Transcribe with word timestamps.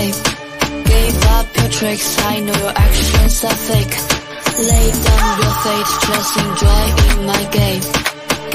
game. 0.00 0.16
Gave 0.84 1.18
up 1.36 1.46
your 1.56 1.70
tricks, 1.70 2.08
I 2.32 2.40
know 2.40 2.56
your 2.64 2.74
actions 2.86 3.44
are 3.44 3.60
fake. 3.68 3.94
Lay 4.70 4.88
down 5.06 5.32
your 5.42 5.54
fate, 5.64 5.90
just 6.08 6.32
enjoy 6.44 6.84
in 7.08 7.18
my 7.32 7.42
game. 7.58 7.82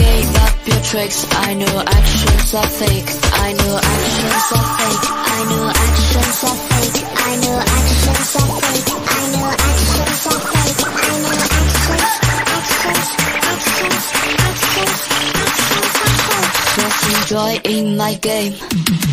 Gave 0.02 0.29
up 0.46 0.55
your 0.70 0.81
tricks, 0.89 1.20
I 1.47 1.54
know 1.54 1.76
actions 2.00 2.50
are 2.62 2.71
fake. 2.81 3.10
I 3.46 3.50
know 3.60 3.76
actions 3.96 4.47
are 4.58 4.70
fake. 4.79 5.05
I 5.36 5.42
know 5.50 5.66
actions 5.86 6.39
are 6.50 6.60
fake. 6.70 7.00
I 7.29 7.33
know 7.44 7.57
actions 7.77 8.31
are 8.39 8.51
fake. 8.65 8.89
I 9.05 9.23
know 9.33 9.47
actions 9.69 10.25
are 10.31 10.43
fake. 10.51 10.81
I 10.85 11.03
know 11.03 11.21
actions, 11.46 12.21
actions, 12.55 13.09
actions, 13.51 14.05
actions, 14.41 14.97
actions 15.46 15.96
are 16.03 16.17
fake. 16.25 16.55
Just 16.75 16.99
enjoy 17.13 17.52
in 17.63 17.98
my 17.98 18.13
game. 18.16 19.05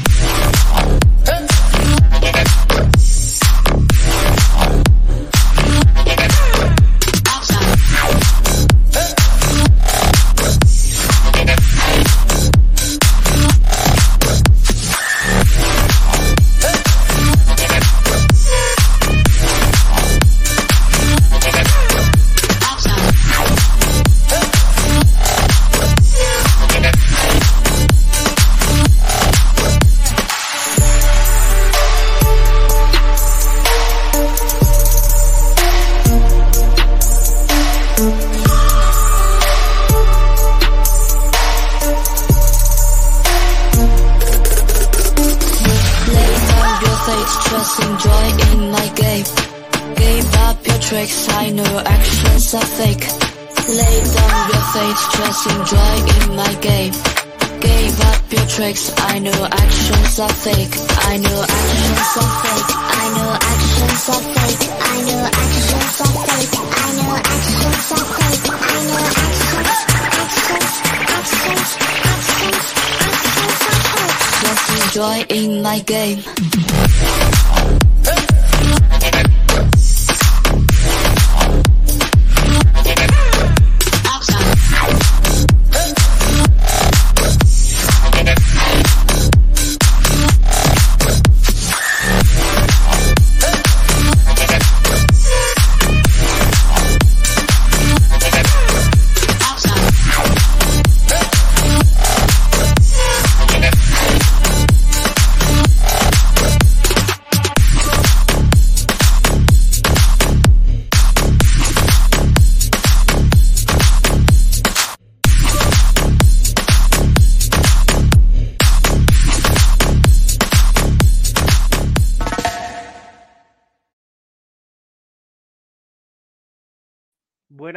Just 55.43 55.57
enjoy 55.57 55.95
in 56.15 56.37
my 56.37 56.55
game. 56.61 56.93
Gave 57.61 58.01
up 58.01 58.33
your 58.33 58.47
tricks, 58.47 58.93
I 58.99 59.19
know 59.19 59.47
actions 59.51 60.19
are 60.21 60.29
fake. 60.29 60.75
I 61.11 61.17
know 61.19 61.43
actions 61.43 62.17
are 62.17 62.33
fake. 62.43 62.71
I 62.71 63.09
know 63.17 63.31
actions 63.41 64.09
are 64.09 64.23
fake. 64.23 64.69
I 64.71 65.03
know 65.03 65.25
actions 65.27 66.01
are 66.03 66.17
fake. 66.27 66.55
I 66.55 66.91
know 66.97 67.15
actions 67.17 67.93
are 67.93 68.07
fake. 68.19 68.47
I 68.53 68.83
know 68.87 68.99
actions, 69.03 69.79
actions, 70.23 70.73
actions, 70.93 71.71
actions, 72.23 72.67
actions 73.03 73.63
are 73.69 73.83
fake. 73.93 74.23
Just 74.43 74.65
enjoy 74.85 75.17
in 75.29 75.63
my 75.63 75.79
game. 75.81 76.52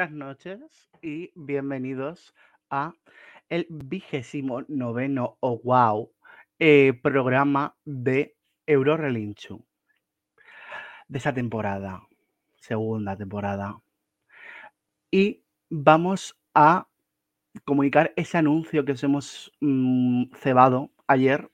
Buenas 0.06 0.38
noches 0.38 0.92
y 1.02 1.32
bienvenidos 1.34 2.36
a 2.70 2.94
el 3.50 3.66
vigésimo 3.72 4.62
noveno 4.68 5.38
o 5.40 5.60
wow 5.64 6.12
eh, 6.60 6.94
programa 7.02 7.76
de 7.86 8.36
Eurorelinchu 8.68 9.66
de 11.08 11.18
esta 11.18 11.34
temporada, 11.34 12.04
segunda 12.58 13.18
temporada. 13.18 13.82
Y 15.10 15.44
vamos 15.72 16.38
a 16.54 16.88
comunicar 17.64 18.14
ese 18.16 18.38
anuncio 18.38 18.86
que 18.86 18.92
os 18.92 19.04
hemos 19.04 19.52
mm, 19.60 20.26
cebado 20.36 20.92
ayer. 21.08 21.50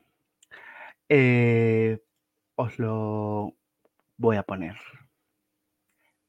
Eh, 1.07 2.03
os 2.55 2.77
lo 2.79 3.55
voy 4.17 4.35
a 4.35 4.43
poner. 4.43 4.75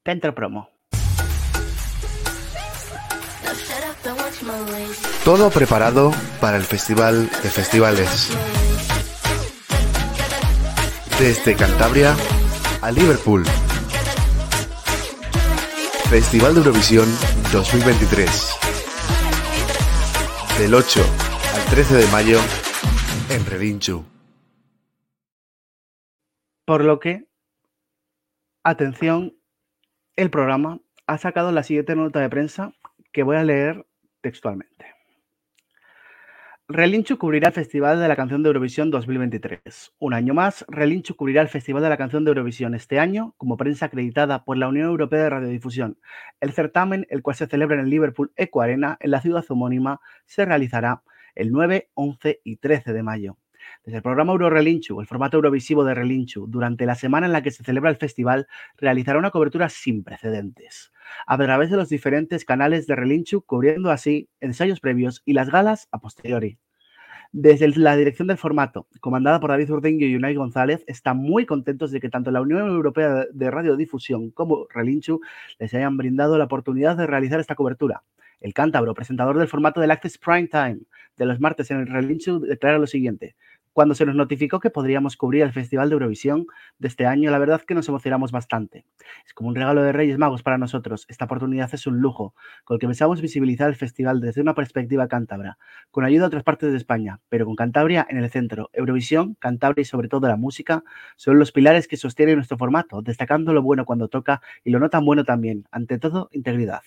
Dentro 0.05 0.33
promo. 0.33 0.72
Todo 5.23 5.49
preparado 5.49 6.11
para 6.41 6.57
el 6.57 6.63
Festival 6.63 7.29
de 7.29 7.49
Festivales. 7.49 8.29
Desde 11.19 11.55
Cantabria 11.55 12.15
a 12.81 12.91
Liverpool. 12.91 13.45
Festival 16.09 16.53
de 16.55 16.59
Eurovisión 16.59 17.05
2023. 17.53 18.55
Del 20.59 20.73
8 20.73 21.01
al 21.55 21.65
13 21.71 21.95
de 21.95 22.07
mayo 22.07 22.39
en 23.29 23.45
Relinchu. 23.45 24.03
Por 26.65 26.83
lo 26.83 26.99
que, 26.99 27.27
atención, 28.63 29.37
el 30.15 30.29
programa 30.29 30.79
ha 31.07 31.17
sacado 31.17 31.51
la 31.51 31.63
siguiente 31.63 31.95
nota 31.95 32.19
de 32.19 32.29
prensa 32.29 32.73
que 33.11 33.23
voy 33.23 33.37
a 33.37 33.43
leer 33.43 33.85
textualmente. 34.23 34.85
Relinchu 36.69 37.17
cubrirá 37.17 37.49
el 37.49 37.53
Festival 37.53 37.99
de 37.99 38.07
la 38.07 38.15
Canción 38.15 38.41
de 38.41 38.47
Eurovisión 38.47 38.89
2023. 38.89 39.93
Un 39.99 40.13
año 40.13 40.33
más, 40.33 40.65
Relinchu 40.69 41.15
cubrirá 41.15 41.41
el 41.41 41.49
Festival 41.49 41.83
de 41.83 41.89
la 41.89 41.97
Canción 41.97 42.23
de 42.23 42.29
Eurovisión 42.29 42.73
este 42.73 42.99
año 42.99 43.35
como 43.37 43.57
prensa 43.57 43.87
acreditada 43.87 44.45
por 44.45 44.57
la 44.57 44.69
Unión 44.69 44.87
Europea 44.87 45.23
de 45.23 45.29
Radiodifusión. 45.29 45.99
El 46.39 46.53
certamen, 46.53 47.05
el 47.09 47.21
cual 47.21 47.35
se 47.35 47.47
celebra 47.47 47.75
en 47.75 47.81
el 47.81 47.89
Liverpool 47.89 48.31
Eco 48.37 48.61
Arena, 48.61 48.97
en 49.01 49.11
la 49.11 49.19
ciudad 49.19 49.45
homónima, 49.49 49.99
se 50.25 50.45
realizará 50.45 51.03
el 51.35 51.51
9, 51.51 51.89
11 51.95 52.39
y 52.45 52.55
13 52.55 52.93
de 52.93 53.03
mayo. 53.03 53.37
Desde 53.85 53.97
el 53.97 54.03
programa 54.03 54.31
Euro 54.31 54.49
Relinchu, 54.49 54.99
el 55.01 55.07
formato 55.07 55.37
eurovisivo 55.37 55.83
de 55.83 55.93
Relinchu, 55.93 56.47
durante 56.47 56.85
la 56.85 56.95
semana 56.95 57.25
en 57.25 57.33
la 57.33 57.43
que 57.43 57.51
se 57.51 57.63
celebra 57.63 57.89
el 57.89 57.97
festival, 57.97 58.47
realizará 58.77 59.19
una 59.19 59.31
cobertura 59.31 59.69
sin 59.69 60.03
precedentes 60.03 60.91
a 61.27 61.37
través 61.37 61.69
de 61.69 61.77
los 61.77 61.89
diferentes 61.89 62.45
canales 62.45 62.87
de 62.87 62.95
Relinchu, 62.95 63.41
cubriendo 63.41 63.91
así 63.91 64.29
ensayos 64.39 64.79
previos 64.79 65.21
y 65.25 65.33
las 65.33 65.49
galas 65.49 65.87
a 65.91 65.99
posteriori. 65.99 66.57
Desde 67.35 67.67
la 67.79 67.95
dirección 67.95 68.27
del 68.27 68.37
formato, 68.37 68.87
comandada 69.01 69.39
por 69.39 69.49
David 69.49 69.71
Urdengo 69.71 70.05
y 70.05 70.15
Unai 70.15 70.35
González, 70.35 70.83
están 70.85 71.17
muy 71.17 71.47
contentos 71.47 71.89
de 71.89 71.99
que 71.99 72.09
tanto 72.09 72.29
la 72.29 72.41
Unión 72.41 72.67
Europea 72.67 73.25
de 73.31 73.49
Radiodifusión 73.49 74.29
como 74.29 74.67
Relinchu 74.69 75.19
les 75.57 75.73
hayan 75.73 75.97
brindado 75.97 76.37
la 76.37 76.43
oportunidad 76.43 76.95
de 76.95 77.07
realizar 77.07 77.39
esta 77.39 77.55
cobertura. 77.55 78.03
El 78.39 78.53
cántabro, 78.53 78.93
presentador 78.93 79.39
del 79.39 79.47
formato 79.47 79.81
del 79.81 79.89
Access 79.89 80.19
Prime 80.19 80.47
Time 80.47 80.81
de 81.17 81.25
los 81.25 81.39
martes 81.39 81.71
en 81.71 81.79
el 81.79 81.87
Relinchu, 81.87 82.39
declara 82.39 82.77
lo 82.77 82.85
siguiente. 82.85 83.35
Cuando 83.73 83.95
se 83.95 84.05
nos 84.05 84.13
notificó 84.13 84.59
que 84.59 84.69
podríamos 84.69 85.17
cubrir 85.17 85.41
el 85.41 85.51
Festival 85.51 85.89
de 85.89 85.93
Eurovisión 85.93 86.45
de 86.77 86.87
este 86.87 87.07
año, 87.07 87.31
la 87.31 87.39
verdad 87.39 87.61
que 87.61 87.73
nos 87.73 87.89
emocionamos 87.89 88.31
bastante. 88.31 88.85
Es 89.25 89.33
como 89.33 89.49
un 89.49 89.55
regalo 89.55 89.81
de 89.81 89.91
Reyes 89.91 90.19
Magos 90.19 90.43
para 90.43 90.59
nosotros. 90.59 91.05
Esta 91.09 91.25
oportunidad 91.25 91.73
es 91.73 91.87
un 91.87 91.97
lujo, 91.97 92.35
con 92.65 92.75
el 92.75 92.79
que 92.79 92.85
pensamos 92.85 93.19
visibilizar 93.19 93.69
el 93.69 93.75
festival 93.75 94.21
desde 94.21 94.41
una 94.41 94.53
perspectiva 94.53 95.07
cántabra, 95.07 95.57
con 95.89 96.05
ayuda 96.05 96.21
de 96.21 96.27
otras 96.27 96.43
partes 96.43 96.69
de 96.71 96.77
España, 96.77 97.19
pero 97.29 97.45
con 97.47 97.55
Cantabria 97.55 98.05
en 98.07 98.17
el 98.17 98.29
centro. 98.29 98.69
Eurovisión, 98.73 99.33
Cantabria 99.39 99.81
y 99.81 99.85
sobre 99.85 100.07
todo 100.07 100.27
la 100.27 100.37
música 100.37 100.83
son 101.15 101.39
los 101.39 101.51
pilares 101.51 101.87
que 101.87 101.97
sostienen 101.97 102.35
nuestro 102.35 102.59
formato, 102.59 103.01
destacando 103.01 103.53
lo 103.53 103.63
bueno 103.63 103.85
cuando 103.85 104.07
toca 104.07 104.41
y 104.63 104.69
lo 104.69 104.77
no 104.79 104.91
tan 104.91 105.03
bueno 105.03 105.23
también. 105.23 105.65
Ante 105.71 105.97
todo, 105.97 106.29
integridad. 106.31 106.83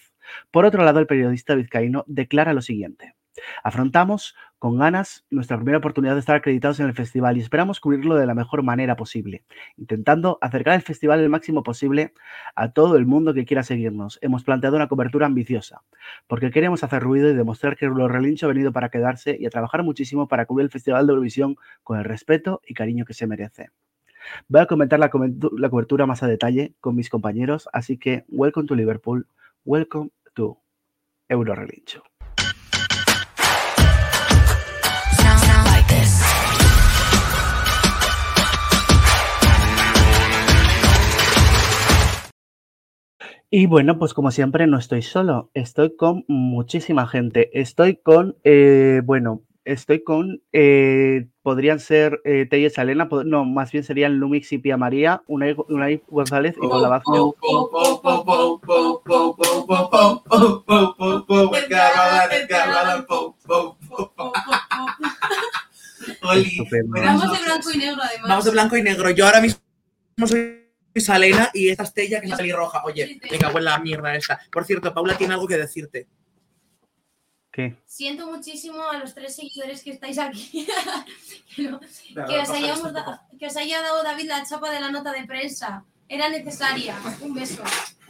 Por 0.53 0.65
otro 0.65 0.85
lado, 0.85 1.01
el 1.01 1.09
periodista 1.09 1.57
vizcaíno 1.57 2.05
declara 2.07 2.53
lo 2.53 2.63
siguiente. 2.63 3.15
Afrontamos 3.63 4.35
con 4.59 4.79
ganas 4.79 5.27
nuestra 5.31 5.57
primera 5.57 5.79
oportunidad 5.79 6.15
de 6.15 6.21
estar 6.21 6.37
acreditados 6.37 6.81
en 6.81 6.87
el 6.87 6.95
festival 6.95 7.37
y 7.37 7.41
esperamos 7.41 7.81
cubrirlo 7.81 8.17
de 8.17 8.27
la 8.27 8.35
mejor 8.35 8.63
manera 8.63 8.97
posible, 8.97 9.45
intentando 9.77 10.39
acercar 10.41 10.75
el 10.75 10.83
festival 10.83 11.21
el 11.21 11.29
máximo 11.29 11.63
posible 11.63 12.15
a 12.55 12.73
todo 12.73 12.97
el 12.97 13.07
mundo 13.07 13.35
que 13.35 13.45
quiera 13.45 13.63
seguirnos. 13.63 14.19
Hemos 14.23 14.45
planteado 14.45 14.77
una 14.77 14.89
cobertura 14.89 15.27
ambiciosa, 15.27 15.83
porque 16.27 16.51
queremos 16.51 16.83
hacer 16.85 17.03
ruido 17.03 17.31
y 17.31 17.35
demostrar 17.35 17.77
que 17.77 17.87
lo 17.87 18.09
relincho 18.09 18.47
ha 18.47 18.49
venido 18.49 18.73
para 18.73 18.89
quedarse 18.89 19.37
y 19.39 19.47
a 19.47 19.51
trabajar 19.51 19.83
muchísimo 19.83 20.29
para 20.29 20.47
cubrir 20.47 20.65
el 20.65 20.71
Festival 20.71 21.07
de 21.07 21.13
Eurovisión 21.13 21.57
con 21.83 21.99
el 21.99 22.05
respeto 22.05 22.61
y 22.67 22.75
cariño 22.75 23.05
que 23.05 23.15
se 23.15 23.27
merece. 23.27 23.71
Voy 24.49 24.61
a 24.61 24.67
comentar 24.67 24.99
la, 24.99 25.11
la 25.57 25.71
cobertura 25.71 26.07
más 26.07 26.23
a 26.23 26.27
detalle 26.27 26.75
con 26.81 26.97
mis 26.97 27.11
compañeros, 27.11 27.69
así 27.73 27.99
que 27.99 28.25
welcome 28.29 28.67
to 28.67 28.75
Liverpool, 28.75 29.27
welcome 29.65 30.11
to 30.35 30.59
Eurorelincho. 31.29 32.03
Y 43.59 43.65
bueno, 43.65 43.99
pues 43.99 44.13
como 44.13 44.31
siempre 44.31 44.67
no 44.67 44.77
estoy 44.77 45.01
solo, 45.01 45.51
estoy 45.55 45.97
con 45.97 46.27
muchísima 46.29 47.07
gente. 47.07 47.59
Estoy 47.59 47.97
con, 47.97 48.37
eh, 48.45 49.01
bueno, 49.03 49.45
estoy 49.65 50.05
con, 50.05 50.43
eh, 50.53 51.29
podrían 51.41 51.81
ser 51.81 52.21
eh, 52.27 52.45
Telles 52.51 52.75
Salena, 52.75 53.09
no, 53.25 53.47
más 53.47 53.73
bien 53.73 53.83
serían 53.83 54.19
Lumix 54.19 54.53
y 54.53 54.59
Pia 54.59 54.77
María, 54.77 55.23
Unai, 55.27 55.57
Unai 55.71 56.03
González 56.07 56.55
y 56.63 56.69
Paula 56.69 56.91
Vázquez. 56.91 57.19
Vamos 67.03 67.33
de 67.33 67.45
blanco 67.47 67.71
y 67.73 67.79
negro, 67.79 68.03
además. 68.03 68.29
Vamos 68.29 68.45
de 68.45 68.51
blanco 68.51 68.77
y 68.77 68.83
negro. 68.83 69.11
Yo 69.13 69.25
ahora 69.25 69.41
mismo 69.41 69.57
soy 70.27 70.66
Salena 71.01 71.51
y 71.55 71.69
esta 71.69 71.83
Estella 71.85 72.21
que 72.21 72.29
es 72.29 72.35
pelirroja. 72.35 72.83
Oye, 72.85 73.21
venga, 73.31 73.49
huele 73.51 73.65
la 73.67 73.79
mierda 73.79 74.15
esta. 74.15 74.41
Por 74.51 74.65
cierto, 74.65 74.93
Paula 74.95 75.17
tiene 75.17 75.35
algo 75.35 75.47
que 75.47 75.57
decirte. 75.57 76.07
¿Qué? 77.51 77.77
Siento 77.87 78.27
muchísimo 78.31 78.83
a 78.89 78.99
los 78.99 79.15
tres 79.15 79.35
seguidores 79.37 79.83
que 79.83 79.91
estáis 79.93 80.19
aquí. 80.19 80.67
que, 81.57 81.63
no- 81.63 81.81
que 81.81 82.39
os 82.39 82.51
hayamos 82.51 82.93
da- 82.93 83.23
que 83.39 83.47
os 83.47 83.57
haya 83.57 83.81
dado 83.83 84.03
David 84.03 84.27
la 84.29 84.45
chapa 84.47 84.71
de 84.71 84.81
la 84.81 84.91
nota 84.91 85.13
de 85.13 85.25
prensa. 85.25 85.85
Era 86.09 86.29
necesaria. 86.29 86.97
Un 87.21 87.35
beso. 87.35 87.63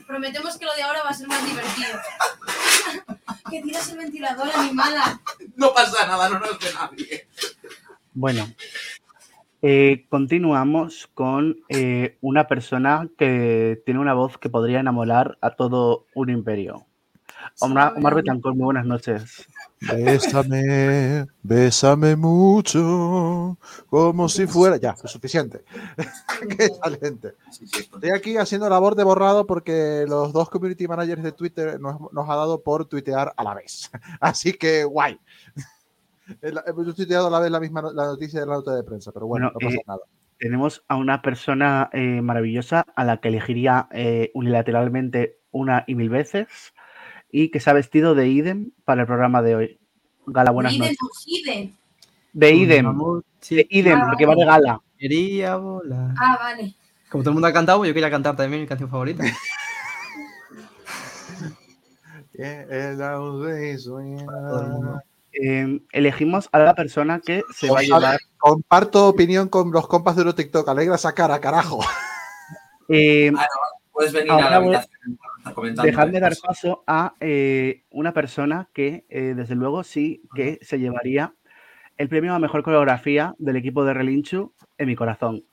Prometemos 0.07 0.57
que 0.59 0.65
lo 0.65 0.75
de 0.75 0.83
ahora 0.83 1.03
va 1.03 1.11
a 1.11 1.15
ser 1.15 1.27
más 1.29 1.45
divertido. 1.45 1.99
que 3.51 3.63
tiras 3.63 3.89
el 3.91 3.99
ventilador, 3.99 4.51
animala. 4.55 5.21
No 5.55 5.73
pasa 5.73 6.07
nada, 6.07 6.29
no 6.29 6.39
nos 6.41 6.59
ve 6.59 6.73
nadie. 6.75 7.29
Bueno, 8.13 8.53
eh, 9.69 10.07
continuamos 10.09 11.09
con 11.13 11.57
eh, 11.69 12.19
una 12.21 12.47
persona 12.47 13.09
que 13.19 13.83
tiene 13.85 13.99
una 13.99 14.15
voz 14.15 14.39
que 14.39 14.49
podría 14.49 14.79
enamorar 14.79 15.39
a 15.41 15.57
todo 15.57 16.07
un 16.15 16.31
imperio. 16.31 16.87
Omar, 17.59 17.95
Omar 17.97 18.15
Betancourt, 18.15 18.55
muy 18.55 18.67
buenas 18.67 18.87
noches. 18.87 19.49
Bésame, 19.81 21.27
bésame 21.43 22.15
mucho, 22.15 23.59
como 23.91 24.29
si 24.29 24.47
fuera. 24.47 24.77
Ya, 24.77 24.95
es 25.03 25.11
suficiente. 25.11 25.65
Qué 26.57 26.69
talento. 26.81 27.31
Estoy 27.51 28.11
aquí 28.11 28.37
haciendo 28.37 28.69
labor 28.69 28.95
de 28.95 29.03
borrado 29.03 29.49
porque 29.49 30.05
los 30.07 30.33
dos 30.33 30.49
community 30.49 30.87
managers 30.87 31.25
de 31.25 31.33
Twitter 31.33 31.81
nos, 31.81 32.01
nos 32.13 32.31
ha 32.31 32.37
dado 32.37 32.63
por 32.63 32.85
tuitear 32.85 33.35
a 33.37 33.43
la 33.43 33.55
vez. 33.55 33.91
Así 34.21 34.53
que, 34.53 34.85
guay. 34.85 35.19
El- 36.41 36.61
Hemos 36.67 36.95
tuiteado 36.95 37.29
a 37.29 37.31
la 37.31 37.41
vez 37.41 37.51
la 37.51 37.61
misma 37.61 37.83
la 37.95 38.07
noticia 38.07 38.41
de 38.41 38.47
la 38.47 38.55
nota 38.55 38.75
de 38.75 38.83
prensa, 38.83 39.13
pero 39.13 39.27
bueno, 39.27 39.47
Bueno, 39.53 39.59
no 39.61 39.67
pasa 39.67 39.77
eh, 39.81 39.85
nada. 39.87 40.01
Tenemos 40.39 40.85
a 40.89 40.97
una 40.97 41.23
persona 41.23 41.89
eh, 41.93 42.21
maravillosa 42.21 42.85
a 42.95 43.05
la 43.05 43.19
que 43.21 43.29
elegiría 43.29 43.89
eh, 43.93 44.31
unilateralmente 44.35 45.39
una 45.51 45.85
y 45.87 45.95
mil 45.95 46.11
veces 46.11 46.47
y 47.31 47.51
que 47.51 47.61
se 47.61 47.71
ha 47.71 47.73
vestido 47.73 48.15
de 48.15 48.29
idem 48.29 48.71
para 48.85 49.03
el 49.03 49.07
programa 49.07 49.41
de 49.43 49.55
hoy. 49.57 49.79
Gala, 50.27 50.51
buenas 50.51 50.77
noches. 50.77 50.97
Idem. 51.27 51.73
De 52.33 52.53
idem, 52.53 52.93
de 53.49 53.67
idem, 53.71 53.99
Ah, 53.99 54.07
porque 54.09 54.27
va 54.27 54.35
de 54.35 54.45
gala. 54.45 54.81
quería 54.99 55.57
volar. 55.57 56.15
Ah, 56.21 56.37
vale. 56.39 56.75
Como 57.09 57.23
todo 57.23 57.31
el 57.31 57.35
mundo 57.35 57.47
ha 57.49 57.53
cantado, 57.53 57.85
yo 57.85 57.95
quería 57.95 58.11
cantar 58.11 58.37
también 58.37 58.61
mi 58.61 58.69
canción 58.69 58.91
favorita. 58.91 59.23
Eh, 62.39 62.95
Eh, 65.43 65.81
elegimos 65.93 66.49
a 66.53 66.59
la 66.59 66.75
persona 66.75 67.21
que 67.21 67.43
se 67.55 67.71
va 67.71 67.81
a 67.81 67.83
llevar. 67.83 68.19
Comparto 68.39 69.09
opinión 69.09 69.49
con 69.49 69.71
los 69.71 69.87
compas 69.87 70.17
de 70.17 70.23
Euro 70.23 70.35
TikTok. 70.35 70.69
Alegra 70.69 70.95
esa 70.95 71.15
cara, 71.15 71.41
carajo. 71.41 71.81
eh, 72.89 73.33
Puedes 73.93 74.13
venir 74.13 74.31
a 74.31 74.51
la 74.51 74.57
habitación. 74.57 75.19
Dejadme 75.83 76.21
dar 76.21 76.35
paso 76.43 76.85
a 76.87 77.15
eh, 77.21 77.85
una 77.91 78.13
persona 78.13 78.69
que, 78.75 79.07
eh, 79.09 79.35
desde 79.35 79.55
luego, 79.55 79.85
sí 79.85 80.23
que 80.35 80.59
se 80.61 80.79
llevaría 80.79 81.35
el 81.97 82.09
premio 82.09 82.35
a 82.35 82.39
mejor 82.39 82.63
coreografía 82.63 83.35
del 83.39 83.57
equipo 83.57 83.85
de 83.85 83.95
Relinchu 83.95 84.53
en 84.77 84.87
mi 84.87 84.97
corazón. 84.97 85.47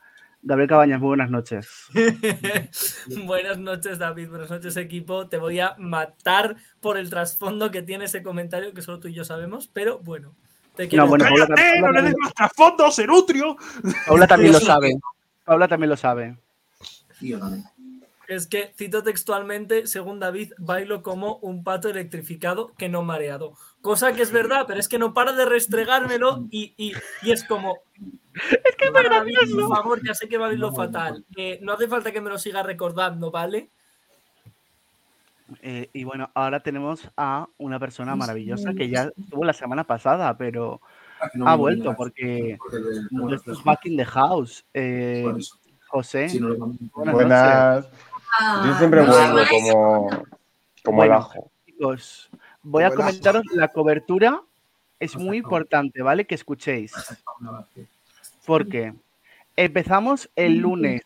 Gabriel 0.46 0.70
Cabañas, 0.70 1.00
muy 1.00 1.08
buenas 1.08 1.30
noches. 1.30 1.86
Buenas 3.26 3.58
noches, 3.58 3.98
David. 3.98 4.30
Buenas 4.30 4.50
noches, 4.50 4.76
equipo. 4.76 5.28
Te 5.28 5.38
voy 5.38 5.62
a 5.62 5.76
matar 5.78 6.58
por 6.82 6.98
el 6.98 7.10
trasfondo 7.10 7.72
que 7.72 7.82
tiene 7.82 8.06
ese 8.06 8.22
comentario 8.22 8.74
que 8.74 8.82
solo 8.82 9.00
tú 9.00 9.08
y 9.08 9.14
yo 9.14 9.24
sabemos, 9.24 9.70
pero 9.72 10.00
bueno. 10.00 10.36
Te 10.76 10.90
quiero 10.90 11.06
No, 11.06 11.10
bueno, 11.10 11.26
Paula, 11.26 11.48
Paula 11.48 11.94
también, 11.94 12.16
más 12.20 12.34
trasfondo, 12.34 12.92
Serutrio! 12.92 13.56
Paula 14.06 14.28
también 14.28 14.52
lo 14.52 14.60
sabe. 14.60 14.94
Paula 15.46 15.68
también 15.68 15.90
lo 15.90 15.98
sabe. 15.98 16.38
Tío, 17.20 17.38
no, 17.38 17.50
no. 17.50 17.64
Es 18.28 18.48
que, 18.48 18.74
cito 18.78 19.04
textualmente, 19.04 19.86
según 19.88 20.20
David, 20.20 20.54
bailo 20.58 21.04
como 21.04 21.38
un 21.38 21.64
pato 21.64 21.90
electrificado 21.90 22.74
que 22.78 22.90
no 22.90 23.04
mareado. 23.04 23.54
Cosa 23.82 24.14
que 24.14 24.22
es 24.22 24.32
verdad, 24.32 24.66
pero 24.68 24.80
es 24.80 24.88
que 24.88 24.98
no 25.00 25.14
para 25.14 25.34
de 25.34 25.46
restregármelo 25.46 26.46
y, 26.50 26.74
y- 26.78 26.94
y 27.22 27.32
es 27.32 27.44
como. 27.44 27.78
Es 28.34 28.76
que 28.78 28.90
David, 28.92 29.36
por 29.54 29.76
favor, 29.76 30.02
ya 30.06 30.14
sé 30.16 30.28
que 30.28 30.38
bailo 30.38 30.74
fatal. 30.74 31.24
Eh, 31.36 31.60
no 31.62 31.74
hace 31.74 31.88
falta 31.88 32.12
que 32.12 32.22
me 32.22 32.30
lo 32.30 32.40
siga 32.40 32.64
recordando, 32.64 33.30
¿vale? 33.30 33.70
Eh, 35.62 35.90
y 35.94 36.04
bueno, 36.04 36.32
ahora 36.34 36.62
tenemos 36.62 37.08
a 37.18 37.48
una 37.58 37.78
persona 37.80 38.16
maravillosa 38.16 38.74
que 38.74 38.90
ya 38.90 39.12
estuvo 39.16 39.44
la 39.44 39.54
semana 39.54 39.84
pasada, 39.84 40.36
pero 40.38 40.82
No 41.36 41.48
ha 41.48 41.56
vuelto 41.56 41.94
porque 41.96 42.58
porque 42.58 42.78
de- 42.78 43.02
nuestro 43.12 43.54
es 43.54 43.64
back 43.64 43.86
in 43.86 43.98
the 43.98 44.06
house. 44.06 44.66
Eh. 44.74 45.26
José, 45.88 46.28
no 46.40 46.50
lo 46.50 46.56
buenas 46.58 47.14
Buenas. 47.14 47.88
Ah, 48.40 48.64
Yo 48.66 48.78
siempre 48.78 49.02
no, 49.02 49.08
vuelvo 49.08 49.40
como, 49.50 50.10
como 50.84 50.98
Bueno. 50.98 51.14
el 51.14 51.20
ajo. 51.20 51.52
chicos, 51.66 52.30
voy 52.64 52.84
a 52.84 52.90
Como 52.90 53.02
comentaros 53.02 53.44
la 53.54 53.68
cobertura. 53.68 54.42
Es 55.00 55.16
muy 55.18 55.38
importante, 55.38 56.02
¿vale? 56.02 56.26
Que 56.26 56.36
escuchéis. 56.36 56.94
Porque 58.46 58.94
empezamos 59.56 60.30
el 60.36 60.58
lunes 60.58 61.02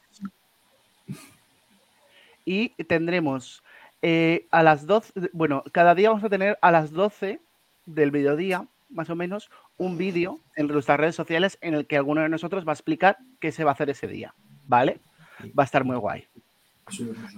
y 2.45 2.69
tendremos 2.83 3.63
eh, 4.01 4.47
a 4.51 4.63
las 4.63 4.85
12, 4.85 5.31
bueno, 5.33 5.63
cada 5.71 5.95
día 5.95 6.09
vamos 6.09 6.23
a 6.23 6.29
tener 6.29 6.57
a 6.61 6.71
las 6.71 6.91
12 6.91 7.41
del 7.85 8.11
mediodía, 8.11 8.65
más 8.89 9.09
o 9.09 9.15
menos, 9.15 9.49
un 9.77 9.97
vídeo 9.97 10.39
en 10.55 10.67
nuestras 10.67 10.99
redes 10.99 11.15
sociales 11.15 11.57
en 11.61 11.73
el 11.73 11.87
que 11.87 11.97
alguno 11.97 12.21
de 12.21 12.29
nosotros 12.29 12.65
va 12.65 12.71
a 12.71 12.75
explicar 12.75 13.17
qué 13.39 13.51
se 13.51 13.63
va 13.63 13.71
a 13.71 13.73
hacer 13.73 13.89
ese 13.89 14.07
día, 14.07 14.33
¿vale? 14.67 14.99
Va 15.57 15.63
a 15.63 15.65
estar 15.65 15.83
muy 15.83 15.97
guay. 15.97 16.27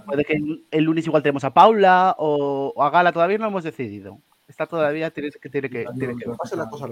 Puede 0.06 0.26
que 0.26 0.40
el- 0.72 0.84
lunes 0.84 1.06
igual 1.08 1.24
tenemos 1.24 1.44
a 1.44 1.54
Paula 1.54 2.16
o, 2.18 2.74
o 2.76 2.84
a 2.84 2.90
Gala, 2.90 3.12
todavía 3.12 3.38
no 3.38 3.48
hemos 3.48 3.64
decidido. 3.64 4.18
Está 4.48 4.66
todavía, 4.66 5.12
tiene 5.12 5.30
que, 5.32 5.50
tiene 5.50 5.70
que, 5.70 5.86
tiene 5.98 6.16
que 6.16 6.26
la 6.56 6.70
cosa. 6.70 6.88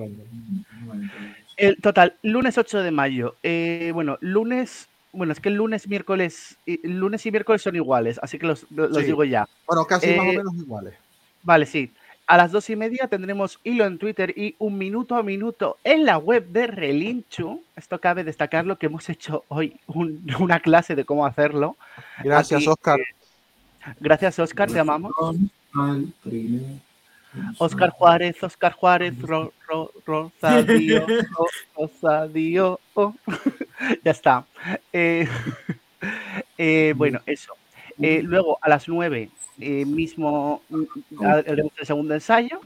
El 1.58 1.78
total, 1.82 2.16
lunes 2.22 2.58
8 2.58 2.80
de 2.84 2.92
mayo. 2.92 3.36
Eh, 3.44 3.92
bueno, 3.94 4.18
lunes. 4.22 4.88
Bueno, 5.12 5.34
es 5.34 5.40
que 5.40 5.50
el 5.50 5.56
lunes, 5.56 5.88
miércoles. 5.88 6.58
lunes 6.84 7.26
y 7.26 7.32
miércoles 7.32 7.62
son 7.64 7.76
iguales, 7.76 8.20
así 8.22 8.38
que 8.38 8.46
los, 8.46 8.70
los 8.70 8.96
Sí. 8.98 9.04
digo 9.06 9.24
ya. 9.24 9.48
Bueno, 9.66 9.86
casi 9.86 10.08
más 10.16 10.20
o 10.28 10.30
Eh, 10.32 10.38
menos 10.38 10.54
iguales. 10.56 10.94
Vale, 11.44 11.66
sí. 11.66 11.92
A 12.28 12.36
las 12.36 12.52
dos 12.52 12.70
y 12.70 12.76
media 12.76 13.08
tendremos 13.08 13.60
hilo 13.64 13.86
en 13.86 13.98
Twitter 13.98 14.34
y 14.38 14.56
un 14.60 14.78
minuto 14.78 15.16
a 15.16 15.24
minuto 15.24 15.78
en 15.86 16.06
la 16.06 16.18
web 16.18 16.46
de 16.50 16.68
Relinchu. 16.68 17.64
Esto 17.76 18.00
cabe 18.02 18.26
destacarlo 18.26 18.78
que 18.78 18.88
hemos 18.88 19.08
hecho 19.10 19.46
hoy 19.48 19.80
un- 19.88 20.28
una 20.40 20.60
clase 20.60 20.94
de 20.96 21.06
cómo 21.06 21.26
hacerlo. 21.26 21.78
Gracias, 22.24 22.60
aquí, 22.60 22.68
Oscar. 22.68 23.00
Gracias, 24.02 24.38
Oscar, 24.40 24.70
te 24.70 24.78
amamos. 24.80 25.14
Oscar 27.60 27.92
Juárez, 27.92 28.44
Oscar 28.44 28.74
Juárez, 28.74 29.18
ro, 29.22 29.54
ro, 29.68 29.92
Rosadío, 30.06 31.06
ro- 31.38 31.48
Rosadío. 31.78 32.80
oh. 32.96 33.14
ya 34.04 34.12
está. 34.12 34.46
Eh, 34.92 35.28
eh, 36.58 36.94
bueno, 36.98 37.22
eso. 37.26 37.54
Eh, 38.02 38.22
luego 38.22 38.58
a 38.62 38.68
las 38.70 38.88
9 38.90 39.30
eh, 39.60 39.86
mismo 39.86 40.62
mm, 40.70 41.26
haremos 41.26 41.74
el 41.78 41.86
segundo 41.86 42.14
ensayo 42.14 42.62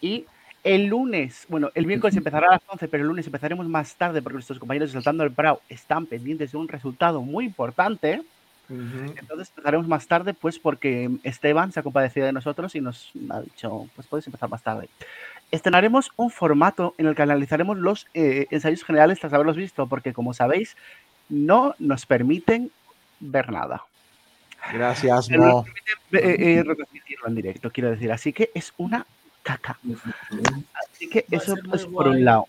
y 0.00 0.26
El 0.64 0.86
lunes, 0.86 1.46
bueno, 1.48 1.70
el 1.74 1.86
miércoles 1.86 2.16
empezará 2.16 2.48
a 2.48 2.52
las 2.52 2.62
11, 2.66 2.88
pero 2.88 3.02
el 3.02 3.08
lunes 3.08 3.26
empezaremos 3.26 3.68
más 3.68 3.94
tarde 3.94 4.20
porque 4.20 4.34
nuestros 4.34 4.58
compañeros 4.58 4.90
de 4.90 4.94
Saltando 4.94 5.22
el 5.24 5.32
Prado 5.32 5.62
están 5.68 6.06
pendientes 6.06 6.52
de 6.52 6.58
un 6.58 6.68
resultado 6.68 7.22
muy 7.22 7.44
importante. 7.46 8.22
Entonces 8.68 9.48
empezaremos 9.48 9.88
más 9.88 10.06
tarde, 10.06 10.34
pues 10.34 10.58
porque 10.58 11.08
Esteban 11.22 11.72
se 11.72 11.80
ha 11.80 11.82
compadecido 11.82 12.26
de 12.26 12.32
nosotros 12.34 12.74
y 12.74 12.82
nos 12.82 13.10
ha 13.30 13.40
dicho, 13.40 13.88
pues 13.94 14.06
puedes 14.08 14.26
empezar 14.26 14.50
más 14.50 14.62
tarde. 14.62 14.90
Estrenaremos 15.50 16.10
un 16.16 16.30
formato 16.30 16.94
en 16.98 17.06
el 17.06 17.14
que 17.14 17.22
analizaremos 17.22 17.78
los 17.78 18.06
eh, 18.12 18.46
ensayos 18.50 18.84
generales 18.84 19.20
tras 19.20 19.32
haberlos 19.32 19.56
visto, 19.56 19.86
porque 19.86 20.12
como 20.12 20.34
sabéis, 20.34 20.76
no 21.30 21.74
nos 21.78 22.04
permiten 22.04 22.70
ver 23.20 23.50
nada. 23.50 23.84
Gracias, 24.72 25.30
Mo. 25.30 25.64
eh, 26.12 26.36
eh, 26.38 26.62
retransmitirlo 26.64 27.28
en 27.28 27.34
directo, 27.34 27.70
quiero 27.70 27.90
decir. 27.90 28.10
Así 28.12 28.32
que 28.32 28.50
es 28.54 28.72
una 28.76 29.06
caca. 29.42 29.78
Así 30.92 31.08
que 31.08 31.24
Va 31.32 31.38
eso 31.38 31.54
es 31.72 31.86
por 31.86 32.04
guay. 32.06 32.18
un 32.18 32.24
lado. 32.24 32.46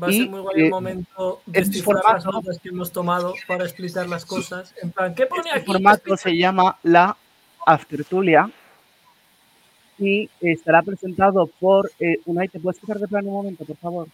Va 0.00 0.06
a 0.06 0.10
Y, 0.10 0.18
ser 0.20 0.30
muy 0.30 0.40
guay 0.40 0.60
eh, 0.60 0.64
el 0.66 0.70
momento 0.70 1.42
de 1.46 1.60
este 1.60 1.76
las 1.78 1.84
formato- 1.84 2.32
notas 2.32 2.58
que 2.62 2.68
hemos 2.70 2.92
tomado 2.92 3.34
para 3.46 3.64
explicar 3.64 4.08
las 4.08 4.24
cosas. 4.24 4.72
En 4.82 4.90
plan, 4.92 5.14
¿qué 5.14 5.26
pone 5.26 5.42
Este 5.48 5.58
aquí? 5.58 5.66
formato 5.66 6.16
se 6.16 6.36
llama 6.36 6.78
la 6.84 7.16
Aftertulia 7.66 8.50
y 9.98 10.30
estará 10.40 10.82
presentado 10.82 11.46
por 11.46 11.90
eh, 11.98 12.20
Unai. 12.24 12.48
¿Te 12.48 12.58
puedes 12.60 12.80
quitar 12.80 12.98
de 12.98 13.06
plano 13.08 13.28
un 13.28 13.34
momento, 13.34 13.64
por 13.66 13.76
favor? 13.76 14.08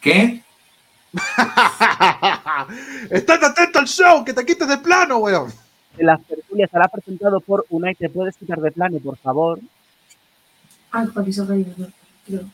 ¿Qué? 0.00 0.42
¡Estás 3.10 3.42
atento 3.42 3.78
al 3.78 3.86
show! 3.86 4.24
¡Que 4.24 4.32
te 4.34 4.44
quites 4.44 4.68
de 4.68 4.78
plano, 4.78 5.18
weón! 5.18 5.52
La 5.98 6.14
Aftertulia 6.14 6.64
estará 6.66 6.88
presentado 6.88 7.40
por 7.40 7.66
Unai. 7.70 7.94
¿Te 7.94 8.08
puedes 8.08 8.36
quitar 8.36 8.60
de 8.60 8.72
plano, 8.72 8.98
por 8.98 9.16
favor? 9.18 9.60
Ah, 10.90 11.06
para 11.12 11.24
que 11.26 11.32
se 11.32 11.42
vaya, 11.42 11.64
creo. 12.26 12.44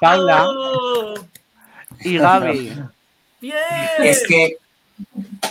Paula 0.00 0.46
¡Oh! 0.48 1.14
y 2.00 2.18
Gaby. 2.18 2.74
¡Bien! 3.40 3.54
Es 4.00 4.24
que, 4.26 4.56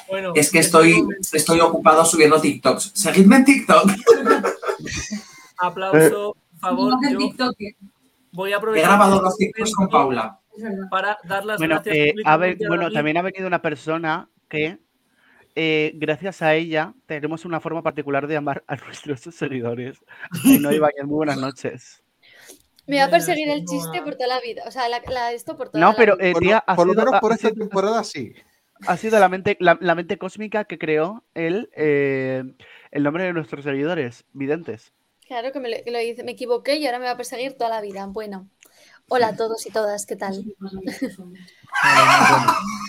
Bueno, 0.10 0.32
es 0.36 0.52
que 0.52 0.60
estoy, 0.60 0.94
estoy 1.34 1.60
ocupado 1.60 2.06
subiendo 2.06 2.40
TikToks. 2.40 2.92
Seguidme 2.94 3.38
en 3.38 3.46
TikTok. 3.46 3.90
Aplauso, 5.58 6.36
por 6.36 6.60
favor. 6.60 6.94
No 7.02 7.10
Yo 7.12 7.18
TikTok, 7.18 7.56
voy 8.32 8.52
a 8.52 8.54
He 8.54 8.58
aprovechar 8.58 8.90
grabado 8.90 9.14
este 9.16 9.24
dos 9.26 9.38
TikToks 9.38 9.74
con 9.76 9.90
Paula. 9.90 10.40
para 10.90 11.18
dar 11.24 11.46
las 11.46 11.58
Bueno, 11.58 11.76
gracias. 11.76 11.96
eh, 11.96 12.14
a 12.26 12.38
ver, 12.38 12.58
bueno, 12.68 12.92
también 12.92 13.18
ha 13.18 13.22
venido 13.22 13.48
una 13.48 13.62
persona 13.62 14.28
que, 14.50 14.78
eh, 15.60 15.92
gracias 15.96 16.44
a 16.44 16.54
ella, 16.54 16.94
tenemos 17.08 17.44
una 17.44 17.60
forma 17.60 17.82
particular 17.82 18.28
de 18.28 18.36
llamar 18.36 18.64
a 18.68 18.76
nuestros 18.86 19.22
seguidores. 19.36 19.98
No 20.62 20.72
iba 20.72 20.90
muy 21.04 21.16
buenas 21.16 21.38
noches. 21.38 22.04
Me 22.86 23.00
va 23.00 23.06
a 23.06 23.10
perseguir 23.10 23.50
el 23.50 23.66
chiste 23.66 23.98
no- 23.98 24.04
por 24.06 24.14
toda 24.16 24.28
la 24.28 24.40
vida. 24.40 24.64
O 24.68 24.72
sea, 24.72 24.88
la, 24.88 25.02
la- 25.10 25.34
esto 25.34 25.58
por 25.58 25.70
toda 25.70 25.82
No, 25.84 25.92
la 25.92 25.98
pero 25.98 26.16
vida. 26.16 26.28
eh, 26.30 26.32
Por, 26.34 26.42
tía, 26.44 26.64
ha 26.66 26.76
por 26.76 26.88
lo 26.88 26.94
menos 26.94 27.20
por 27.20 27.32
esta 27.34 27.52
temporada 27.52 28.04
sí. 28.04 28.34
ha 28.88 28.96
sido 28.98 29.20
la 29.20 29.28
mente, 29.30 29.58
la, 29.60 29.78
la 29.82 29.96
mente 29.96 30.18
cósmica 30.20 30.64
que 30.66 30.78
creó 30.78 31.24
el, 31.34 31.70
eh, 31.76 32.44
el 32.92 33.04
nombre 33.04 33.24
de 33.24 33.34
nuestros 33.34 33.66
seguidores, 33.66 34.24
videntes. 34.34 34.94
Claro 35.28 35.52
que 35.52 35.60
me, 35.60 35.70
lo- 35.70 35.84
que 35.84 35.92
lo 35.92 36.00
hice, 36.00 36.24
me 36.24 36.32
equivoqué 36.34 36.78
y 36.78 36.86
ahora 36.86 37.00
me 37.00 37.06
va 37.06 37.12
a 37.12 37.18
perseguir 37.18 37.58
toda 37.58 37.70
la 37.72 37.82
vida. 37.82 38.06
Bueno, 38.06 38.48
hola 39.10 39.30
a 39.30 39.36
todos 39.36 39.66
y 39.66 39.72
todas, 39.72 40.06
¿qué 40.06 40.16
tal? 40.16 40.44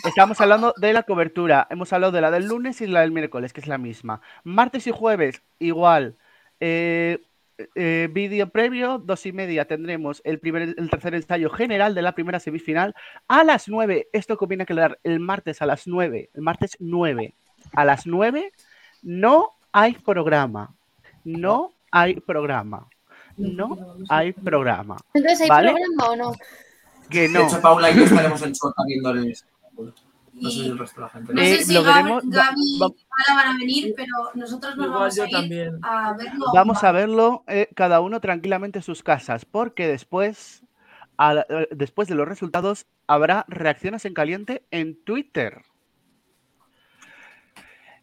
Estamos 0.04 0.40
hablando 0.40 0.74
de 0.76 0.92
la 0.92 1.04
cobertura. 1.04 1.66
Hemos 1.70 1.92
hablado 1.92 2.12
de 2.12 2.20
la 2.20 2.30
del 2.30 2.46
lunes 2.46 2.80
y 2.80 2.86
la 2.86 3.00
del 3.00 3.12
miércoles, 3.12 3.52
que 3.52 3.60
es 3.60 3.66
la 3.66 3.78
misma. 3.78 4.20
Martes 4.44 4.86
y 4.86 4.90
jueves, 4.90 5.42
igual. 5.58 6.16
Eh, 6.60 7.18
eh, 7.74 8.08
vídeo 8.12 8.48
previo, 8.50 8.98
dos 8.98 9.26
y 9.26 9.32
media, 9.32 9.66
tendremos 9.66 10.20
el, 10.24 10.38
primer, 10.38 10.74
el 10.76 10.90
tercer 10.90 11.14
ensayo 11.14 11.50
general 11.50 11.94
de 11.94 12.02
la 12.02 12.12
primera 12.12 12.40
semifinal. 12.40 12.94
A 13.26 13.44
las 13.44 13.68
nueve, 13.68 14.08
esto 14.12 14.36
conviene 14.36 14.64
aclarar, 14.64 14.98
el 15.02 15.20
martes 15.20 15.62
a 15.62 15.66
las 15.66 15.86
nueve, 15.86 16.30
el 16.34 16.42
martes 16.42 16.76
nueve, 16.80 17.34
a 17.72 17.84
las 17.84 18.06
nueve, 18.06 18.52
no 19.02 19.54
hay 19.72 19.94
programa. 19.94 20.74
No 21.24 21.72
hay 21.90 22.20
programa. 22.20 22.88
No 23.38 23.76
hay 24.08 24.32
programa. 24.32 24.96
Entonces, 25.14 25.42
¿hay 25.42 25.48
¿Vale? 25.48 25.72
programa 25.74 26.12
o 26.12 26.16
no? 26.16 26.36
Que 27.08 27.22
De 27.22 27.28
no. 27.30 27.46
hecho, 27.46 27.60
Paula 27.60 27.90
y 27.90 27.96
yo 27.96 28.04
estaremos 28.04 28.42
en 28.42 28.52
Chueca 28.52 28.82
viendo 28.86 29.10
el. 29.10 29.34
No 30.34 30.50
sé 30.50 30.56
si 30.60 30.66
el 30.68 30.78
resto 30.78 31.00
de 31.00 31.06
la 31.06 31.08
gente. 31.10 31.34
No 31.34 31.40
Eh, 31.42 31.56
sé 31.56 31.64
si 31.64 31.72
lo 31.74 31.82
veremos- 31.82 32.22
va- 32.24 32.28
Gaby 32.44 32.60
y 32.60 32.78
va- 32.78 32.88
Paula 32.88 33.42
van 33.42 33.54
a 33.54 33.58
venir, 33.58 33.94
pero 33.96 34.12
nosotros 34.34 34.76
nos 34.76 34.90
vamos 34.90 35.18
a 35.18 35.24
ir 35.24 35.30
también. 35.32 35.78
a 35.82 36.12
verlo. 36.14 36.44
Vamos 36.54 36.84
a 36.84 36.92
verlo 36.92 37.44
eh, 37.48 37.68
cada 37.74 38.00
uno 38.00 38.20
tranquilamente 38.20 38.78
en 38.78 38.82
sus 38.84 39.02
casas, 39.02 39.44
porque 39.44 39.88
después, 39.88 40.62
a 41.16 41.44
eh, 41.48 41.68
después 41.72 42.06
de 42.08 42.14
los 42.14 42.28
resultados 42.28 42.86
habrá 43.08 43.46
reacciones 43.48 44.04
en 44.04 44.14
caliente 44.14 44.64
en 44.70 45.02
Twitter. 45.02 45.62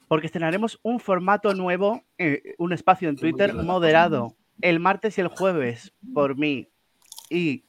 Porque 0.07 0.27
estrenaremos 0.27 0.79
un 0.83 0.99
formato 0.99 1.53
nuevo, 1.53 2.03
eh, 2.17 2.53
un 2.57 2.73
espacio 2.73 3.09
en 3.09 3.15
Twitter 3.15 3.53
moderado 3.53 4.35
el 4.61 4.79
martes 4.79 5.17
y 5.17 5.21
el 5.21 5.27
jueves 5.27 5.93
por 6.13 6.37
mí 6.37 6.69
y 7.29 7.65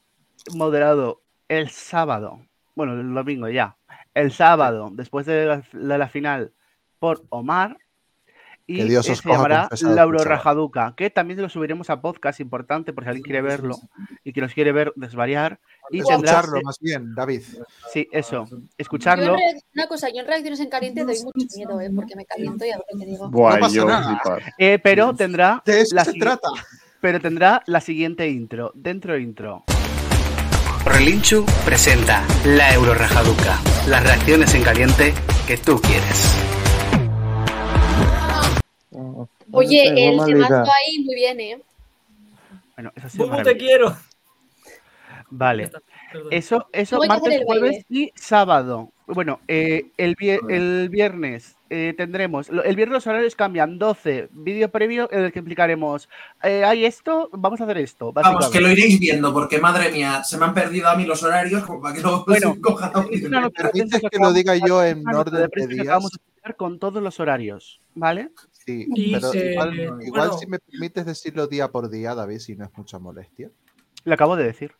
moderado 0.54 1.22
el 1.48 1.70
sábado, 1.70 2.40
bueno, 2.74 2.92
el 2.94 3.14
domingo 3.14 3.48
ya, 3.48 3.76
el 4.14 4.32
sábado, 4.32 4.90
después 4.92 5.26
de 5.26 5.46
la, 5.46 5.62
de 5.72 5.98
la 5.98 6.08
final 6.08 6.52
por 6.98 7.24
Omar. 7.28 7.78
Y 8.68 8.78
Que 8.78 8.84
Dios 8.86 9.08
os 9.08 9.18
se 9.18 9.28
llamará 9.28 9.68
Lauro. 9.82 10.18
Rajaduca, 10.24 10.94
que 10.96 11.08
también 11.08 11.40
lo 11.40 11.48
subiremos 11.48 11.88
a 11.88 12.00
podcast 12.00 12.40
importante 12.40 12.92
por 12.92 13.04
si 13.04 13.08
alguien 13.10 13.22
quiere 13.22 13.40
verlo 13.40 13.76
y 14.24 14.32
que 14.32 14.40
nos 14.40 14.52
quiere 14.52 14.72
ver 14.72 14.92
desvariar. 14.96 15.60
Y 15.92 16.00
Escucharlo 16.00 16.60
más 16.62 16.78
bien, 16.80 17.14
David. 17.14 17.42
sí, 17.92 18.08
eso, 18.10 18.44
Yo 18.50 18.56
en 18.56 18.68
escucharlo. 18.76 19.36
reac- 19.36 19.62
una 19.72 19.86
cosa, 19.86 20.08
yo 20.12 20.18
en 20.20 20.26
reacciones 20.26 20.58
en 20.58 20.68
caliente 20.68 21.04
doy 21.04 21.16
mucho 21.22 21.46
miedo, 21.56 21.80
¿eh? 21.80 21.90
Porque 21.94 22.16
me 22.16 22.24
caliento 22.26 22.64
y 22.66 22.70
a 22.70 22.76
ver 22.78 22.86
lo 22.92 22.98
que 22.98 23.06
digo. 23.06 23.30
Buah, 23.30 23.54
No 23.54 23.60
pasa 23.60 23.74
yo 23.76 23.84
nada. 23.86 24.20
eh, 24.58 24.80
pero 24.82 25.14
tendrá 25.14 25.62
De 25.64 25.82
eso 25.82 25.94
la 25.94 26.04
se 26.04 26.14
trata. 26.14 26.48
pero 27.00 27.20
tendrá 27.20 27.62
la 27.66 27.80
siguiente 27.80 28.28
intro, 28.28 28.72
dentro 28.74 29.16
intro. 29.16 29.62
Relinchu 30.84 31.44
presenta 31.64 32.24
la 32.44 32.72
Eurorajaduca, 32.74 33.60
las 33.88 34.02
reacciones 34.02 34.52
en 34.54 34.62
caliente 34.64 35.14
que 35.46 35.56
tú 35.56 35.80
quieres. 35.80 36.55
Oye, 39.52 39.88
el 39.88 40.24
temazo 40.24 40.54
ahí 40.54 40.98
muy 41.04 41.14
bien, 41.14 41.40
¿eh? 41.40 41.60
Bueno, 42.76 42.92
eso 42.94 43.08
sido 43.08 43.28
Bubu, 43.28 43.42
te 43.42 43.56
quiero. 43.56 43.96
Vale. 45.30 45.64
Está. 45.64 45.80
Eso, 46.30 46.66
eso 46.72 47.00
martes, 47.06 47.34
el 47.34 47.44
jueves 47.44 47.84
y 47.90 48.12
sábado. 48.14 48.90
Bueno, 49.06 49.40
eh, 49.48 49.86
el, 49.96 50.16
el 50.48 50.88
viernes 50.88 51.56
eh, 51.68 51.94
tendremos. 51.96 52.48
El 52.48 52.76
viernes 52.76 52.94
los 52.94 53.06
horarios 53.06 53.34
cambian. 53.34 53.78
12, 53.78 54.28
vídeo 54.32 54.70
previo 54.70 55.08
en 55.12 55.24
el 55.24 55.32
que 55.32 55.40
explicaremos. 55.40 56.08
eh, 56.42 56.64
hay 56.64 56.84
esto, 56.84 57.28
vamos 57.32 57.60
a 57.60 57.64
hacer 57.64 57.78
esto. 57.78 58.12
Vamos, 58.12 58.50
que 58.50 58.60
lo 58.60 58.70
iréis 58.70 58.98
viendo, 58.98 59.32
porque 59.32 59.58
madre 59.58 59.90
mía, 59.90 60.22
se 60.24 60.38
me 60.38 60.44
han 60.44 60.54
perdido 60.54 60.88
a 60.88 60.96
mí 60.96 61.04
los 61.04 61.22
horarios 61.22 61.64
como 61.64 61.80
para 61.80 61.94
que 61.94 62.02
lo 62.02 62.24
Bueno, 62.24 62.56
a 62.80 63.06
Es 63.10 63.24
una 63.24 63.40
¿Me 63.40 63.46
nota 63.46 63.62
de 63.62 63.68
permites 63.70 63.90
prensa 63.90 64.08
que 64.10 64.18
lo 64.18 64.32
diga 64.32 64.56
yo 64.56 64.82
en 64.84 65.06
orden 65.08 65.50
de 65.50 65.66
días? 65.66 65.80
acabamos 65.82 66.12
de 66.12 66.16
explicar 66.16 66.56
con 66.56 66.78
todos 66.78 67.02
los 67.02 67.20
horarios, 67.20 67.80
¿vale? 67.94 68.30
Sí, 68.66 68.88
Y, 68.96 69.12
pero 69.12 69.32
igual, 69.32 69.74
igual 69.78 70.28
bueno. 70.28 70.38
si 70.38 70.46
me 70.48 70.58
permites 70.58 71.06
decirlo 71.06 71.46
día 71.46 71.70
por 71.70 71.88
día, 71.88 72.14
David, 72.16 72.40
si 72.40 72.56
no 72.56 72.64
es 72.64 72.70
mucha 72.76 72.98
molestia. 72.98 73.50
Lo 74.04 74.14
acabo 74.14 74.34
de 74.36 74.44
decir. 74.44 74.72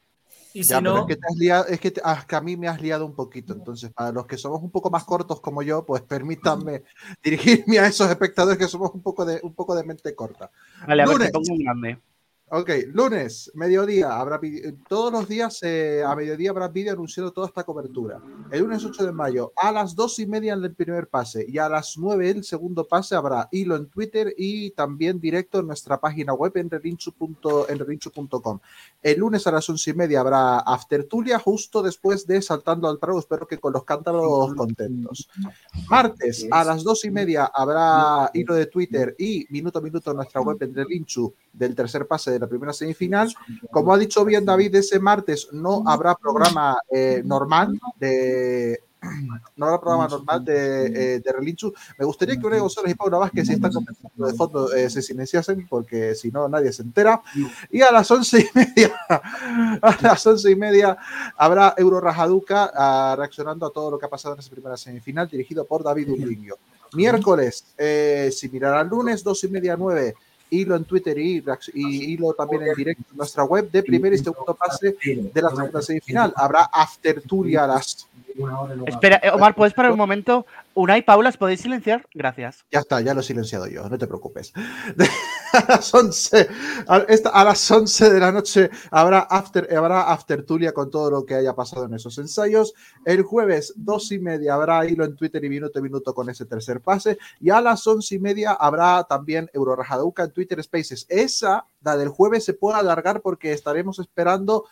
Y 0.52 0.62
Ya, 0.62 0.78
si 0.78 0.83
pero 0.83 0.95
no, 0.95 1.00
es 1.02 1.07
que, 1.07 1.16
te 1.16 1.26
has 1.28 1.37
liado- 1.37 1.66
es 1.69 1.81
que, 1.81 1.90
te- 1.93 2.00
ah, 2.02 2.25
que 2.26 2.35
a 2.35 2.40
mí 2.40 2.57
me 2.57 2.66
has 2.66 2.81
liado 2.81 3.07
un 3.07 3.14
poquito. 3.14 3.52
Entonces, 3.52 3.93
para 3.93 4.11
los 4.11 4.26
que 4.26 4.37
somos 4.37 4.61
un 4.62 4.71
poco 4.71 4.90
más 4.90 5.05
cortos 5.05 5.40
como 5.40 5.62
yo, 5.62 5.85
pues 5.87 6.02
permítanme 6.02 6.83
dirigirme 7.23 7.78
a 7.78 7.87
esos 7.87 8.11
espectadores 8.11 8.59
que 8.59 8.66
somos 8.66 8.90
un 8.93 9.02
poco 9.02 9.25
de, 9.25 9.38
un 9.43 9.55
poco 9.55 9.76
de 9.76 9.85
mente 9.85 10.14
corta. 10.14 10.50
Vale, 10.87 11.02
a 11.02 11.07
ver, 11.07 11.19
te 11.19 11.28
pongo 11.31 11.52
un 11.52 11.59
grande. 11.59 11.99
Ok, 12.49 12.71
lunes, 12.93 13.50
mediodía, 13.55 14.17
habrá 14.21 14.38
vi- 14.38 14.62
todos 14.88 15.12
los 15.12 15.26
días 15.29 15.59
eh, 15.65 16.05
a 16.07 16.15
mediodía 16.15 16.50
habrá 16.50 16.69
vídeo 16.69 16.93
anunciando 16.93 17.33
toda 17.33 17.49
esta 17.49 17.65
cobertura. 17.65 18.21
El 18.53 18.61
lunes 18.61 18.85
8 18.85 19.05
de 19.05 19.11
mayo, 19.11 19.53
a 19.57 19.73
las 19.73 19.97
2 19.97 20.21
y 20.21 20.26
media 20.26 20.53
en 20.53 20.62
el 20.62 20.73
primer 20.73 21.09
pase 21.09 21.45
y 21.49 21.59
a 21.59 21.69
las 21.69 21.99
9 21.99 22.31
el 22.31 22.45
segundo 22.45 22.87
pase 22.87 23.17
habrá 23.17 23.49
hilo 23.50 23.75
en 23.75 23.87
Twitter 23.88 24.33
y 24.38 24.71
también 24.71 25.19
directo 25.19 25.59
en 25.59 25.67
nuestra 25.67 25.99
página 25.99 26.35
web 26.35 26.53
en 26.57 26.71
relinchu.com. 26.71 28.61
el 29.03 29.19
lunes 29.19 29.45
a 29.49 29.50
las 29.50 29.69
11 29.69 29.91
y 29.91 29.95
media 29.95 30.21
habrá 30.21 30.59
Aftertulia 30.61 31.41
justo 31.41 31.83
después 31.83 32.29
de 32.29 32.41
Saltando 32.43 32.88
al 32.88 33.00
Prado, 33.00 33.19
espero 33.19 33.49
que 33.49 33.59
con 33.59 33.73
los 33.73 33.83
cántaros 33.83 34.55
contentos. 34.55 35.29
Martes 35.91 36.47
a 36.53 36.62
las 36.62 36.85
2 36.85 37.07
y 37.07 37.11
media 37.11 37.47
habrá 37.53 38.31
hilo 38.35 38.55
de 38.55 38.67
Twitter 38.67 39.17
y 39.19 39.47
minuto 39.50 39.81
a 39.81 39.83
minuto 39.83 40.12
en 40.12 40.19
nuestra 40.19 40.41
web 40.43 40.59
en 40.61 40.73
Relinchu 40.73 41.35
del 41.53 41.75
tercer 41.75 42.07
pase 42.07 42.36
de 42.37 42.40
la 42.40 42.49
primera 42.49 42.73
semifinal. 42.73 43.35
Como 43.71 43.93
ha 43.93 43.99
dicho 43.99 44.25
bien 44.25 44.45
David, 44.45 44.76
ese 44.76 45.00
martes 45.00 45.49
no 45.52 45.83
habrá 45.87 46.14
programa 46.14 46.78
eh, 46.90 47.23
normal 47.25 47.78
de 47.99 48.81
no 49.57 49.66
habrá 49.66 49.81
programa 49.81 50.09
normal 50.09 50.45
de, 50.45 50.87
eh, 50.87 51.21
de 51.21 51.33
Relinchu. 51.33 51.73
Me 51.99 52.05
gustaría 52.05 52.38
que 52.38 52.47
Unai 52.47 52.61
González 52.61 52.93
y 52.93 52.95
Paula 52.95 53.19
Vázquez, 53.19 53.47
si 53.47 53.55
están 53.55 53.73
comentando 53.73 54.26
de 54.26 54.35
fondo, 54.35 54.73
eh, 54.73 54.90
se 54.90 55.02
silenciasen, 55.02 55.66
porque 55.69 56.14
si 56.14 56.31
no, 56.31 56.49
nadie 56.49 56.73
se 56.73 56.83
entera. 56.83 57.23
Y 57.71 57.83
a 57.83 57.93
las 57.93 58.11
once 58.11 58.40
y 58.40 58.49
media, 58.55 58.95
a 59.09 59.97
las 60.00 60.26
once 60.26 60.50
y 60.50 60.57
media, 60.57 60.97
habrá 61.37 61.75
Euro 61.76 62.00
Rajaduca 62.00 62.71
ah, 62.75 63.14
reaccionando 63.16 63.66
a 63.66 63.71
todo 63.71 63.90
lo 63.90 63.99
que 63.99 64.07
ha 64.07 64.11
pasado 64.11 64.35
en 64.35 64.40
esa 64.40 64.50
primera 64.50 64.76
semifinal, 64.76 65.28
dirigido 65.28 65.64
por 65.64 65.83
David 65.83 66.11
Umbrinho. 66.11 66.55
Miércoles, 66.93 67.75
eh, 67.76 68.31
similar 68.33 68.75
al 68.75 68.88
lunes, 68.88 69.23
dos 69.23 69.43
y 69.45 69.49
media, 69.49 69.76
nueve, 69.76 70.14
hilo 70.50 70.76
en 70.76 70.85
Twitter 70.85 71.19
y, 71.19 71.43
y 71.75 72.12
hilo 72.12 72.33
también 72.35 72.62
en 72.62 72.75
directo 72.75 73.05
en 73.11 73.17
nuestra 73.17 73.45
web 73.45 73.71
de 73.71 73.83
primer 73.83 74.12
y 74.12 74.19
segundo 74.19 74.55
pase 74.55 74.97
de 75.03 75.43
la 75.43 75.50
segunda 75.50 75.83
semifinal. 75.83 76.33
Habrá 76.37 76.69
after 76.73 77.23
Turia 77.23 77.65
a 77.65 77.67
las 77.67 78.09
Espera, 78.87 79.21
eh, 79.23 79.31
Omar, 79.31 79.55
¿puedes 79.55 79.73
parar 79.73 79.93
un 79.93 79.99
momento? 79.99 80.47
Unai, 80.76 81.00
Paula, 81.06 81.30
¿os 81.30 81.38
podéis 81.38 81.62
silenciar? 81.62 82.06
Gracias. 82.12 82.66
Ya 82.71 82.80
está, 82.80 83.00
ya 83.00 83.14
lo 83.14 83.21
he 83.21 83.23
silenciado 83.25 83.66
yo, 83.66 83.88
no 83.88 83.97
te 83.97 84.06
preocupes. 84.06 84.52
a 85.54 85.64
las 85.68 85.95
11, 85.95 86.49
a, 86.87 86.99
esta- 87.09 87.30
a 87.30 87.45
las 87.45 87.71
11 87.71 88.11
de 88.11 88.21
la 88.21 88.30
noche 88.30 88.68
habrá 88.90 89.21
after, 89.21 89.75
habrá 89.75 90.02
after 90.12 90.45
Tulia 90.45 90.73
con 90.73 90.90
todo 90.90 91.11
lo 91.11 91.25
que 91.25 91.35
haya 91.35 91.54
pasado 91.54 91.87
en 91.87 91.95
esos 91.95 92.18
ensayos. 92.18 92.75
El 93.06 93.23
jueves, 93.23 93.73
dos 93.75 94.12
y 94.12 94.18
media, 94.18 94.52
habrá 94.52 94.85
hilo 94.87 95.06
en 95.06 95.16
Twitter 95.16 95.42
y 95.47 95.49
minuto 95.49 95.78
a 95.78 95.83
minuto 95.83 96.12
con 96.14 96.28
ese 96.28 96.45
tercer 96.45 96.83
pase. 96.83 97.16
Y 97.40 97.49
a 97.49 97.62
las 97.62 97.87
once 97.87 98.14
y 98.14 98.18
media 98.18 98.52
habrá 98.52 99.04
también 99.04 99.49
Eurorajadauca 99.54 100.25
en 100.25 100.33
Twitter 100.33 100.62
Spaces. 100.62 101.06
Esa, 101.09 101.64
la 101.80 101.97
del 101.97 102.11
jueves, 102.11 102.45
se 102.45 102.52
puede 102.52 102.78
alargar 102.78 103.23
porque 103.23 103.52
estaremos 103.54 103.99
esperando 103.99 104.66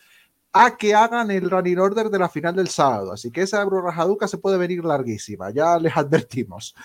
a 0.56 0.76
que 0.76 0.94
hagan 0.94 1.32
el 1.32 1.50
running 1.50 1.80
order 1.80 2.08
de 2.08 2.18
la 2.18 2.28
final 2.28 2.54
del 2.54 2.68
sábado. 2.68 3.12
Así 3.12 3.32
que 3.32 3.42
esa 3.42 3.60
Eurorajadauca 3.60 4.28
se 4.28 4.38
puede 4.38 4.56
venir 4.56 4.84
larguísima, 4.84 5.50
ya 5.50 5.76
les 5.78 5.94
advertimos. 5.96 6.76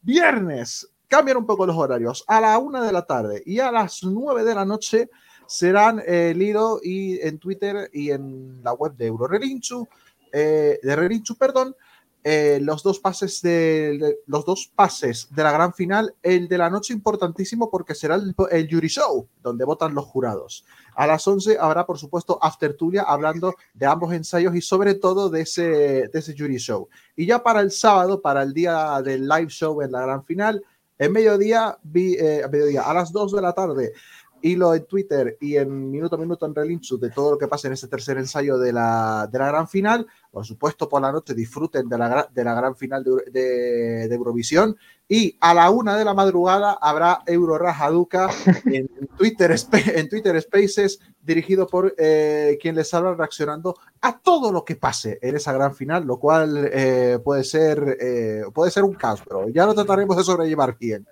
Viernes, 0.00 0.88
cambian 1.08 1.38
un 1.38 1.44
poco 1.44 1.66
los 1.66 1.76
horarios. 1.76 2.24
A 2.28 2.40
la 2.40 2.56
una 2.58 2.80
de 2.84 2.92
la 2.92 3.04
tarde 3.04 3.42
y 3.44 3.58
a 3.58 3.72
las 3.72 4.04
nueve 4.04 4.44
de 4.44 4.54
la 4.54 4.64
noche 4.64 5.10
serán 5.48 5.98
eh, 5.98 6.30
el 6.30 6.40
hilo 6.40 6.78
y 6.80 7.18
en 7.20 7.38
Twitter 7.38 7.90
y 7.92 8.12
en 8.12 8.62
la 8.62 8.72
web 8.74 8.94
de 8.94 9.06
Eurorelinchu, 9.06 9.88
eh, 10.32 10.78
de 10.80 10.96
Relinchu, 10.96 11.34
perdón, 11.34 11.74
eh, 12.24 12.58
los 12.60 12.82
dos 12.82 12.98
pases 12.98 13.40
de, 13.42 14.18
los 14.26 14.44
dos 14.44 14.70
pases 14.74 15.28
de 15.30 15.42
la 15.42 15.52
gran 15.52 15.72
final, 15.72 16.14
el 16.22 16.48
de 16.48 16.58
la 16.58 16.68
noche 16.68 16.92
importantísimo 16.92 17.70
porque 17.70 17.94
será 17.94 18.16
el, 18.16 18.68
Jury 18.68 18.88
Show, 18.88 19.28
donde 19.42 19.64
votan 19.64 19.94
los 19.94 20.04
jurados. 20.04 20.64
A 20.94 21.06
las 21.06 21.26
11 21.26 21.58
habrá, 21.58 21.86
por 21.86 21.98
supuesto, 21.98 22.38
After 22.42 22.74
Tulia 22.74 23.02
hablando 23.02 23.54
de 23.72 23.86
ambos 23.86 24.12
ensayos 24.12 24.54
y 24.54 24.60
sobre 24.60 24.94
todo 24.94 25.30
de 25.30 25.42
ese, 25.42 25.62
de 25.62 26.10
ese 26.12 26.34
Jury 26.36 26.58
Show. 26.58 26.88
Y 27.14 27.26
ya 27.26 27.42
para 27.42 27.60
el 27.60 27.70
sábado, 27.70 28.20
para 28.20 28.42
el 28.42 28.52
día 28.52 29.00
del 29.02 29.28
live 29.28 29.48
show 29.48 29.80
en 29.80 29.92
la 29.92 30.02
gran 30.02 30.24
final, 30.24 30.62
en 30.98 31.12
mediodía, 31.12 31.78
eh, 31.94 32.42
mediodía, 32.50 32.82
a 32.82 32.92
las 32.92 33.12
2 33.12 33.32
de 33.32 33.42
la 33.42 33.52
tarde, 33.52 33.92
hilo 34.42 34.74
en 34.74 34.84
Twitter 34.86 35.36
y 35.40 35.56
en 35.56 35.90
minuto 35.90 36.16
a 36.16 36.18
minuto 36.18 36.46
en 36.46 36.54
Relinchu 36.54 36.98
de 36.98 37.10
todo 37.10 37.32
lo 37.32 37.38
que 37.38 37.48
pasa 37.48 37.68
en 37.68 37.74
este 37.74 37.88
tercer 37.88 38.18
ensayo 38.18 38.58
de 38.58 38.72
la, 38.72 39.28
de 39.30 39.38
la 39.38 39.46
gran 39.48 39.68
final. 39.68 40.06
Por 40.30 40.44
supuesto, 40.44 40.88
por 40.88 41.00
la 41.02 41.10
noche 41.12 41.34
disfruten 41.34 41.88
de 41.88 41.98
la, 41.98 42.28
de 42.32 42.44
la 42.44 42.54
gran 42.54 42.76
final 42.76 43.02
de, 43.04 43.10
de- 43.30 44.08
de 44.08 44.14
Eurovisión. 44.14 44.76
Y 45.10 45.36
a 45.40 45.54
la 45.54 45.70
una 45.70 45.96
de 45.96 46.04
la 46.04 46.12
madrugada 46.12 46.76
habrá 46.82 47.22
Euro 47.26 47.56
Rajaduca 47.56 48.28
en 48.66 48.88
Twitter, 49.16 49.54
en 49.94 50.08
Twitter 50.08 50.40
Spaces, 50.42 51.00
dirigido 51.22 51.66
por 51.66 51.94
eh, 51.96 52.58
quien 52.60 52.74
les 52.76 52.92
habla, 52.92 53.14
reaccionando 53.14 53.74
a 54.02 54.18
todo 54.18 54.52
lo 54.52 54.64
que 54.66 54.76
pase 54.76 55.18
en 55.22 55.34
esa 55.36 55.52
gran 55.54 55.74
final, 55.74 56.04
lo 56.04 56.18
cual 56.18 56.68
eh, 56.72 57.18
puede, 57.24 57.42
ser, 57.44 57.96
eh, 58.00 58.42
puede 58.52 58.70
ser 58.70 58.84
un 58.84 58.94
caos, 58.94 59.22
pero 59.26 59.48
ya 59.48 59.64
lo 59.64 59.74
trataremos 59.74 60.16
de 60.16 60.24
sobrellevar 60.24 60.76
bien. 60.78 61.06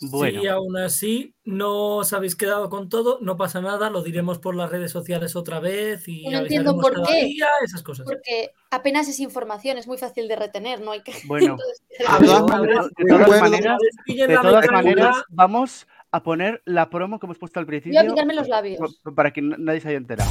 Bueno. 0.00 0.40
Si 0.40 0.46
aún 0.48 0.76
así 0.76 1.34
no 1.44 1.96
os 1.96 2.12
habéis 2.12 2.36
quedado 2.36 2.68
con 2.68 2.88
todo, 2.88 3.18
no 3.22 3.36
pasa 3.36 3.60
nada, 3.60 3.88
lo 3.90 4.02
diremos 4.02 4.38
por 4.38 4.54
las 4.54 4.70
redes 4.70 4.90
sociales 4.90 5.36
otra 5.36 5.58
vez 5.60 6.06
y 6.08 6.28
No 6.28 6.38
entiendo 6.40 6.78
por 6.78 7.02
qué. 7.06 7.24
día, 7.24 7.46
esas 7.64 7.82
cosas. 7.82 8.04
Porque 8.04 8.50
apenas 8.70 9.08
es 9.08 9.20
información, 9.20 9.78
es 9.78 9.86
muy 9.86 9.98
fácil 9.98 10.28
de 10.28 10.36
retener, 10.36 10.80
no 10.80 10.92
hay 10.92 11.02
que. 11.02 11.12
Bueno, 11.26 11.56
Entonces, 11.58 11.82
de 11.88 12.04
todas 13.08 13.40
maneras, 13.40 13.78
de 14.06 14.38
todas 14.38 15.24
vamos 15.30 15.86
a 16.12 16.22
poner 16.22 16.62
la 16.64 16.88
promo 16.90 17.18
que 17.18 17.26
hemos 17.26 17.38
puesto 17.38 17.58
al 17.60 17.66
Voy 17.66 17.76
a 17.76 17.80
principio 17.80 18.10
picarme 18.10 18.34
los 18.34 18.48
labios. 18.48 18.78
pa- 19.02 19.12
para 19.12 19.32
que 19.32 19.42
nadie 19.42 19.80
se 19.80 19.88
haya 19.88 19.98
enterado. 19.98 20.30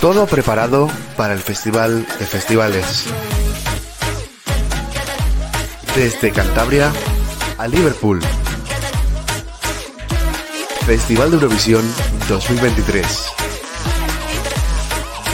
Todo 0.00 0.26
preparado 0.26 0.88
para 1.16 1.32
el 1.32 1.40
Festival 1.40 2.04
de 2.18 2.26
Festivales. 2.26 3.06
Desde 5.96 6.30
Cantabria 6.30 6.92
a 7.56 7.66
Liverpool. 7.66 8.20
Festival 10.84 11.30
de 11.30 11.36
Eurovisión 11.36 11.82
2023. 12.28 13.32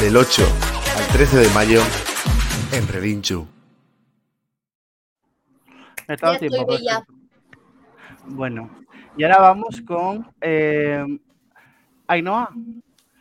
Del 0.00 0.16
8 0.16 0.42
al 0.96 1.06
13 1.14 1.36
de 1.38 1.48
mayo 1.48 1.82
en 2.70 2.86
Relinchu. 2.86 3.44
Estoy 6.06 6.38
tiempo, 6.38 6.64
bella. 6.64 7.04
perfecto. 7.04 7.14
Bueno, 8.26 8.70
y 9.16 9.24
ahora 9.24 9.40
vamos 9.40 9.82
con 9.84 10.32
eh, 10.40 11.04
Ainhoa. 12.06 12.50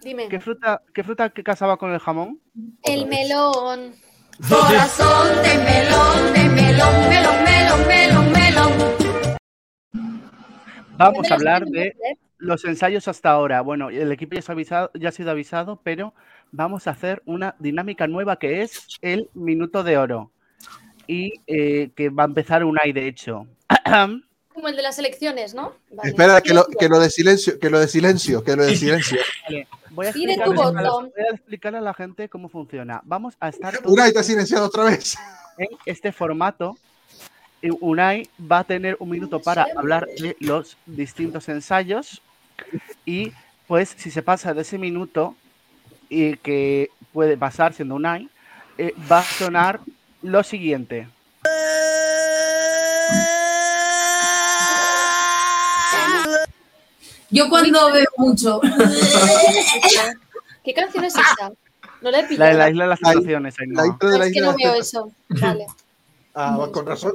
Dime. 0.03 0.29
¿Qué 0.29 0.39
fruta, 0.39 0.83
¿Qué 0.93 1.03
fruta 1.03 1.31
que 1.31 1.43
casaba 1.43 1.77
con 1.77 1.91
el 1.91 1.99
jamón? 1.99 2.39
El 2.83 3.07
melón. 3.07 3.95
Corazón 4.49 5.27
de 5.43 5.57
melón, 5.63 6.33
de 6.33 6.49
melón, 6.49 7.09
melón, 7.09 7.43
melón, 7.43 7.87
melón, 7.87 8.31
melón. 8.31 9.37
Vamos 10.97 11.31
a 11.31 11.33
hablar 11.35 11.65
de 11.65 11.95
los 12.37 12.65
ensayos 12.65 13.07
hasta 13.07 13.29
ahora. 13.29 13.61
Bueno, 13.61 13.89
el 13.89 14.11
equipo 14.11 14.35
ya, 14.35 14.41
ha 14.47 14.51
avisado, 14.51 14.91
ya 14.95 15.09
ha 15.09 15.11
sido 15.11 15.31
avisado, 15.31 15.79
pero 15.83 16.13
vamos 16.51 16.87
a 16.87 16.91
hacer 16.91 17.21
una 17.25 17.55
dinámica 17.59 18.07
nueva 18.07 18.37
que 18.37 18.63
es 18.63 18.87
el 19.01 19.29
minuto 19.33 19.83
de 19.83 19.97
oro. 19.97 20.31
Y 21.07 21.33
eh, 21.47 21.91
que 21.95 22.09
va 22.09 22.23
a 22.23 22.27
empezar 22.27 22.63
Unai, 22.63 22.93
de 22.93 23.07
hecho. 23.07 23.47
Como 24.53 24.67
el 24.67 24.75
de 24.75 24.81
las 24.81 24.97
elecciones, 24.99 25.53
¿no? 25.53 25.75
Vale. 25.91 26.09
Espera, 26.09 26.41
que 26.41 26.53
lo, 26.53 26.65
que 26.65 26.89
lo 26.89 26.99
de 26.99 27.09
silencio, 27.09 27.57
que 27.59 27.69
lo 27.69 27.79
de 27.79 27.87
silencio, 27.87 28.43
que 28.43 28.55
lo 28.55 28.65
de 28.65 28.75
silencio. 28.75 29.19
Vale, 29.43 29.67
voy 29.91 30.07
a, 30.07 30.11
Pide 30.13 30.35
tu 30.35 30.41
explicarle 30.51 30.79
a 30.79 30.81
la- 30.81 30.89
botón. 30.89 31.11
voy 31.15 31.25
a 31.29 31.35
explicarle 31.35 31.77
a 31.77 31.81
la 31.81 31.93
gente 31.93 32.29
cómo 32.29 32.49
funciona. 32.49 33.01
Vamos 33.05 33.35
a 33.39 33.49
estar 33.49 33.79
Unai 33.85 34.11
te 34.11 34.19
ha 34.19 34.23
silenciado 34.23 34.65
otra 34.65 34.83
vez. 34.85 35.17
en 35.57 35.67
este 35.85 36.11
formato. 36.11 36.77
Unai 37.79 38.27
va 38.51 38.59
a 38.59 38.63
tener 38.63 38.97
un 38.99 39.09
minuto 39.09 39.39
para 39.39 39.67
hablar 39.75 40.07
de 40.19 40.35
los 40.39 40.77
distintos 40.87 41.47
ensayos 41.47 42.21
y 43.05 43.31
pues 43.67 43.93
si 43.97 44.09
se 44.09 44.23
pasa 44.23 44.53
de 44.53 44.61
ese 44.61 44.77
minuto 44.79 45.35
y 46.09 46.37
que 46.37 46.89
puede 47.13 47.37
pasar 47.37 47.73
siendo 47.73 47.95
Unai, 47.95 48.29
eh, 48.79 48.93
va 49.11 49.19
a 49.19 49.23
sonar 49.23 49.79
lo 50.23 50.41
siguiente. 50.43 51.07
Yo 57.31 57.49
cuando 57.49 57.91
veo 57.93 58.05
mucho. 58.17 58.59
¿Qué 60.63 60.73
canción 60.73 61.03
es 61.05 61.13
esa? 61.15 61.51
No 62.01 62.11
la 62.11 62.19
he 62.19 62.21
La 62.23 62.27
pillado. 62.27 62.51
de 62.51 62.57
la 62.57 62.69
isla 62.69 62.83
de 62.83 62.89
las 62.89 63.01
La- 63.01 63.11
tentaciones. 63.11 63.55
La 63.67 63.85
intro 63.87 64.09
de 64.09 64.19
la 64.19 64.25
es 64.27 64.33
que 64.33 64.41
no 64.41 64.55
veo 64.55 64.73
eso. 64.75 65.11
Vale. 65.29 65.65
Ah, 66.33 66.57
con 66.71 66.85
razón. 66.85 67.11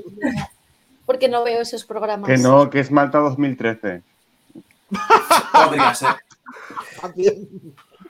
Porque 1.07 1.27
no 1.27 1.43
veo 1.43 1.63
esos 1.63 1.87
programas. 1.87 2.29
Que 2.29 2.37
no, 2.37 2.69
que 2.69 2.81
es 2.81 2.91
Malta 2.91 3.17
2013. 3.21 4.03
Podría 5.55 5.95
ser. 5.95 6.17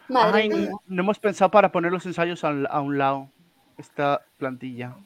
Madre 0.08 0.42
Ay, 0.42 0.48
mía. 0.48 0.70
no 0.88 1.02
hemos 1.02 1.20
pensado 1.20 1.48
para 1.52 1.70
poner 1.70 1.92
los 1.92 2.04
ensayos 2.06 2.42
a 2.42 2.80
un 2.80 2.98
lado. 2.98 3.28
Esta 3.78 4.20
plantilla. 4.36 4.96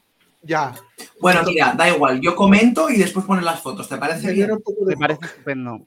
Ya. 0.42 0.72
Bueno, 1.20 1.42
mira, 1.44 1.74
da 1.76 1.90
igual. 1.90 2.18
Yo 2.22 2.34
comento 2.34 2.88
y 2.88 2.96
después 2.96 3.26
ponen 3.26 3.44
las 3.44 3.60
fotos. 3.60 3.86
¿Te 3.86 3.98
parece 3.98 4.32
bien? 4.32 4.52
Me 4.86 4.96
parece 4.96 5.26
estupendo. 5.26 5.82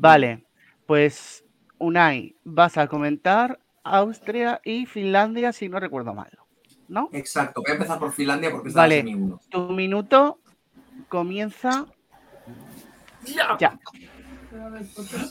Vale, 0.00 0.44
pues 0.86 1.44
Unai, 1.78 2.36
vas 2.44 2.78
a 2.78 2.86
comentar 2.86 3.58
Austria 3.84 4.60
y 4.64 4.86
Finlandia, 4.86 5.52
si 5.52 5.68
no 5.68 5.80
recuerdo 5.80 6.14
mal. 6.14 6.38
¿No? 6.88 7.08
Exacto. 7.12 7.62
Voy 7.62 7.70
a 7.70 7.74
empezar 7.74 7.98
por 7.98 8.12
Finlandia 8.12 8.50
porque 8.50 8.68
es 8.68 8.74
la 8.74 8.82
Vale. 8.82 8.96
semi 8.96 9.14
uno. 9.14 9.40
Tu 9.48 9.60
minuto 9.68 10.40
comienza 11.08 11.86
ya. 13.58 13.78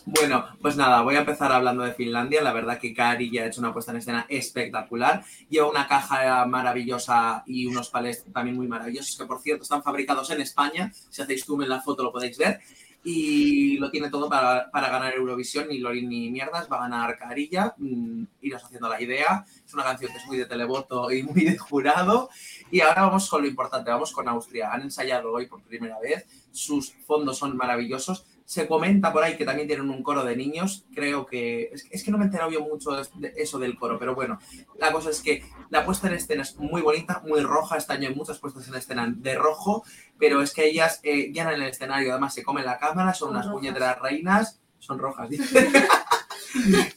Bueno, 0.06 0.46
pues 0.62 0.76
nada, 0.76 1.02
voy 1.04 1.16
a 1.16 1.20
empezar 1.20 1.52
hablando 1.52 1.84
de 1.84 1.94
Finlandia. 1.94 2.42
La 2.42 2.54
verdad 2.54 2.80
que 2.80 2.94
Kari 2.94 3.30
ya 3.32 3.44
ha 3.44 3.46
hecho 3.48 3.62
una 3.62 3.72
puesta 3.72 3.92
en 3.92 3.98
escena 3.98 4.26
espectacular. 4.28 5.24
Lleva 5.50 5.70
una 5.70 5.88
caja 5.88 6.46
maravillosa 6.46 7.44
y 7.46 7.68
unos 7.68 7.90
palés 7.90 8.26
también 8.34 8.56
muy 8.56 8.68
maravillosos, 8.68 9.18
que 9.18 9.26
por 9.26 9.40
cierto 9.40 9.64
están 9.64 9.84
fabricados 9.84 10.32
en 10.32 10.42
España. 10.42 10.92
Si 11.10 11.22
hacéis 11.22 11.46
zoom 11.46 11.62
en 11.62 11.70
la 11.70 11.82
foto 11.82 12.04
lo 12.04 12.12
podéis 12.12 12.38
ver. 12.38 12.60
Y 13.04 13.78
lo 13.78 13.90
tiene 13.90 14.10
todo 14.10 14.30
para, 14.30 14.70
para 14.70 14.90
ganar 14.90 15.14
Eurovisión, 15.14 15.68
ni 15.68 15.80
Lorin 15.80 16.08
ni 16.08 16.30
mierdas, 16.30 16.68
va 16.72 16.78
a 16.78 16.82
ganar 16.82 17.18
Carilla, 17.18 17.74
mm, 17.78 18.24
iros 18.42 18.64
haciendo 18.64 18.90
la 18.90 19.02
idea, 19.02 19.46
es 19.66 19.74
una 19.74 19.84
canción 19.84 20.12
que 20.12 20.18
es 20.20 20.26
muy 20.28 20.38
de 20.38 20.46
televoto 20.46 21.12
y 21.12 21.24
muy 21.24 21.44
de 21.44 21.58
jurado, 21.58 22.30
y 22.70 22.82
ahora 22.82 23.04
vamos 23.04 23.30
con 23.30 23.42
lo 23.42 23.48
importante, 23.48 23.90
vamos 23.90 24.12
con 24.12 24.28
Austria, 24.28 24.72
han 24.72 24.84
ensayado 24.84 25.32
hoy 25.32 25.48
por 25.48 25.62
primera 25.64 26.00
vez, 26.00 26.26
sus 26.52 26.94
fondos 27.08 27.38
son 27.38 27.58
maravillosos, 27.58 28.26
se 28.52 28.68
comenta 28.68 29.14
por 29.14 29.24
ahí 29.24 29.38
que 29.38 29.46
también 29.46 29.66
tienen 29.66 29.90
un 29.90 30.04
coro 30.04 30.26
de 30.26 30.36
niños. 30.36 30.84
Creo 30.94 31.26
que. 31.26 31.70
Es, 31.72 31.88
es 31.90 32.04
que 32.04 32.12
no 32.12 32.18
me 32.18 32.26
he 32.26 32.28
enterado 32.28 32.52
yo 32.52 32.60
mucho 32.60 32.92
de 32.92 33.34
eso 33.38 33.58
del 33.60 33.80
coro, 33.80 33.98
pero 33.98 34.14
bueno, 34.14 34.40
la 34.78 34.92
cosa 34.92 35.10
es 35.10 35.22
que 35.22 35.46
la 35.70 35.86
puesta 35.86 36.10
en 36.10 36.16
escena 36.16 36.42
es 36.42 36.58
muy 36.58 36.82
bonita, 36.82 37.24
muy 37.26 37.40
roja. 37.40 37.78
Este 37.78 37.94
año 37.94 38.10
hay 38.10 38.14
muchas 38.16 38.40
puestas 38.40 38.68
en 38.68 38.76
escena 38.76 39.10
de 39.10 39.36
rojo, 39.36 39.86
pero 40.20 40.42
es 40.42 40.54
que 40.54 40.66
ellas 40.66 41.00
eh, 41.04 41.32
llenan 41.32 41.54
el 41.54 41.62
escenario, 41.62 42.12
además 42.12 42.34
se 42.34 42.44
comen 42.44 42.66
la 42.66 42.78
cámara, 42.78 43.14
son, 43.14 43.30
unas 43.30 43.48
puñeteras 43.48 43.98
reinas. 44.00 44.60
Son 44.80 45.00
rojas, 45.00 45.30
dice. 45.30 45.72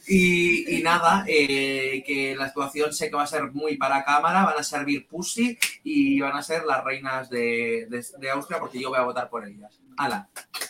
y, 0.07 0.77
y, 0.77 0.83
nada, 0.83 1.25
eh, 1.27 2.03
que 2.05 2.35
la 2.35 2.45
actuación 2.45 2.93
sé 2.93 3.09
que 3.09 3.15
va 3.15 3.23
a 3.23 3.27
ser 3.27 3.51
muy 3.51 3.77
para 3.77 4.03
cámara, 4.03 4.45
van 4.45 4.57
a 4.57 4.63
servir 4.63 5.07
Pussy 5.07 5.57
y 5.83 6.19
van 6.19 6.35
a 6.35 6.41
ser 6.41 6.65
las 6.65 6.83
reinas 6.83 7.29
de, 7.29 7.87
de, 7.89 8.05
de 8.19 8.29
Austria 8.29 8.59
porque 8.59 8.79
yo 8.79 8.89
voy 8.89 8.99
a 8.99 9.03
votar 9.03 9.29
por 9.29 9.47
ellas. 9.47 9.79
¡Hala! 9.97 10.29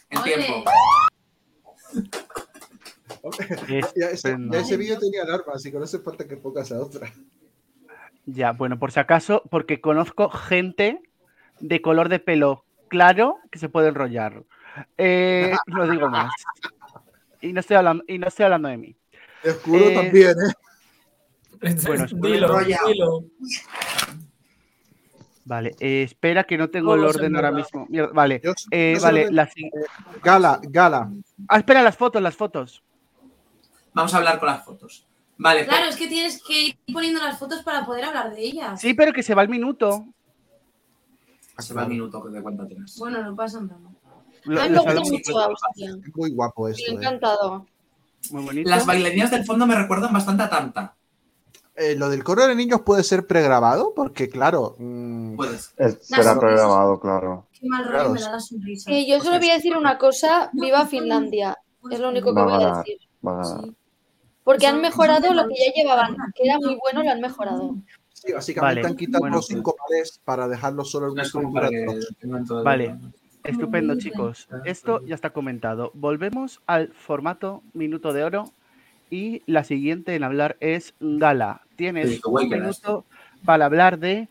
El 0.10 0.24
tiempo. 0.24 0.64
ya 3.98 4.10
ese, 4.10 4.38
ya 4.52 4.60
ese 4.60 4.78
vídeo 4.78 5.00
tenía 5.00 5.24
alarmas 5.24 5.66
y 5.66 5.72
con 5.72 5.84
eso 5.84 6.02
falta 6.02 6.28
que 6.28 6.38
pongas 6.38 6.72
a 6.72 6.80
otra. 6.80 7.12
Ya, 8.26 8.52
bueno, 8.52 8.80
por 8.80 8.92
si 8.92 9.00
acaso, 9.00 9.44
porque 9.50 9.82
conozco 9.82 10.30
gente 10.30 11.02
de 11.60 11.82
color 11.82 12.10
de 12.10 12.20
pelo 12.20 12.66
claro 12.88 13.38
que 13.52 13.60
se 13.60 13.70
puede 13.70 13.90
enrollar. 13.90 14.44
Eh, 14.98 15.54
no 15.68 15.88
digo 15.88 16.10
más. 16.10 16.32
Y 17.46 17.54
no 17.54 17.60
estoy 17.60 17.78
hablando, 17.78 18.04
y 18.08 18.18
no 18.18 18.28
estoy 18.28 18.46
hablando 18.46 18.70
de 18.70 18.78
mí. 18.78 18.96
Escudo 19.44 19.90
Eh, 19.90 19.94
también, 19.94 20.32
¿eh? 20.32 21.76
Bueno, 21.86 22.06
escudo 22.06 22.32
Dilo, 22.32 22.60
dilo. 22.88 23.26
Vale, 25.46 25.76
eh, 25.80 26.02
espera 26.04 26.44
que 26.44 26.58
no 26.58 26.70
tengo 26.72 26.96
el 26.96 27.06
orden 27.06 27.28
en 27.28 27.36
ahora 27.36 27.52
mismo. 27.52 27.86
Mierda, 27.88 28.12
vale, 28.14 28.42
eh, 28.72 28.94
yo 28.98 29.02
vale, 29.04 29.32
la 29.32 29.48
Gala, 30.24 30.60
gala. 30.64 31.12
Ah, 31.48 31.58
espera, 31.58 31.84
las 31.84 31.96
fotos, 31.96 32.20
las 32.22 32.36
fotos. 32.36 32.84
Vamos 33.94 34.12
a 34.14 34.18
hablar 34.18 34.40
con 34.40 34.48
las 34.50 34.66
fotos. 34.66 35.06
Vale, 35.38 35.66
Claro, 35.66 35.86
es 35.86 35.98
que 35.98 36.08
tienes 36.08 36.42
que 36.42 36.62
ir 36.64 36.78
poniendo 36.92 37.22
las 37.22 37.38
fotos 37.38 37.62
para 37.62 37.86
poder 37.86 38.06
hablar 38.06 38.34
de 38.34 38.42
ellas. 38.42 38.82
Sí, 38.82 38.94
pero 38.96 39.14
que 39.14 39.22
se 39.22 39.36
va 39.36 39.44
el 39.44 39.50
minuto. 39.50 40.06
se 41.60 41.74
va 41.76 41.84
el 41.84 41.90
minuto 41.90 42.24
que 42.24 42.32
te 42.32 42.42
cuenta 42.42 42.64
atrás. 42.64 42.96
Bueno, 42.98 43.22
no 43.22 43.36
pasa 43.36 43.62
nada. 43.62 43.80
Lo- 44.46 44.62
A 44.62 44.64
mí 44.66 44.70
me 44.72 44.78
gusta 44.80 45.02
mucho 45.02 45.40
Austria. 45.40 45.96
Muy 46.16 46.32
guapo 46.32 46.66
Me 46.66 46.72
esto. 46.72 46.84
ha 46.88 46.94
¿eh? 46.94 46.98
encantado. 46.98 47.66
Muy 48.32 48.44
bonito. 48.44 48.70
Las 48.70 48.86
bailarinas 48.86 49.32
del 49.32 49.46
fondo 49.46 49.66
me 49.68 49.76
recuerdan 49.76 50.14
bastante 50.14 50.44
a 50.44 50.50
Tanta. 50.50 50.96
Eh, 51.76 51.96
lo 51.96 52.10
del 52.10 52.24
coro 52.24 52.48
de 52.48 52.56
niños 52.56 52.82
puede 52.86 53.04
ser 53.04 53.28
pregrabado, 53.28 53.94
porque 53.96 54.30
claro. 54.30 54.76
mm, 54.80 55.36
Puedes. 55.36 55.74
Será 55.76 56.24
fotos. 56.34 56.38
programado, 56.40 57.00
claro. 57.00 57.48
Qué 57.52 57.68
mal 57.68 57.84
rollo 57.84 57.94
Claro, 57.98 58.14
me 58.14 58.22
da 58.22 58.32
la 58.32 58.40
sonrisa. 58.40 58.92
Eh, 58.92 59.06
yo 59.08 59.20
solo 59.22 59.40
voy 59.40 59.50
a 59.50 59.56
decir 59.56 59.76
una 59.76 59.98
cosa, 59.98 60.50
viva 60.54 60.86
Finlandia. 60.86 61.58
Es 61.92 62.00
lo 62.00 62.10
único 62.10 62.34
que 62.34 62.40
Va 62.40 62.42
a 62.42 62.46
voy 62.46 62.54
a 62.54 62.60
ganar. 62.68 62.78
decir. 62.86 62.98
Va 63.28 63.32
a 63.42 63.48
ganar. 63.48 63.70
Porque 64.44 64.68
han 64.68 64.80
mejorado 64.82 65.34
lo 65.34 65.48
que 65.48 65.56
ya 65.56 65.72
me 65.76 65.82
llevaban, 65.84 66.16
que 66.34 66.44
era 66.48 66.58
muy 66.60 66.78
bueno, 66.82 67.04
lo 67.04 67.10
han 67.12 67.20
mejorado. 67.22 67.76
Sí, 68.14 68.32
básicamente 68.32 68.82
Vale, 68.82 68.88
han 68.92 68.96
quitado 68.96 69.20
bueno. 69.20 69.36
los 69.38 69.48
cinco 69.48 69.76
males 69.90 70.22
para 70.24 70.48
dejarlo 70.48 70.86
solo 70.86 71.08
en 71.08 71.12
una 71.14 71.24
estructura. 71.24 71.70
Vale, 72.64 73.00
estupendo, 73.46 73.98
chicos. 73.98 74.48
Esto 74.66 75.04
ya 75.06 75.16
está 75.16 75.30
comentado. 75.32 75.92
Volvemos 75.94 76.62
al 76.66 76.90
formato 76.94 77.64
minuto 77.74 78.14
de 78.14 78.24
oro. 78.24 78.52
Y 79.12 79.44
la 79.46 79.64
siguiente 79.64 80.16
en 80.16 80.24
hablar 80.24 80.58
es 80.60 80.94
Gala. 81.00 81.62
Tienes 81.76 82.10
Sí, 82.10 82.22
un 82.26 82.50
minuto 82.50 83.06
para 83.46 83.66
hablar 83.66 84.00
de 84.00 84.28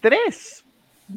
tres. 0.00 0.64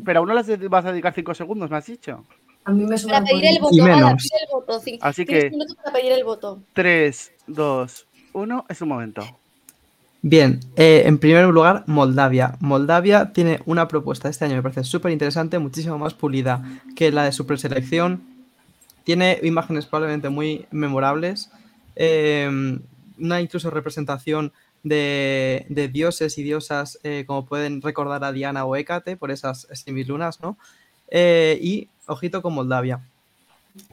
Pero 0.03 0.19
aún 0.19 0.27
no 0.27 0.33
las 0.33 0.47
vas 0.69 0.85
a 0.85 0.91
dedicar 0.91 1.13
cinco 1.13 1.33
segundos, 1.33 1.69
me 1.69 1.77
has 1.77 1.85
dicho. 1.85 2.25
A 2.65 2.71
mí 2.71 2.81
me 2.81 2.87
Para 2.87 2.97
sobran 2.97 3.23
pedir 3.25 3.45
el 3.45 3.59
voto, 3.59 3.75
Y 3.75 3.79
Gala, 3.79 3.95
menos. 3.95 4.23
pide 4.23 4.43
el 4.43 4.47
voto. 4.51 4.79
sí. 4.79 4.99
Así 5.01 5.25
que- 5.25 5.49
minutos 5.49 5.75
para 5.77 5.93
pedir 5.97 6.11
el 6.13 6.23
voto. 6.23 6.61
Tres, 6.73 7.31
dos, 7.47 8.07
uno, 8.33 8.65
es 8.69 8.81
un 8.81 8.89
momento. 8.89 9.21
Bien, 10.25 10.61
eh, 10.77 11.03
en 11.05 11.17
primer 11.17 11.45
lugar, 11.47 11.83
Moldavia. 11.85 12.55
Moldavia 12.61 13.33
tiene 13.33 13.59
una 13.65 13.89
propuesta 13.89 14.29
este 14.29 14.45
año, 14.45 14.55
me 14.55 14.61
parece 14.61 14.85
súper 14.85 15.11
interesante, 15.11 15.59
muchísimo 15.59 15.97
más 15.97 16.13
pulida 16.13 16.63
que 16.95 17.11
la 17.11 17.25
de 17.25 17.33
su 17.33 17.45
preselección. 17.45 18.23
Tiene 19.03 19.37
imágenes 19.43 19.85
probablemente 19.85 20.29
muy 20.29 20.65
memorables, 20.71 21.51
eh, 21.97 22.79
una 23.19 23.41
incluso 23.41 23.69
representación 23.69 24.53
de, 24.81 25.65
de 25.67 25.89
dioses 25.89 26.37
y 26.37 26.43
diosas, 26.43 26.99
eh, 27.03 27.25
como 27.27 27.45
pueden 27.45 27.81
recordar 27.81 28.23
a 28.23 28.31
Diana 28.31 28.63
o 28.63 28.77
Hécate, 28.77 29.17
por 29.17 29.29
esas 29.29 29.67
semilunas, 29.73 30.39
¿no? 30.39 30.57
Eh, 31.09 31.59
y 31.61 31.89
ojito 32.05 32.41
con 32.41 32.53
Moldavia. 32.53 33.01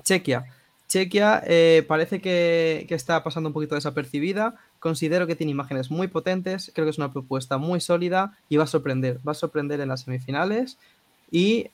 Chequia. 0.05 0.45
Chequia 0.87 1.43
parece 1.89 2.21
que, 2.21 2.87
que 2.89 2.95
está 2.95 3.25
pasando 3.25 3.49
un 3.49 3.53
poquito 3.53 3.75
desapercibida. 3.75 4.55
Considero 4.81 5.27
que 5.27 5.37
tiene 5.37 5.53
imágenes 5.53 5.91
muy 5.91 6.09
potentes. 6.09 6.73
Creo 6.75 6.87
que 6.87 6.91
es 6.91 6.99
una 6.99 7.13
propuesta 7.13 7.59
muy 7.59 7.81
sólida 7.81 8.37
y 8.49 8.57
va 8.57 8.65
a 8.65 8.67
sorprender. 8.67 9.21
Va 9.27 9.33
a 9.33 9.35
sorprender 9.35 9.81
en 9.81 9.89
las 9.89 10.01
semifinales 10.01 10.79
y 11.31 11.69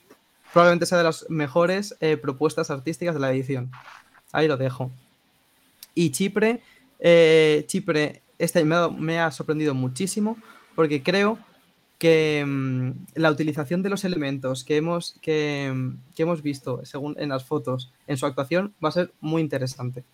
probablemente 0.52 0.86
sea 0.86 0.98
de 0.98 1.04
las 1.04 1.24
mejores 1.30 1.96
eh, 2.00 2.16
propuestas 2.16 2.70
artísticas 2.70 3.14
de 3.14 3.20
la 3.20 3.32
edición. 3.32 3.70
Ahí 4.32 4.48
lo 4.48 4.56
dejo. 4.56 4.90
Y 5.94 6.10
Chipre, 6.10 6.60
eh, 6.98 7.64
Chipre 7.68 8.22
este 8.38 8.64
me 8.64 8.74
ha, 8.74 8.88
me 8.88 9.20
ha 9.20 9.30
sorprendido 9.30 9.72
muchísimo 9.72 10.36
porque 10.74 11.02
creo 11.02 11.38
que 11.98 12.44
mm, 12.46 12.90
la 13.14 13.30
utilización 13.30 13.82
de 13.82 13.88
los 13.88 14.04
elementos 14.04 14.64
que 14.64 14.76
hemos, 14.76 15.14
mm, 15.14 15.20
que 15.20 16.22
hemos 16.22 16.42
visto 16.42 16.84
según 16.84 17.16
en 17.18 17.30
las 17.30 17.44
fotos 17.44 17.92
en 18.06 18.16
su 18.16 18.26
actuación 18.26 18.74
va 18.84 18.90
a 18.90 18.92
ser 18.92 19.12
muy 19.20 19.42
interesante. 19.42 20.04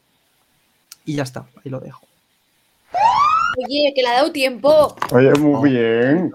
Y 1.05 1.17
ya 1.17 1.25
está, 1.25 1.49
ahí 1.65 1.71
lo 1.71 1.81
dejo. 1.81 2.07
Oye, 3.59 3.93
que 3.95 4.03
le 4.03 4.09
ha 4.09 4.15
dado 4.15 4.33
tiempo. 4.33 4.97
Oye, 5.11 5.33
muy 5.35 5.71
bien. 5.71 6.33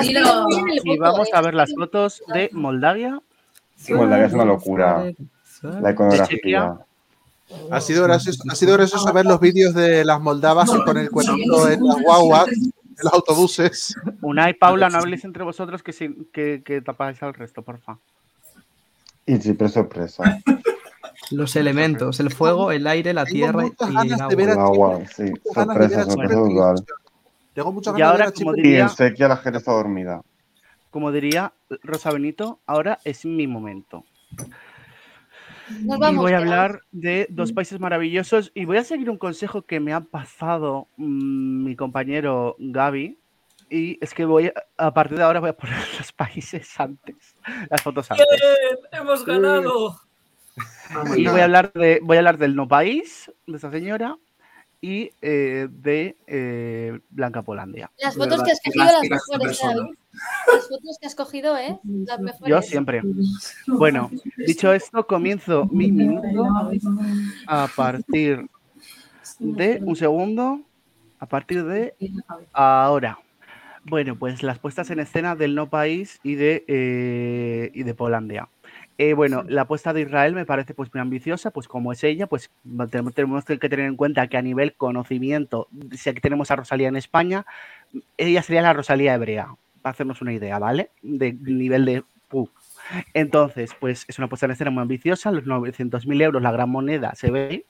Y 0.00 0.98
vamos 0.98 1.28
¿eh? 1.28 1.32
a 1.34 1.40
ver 1.40 1.54
las 1.54 1.72
fotos 1.74 2.22
de 2.32 2.50
Moldavia. 2.52 3.20
Moldavia 3.90 4.26
es 4.26 4.32
una 4.32 4.44
locura. 4.44 5.12
La 5.62 5.90
iconografía. 5.90 6.78
Ha 7.70 7.80
sido 7.80 8.04
gracioso, 8.04 8.42
ha 8.50 8.54
sido 8.54 8.74
gracioso 8.74 9.12
ver 9.12 9.24
los 9.24 9.40
vídeos 9.40 9.74
de 9.74 10.04
las 10.04 10.20
moldavas 10.20 10.70
con 10.70 10.98
el 10.98 11.10
cuerpito 11.10 11.68
en 11.70 11.82
las 11.82 12.02
guaguas, 12.02 12.48
en 12.48 12.72
los 13.02 13.12
autobuses. 13.12 13.94
Unai, 14.20 14.52
Paula, 14.54 14.90
no 14.90 14.98
habléis 14.98 15.24
entre 15.24 15.44
vosotros 15.44 15.82
que, 15.82 16.62
que 16.62 16.80
tapáis 16.82 17.22
al 17.22 17.32
resto, 17.32 17.62
porfa. 17.62 17.98
Y 19.24 19.36
siempre 19.38 19.68
sorpresa. 19.68 20.40
Los 21.30 21.56
elementos, 21.56 22.20
el 22.20 22.30
fuego, 22.30 22.70
el 22.72 22.86
aire, 22.86 23.12
la 23.12 23.24
tierra 23.24 23.66
y 23.66 23.68
el 23.96 24.08
de 24.08 24.14
agua. 24.14 24.26
a 24.28 24.52
El 24.52 24.58
agua, 24.58 24.98
Chipre. 24.98 25.14
sí. 25.14 25.24
Tengo 25.24 25.34
de 25.34 25.52
Sorpresa, 25.54 26.04
sorpresa 26.04 26.36
muchas 27.72 27.94
Y 27.96 27.98
ganas 27.98 27.98
de 27.98 28.02
ahora, 28.04 28.18
ver 28.18 28.28
a 28.28 28.32
como 28.32 28.54
Chipre. 28.54 28.60
Y 28.60 28.62
diría- 28.62 28.82
en 28.84 28.88
sequía 28.90 29.28
la 29.28 29.36
gente 29.36 29.58
está 29.58 29.72
dormida. 29.72 30.22
Como 30.90 31.12
diría 31.12 31.52
Rosa 31.82 32.10
Benito, 32.12 32.60
ahora 32.66 32.98
es 33.04 33.24
mi 33.26 33.46
momento. 33.46 34.04
Nos 35.82 36.12
Y 36.12 36.16
voy 36.16 36.32
a 36.32 36.38
hablar 36.38 36.80
de 36.92 37.26
dos 37.28 37.52
países 37.52 37.78
maravillosos 37.78 38.50
y 38.54 38.64
voy 38.64 38.78
a 38.78 38.84
seguir 38.84 39.10
un 39.10 39.18
consejo 39.18 39.62
que 39.62 39.80
me 39.80 39.92
ha 39.92 40.00
pasado 40.00 40.88
mm, 40.96 41.64
mi 41.64 41.76
compañero 41.76 42.56
Gaby. 42.58 43.18
Y 43.70 43.98
es 44.02 44.14
que 44.14 44.24
voy 44.24 44.46
a, 44.46 44.52
a 44.78 44.94
partir 44.94 45.18
de 45.18 45.24
ahora 45.24 45.40
voy 45.40 45.50
a 45.50 45.56
poner 45.56 45.76
los 45.98 46.10
países 46.12 46.68
antes, 46.80 47.16
las 47.68 47.82
fotos 47.82 48.10
antes. 48.10 48.26
¡Bien! 48.30 48.78
¡Hemos 49.02 49.26
ganado! 49.26 50.00
Y 51.16 51.26
voy 51.26 51.40
a 51.40 51.44
hablar 51.44 51.72
de, 51.72 52.00
voy 52.02 52.16
a 52.16 52.20
hablar 52.20 52.38
del 52.38 52.54
no 52.56 52.68
país 52.68 53.30
de 53.46 53.56
esta 53.56 53.70
señora 53.70 54.16
y 54.80 55.10
eh, 55.22 55.68
de 55.70 56.16
eh, 56.26 57.00
Blanca 57.10 57.42
Polandia. 57.42 57.90
Las 57.98 58.14
De 58.14 58.20
fotos 58.20 58.38
verdad, 58.38 58.44
que 58.44 58.52
has 58.52 58.60
cogido, 58.60 58.84
las 58.84 59.10
mejores, 59.10 59.62
¿eh. 59.62 59.66
David? 59.66 59.94
Las 60.52 60.68
fotos 60.68 60.98
que 61.00 61.06
has 61.06 61.14
cogido, 61.14 61.58
¿eh? 61.58 61.78
Las 61.84 62.20
mejores. 62.20 62.48
Yo 62.48 62.62
siempre. 62.62 63.02
Bueno, 63.66 64.10
dicho 64.36 64.72
esto, 64.72 65.06
comienzo 65.06 65.66
mi 65.66 65.90
minuto 65.90 66.48
a 67.46 67.68
partir 67.74 68.48
de 69.38 69.80
un 69.82 69.96
segundo, 69.96 70.60
a 71.18 71.26
partir 71.26 71.64
de 71.64 71.94
ahora. 72.52 73.18
Bueno, 73.84 74.16
pues 74.16 74.42
las 74.42 74.58
puestas 74.58 74.90
en 74.90 75.00
escena 75.00 75.34
del 75.34 75.54
no 75.54 75.70
país 75.70 76.20
y 76.22 76.34
de, 76.34 76.64
eh, 76.68 77.70
y 77.74 77.82
de 77.82 77.94
Polandia. 77.94 78.48
Eh, 79.00 79.14
bueno, 79.14 79.44
la 79.46 79.62
apuesta 79.62 79.92
de 79.92 80.00
Israel 80.00 80.34
me 80.34 80.44
parece 80.44 80.74
pues 80.74 80.92
muy 80.92 81.00
ambiciosa, 81.00 81.52
pues 81.52 81.68
como 81.68 81.92
es 81.92 82.02
ella, 82.02 82.26
pues 82.26 82.50
tenemos, 82.90 83.14
tenemos 83.14 83.44
que 83.44 83.56
tener 83.56 83.86
en 83.86 83.94
cuenta 83.94 84.26
que 84.26 84.36
a 84.36 84.42
nivel 84.42 84.74
conocimiento, 84.74 85.68
si 85.96 86.10
aquí 86.10 86.20
tenemos 86.20 86.50
a 86.50 86.56
Rosalía 86.56 86.88
en 86.88 86.96
España, 86.96 87.46
ella 88.16 88.42
sería 88.42 88.60
la 88.60 88.72
Rosalía 88.72 89.14
hebrea, 89.14 89.54
para 89.82 89.92
hacernos 89.92 90.20
una 90.20 90.32
idea, 90.32 90.58
¿vale? 90.58 90.90
De 91.02 91.32
nivel 91.32 91.84
de... 91.84 92.02
Entonces, 93.14 93.70
pues 93.78 94.04
es 94.08 94.18
una 94.18 94.28
puesta 94.28 94.46
en 94.46 94.52
escena 94.52 94.72
muy 94.72 94.82
ambiciosa, 94.82 95.30
los 95.30 95.44
900.000 95.44 96.22
euros, 96.22 96.42
la 96.42 96.50
gran 96.50 96.68
moneda, 96.68 97.14
se 97.14 97.30
ve. 97.30 97.66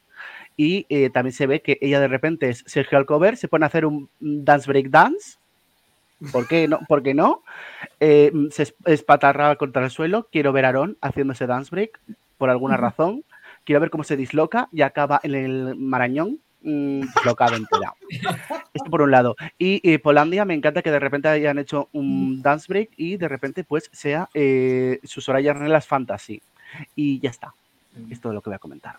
Y 0.57 0.87
eh, 0.89 1.11
también 1.11 1.35
se 1.35 1.47
ve 1.47 1.61
que 1.61 1.77
ella 1.83 2.01
de 2.01 2.09
repente 2.09 2.49
es 2.49 2.65
Sergio 2.67 2.97
Alcover, 2.97 3.37
se 3.37 3.49
pone 3.49 3.67
a 3.67 3.69
hacer 3.69 3.85
un 3.85 4.09
dance 4.19 4.67
break 4.67 4.89
dance. 4.89 5.39
¿Por 6.33 6.49
qué 6.49 6.67
no? 6.69 6.81
¿Por 6.89 7.03
qué 7.03 7.15
no? 7.15 7.43
Eh, 8.01 8.33
se 8.51 8.65
es- 8.65 8.75
espatarra 8.85 9.55
contra 9.57 9.85
el 9.85 9.91
suelo. 9.91 10.29
Quiero 10.33 10.53
ver 10.53 10.65
a 10.65 10.69
Aaron 10.71 10.97
haciendo 11.01 11.33
ese 11.33 11.47
dance 11.47 11.71
break 11.71 12.01
por 12.39 12.51
alguna 12.51 12.77
razón. 12.77 13.25
Quiero 13.65 13.81
ver 13.81 13.91
cómo 13.91 14.05
se 14.05 14.17
disloca 14.17 14.69
y 14.73 14.83
acaba 14.83 15.21
en 15.23 15.35
el 15.35 15.77
marañón 15.77 16.39
mm, 16.63 17.01
dislocado 17.03 17.55
entera. 17.57 17.93
Esto 18.75 18.91
por 18.91 19.03
un 19.03 19.11
lado. 19.11 19.37
Y 19.59 19.81
eh, 19.89 19.99
Polandia, 19.99 20.45
me 20.45 20.55
encanta 20.55 20.83
que 20.83 20.91
de 20.91 20.99
repente 21.01 21.29
hayan 21.29 21.59
hecho 21.59 21.89
un 21.93 22.43
dance 22.43 22.67
break 22.69 22.91
y 22.97 23.17
de 23.17 23.29
repente 23.29 23.65
pues 23.65 23.89
sea 23.93 24.29
eh, 24.35 25.01
su 25.05 25.21
Soraya 25.21 25.53
Renelas 25.53 25.87
Fantasy. 25.87 26.41
Y 26.97 27.19
ya 27.21 27.31
está. 27.31 27.55
Esto 28.11 28.29
es 28.29 28.35
lo 28.35 28.41
que 28.43 28.51
voy 28.51 28.57
a 28.57 28.61
comentar. 28.61 28.97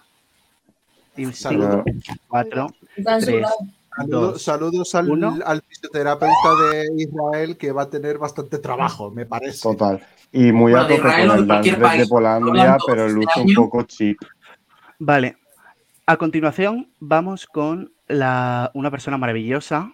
Y 1.18 1.26
Saludos. 1.34 1.84
4, 2.28 2.68
Tan 3.04 3.20
3, 3.20 3.26
sobrado. 3.26 3.56
Saludos, 4.00 4.42
saludos 4.90 5.42
al, 5.46 5.62
fisioterapeuta 5.62 6.56
de 6.72 6.88
Israel 6.98 7.58
que 7.58 7.72
va 7.72 7.84
a 7.84 7.90
tener 7.90 8.18
bastante 8.18 8.58
trabajo, 8.60 9.12
me 9.12 9.26
parece. 9.26 9.62
Total. 9.62 10.02
Y 10.32 10.52
muy 10.52 10.72
Bueno, 10.72 10.86
a 10.86 10.88
con 10.88 11.12
el 11.40 11.46
break 11.46 11.64
de 11.64 11.78
país, 11.78 12.08
Polandia, 12.10 12.78
pero 12.88 13.06
el 13.06 13.12
este 13.22 13.26
uso 13.26 13.42
un 13.42 13.54
poco 13.56 13.84
cheap. 13.84 14.18
Vale. 15.00 15.38
A 16.06 16.18
continuación, 16.18 16.92
vamos 17.00 17.46
con 17.46 17.92
la, 18.08 18.72
una 18.74 18.90
persona 18.90 19.18
maravillosa 19.18 19.92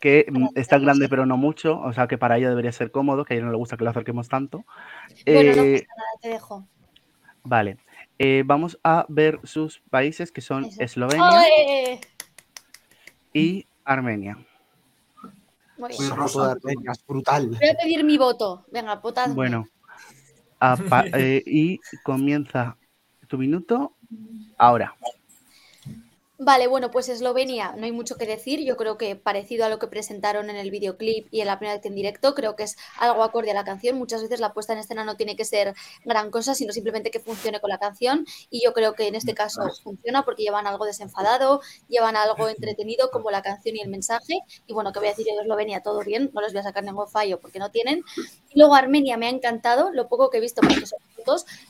que 0.00 0.26
mm, 0.28 0.48
es 0.56 0.66
tan 0.66 0.82
grande 0.82 1.08
pero 1.08 1.26
no 1.26 1.36
mucho, 1.36 1.78
o 1.80 1.92
sea 1.92 2.08
que 2.08 2.18
para 2.18 2.36
ella 2.38 2.48
debería 2.48 2.72
ser 2.72 2.90
cómodo, 2.90 3.24
que 3.24 3.34
a 3.34 3.36
ella 3.36 3.46
no 3.46 3.52
le 3.52 3.58
gusta 3.58 3.76
que 3.76 3.84
lo 3.84 3.90
acerquemos 3.90 4.28
tanto. 4.28 4.64
Bueno, 5.26 5.52
no 5.54 5.62
Eh, 5.62 5.72
pasa 5.82 5.94
nada, 5.96 6.10
te 6.20 6.28
dejo. 6.30 6.66
vale. 7.44 7.76
Eh, 8.18 8.42
vamos 8.44 8.78
a 8.84 9.04
ver 9.08 9.40
sus 9.42 9.80
países 9.90 10.30
que 10.30 10.40
son 10.42 10.64
Eso. 10.66 10.76
Eslovenia. 10.82 11.28
Y 13.32 13.66
Armenia. 13.84 14.38
Muy 15.78 15.90
bien. 15.90 16.10
Foto 16.16 16.44
de 16.44 16.52
Armenia 16.52 16.92
es 16.92 17.06
brutal. 17.06 17.48
Voy 17.48 17.68
a 17.68 17.74
pedir 17.74 18.04
mi 18.04 18.18
voto. 18.18 18.64
Venga, 18.70 18.96
votad. 18.96 19.30
Bueno, 19.34 19.68
a 20.60 20.76
eh, 21.14 21.42
y 21.44 21.80
comienza 22.02 22.76
tu 23.28 23.38
minuto 23.38 23.96
ahora. 24.58 24.94
Vale, 26.44 26.66
bueno, 26.66 26.90
pues 26.90 27.08
Eslovenia, 27.08 27.72
no 27.76 27.84
hay 27.84 27.92
mucho 27.92 28.16
que 28.16 28.26
decir. 28.26 28.64
Yo 28.64 28.76
creo 28.76 28.98
que 28.98 29.14
parecido 29.14 29.64
a 29.64 29.68
lo 29.68 29.78
que 29.78 29.86
presentaron 29.86 30.50
en 30.50 30.56
el 30.56 30.72
videoclip 30.72 31.28
y 31.30 31.40
en 31.40 31.46
la 31.46 31.56
primera 31.60 31.76
vez 31.76 31.86
en 31.86 31.94
directo, 31.94 32.34
creo 32.34 32.56
que 32.56 32.64
es 32.64 32.76
algo 32.98 33.22
acorde 33.22 33.52
a 33.52 33.54
la 33.54 33.62
canción. 33.62 33.96
Muchas 33.96 34.22
veces 34.22 34.40
la 34.40 34.52
puesta 34.52 34.72
en 34.72 34.80
escena 34.80 35.04
no 35.04 35.16
tiene 35.16 35.36
que 35.36 35.44
ser 35.44 35.72
gran 36.04 36.32
cosa, 36.32 36.56
sino 36.56 36.72
simplemente 36.72 37.12
que 37.12 37.20
funcione 37.20 37.60
con 37.60 37.70
la 37.70 37.78
canción. 37.78 38.26
Y 38.50 38.60
yo 38.64 38.72
creo 38.72 38.94
que 38.94 39.06
en 39.06 39.14
este 39.14 39.34
caso 39.34 39.60
funciona 39.84 40.24
porque 40.24 40.42
llevan 40.42 40.66
algo 40.66 40.84
desenfadado, 40.84 41.60
llevan 41.88 42.16
algo 42.16 42.48
entretenido 42.48 43.12
como 43.12 43.30
la 43.30 43.42
canción 43.42 43.76
y 43.76 43.80
el 43.80 43.88
mensaje. 43.88 44.40
Y 44.66 44.72
bueno, 44.72 44.92
que 44.92 44.98
voy 44.98 45.08
a 45.08 45.10
decir 45.12 45.26
yo 45.28 45.36
de 45.36 45.42
Eslovenia, 45.42 45.84
todo 45.84 46.00
bien, 46.00 46.32
no 46.34 46.40
les 46.40 46.52
voy 46.52 46.58
a 46.58 46.64
sacar 46.64 46.82
ningún 46.82 47.08
fallo 47.08 47.38
porque 47.38 47.60
no 47.60 47.70
tienen. 47.70 48.02
Y 48.50 48.58
luego 48.58 48.74
Armenia 48.74 49.16
me 49.16 49.26
ha 49.26 49.30
encantado, 49.30 49.92
lo 49.92 50.08
poco 50.08 50.28
que 50.28 50.38
he 50.38 50.40
visto, 50.40 50.60
porque 50.60 50.86
son 50.86 50.98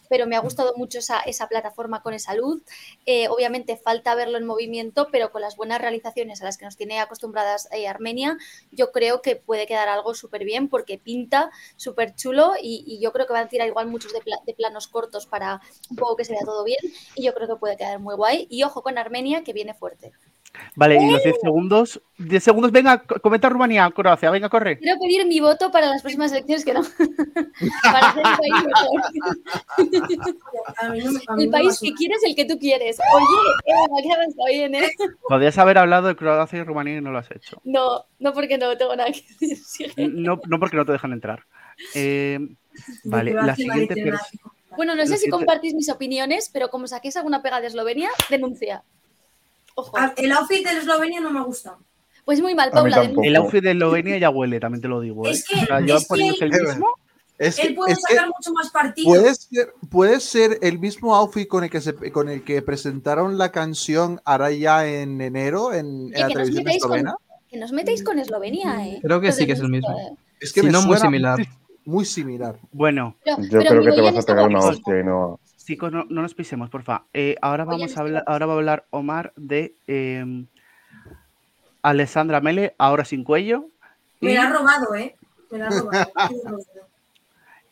pero 0.08 0.26
me 0.26 0.36
ha 0.36 0.40
gustado 0.40 0.74
mucho 0.76 0.98
esa, 0.98 1.48
plataforma 1.48 2.02
con 2.02 2.14
esa 2.14 2.34
luz. 2.34 2.62
Eh, 3.06 3.28
obviamente 3.28 3.76
falta 3.76 4.14
verlo 4.14 4.38
en 4.38 4.46
movimiento, 4.46 5.08
pero 5.10 5.30
con 5.30 5.42
las 5.42 5.56
buenas 5.56 5.80
realizaciones 5.80 6.42
a 6.42 6.44
las 6.44 6.58
que 6.58 6.64
nos 6.64 6.76
tiene 6.76 7.00
acostumbradas 7.00 7.68
eh, 7.72 7.88
Armenia, 7.88 8.36
yo 8.70 8.92
creo 8.92 9.22
que 9.22 9.36
puede 9.36 9.66
quedar 9.66 9.88
algo 9.88 10.14
súper 10.14 10.44
bien 10.44 10.68
porque 10.68 10.98
pinta 10.98 11.50
súper 11.76 12.14
chulo 12.14 12.52
y, 12.60 13.00
yo 13.00 13.12
creo 13.12 13.26
que 13.26 13.32
van 13.32 13.46
a 13.46 13.48
tirar 13.48 13.66
igual 13.66 13.86
muchos 13.88 14.12
de, 14.12 14.20
de 14.46 14.54
planos 14.54 14.86
cortos 14.86 15.26
para 15.26 15.60
un 15.90 15.96
poco 15.96 16.16
que 16.16 16.24
se 16.24 16.32
vea 16.32 16.42
todo 16.44 16.62
bien 16.64 16.78
y 17.14 17.24
yo 17.24 17.34
creo 17.34 17.48
que 17.48 17.56
puede 17.56 17.76
quedar 17.76 17.98
muy 17.98 18.14
guay. 18.14 18.46
Y 18.50 18.62
ojo 18.62 18.82
con 18.82 18.98
Armenia 18.98 19.42
que 19.42 19.52
viene 19.52 19.74
fuerte. 19.74 20.12
Vale, 20.76 20.96
y 21.02 21.10
los 21.10 21.22
10 21.22 21.36
segundos. 21.42 22.00
10 22.18 22.44
segundos, 22.44 22.70
venga, 22.72 23.02
co- 23.02 23.20
comenta 23.20 23.48
Rumanía, 23.48 23.90
Croacia, 23.90 24.30
venga, 24.30 24.48
corre. 24.48 24.78
Quiero 24.78 24.98
pedir 25.00 25.26
mi 25.26 25.40
voto 25.40 25.70
para 25.70 25.88
las 25.88 26.02
próximas 26.02 26.30
elecciones 26.32 26.64
que 26.64 26.74
no. 26.74 26.82
para 27.82 28.08
hacer 28.10 28.22
un 28.24 28.36
país 28.36 28.54
mejor. 28.66 29.02
A 30.78 30.88
mí 30.90 31.00
mí 31.36 31.44
el 31.44 31.50
país 31.50 31.78
que 31.80 31.92
quieres, 31.94 32.18
el 32.24 32.34
que 32.34 32.44
tú 32.44 32.58
quieres. 32.58 32.98
Oye, 33.14 33.26
eh, 33.66 34.26
está 34.28 34.44
bien, 34.50 34.74
¿eh? 34.74 34.90
Podrías 35.28 35.56
haber 35.58 35.78
hablado 35.78 36.08
de 36.08 36.16
Croacia 36.16 36.58
y 36.60 36.64
Rumanía 36.64 36.98
y 36.98 37.00
no 37.00 37.10
lo 37.10 37.18
has 37.18 37.30
hecho. 37.30 37.60
No, 37.64 38.04
no 38.18 38.32
porque 38.32 38.58
no 38.58 38.76
tengo 38.76 38.94
nada 38.96 39.10
que 39.10 39.24
decir. 39.46 39.92
No, 40.12 40.40
no 40.46 40.58
porque 40.60 40.76
no 40.76 40.84
te 40.84 40.92
dejan 40.92 41.12
entrar. 41.12 41.44
Eh, 41.94 42.38
vale, 43.04 43.32
la 43.32 43.56
siguiente. 43.56 44.12
Bueno, 44.76 44.94
no 44.94 45.06
sé 45.06 45.16
si 45.18 45.28
compartís 45.28 45.74
mis 45.74 45.88
opiniones, 45.90 46.50
pero 46.52 46.70
como 46.70 46.86
saquéis 46.86 47.16
alguna 47.16 47.42
pega 47.42 47.60
de 47.60 47.66
Eslovenia, 47.68 48.10
denuncia. 48.30 48.84
Ojo. 49.74 49.92
Ah, 49.96 50.12
El 50.16 50.32
outfit 50.32 50.66
de 50.66 50.78
Eslovenia 50.78 51.20
no 51.20 51.30
me 51.30 51.42
gusta. 51.42 51.76
Pues 52.24 52.40
muy 52.40 52.54
mal, 52.54 52.68
mí 52.68 52.74
Paula. 52.74 52.96
tampoco. 52.96 53.08
denuncia. 53.22 53.28
El 53.30 53.36
outfit 53.36 53.62
de 53.64 53.70
Eslovenia 53.72 54.18
ya 54.18 54.30
huele, 54.30 54.60
también 54.60 54.80
te 54.82 54.88
lo 54.88 55.00
digo. 55.00 55.26
¿eh? 55.26 55.30
Es 55.32 55.44
que- 55.46 55.56
O 55.56 55.66
sea, 55.66 55.80
llevan 55.80 55.96
es 55.96 56.02
que 56.04 56.08
poniéndose 56.08 56.44
el 56.44 56.54
el- 56.54 56.62
mismo. 56.66 56.86
Es 57.38 57.56
que, 57.56 57.62
Él 57.66 57.74
puede 57.74 57.92
es 57.94 57.98
que 58.06 58.14
sacar 58.14 58.28
mucho 58.28 58.52
más 58.52 58.70
partido. 58.70 59.08
puede, 59.08 59.34
ser, 59.34 59.72
puede 59.90 60.20
ser 60.20 60.58
el 60.62 60.78
mismo 60.78 61.16
outfit 61.16 61.48
con 61.48 61.64
el 61.64 61.70
que 61.70 61.80
se, 61.80 61.94
con 62.12 62.28
el 62.28 62.44
que 62.44 62.62
presentaron 62.62 63.36
la 63.36 63.50
canción 63.50 64.20
ahora 64.24 64.52
ya 64.52 64.86
en 64.86 65.20
enero 65.20 65.72
en, 65.72 65.86
en 65.86 66.04
Oye, 66.04 66.18
la 66.20 66.28
que, 66.28 66.34
nos 66.34 66.34
televisión 66.34 66.64
metáis 66.64 66.82
con, 66.82 66.90
eslovena. 66.92 67.16
que 67.50 67.56
nos 67.58 67.72
metéis 67.72 68.04
con 68.04 68.18
Eslovenia, 68.20 68.86
¿eh? 68.86 68.98
Creo 69.02 69.20
que 69.20 69.32
sí 69.32 69.44
que 69.46 69.52
es 69.54 69.60
el 69.60 69.70
mismo. 69.70 69.90
¿eh? 69.98 70.16
Es 70.40 70.52
que 70.52 70.60
Si 70.60 70.66
me 70.66 70.72
no, 70.72 70.78
muy 70.82 70.88
suena 70.98 71.00
similar. 71.06 71.38
Muy 71.84 72.04
similar. 72.04 72.56
Bueno, 72.70 73.16
Pero, 73.24 73.38
Yo 73.42 73.48
pero 73.58 73.68
creo 73.70 73.84
que 73.86 73.92
te 73.92 74.00
vas 74.02 74.14
a 74.14 74.18
está 74.20 74.34
pegar 74.34 74.48
una 74.48 74.60
hostia 74.60 75.00
y 75.00 75.04
no. 75.04 75.40
Chicos, 75.72 75.90
no, 75.90 76.04
no 76.10 76.20
nos 76.20 76.34
pisemos, 76.34 76.68
porfa. 76.68 77.06
Eh, 77.14 77.36
ahora 77.40 77.64
vamos 77.64 77.96
a 77.96 78.00
hablar, 78.00 78.24
ahora 78.26 78.44
va 78.44 78.52
a 78.52 78.56
hablar 78.56 78.86
Omar 78.90 79.32
de 79.36 79.74
eh, 79.86 80.44
Alessandra 81.80 82.42
Mele, 82.42 82.74
ahora 82.76 83.06
sin 83.06 83.24
cuello. 83.24 83.68
Me 84.20 84.34
la 84.34 84.42
ha 84.42 84.52
robado, 84.52 84.94
¿eh? 84.94 85.16
Me 85.50 85.58
la 85.58 85.68
ha 85.68 85.70
robado. 85.70 85.90
Me 86.14 86.20
la 86.20 86.24
ha 86.24 86.28
robado. 86.28 86.88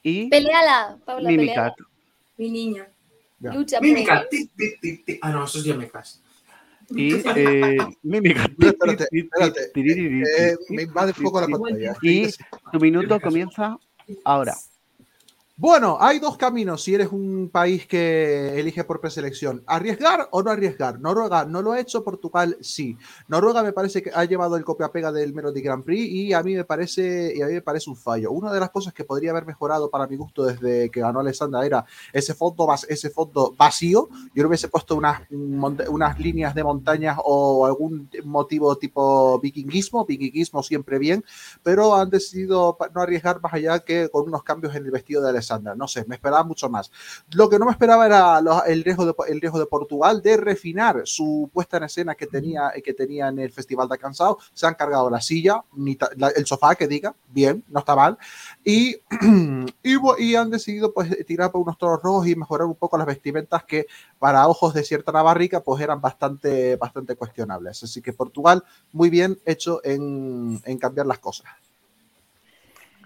y 0.03 0.31
Peleala, 0.31 0.97
Paula, 1.05 1.29
Mimicat. 1.29 1.75
peleala. 1.75 1.91
Mi 2.39 2.51
niña. 2.51 2.89
Ya. 3.39 3.53
Lucha 3.53 3.81
ti. 3.81 4.07
Ah, 5.21 5.31
no, 5.31 5.45
eso 5.45 5.59
es 5.59 5.65
Yamecas. 5.65 6.23
Y 6.89 7.13
eh, 7.37 7.77
Mimicat. 8.03 8.51
No, 8.57 8.69
espérate, 8.69 9.09
espérate. 9.13 9.73
Eh, 9.75 10.57
me 10.71 10.85
invade 10.85 11.13
un 11.19 11.23
poco 11.23 11.39
la 11.39 11.49
pantalla. 11.49 11.95
Y 12.01 12.29
tu 12.73 12.81
minuto 12.81 13.21
comienza 13.21 13.77
ahora. 14.25 14.55
Bueno, 15.61 15.99
hay 16.01 16.21
dos 16.21 16.39
caminos 16.39 16.83
si 16.83 16.95
eres 16.95 17.13
un 17.13 17.51
país 17.53 17.87
que 17.87 18.59
elige 18.59 18.83
por 18.83 18.99
preselección. 18.99 19.63
¿Arriesgar 19.67 20.27
o 20.31 20.43
no 20.43 20.51
arriesgar? 20.51 20.99
Noruega 20.99 21.45
no 21.45 21.61
lo 21.61 21.73
ha 21.73 21.81
hecho, 21.81 22.03
Portugal 22.03 22.57
sí. 22.63 22.97
Noruega 23.29 23.63
me 23.63 23.75
parece 23.75 24.03
que 24.03 24.11
ha 24.15 24.25
llevado 24.25 24.57
el 24.57 24.65
copia-pega 24.65 25.13
del 25.13 25.35
Melody 25.35 25.61
Grand 25.61 25.85
Prix 25.85 26.11
y 26.11 26.33
a 26.33 26.43
mí 26.43 26.55
me 26.55 26.65
parece 26.65 27.35
y 27.37 27.43
a 27.43 27.47
mí 27.47 27.53
me 27.53 27.61
parece 27.61 27.91
un 27.91 27.97
fallo. 27.97 28.33
Una 28.33 28.51
de 28.55 28.59
las 28.59 28.71
cosas 28.71 28.95
que 28.95 29.05
podría 29.05 29.33
haber 29.33 29.45
mejorado 29.45 29.91
para 29.91 30.07
mi 30.07 30.17
gusto 30.17 30.45
desde 30.45 30.91
que 30.91 31.01
ganó 31.01 31.21
Alessandra 31.21 31.67
era 31.67 31.85
ese 32.11 32.33
fondo, 32.33 32.67
ese 32.89 33.11
fondo 33.11 33.55
vacío. 33.55 34.09
Yo 34.35 34.43
le 34.43 34.47
hubiese 34.47 34.69
puesto 34.69 34.97
unas, 34.97 35.21
unas 35.31 36.19
líneas 36.19 36.55
de 36.55 36.65
montañas 36.65 37.19
o 37.23 37.67
algún 37.67 38.09
motivo 38.25 38.79
tipo 38.79 39.39
vikinguismo, 39.41 40.07
vikinguismo 40.07 40.63
siempre 40.63 40.99
bien, 40.99 41.23
pero 41.63 41.97
han 41.97 42.09
decidido 42.09 42.79
no 42.95 43.03
arriesgar 43.03 43.43
más 43.43 43.53
allá 43.53 43.81
que 43.81 44.09
con 44.09 44.27
unos 44.27 44.43
cambios 44.43 44.75
en 44.75 44.87
el 44.87 44.91
vestido 44.91 45.21
de 45.21 45.29
Alessandra. 45.29 45.50
No 45.59 45.89
sé, 45.89 46.05
me 46.07 46.15
esperaba 46.17 46.45
mucho 46.45 46.69
más. 46.69 46.91
Lo 47.33 47.49
que 47.49 47.59
no 47.59 47.65
me 47.67 47.73
esperaba 47.73 48.07
era 48.07 48.41
lo- 48.41 48.65
el, 48.65 48.85
riesgo 48.85 49.07
de, 49.07 49.15
el 49.29 49.41
riesgo 49.41 49.59
de 49.59 49.67
Portugal 49.67 50.23
de 50.23 50.37
refinar 50.37 51.03
su 51.05 51.51
puesta 51.53 51.79
en 51.79 51.85
escena 51.85 52.15
que 52.15 52.27
tenía, 52.27 52.73
que 52.85 52.95
tenía 52.95 53.29
en 53.29 53.39
el 53.39 53.51
Festival 53.51 53.89
de 53.89 53.99
Cansado. 53.99 54.39
Se 54.53 54.67
han 54.67 54.75
cargado 54.75 55.11
la 55.11 55.21
silla, 55.21 55.63
ni 55.75 55.97
ta- 55.97 56.11
la- 56.17 56.29
el 56.29 56.47
sofá, 56.47 56.75
que 56.75 56.87
diga, 56.87 57.15
bien, 57.29 57.65
no 57.69 57.81
está 57.81 57.97
mal. 57.97 58.19
Y, 58.65 58.97
y, 59.83 59.97
y 60.19 60.35
han 60.35 60.51
decidido 60.51 60.93
pues 60.93 61.25
tirar 61.27 61.51
por 61.51 61.63
unos 61.63 61.79
toros 61.79 62.03
rojos 62.03 62.27
y 62.27 62.37
mejorar 62.37 62.67
un 62.67 62.75
poco 62.77 62.97
las 62.99 63.07
vestimentas 63.07 63.65
que 63.65 63.87
para 64.19 64.47
ojos 64.49 64.75
de 64.75 64.85
cierta 64.85 65.13
navarrica 65.13 65.61
pues 65.61 65.83
eran 65.83 66.01
bastante, 66.01 66.77
bastante 66.77 67.17
cuestionables. 67.17 67.83
Así 67.83 68.01
que 68.03 68.13
Portugal 68.13 68.63
muy 68.93 69.11
bien 69.11 69.39
hecho 69.47 69.81
en, 69.85 70.61
en 70.65 70.79
cambiar 70.79 71.07
las 71.07 71.19
cosas. 71.19 71.47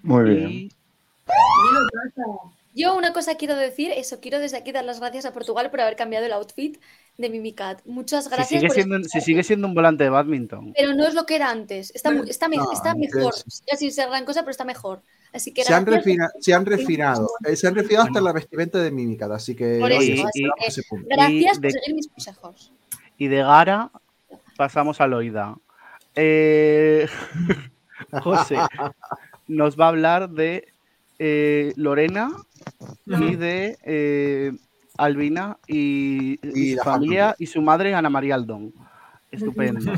Muy 0.02 0.24
bien. 0.24 0.50
Y 0.50 0.70
Yo 2.76 2.96
una 2.96 3.12
cosa 3.12 3.36
quiero 3.36 3.54
decir, 3.54 3.92
eso, 3.92 4.18
quiero 4.20 4.40
desde 4.40 4.56
aquí 4.56 4.72
dar 4.72 4.84
las 4.84 4.98
gracias 4.98 5.24
a 5.24 5.32
Portugal 5.32 5.70
por 5.70 5.80
haber 5.80 5.94
cambiado 5.94 6.26
el 6.26 6.32
outfit 6.32 6.76
de 7.16 7.30
Mimicat. 7.30 7.80
Muchas 7.84 8.24
si 8.24 8.30
gracias. 8.30 8.48
sigue, 8.48 8.66
por 8.66 8.74
siendo, 8.74 9.08
si 9.08 9.20
sigue 9.20 9.44
siendo 9.44 9.68
un 9.68 9.74
volante 9.74 10.02
de 10.02 10.10
badminton. 10.10 10.72
Pero 10.76 10.92
no 10.94 11.06
es 11.06 11.14
lo 11.14 11.24
que 11.24 11.36
era 11.36 11.50
antes. 11.50 11.94
Está, 11.94 12.10
mu- 12.10 12.24
está, 12.24 12.48
me- 12.48 12.56
No, 12.56 12.72
está 12.72 12.90
antes- 12.90 13.14
mejor. 13.14 13.32
Ya 13.70 13.76
sin 13.76 13.92
ser 13.92 14.08
gran 14.08 14.24
cosa, 14.24 14.40
pero 14.40 14.50
está 14.50 14.64
mejor. 14.64 15.02
Así 15.32 15.52
que 15.54 15.62
Se 15.62 15.72
han, 15.72 15.86
refina- 15.86 16.30
se 16.40 16.52
han 16.52 16.66
refinado, 16.66 17.28
eh, 17.46 17.54
se 17.54 17.68
han 17.68 17.76
refinado 17.76 18.06
hasta 18.06 18.20
la 18.20 18.32
vestimenta 18.32 18.78
de 18.80 18.90
Mímica, 18.90 19.26
así 19.32 19.54
que 19.54 19.78
Por 19.80 19.92
oye, 19.92 20.14
eso, 20.14 20.28
ese 20.66 20.82
punto. 20.88 21.06
gracias 21.08 21.56
Y 21.58 21.60
por 21.60 21.60
de- 21.60 21.70
seguir 21.70 21.94
mis 21.94 22.08
consejos. 22.08 22.72
Y 23.18 23.28
de 23.28 23.38
Gara 23.42 23.90
pasamos 24.56 25.00
a 25.00 25.06
Loida. 25.06 25.56
Eh, 26.16 27.06
José 28.24 28.56
nos 29.46 29.78
va 29.78 29.84
a 29.86 29.88
hablar 29.88 30.30
de 30.30 30.66
eh, 31.18 31.72
Lorena 31.76 32.30
y 33.06 33.36
de 33.36 33.78
eh, 33.82 34.52
Albina 34.96 35.58
y, 35.66 36.38
y 36.42 36.72
Y 36.72 36.74
su 36.76 36.82
familia 36.82 37.34
y 37.38 37.46
su 37.46 37.62
madre 37.62 37.94
Ana 37.94 38.10
María 38.10 38.34
Aldón. 38.34 38.72
Estupendo. 39.30 39.92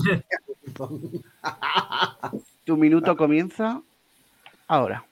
tu 2.65 2.77
minuto 2.77 3.17
comienza 3.17 3.81
ahora. 4.67 5.05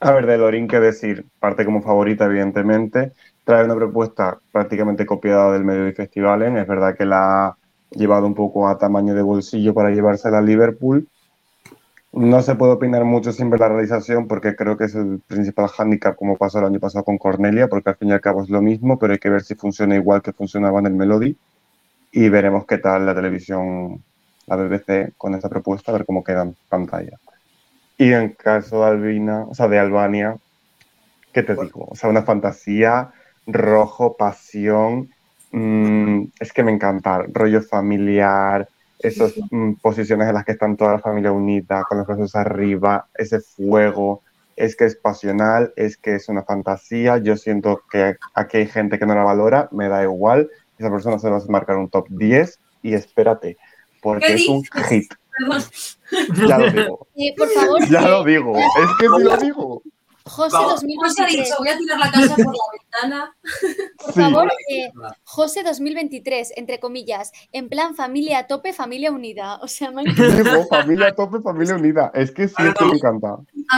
A 0.00 0.12
ver, 0.12 0.26
de 0.26 0.38
Lorin, 0.38 0.66
qué 0.66 0.80
decir. 0.80 1.26
Parte 1.38 1.64
como 1.64 1.82
favorita, 1.82 2.24
evidentemente. 2.24 3.12
Trae 3.44 3.64
una 3.64 3.74
propuesta 3.74 4.38
prácticamente 4.50 5.04
copiada 5.04 5.52
del 5.52 5.64
medio 5.64 5.84
de 5.84 5.92
festivales. 5.92 6.54
Es 6.56 6.66
verdad 6.66 6.96
que 6.96 7.04
la 7.04 7.48
ha 7.48 7.56
llevado 7.90 8.26
un 8.26 8.34
poco 8.34 8.68
a 8.68 8.78
tamaño 8.78 9.14
de 9.14 9.22
bolsillo 9.22 9.74
para 9.74 9.90
llevársela 9.90 10.38
a 10.38 10.42
Liverpool. 10.42 11.06
No 12.12 12.42
se 12.42 12.56
puede 12.56 12.72
opinar 12.72 13.04
mucho 13.04 13.32
sin 13.32 13.50
ver 13.50 13.60
la 13.60 13.68
realización 13.68 14.26
porque 14.26 14.56
creo 14.56 14.76
que 14.76 14.84
es 14.84 14.94
el 14.96 15.20
principal 15.26 15.68
hándicap 15.68 16.16
como 16.16 16.36
pasó 16.36 16.58
el 16.58 16.64
año 16.64 16.80
pasado 16.80 17.04
con 17.04 17.18
Cornelia, 17.18 17.68
porque 17.68 17.90
al 17.90 17.96
fin 17.96 18.08
y 18.08 18.12
al 18.12 18.20
cabo 18.20 18.42
es 18.42 18.50
lo 18.50 18.60
mismo, 18.60 18.98
pero 18.98 19.12
hay 19.12 19.20
que 19.20 19.30
ver 19.30 19.42
si 19.42 19.54
funciona 19.54 19.94
igual 19.94 20.20
que 20.20 20.32
funcionaba 20.32 20.80
en 20.80 20.86
el 20.86 20.94
Melody 20.94 21.36
y 22.12 22.28
veremos 22.28 22.66
qué 22.66 22.78
tal 22.78 23.06
la 23.06 23.14
televisión, 23.14 24.02
la 24.46 24.56
BBC 24.56 25.12
con 25.16 25.34
esta 25.34 25.48
propuesta, 25.48 25.92
a 25.92 25.94
ver 25.94 26.04
cómo 26.04 26.24
queda 26.24 26.42
en 26.42 26.56
pantalla. 26.68 27.18
Y 27.96 28.12
en 28.12 28.30
caso 28.30 28.80
de 28.80 28.90
Albina, 28.90 29.44
o 29.48 29.54
sea, 29.54 29.68
de 29.68 29.78
Albania, 29.78 30.34
¿qué 31.32 31.42
te 31.42 31.54
digo? 31.54 31.86
O 31.90 31.94
sea, 31.94 32.10
una 32.10 32.22
fantasía, 32.22 33.12
rojo, 33.46 34.16
pasión, 34.16 35.10
mm, 35.52 36.24
es 36.40 36.52
que 36.52 36.64
me 36.64 36.72
encanta, 36.72 37.24
rollo 37.32 37.62
familiar, 37.62 38.68
esas 39.02 39.34
mm, 39.50 39.74
posiciones 39.82 40.28
en 40.28 40.34
las 40.34 40.44
que 40.44 40.52
están 40.52 40.76
toda 40.76 40.92
la 40.92 40.98
familia 40.98 41.32
unida, 41.32 41.84
con 41.88 41.98
los 41.98 42.06
brazos 42.06 42.34
arriba, 42.36 43.08
ese 43.14 43.40
fuego, 43.40 44.22
es 44.56 44.76
que 44.76 44.84
es 44.84 44.96
pasional, 44.96 45.72
es 45.76 45.96
que 45.96 46.14
es 46.14 46.28
una 46.28 46.42
fantasía, 46.42 47.18
yo 47.18 47.36
siento 47.36 47.82
que 47.90 48.16
aquí 48.34 48.58
hay 48.58 48.66
gente 48.66 48.98
que 48.98 49.06
no 49.06 49.14
la 49.14 49.24
valora, 49.24 49.68
me 49.72 49.88
da 49.88 50.02
igual, 50.02 50.50
esa 50.78 50.90
persona 50.90 51.18
se 51.18 51.30
va 51.30 51.38
a 51.38 51.42
marcar 51.48 51.76
un 51.76 51.88
top 51.88 52.06
10 52.10 52.58
y 52.82 52.94
espérate, 52.94 53.56
porque 54.02 54.26
¿Qué 54.26 54.34
es 54.34 54.48
un 54.48 54.62
hit, 54.64 55.12
ya 56.46 56.58
lo 56.58 56.70
digo, 56.70 57.06
Eh, 57.16 57.34
por 57.36 57.48
favor, 57.48 57.88
ya 57.88 58.00
eh, 58.00 58.08
lo 58.08 58.24
digo, 58.24 58.56
es 58.56 58.90
que 58.98 59.06
sí 59.06 59.24
lo 59.24 59.36
digo. 59.36 59.82
José 60.24 60.52
Vamos, 60.56 60.72
José 60.74 60.86
ha 60.86 61.24
2023. 61.26 61.44
dicho, 61.44 61.54
voy 61.58 61.68
a 61.68 61.78
tirar 61.78 61.98
la 61.98 62.10
casa 62.10 62.34
por 62.36 62.46
la 62.54 62.62
ventana. 62.72 63.36
Por 63.98 64.12
Sí. 64.14 64.20
favor, 64.20 64.52
eh, 64.68 64.90
José 65.24 65.62
2023, 65.62 66.52
entre 66.56 66.78
comillas, 66.78 67.32
en 67.52 67.68
plan 67.68 67.94
familia 67.94 68.38
a 68.40 68.46
tope, 68.46 68.72
familia 68.72 69.10
unida. 69.12 69.56
O 69.62 69.68
sea, 69.68 69.90
me 69.90 70.02
ha 70.02 70.04
encantado. 70.04 70.60
No, 70.62 70.66
familia 70.70 71.08
a 71.08 71.14
tope, 71.14 71.40
familia 71.40 71.74
unida, 71.74 72.10
es 72.14 72.30
que 72.30 72.48
sí, 72.48 72.54
es 72.58 72.74
que 72.74 72.84
me 72.84 72.92
encanta. 72.96 73.36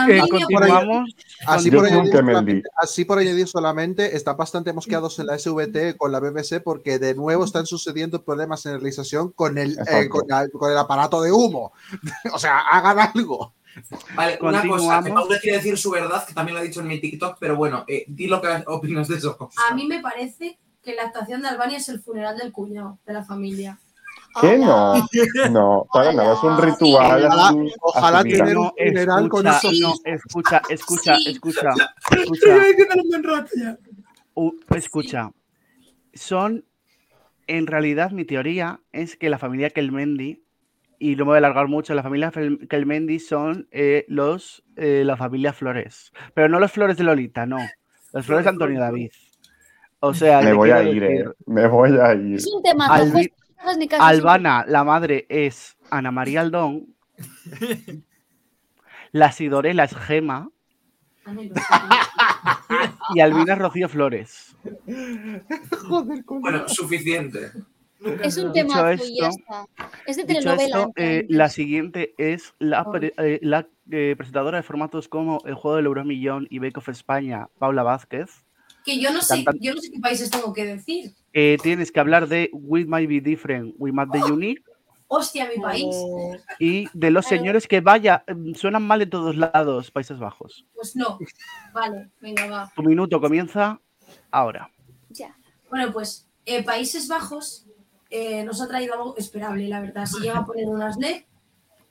Eh, 0.09 0.21
continuamos. 0.29 1.15
Así 1.45 1.71
por, 1.71 1.85
añadir 1.85 2.11
solamente, 2.11 2.63
así 2.77 3.05
por 3.05 3.19
añadir 3.19 3.47
solamente, 3.47 4.15
están 4.17 4.37
bastante 4.37 4.73
mosqueados 4.73 5.17
en 5.19 5.27
la 5.27 5.37
SVT 5.39 5.97
con 5.97 6.11
la 6.11 6.19
BBC 6.19 6.59
porque 6.61 6.99
de 6.99 7.13
nuevo 7.15 7.43
están 7.45 7.65
sucediendo 7.65 8.23
problemas 8.23 8.65
en 8.65 8.73
realización 8.73 9.31
con 9.31 9.57
el, 9.57 9.71
eh, 9.71 9.81
Exacto. 9.81 10.09
con, 10.09 10.27
la- 10.27 10.49
con 10.49 10.71
el 10.71 10.77
aparato 10.77 11.21
de 11.21 11.31
humo. 11.31 11.71
o 12.33 12.39
sea, 12.39 12.59
hagan 12.59 12.99
algo. 12.99 13.53
Vale, 14.15 14.37
una 14.41 14.65
cosa, 14.67 15.01
que. 15.03 15.09
Paula 15.11 15.39
quiere 15.39 15.57
decir 15.57 15.77
su 15.77 15.91
verdad, 15.91 16.25
que 16.25 16.33
también 16.33 16.55
lo 16.55 16.61
ha 16.61 16.63
dicho 16.63 16.81
en 16.81 16.87
mi 16.87 16.99
TikTok, 16.99 17.37
pero 17.39 17.55
bueno, 17.55 17.83
eh, 17.87 18.05
di 18.07 18.27
lo 18.27 18.41
que 18.41 18.63
opinas 18.67 19.07
de 19.07 19.17
eso. 19.17 19.37
A 19.69 19.73
mí 19.73 19.87
me 19.87 19.99
parece 20.01 20.59
que 20.81 20.93
la 20.95 21.03
actuación 21.03 21.41
de 21.41 21.47
Albania 21.47 21.77
es 21.77 21.89
el 21.89 21.99
funeral 22.01 22.37
del 22.37 22.51
cuñado, 22.51 22.99
de 23.05 23.13
la 23.13 23.23
familia. 23.23 23.77
¿Qué 24.41 24.57
no? 24.57 24.95
No, 25.51 25.85
para 25.93 26.11
nada, 26.11 26.33
es 26.33 26.43
un 26.43 26.57
ritual. 26.57 27.23
Ojalá- 27.25 27.49
a 27.49 27.55
ojalá 27.81 28.19
su 28.21 28.25
vida. 28.25 28.37
tener 28.39 28.57
un 28.57 28.69
funeral 28.75 29.29
con 29.29 29.47
escucha, 29.47 29.67
esos- 29.71 29.79
no, 29.79 29.93
escucha, 30.13 30.61
escucha, 30.69 31.15
Sí. 31.17 31.29
escucha, 31.29 31.69
escucha. 32.09 32.57
Uh, 34.35 34.51
escucha. 34.75 35.31
Son, 36.13 36.65
en 37.47 37.67
realidad, 37.67 38.11
mi 38.11 38.25
teoría 38.25 38.79
es 38.91 39.15
que 39.15 39.29
la 39.29 39.37
familia 39.37 39.69
Kelmendi, 39.69 40.42
y 40.99 41.15
no 41.15 41.25
me 41.25 41.29
voy 41.31 41.35
a 41.35 41.37
alargar 41.39 41.67
mucho, 41.67 41.93
la 41.93 42.03
familia 42.03 42.31
Fel- 42.31 42.67
Kelmendi 42.67 43.19
son 43.19 43.67
eh, 43.71 44.05
los, 44.07 44.63
eh, 44.75 45.03
la 45.05 45.17
familia 45.17 45.53
Flores. 45.53 46.11
Pero 46.33 46.49
no 46.49 46.59
los 46.59 46.71
Flores 46.71 46.97
de 46.97 47.03
Lolita, 47.03 47.45
no. 47.45 47.57
Los 48.13 48.25
Flores 48.25 48.45
de 48.45 48.49
Antonio 48.51 48.79
David. 48.79 49.11
O 49.99 50.13
sea, 50.13 50.41
Me 50.41 50.53
voy 50.53 50.69
a 50.71 50.83
ir, 50.83 51.01
decir, 51.01 51.27
eh. 51.27 51.31
Me 51.45 51.67
voy 51.67 51.97
a 51.99 52.13
ir. 52.13 52.35
Es 52.35 52.47
un 52.47 52.61
tema. 52.61 52.87
Albi- 52.87 53.31
no 53.79 53.87
caso, 53.87 54.03
Albana, 54.03 54.65
la 54.67 54.83
madre 54.83 55.25
es 55.29 55.77
Ana 55.89 56.11
María 56.11 56.41
Aldón. 56.41 56.87
La 59.11 59.31
Sidorela 59.31 59.83
es 59.85 59.95
Gema. 59.95 60.49
Y 63.15 63.19
Albina 63.19 63.53
es 63.53 63.59
Rocío 63.59 63.87
Flores. 63.87 64.55
Joder, 65.87 66.25
con 66.25 66.41
Bueno, 66.41 66.67
suficiente. 66.67 67.51
Es 68.23 68.37
un 68.37 68.51
tema 68.53 68.93
y 68.93 68.97
ya 69.19 69.27
esto- 69.29 69.29
está. 69.29 69.67
Es 70.05 70.17
de 70.17 70.25
telenovela. 70.25 70.63
esto, 70.65 70.91
eh, 70.95 71.25
la 71.29 71.49
siguiente 71.49 72.13
es 72.17 72.53
la, 72.59 72.89
pre- 72.91 73.13
eh, 73.17 73.39
la, 73.41 73.67
eh, 73.91 74.15
presentadora 74.17 74.57
de 74.57 74.63
formatos 74.63 75.07
como 75.07 75.39
El 75.45 75.55
Juego 75.55 75.77
del 75.77 75.85
Euromillón 75.85 76.47
y 76.49 76.59
Bake 76.59 76.77
Off 76.77 76.89
España, 76.89 77.47
Paula 77.59 77.83
Vázquez. 77.83 78.43
Que 78.85 78.99
yo 78.99 79.13
no 79.13 79.21
sé, 79.21 79.45
yo 79.61 79.73
no 79.73 79.81
sé 79.81 79.91
qué 79.91 79.99
países 79.99 80.29
tengo 80.29 80.51
que 80.53 80.65
decir. 80.65 81.13
Eh, 81.31 81.57
tienes 81.63 81.91
que 81.91 81.99
hablar 82.01 82.27
de 82.27 82.49
We 82.51 82.85
Might 82.85 83.07
Be 83.07 83.21
Different, 83.21 83.75
We 83.77 83.91
Might 83.93 84.09
Be 84.11 84.23
Unique 84.23 84.61
Hostia, 85.07 85.47
mi 85.55 85.61
país. 85.61 85.95
y 86.59 86.87
de 86.93 87.11
los 87.11 87.25
señores 87.25 87.67
que 87.67 87.79
vaya, 87.81 88.23
mm, 88.27 88.55
suenan 88.55 88.83
mal 88.83 89.01
en 89.01 89.09
todos 89.09 89.35
lados, 89.37 89.91
Países 89.91 90.17
Bajos. 90.19 90.65
Pues 90.73 90.95
no. 90.95 91.19
Vale, 91.73 92.09
venga, 92.19 92.47
va. 92.47 92.71
Tu 92.75 92.81
minuto 92.83 93.21
comienza 93.21 93.79
ahora. 94.31 94.69
Ya. 95.09 95.35
Bueno, 95.69 95.93
pues 95.93 96.27
eh, 96.45 96.63
Países 96.63 97.07
Bajos 97.07 97.65
eh, 98.15 98.43
nos 98.43 98.61
ha 98.61 98.67
traído 98.67 98.93
algo 98.93 99.15
esperable, 99.17 99.67
la 99.67 99.81
verdad. 99.81 100.05
Si 100.05 100.19
llega 100.21 100.37
a 100.39 100.45
poner 100.45 100.67
unas 100.67 100.97
LED, 100.97 101.23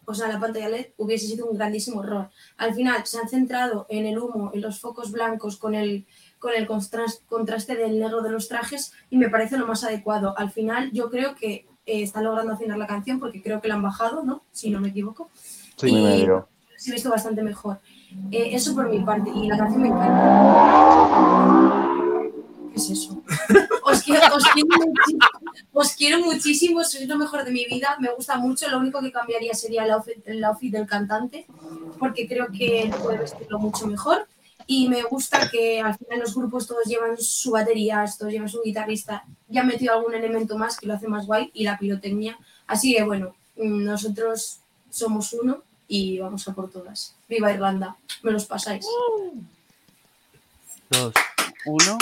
o 0.04 0.14
sea, 0.14 0.28
la 0.28 0.38
pantalla 0.40 0.68
LED, 0.68 0.86
hubiese 0.96 1.26
sido 1.26 1.46
un 1.46 1.56
grandísimo 1.56 2.02
error. 2.02 2.30
Al 2.56 2.74
final 2.74 3.04
se 3.06 3.18
han 3.18 3.28
centrado 3.28 3.86
en 3.88 4.06
el 4.06 4.18
humo, 4.18 4.50
en 4.54 4.60
los 4.60 4.80
focos 4.80 5.10
blancos, 5.12 5.56
con 5.58 5.74
el, 5.74 6.06
con 6.38 6.52
el 6.54 6.66
contras- 6.68 7.20
contraste 7.28 7.74
del 7.76 7.98
negro 7.98 8.22
de 8.22 8.30
los 8.30 8.46
trajes 8.48 8.92
y 9.10 9.16
me 9.18 9.28
parece 9.30 9.56
lo 9.58 9.66
más 9.66 9.82
adecuado. 9.84 10.34
Al 10.38 10.50
final 10.50 10.90
yo 10.92 11.10
creo 11.10 11.34
que 11.34 11.66
eh, 11.86 12.02
están 12.02 12.24
logrando 12.24 12.52
afinar 12.52 12.78
la 12.78 12.86
canción 12.86 13.18
porque 13.20 13.42
creo 13.42 13.60
que 13.60 13.68
la 13.68 13.74
han 13.74 13.82
bajado, 13.82 14.22
¿no? 14.22 14.44
Si 14.52 14.70
no 14.70 14.80
me 14.80 14.88
equivoco. 14.88 15.28
Sí, 15.76 15.88
Y- 15.88 16.02
medio. 16.02 16.48
se 16.76 16.90
he 16.90 16.94
visto 16.94 17.10
bastante 17.10 17.42
mejor. 17.42 17.80
Eh, 18.30 18.50
eso 18.54 18.74
por 18.74 18.88
mi 18.88 19.00
parte. 19.04 19.30
Y 19.34 19.46
la 19.48 19.56
canción 19.58 19.82
me 19.82 19.88
encanta. 19.88 20.18
¿Qué 22.70 22.76
es 22.76 22.90
eso? 22.90 23.22
Os 23.92 24.02
quiero, 24.02 24.26
os 25.72 25.92
quiero 25.92 26.18
muchísimo, 26.20 26.80
os 26.80 26.90
sois 26.90 27.06
lo 27.06 27.18
mejor 27.18 27.44
de 27.44 27.50
mi 27.50 27.64
vida. 27.66 27.96
Me 28.00 28.10
gusta 28.16 28.38
mucho. 28.38 28.68
Lo 28.70 28.78
único 28.78 29.00
que 29.02 29.12
cambiaría 29.12 29.54
sería 29.54 29.84
el 29.84 29.90
outfit, 29.90 30.26
el 30.26 30.42
outfit 30.44 30.72
del 30.72 30.86
cantante, 30.86 31.46
porque 31.98 32.26
creo 32.26 32.46
que 32.50 32.90
puede 33.02 33.18
vestirlo 33.18 33.58
mucho 33.58 33.86
mejor. 33.86 34.26
Y 34.66 34.88
me 34.88 35.02
gusta 35.02 35.50
que 35.50 35.80
al 35.80 35.96
final 35.98 36.20
los 36.20 36.34
grupos 36.34 36.66
todos 36.66 36.84
llevan 36.86 37.18
su 37.18 37.50
batería, 37.50 38.04
todos 38.18 38.32
llevan 38.32 38.48
su 38.48 38.62
guitarrista. 38.62 39.24
Ya 39.48 39.60
han 39.60 39.66
metido 39.66 39.92
algún 39.92 40.14
elemento 40.14 40.56
más 40.56 40.78
que 40.78 40.86
lo 40.86 40.94
hace 40.94 41.08
más 41.08 41.26
guay 41.26 41.50
y 41.52 41.64
la 41.64 41.76
pirotecnia. 41.76 42.38
Así 42.66 42.94
que 42.94 43.02
bueno, 43.02 43.34
mm, 43.56 43.84
nosotros 43.84 44.60
somos 44.88 45.32
uno 45.34 45.62
y 45.88 46.18
vamos 46.18 46.48
a 46.48 46.54
por 46.54 46.70
todas. 46.70 47.14
¡Viva 47.28 47.52
Irlanda! 47.52 47.96
Me 48.22 48.30
los 48.30 48.46
pasáis. 48.46 48.86
Dos, 50.88 51.12
uno. 51.66 51.98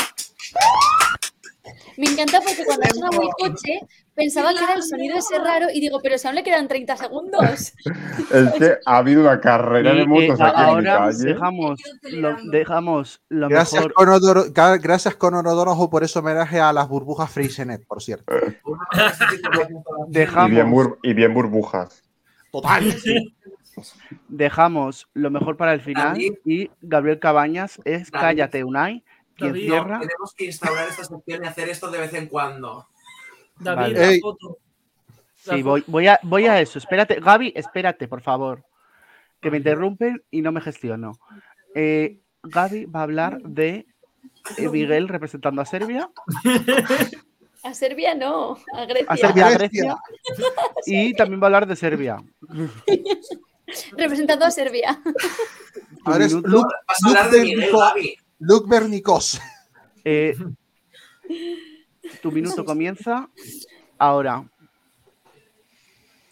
Me 1.96 2.06
encanta 2.06 2.40
porque 2.40 2.64
cuando 2.64 2.86
suena 2.90 3.10
muy 3.16 3.28
coche, 3.38 3.80
pensaba 4.14 4.52
que 4.54 4.64
era 4.64 4.74
el 4.74 4.82
sonido 4.82 5.18
ese 5.18 5.38
raro 5.38 5.66
y 5.72 5.80
digo, 5.80 6.00
pero 6.02 6.16
si 6.18 6.26
aún 6.26 6.36
le 6.36 6.42
quedan 6.42 6.68
30 6.68 6.96
segundos. 6.96 7.72
Es 8.30 8.52
que 8.52 8.76
ha 8.86 8.96
habido 8.98 9.22
una 9.22 9.40
carrera 9.40 9.92
Y, 9.92 9.96
de 9.96 10.02
eh, 10.02 10.06
motos 10.06 10.40
aquí 10.40 10.62
en 10.62 10.76
mi 10.78 10.84
calle. 10.84 11.24
dejamos 11.24 11.80
lo, 12.12 12.36
dejamos 12.50 13.22
lo 13.28 13.48
Gracias, 13.48 13.80
mejor. 13.82 13.92
Conodoro, 13.94 14.44
gracias 14.80 15.16
Conodoro 15.16 15.90
por 15.90 16.04
ese 16.04 16.18
homenaje 16.20 16.60
a 16.60 16.72
las 16.72 16.88
burbujas 16.88 17.30
Freixenet, 17.30 17.84
por 17.86 18.00
cierto. 18.02 18.32
Y 20.08 20.50
bien, 20.50 20.70
bur- 20.72 20.98
y 21.02 21.12
bien 21.14 21.34
burbujas. 21.34 22.02
Total. 22.52 22.84
dejamos 24.28 25.08
lo 25.14 25.30
mejor 25.30 25.56
para 25.56 25.72
el 25.72 25.80
final 25.80 26.18
y 26.44 26.70
Gabriel 26.82 27.18
Cabañas 27.18 27.78
es. 27.84 28.10
Cállate 28.10 28.64
Unai, 28.64 29.04
cierra. 29.40 30.00
Tenemos 30.00 30.34
que 30.36 30.44
instaurar 30.46 30.88
esta 30.88 31.04
sección 31.04 31.44
y 31.44 31.46
hacer 31.46 31.68
esto 31.68 31.90
de 31.90 31.98
vez 32.00 32.14
en 32.14 32.26
cuando. 32.26 32.86
David, 33.58 33.80
Vale. 33.82 33.94
la 33.98 34.10
Ey. 34.12 34.20
foto. 34.20 34.58
La 35.46 35.54
Sí, 35.56 35.62
voy, 35.62 35.82
voy, 35.86 36.06
a, 36.06 36.20
voy 36.22 36.46
a 36.46 36.60
eso. 36.60 36.78
Espérate, 36.78 37.18
Gaby, 37.20 37.52
espérate, 37.56 38.06
por 38.08 38.20
favor. 38.20 38.62
Que 39.40 39.50
me 39.50 39.56
interrumpen 39.58 40.22
y 40.30 40.42
no 40.42 40.52
me 40.52 40.60
gestiono. 40.60 41.12
Eh, 41.74 42.18
Gaby 42.42 42.84
va 42.86 43.00
a 43.00 43.02
hablar 43.04 43.40
de 43.42 43.86
eh, 44.58 44.68
Miguel 44.68 45.08
representando 45.08 45.62
a 45.62 45.64
Serbia, 45.64 46.10
A 47.62 47.74
Serbia 47.74 48.14
no, 48.14 48.56
a 48.74 48.84
Grecia. 48.86 49.06
a 49.10 49.16
Serbia, 49.18 49.46
a 49.46 49.50
Grecia. 49.50 49.96
Y 50.86 51.12
también 51.12 51.40
va 51.40 51.44
a 51.44 51.48
hablar 51.48 51.66
de 51.66 51.76
Serbia. 51.76 52.16
Representando 53.96 54.44
a 54.46 54.50
Serbia. 54.50 55.00
Ahora 56.04 56.24
es 56.24 56.32
Luke- 56.32 56.74
Vas 56.88 57.04
a 57.04 57.08
hablar 57.08 57.30
de 57.30 57.38
Luke 57.38 57.54
Miguel, 57.56 57.70
Gaby. 57.72 58.16
Luke 58.40 58.66
Bernicos. 58.68 59.40
Eh, 60.04 60.34
tu 62.22 62.32
minuto 62.32 62.64
comienza 62.64 63.28
ahora. 63.98 64.44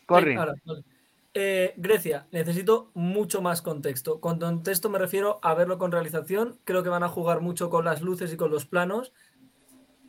Corre. 0.07 0.37
Ahora, 0.37 0.55
vale. 0.65 0.85
Eh, 1.35 1.75
Grecia, 1.77 2.27
necesito 2.33 2.91
mucho 2.95 3.43
más 3.43 3.63
contexto. 3.63 4.21
Con 4.21 4.41
contexto 4.41 4.89
me 4.89 4.99
refiero 4.99 5.39
a 5.43 5.55
verlo 5.55 5.79
con 5.79 5.93
realización. 5.93 6.59
Creo 6.65 6.83
que 6.83 6.89
van 6.89 7.03
a 7.03 7.09
jugar 7.09 7.41
mucho 7.43 7.69
con 7.71 7.85
las 7.85 8.01
luces 8.01 8.33
y 8.33 8.37
con 8.37 8.51
los 8.51 8.65
planos. 8.67 9.13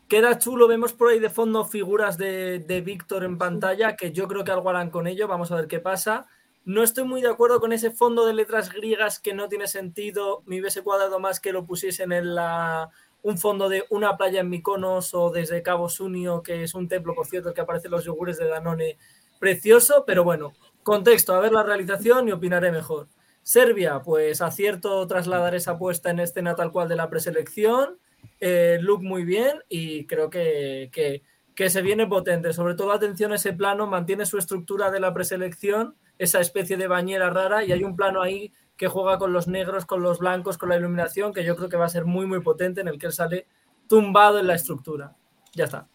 Queda 0.08 0.40
chulo, 0.40 0.68
vemos 0.68 0.94
por 0.94 1.10
ahí 1.10 1.20
de 1.20 1.30
fondo 1.30 1.66
figuras 1.66 2.18
de, 2.18 2.60
de 2.60 2.82
Víctor 2.82 3.26
en 3.26 3.38
pantalla, 3.38 3.96
que 3.96 4.12
yo 4.12 4.28
creo 4.28 4.44
que 4.44 4.52
algo 4.52 4.70
harán 4.70 4.90
con 4.90 5.06
ello. 5.06 5.28
Vamos 5.28 5.52
a 5.52 5.56
ver 5.56 5.68
qué 5.68 5.80
pasa. 5.80 6.28
No 6.66 6.84
estoy 6.84 7.04
muy 7.04 7.22
de 7.22 7.30
acuerdo 7.30 7.60
con 7.60 7.74
ese 7.74 7.92
fondo 7.92 8.26
de 8.26 8.34
letras 8.34 8.72
griegas 8.72 9.20
que 9.20 9.34
no 9.34 9.48
tiene 9.48 9.68
sentido. 9.68 10.44
Me 10.46 10.60
hubiese 10.60 10.84
cuadrado 10.84 11.20
más 11.20 11.40
que 11.40 11.52
lo 11.52 11.66
pusiesen 11.66 12.12
en 12.12 12.36
la, 12.36 12.90
un 13.22 13.38
fondo 13.38 13.70
de 13.70 13.86
una 13.90 14.18
playa 14.18 14.42
en 14.42 14.50
Mykonos 14.50 15.14
o 15.14 15.30
desde 15.30 15.64
Cabo 15.64 15.90
Sunio, 15.90 16.42
que 16.44 16.64
es 16.64 16.74
un 16.74 16.88
templo, 16.88 17.16
por 17.16 17.28
cierto, 17.28 17.54
que 17.54 17.62
aparecen 17.62 17.92
los 17.92 18.06
yogures 18.06 18.38
de 18.38 18.48
Danone. 18.48 18.98
Precioso, 19.40 20.04
pero 20.06 20.24
bueno, 20.24 20.54
contexto, 20.84 21.34
a 21.34 21.40
ver 21.40 21.54
la 21.54 21.64
realización 21.64 22.28
y 22.28 22.32
opinaré 22.32 22.72
mejor. 22.72 23.08
Serbia, 23.42 24.02
pues 24.04 24.42
acierto 24.42 25.08
trasladar 25.08 25.56
esa 25.56 25.78
puesta 25.78 26.10
en 26.10 26.20
escena 26.20 26.56
tal 26.56 26.72
cual 26.72 26.88
de 26.88 26.96
la 26.96 27.10
preselección. 27.10 28.00
Eh, 28.40 28.78
look 28.82 29.02
muy 29.02 29.24
bien 29.24 29.64
y 29.70 30.06
creo 30.06 30.30
que, 30.30 30.90
que, 30.92 31.24
que 31.56 31.70
se 31.70 31.82
viene 31.82 32.06
potente. 32.06 32.54
Sobre 32.54 32.76
todo, 32.76 32.92
atención 32.92 33.32
a 33.32 33.36
ese 33.36 33.54
plano, 33.54 33.88
mantiene 33.88 34.26
su 34.26 34.38
estructura 34.38 34.92
de 34.92 35.00
la 35.00 35.14
preselección, 35.14 35.96
esa 36.20 36.40
especie 36.40 36.78
de 36.78 36.88
bañera 36.88 37.32
rara, 37.32 37.64
y 37.64 37.72
hay 37.72 37.84
un 37.84 37.96
plano 37.96 38.22
ahí 38.22 38.54
que 38.78 38.88
juega 38.88 39.18
con 39.18 39.34
los 39.34 39.48
negros, 39.48 39.86
con 39.86 40.04
los 40.04 40.20
blancos, 40.20 40.58
con 40.58 40.70
la 40.70 40.78
iluminación, 40.78 41.34
que 41.34 41.44
yo 41.44 41.56
creo 41.56 41.70
que 41.70 41.78
va 41.78 41.86
a 41.86 41.90
ser 41.90 42.06
muy, 42.06 42.28
muy 42.28 42.42
potente, 42.42 42.82
en 42.82 42.90
el 42.90 43.00
que 43.00 43.08
él 43.08 43.14
sale 43.14 43.48
tumbado 43.88 44.38
en 44.38 44.48
la 44.48 44.56
estructura. 44.56 45.16
Ya 45.54 45.66
está. 45.66 45.88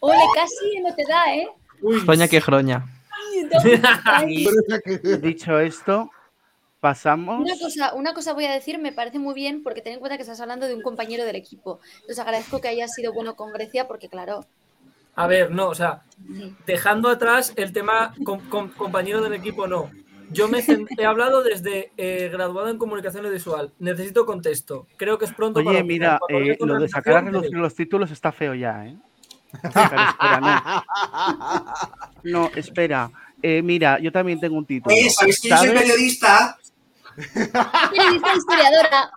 Ole, 0.00 0.16
casi 0.34 0.80
no 0.80 0.94
te 0.94 1.04
da, 1.08 1.34
¿eh? 1.34 1.48
Groña 1.80 2.28
que 2.28 2.40
groña. 2.40 2.86
Dicho 5.20 5.58
esto, 5.58 6.10
pasamos. 6.80 7.40
Una 7.40 7.58
cosa, 7.58 7.94
una 7.94 8.14
cosa 8.14 8.32
voy 8.32 8.44
a 8.44 8.52
decir, 8.52 8.78
me 8.78 8.92
parece 8.92 9.18
muy 9.18 9.34
bien 9.34 9.62
porque 9.62 9.82
ten 9.82 9.94
en 9.94 10.00
cuenta 10.00 10.16
que 10.16 10.22
estás 10.22 10.40
hablando 10.40 10.66
de 10.66 10.74
un 10.74 10.82
compañero 10.82 11.24
del 11.24 11.36
equipo. 11.36 11.80
Entonces 11.94 12.18
agradezco 12.18 12.60
que 12.60 12.68
hayas 12.68 12.92
sido 12.94 13.12
bueno 13.12 13.36
con 13.36 13.52
Grecia 13.52 13.88
porque, 13.88 14.08
claro, 14.08 14.46
A 15.16 15.26
ver, 15.26 15.50
no, 15.50 15.68
o 15.68 15.74
sea, 15.74 16.02
dejando 16.66 17.08
atrás 17.08 17.52
el 17.56 17.72
tema 17.72 18.14
com- 18.24 18.40
com- 18.48 18.70
compañero 18.70 19.20
del 19.22 19.34
equipo, 19.34 19.66
no. 19.66 19.90
Yo 20.32 20.46
me 20.48 20.62
he 20.96 21.04
hablado 21.04 21.42
desde 21.42 21.90
eh, 21.96 22.28
graduado 22.32 22.68
en 22.68 22.78
comunicación 22.78 23.24
audiovisual. 23.24 23.72
Necesito 23.80 24.24
contexto. 24.24 24.86
Creo 24.96 25.18
que 25.18 25.24
es 25.24 25.32
pronto 25.32 25.58
para 25.64 25.70
Oye, 25.78 25.82
mira, 25.84 26.20
eh, 26.28 26.56
lo 26.60 26.78
de 26.78 26.88
sacar 26.88 27.16
a 27.16 27.20
relucir 27.22 27.54
los 27.56 27.74
títulos 27.74 28.10
está 28.12 28.30
feo 28.30 28.54
ya, 28.54 28.86
¿eh? 28.86 28.96
Espera, 29.52 30.10
espera, 30.10 30.40
no. 30.40 30.84
No, 32.22 32.50
espera. 32.54 33.10
Eh, 33.42 33.60
mira, 33.62 33.98
yo 33.98 34.12
también 34.12 34.38
tengo 34.38 34.56
un 34.56 34.66
título. 34.66 34.94
¿Sabéis 34.94 35.40
que 35.40 35.48
yo 35.48 35.56
soy 35.56 35.66
¿Sabes? 35.68 35.82
periodista? 35.82 36.58
periodista 37.90 38.34
historiadora. 38.36 39.10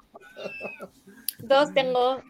Dos 1.39 1.73
tengo. 1.73 2.21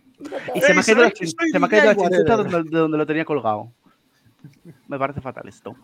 Y 0.56 0.62
se 0.62 0.74
me 0.74 0.80
ha 0.82 0.84
caído 0.84 1.02
la, 1.04 1.12
chin- 1.12 1.28
soy 1.38 1.50
se 1.52 1.60
me 1.60 1.66
ha 1.66 1.70
caído 1.70 1.86
la 1.86 1.94
Miguel 1.94 2.10
chinchuta 2.12 2.36
Guareda. 2.36 2.52
donde, 2.58 2.70
de 2.70 2.78
donde 2.80 2.98
lo 2.98 3.06
tenía 3.06 3.26
colgado. 3.26 3.72
Me 4.88 5.00
parece 5.00 5.22
fatal 5.22 5.48
esto. 5.48 5.76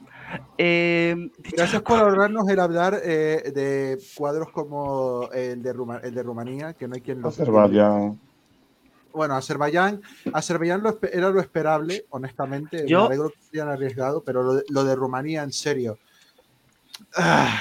Eh, 0.58 1.30
Gracias 1.52 1.82
lo 1.82 1.84
por 1.84 2.00
ahorrarnos 2.00 2.48
el 2.50 2.60
hablar 2.60 3.00
eh, 3.04 3.52
de 3.56 3.98
cuadros 4.16 4.50
como 4.52 5.30
el 5.34 5.62
de, 5.64 5.74
Ruma- 5.74 6.02
el 6.04 6.14
de 6.14 6.24
Rumanía, 6.24 6.74
que 6.74 6.88
no 6.88 6.96
hay 6.96 7.02
quien 7.02 7.22
lo 7.22 7.30
Azerbaiyán. 7.30 8.20
Bueno, 9.14 9.36
Azerbaiyán, 9.36 10.02
Azerbaiyán 10.34 10.84
lo 10.84 11.00
era 11.12 11.30
lo 11.30 11.40
esperable, 11.40 12.06
honestamente. 12.10 12.86
Yo- 12.88 13.02
Me 13.02 13.08
alegro 13.08 13.30
que 13.30 13.38
se 13.42 13.50
hayan 13.58 13.70
arriesgado, 13.70 14.22
pero 14.24 14.44
lo 14.44 14.54
de, 14.56 14.64
lo 14.70 14.84
de 14.84 14.96
Rumanía, 14.96 15.42
en 15.44 15.52
serio. 15.54 15.98
Ah, 17.16 17.58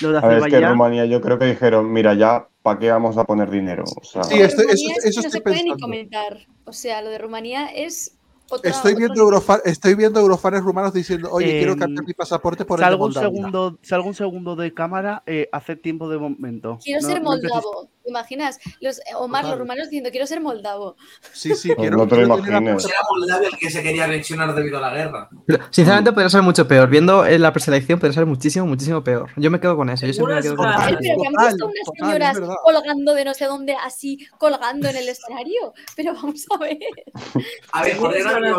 Lo 0.00 0.12
de 0.12 0.18
A 0.18 0.20
ver, 0.22 0.30
es 0.38 0.44
que 0.44 0.46
Azerbaiyán. 0.46 0.72
Rumanía 0.72 1.04
yo 1.06 1.20
creo 1.20 1.38
que 1.38 1.44
dijeron, 1.46 1.92
mira, 1.92 2.14
ya, 2.14 2.46
¿para 2.62 2.78
qué 2.78 2.90
vamos 2.90 3.16
a 3.18 3.24
poner 3.24 3.50
dinero? 3.50 3.84
O 4.00 4.04
sea, 4.04 4.22
Sí, 4.24 4.40
esto- 4.40 4.62
Rumanía 4.62 4.74
eso- 4.74 4.98
es 4.98 5.02
que 5.02 5.08
eso 5.08 5.20
no 5.20 5.26
estoy 5.26 5.38
se 5.38 5.40
puede 5.42 5.56
ni 5.56 5.62
pensando. 5.62 5.82
comentar. 5.86 6.46
O 6.64 6.72
sea, 6.72 7.02
lo 7.02 7.10
de 7.10 7.18
Rumanía 7.18 7.66
es 7.66 8.16
otra, 8.50 8.70
estoy, 8.70 8.94
viendo 8.94 9.22
Eurofa- 9.22 9.60
estoy 9.64 9.94
viendo 9.94 10.20
eurofanes 10.20 10.62
rumanos 10.62 10.92
diciendo, 10.92 11.28
oye, 11.32 11.58
quiero 11.58 11.72
Em, 11.72 11.78
cambiar 11.78 12.04
mi 12.06 12.12
pasaporte 12.14 12.64
por 12.64 12.78
el 12.78 12.82
de 12.84 12.90
Salgo 12.90 13.04
un, 13.06 13.08
Moldavia. 13.12 13.28
segundo, 13.30 13.78
salgo 13.82 14.08
un 14.08 14.14
segundo 14.14 14.56
de 14.56 14.74
cámara, 14.74 15.22
eh, 15.26 15.48
hace 15.52 15.76
tiempo 15.76 16.08
de 16.08 16.18
momento. 16.18 16.78
Quiero 16.82 17.00
No- 17.02 17.08
ser 17.08 17.18
no 17.22 17.30
moldavo. 17.30 17.88
¿Te 18.02 18.08
imaginas? 18.08 18.58
Los, 18.80 18.98
eh, 19.00 19.02
Omar, 19.16 19.44
los 19.44 19.58
rumanos 19.58 19.84
diciendo, 19.90 20.10
quiero 20.10 20.26
ser 20.26 20.40
moldavo. 20.40 20.96
Sí, 21.32 21.54
sí, 21.54 21.68
No, 21.68 21.76
quiero, 21.76 21.96
no 21.98 22.08
te 22.08 22.16
lo 22.16 22.28
puerta- 22.28 22.48
Era 22.48 22.60
Moldavia 23.10 23.48
el 23.48 23.58
que 23.58 23.70
se 23.70 23.82
quería 23.82 24.04
anexionar 24.04 24.54
debido 24.54 24.78
a 24.78 24.80
la 24.80 24.94
guerra. 24.94 25.28
Pero, 25.46 25.64
sinceramente, 25.70 26.10
podría 26.12 26.30
ser 26.30 26.40
mucho 26.42 26.66
peor. 26.66 26.88
Viendo 26.88 27.26
en 27.26 27.42
la 27.42 27.52
preselección, 27.52 27.98
podría 28.00 28.14
ser 28.14 28.24
muchísimo, 28.26 28.64
muchísimo 28.66 29.04
peor. 29.04 29.28
Yo 29.36 29.50
me 29.50 29.60
quedo 29.60 29.76
con 29.76 29.90
eso. 29.90 30.06
Yo 30.06 30.14
siempre 30.14 30.34
me 30.36 30.42
quedo 30.42 30.56
con 30.56 30.66
eso. 30.66 30.78
pero 30.80 30.98
que 30.98 31.26
han 31.26 31.46
visto 31.46 31.66
unas 31.66 31.98
señoras 31.98 32.40
colgando 32.64 33.14
de 33.14 33.24
no 33.26 33.34
sé 33.34 33.44
dónde, 33.44 33.74
así, 33.74 34.26
colgando 34.38 34.88
en 34.88 34.96
el 34.96 35.08
escenario. 35.08 35.74
Pero 35.94 36.14
vamos 36.14 36.46
a 36.54 36.58
ver. 36.58 36.78
A 37.72 37.82
ver, 37.82 37.98
Tienes 37.98 38.24
de 38.42 38.50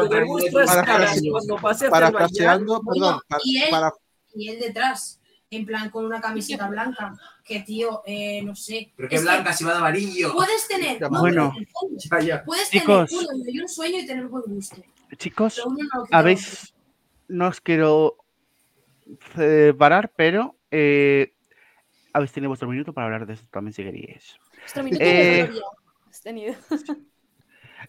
Para 0.65 0.85
cuando 1.31 1.55
pase 1.61 1.89
perdón, 1.89 2.15
y 3.43 3.57
él- 3.57 3.69
para- 3.71 3.91
Y 4.33 4.49
él 4.49 4.59
detrás, 4.59 5.19
en 5.49 5.65
plan 5.65 5.89
con 5.89 6.05
una 6.05 6.21
camiseta 6.21 6.67
blanca. 6.69 7.13
Que 7.43 7.59
tío, 7.61 8.01
eh, 8.05 8.41
no 8.43 8.55
sé. 8.55 8.93
Pero 8.95 9.09
qué 9.09 9.15
Es 9.15 9.21
que 9.21 9.27
blanca, 9.27 9.51
si 9.51 9.63
va 9.65 9.71
de 9.73 9.77
amarillo. 9.79 10.33
Puedes 10.33 10.67
tener. 10.67 11.01
no, 11.01 11.09
Bueno. 11.19 11.53
Ya, 12.09 12.19
ya. 12.21 12.43
Puedes 12.45 12.69
Chicos. 12.69 13.09
tener 13.09 13.25
uno 13.33 13.43
y 13.47 13.59
un 13.59 13.67
sueño 13.67 13.99
y 13.99 14.05
tener 14.05 14.27
buen 14.27 14.43
gusto. 14.47 14.77
Chicos, 15.17 15.61
no 15.67 16.05
habéis. 16.11 16.73
No 17.27 17.47
os 17.47 17.59
quiero 17.59 18.15
eh, 19.37 19.73
parar, 19.77 20.13
pero 20.15 20.55
eh, 20.69 21.33
habéis 22.13 22.31
tenido 22.31 22.49
vuestro 22.49 22.69
minuto 22.69 22.93
para 22.93 23.05
hablar 23.07 23.25
de 23.25 23.33
esto 23.33 23.47
también 23.51 23.73
si 23.73 23.83
queríais. 23.83 24.37
Minuto 24.77 24.97
Eh, 25.03 25.07
de 25.07 25.43
gloria. 25.47 25.61
Has 26.09 26.21
tenido. 26.21 26.55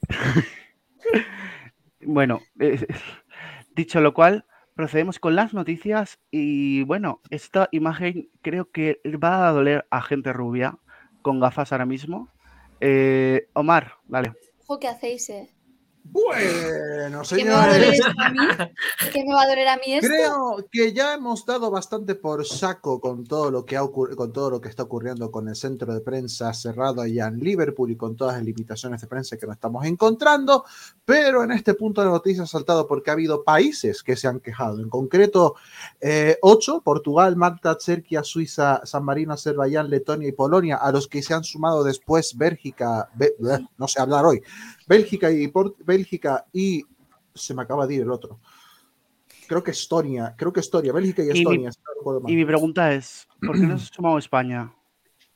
Bueno, 2.04 2.40
eh, 2.58 2.86
dicho 3.74 4.00
lo 4.00 4.14
cual, 4.14 4.44
procedemos 4.74 5.18
con 5.18 5.36
las 5.36 5.54
noticias 5.54 6.18
y 6.30 6.82
bueno, 6.84 7.20
esta 7.30 7.68
imagen 7.72 8.30
creo 8.42 8.70
que 8.70 9.00
va 9.22 9.48
a 9.48 9.52
doler 9.52 9.86
a 9.90 10.02
gente 10.02 10.32
rubia 10.32 10.78
con 11.22 11.40
gafas 11.40 11.72
ahora 11.72 11.86
mismo. 11.86 12.28
Eh, 12.80 13.48
Omar, 13.52 13.94
dale. 14.06 14.32
Ojo, 14.58 14.80
¿qué 14.80 14.88
hacéis, 14.88 15.28
eh? 15.30 15.50
Bueno, 16.04 17.22
¿Qué 17.28 17.44
me 17.44 17.50
va 17.50 17.64
a 17.64 17.72
doler 17.72 17.94
señores. 17.94 18.70
¿Qué 19.12 19.24
me 19.24 19.34
va 19.34 19.42
a 19.42 19.46
doler 19.46 19.68
a 19.68 19.76
mí 19.76 19.94
esto? 19.94 20.08
Creo 20.08 20.68
que 20.70 20.92
ya 20.92 21.14
hemos 21.14 21.46
dado 21.46 21.70
bastante 21.70 22.16
por 22.16 22.44
saco 22.44 23.00
con 23.00 23.24
todo 23.24 23.50
lo 23.50 23.64
que 23.64 23.76
ha 23.76 23.82
con 23.86 24.32
todo 24.32 24.50
lo 24.50 24.60
que 24.60 24.68
está 24.68 24.82
ocurriendo 24.82 25.30
con 25.30 25.48
el 25.48 25.54
centro 25.54 25.94
de 25.94 26.00
prensa 26.00 26.52
cerrado 26.54 27.02
allá 27.02 27.28
en 27.28 27.38
Liverpool 27.38 27.90
y 27.92 27.96
con 27.96 28.16
todas 28.16 28.34
las 28.34 28.44
limitaciones 28.44 29.00
de 29.00 29.06
prensa 29.06 29.36
que 29.36 29.46
nos 29.46 29.54
estamos 29.54 29.84
encontrando, 29.86 30.64
pero 31.04 31.44
en 31.44 31.52
este 31.52 31.74
punto 31.74 32.04
la 32.04 32.10
noticia 32.10 32.42
ha 32.42 32.46
saltado 32.46 32.86
porque 32.86 33.10
ha 33.10 33.14
habido 33.14 33.44
países 33.44 34.02
que 34.02 34.16
se 34.16 34.26
han 34.26 34.40
quejado, 34.40 34.80
en 34.80 34.88
concreto 34.88 35.54
eh, 36.00 36.36
ocho, 36.42 36.80
Portugal, 36.82 37.36
Malta, 37.36 37.78
Chequia, 37.78 38.24
Suiza, 38.24 38.80
San 38.84 39.04
Marino, 39.04 39.34
Azerbaiyán, 39.34 39.88
Letonia 39.88 40.28
y 40.28 40.32
Polonia, 40.32 40.76
a 40.76 40.90
los 40.90 41.06
que 41.06 41.22
se 41.22 41.32
han 41.32 41.44
sumado 41.44 41.84
después 41.84 42.36
Bélgica, 42.36 43.08
no 43.78 43.88
sé 43.88 44.00
hablar 44.00 44.24
hoy, 44.24 44.42
Bélgica 44.86 45.30
y 45.30 45.48
Port- 45.48 45.82
Bélgica 45.84 46.46
y 46.52 46.84
se 47.34 47.54
me 47.54 47.62
acaba 47.62 47.86
de 47.86 47.94
ir 47.94 48.02
el 48.02 48.10
otro. 48.10 48.40
Creo 49.48 49.62
que 49.62 49.70
Estonia, 49.72 50.34
creo 50.36 50.52
que 50.52 50.60
Estonia, 50.60 50.92
Bélgica 50.92 51.22
y 51.22 51.26
Y 51.30 51.32
mi- 51.32 51.38
Estonia. 51.40 51.70
no. 52.04 52.28
Y 52.28 52.36
mi 52.36 52.44
pregunta 52.44 52.92
es, 52.92 53.26
¿por 53.44 53.54
qué 53.58 53.66
no 53.66 53.78
se 53.78 53.86
ha 53.90 53.94
sumado 53.94 54.18
España? 54.18 54.72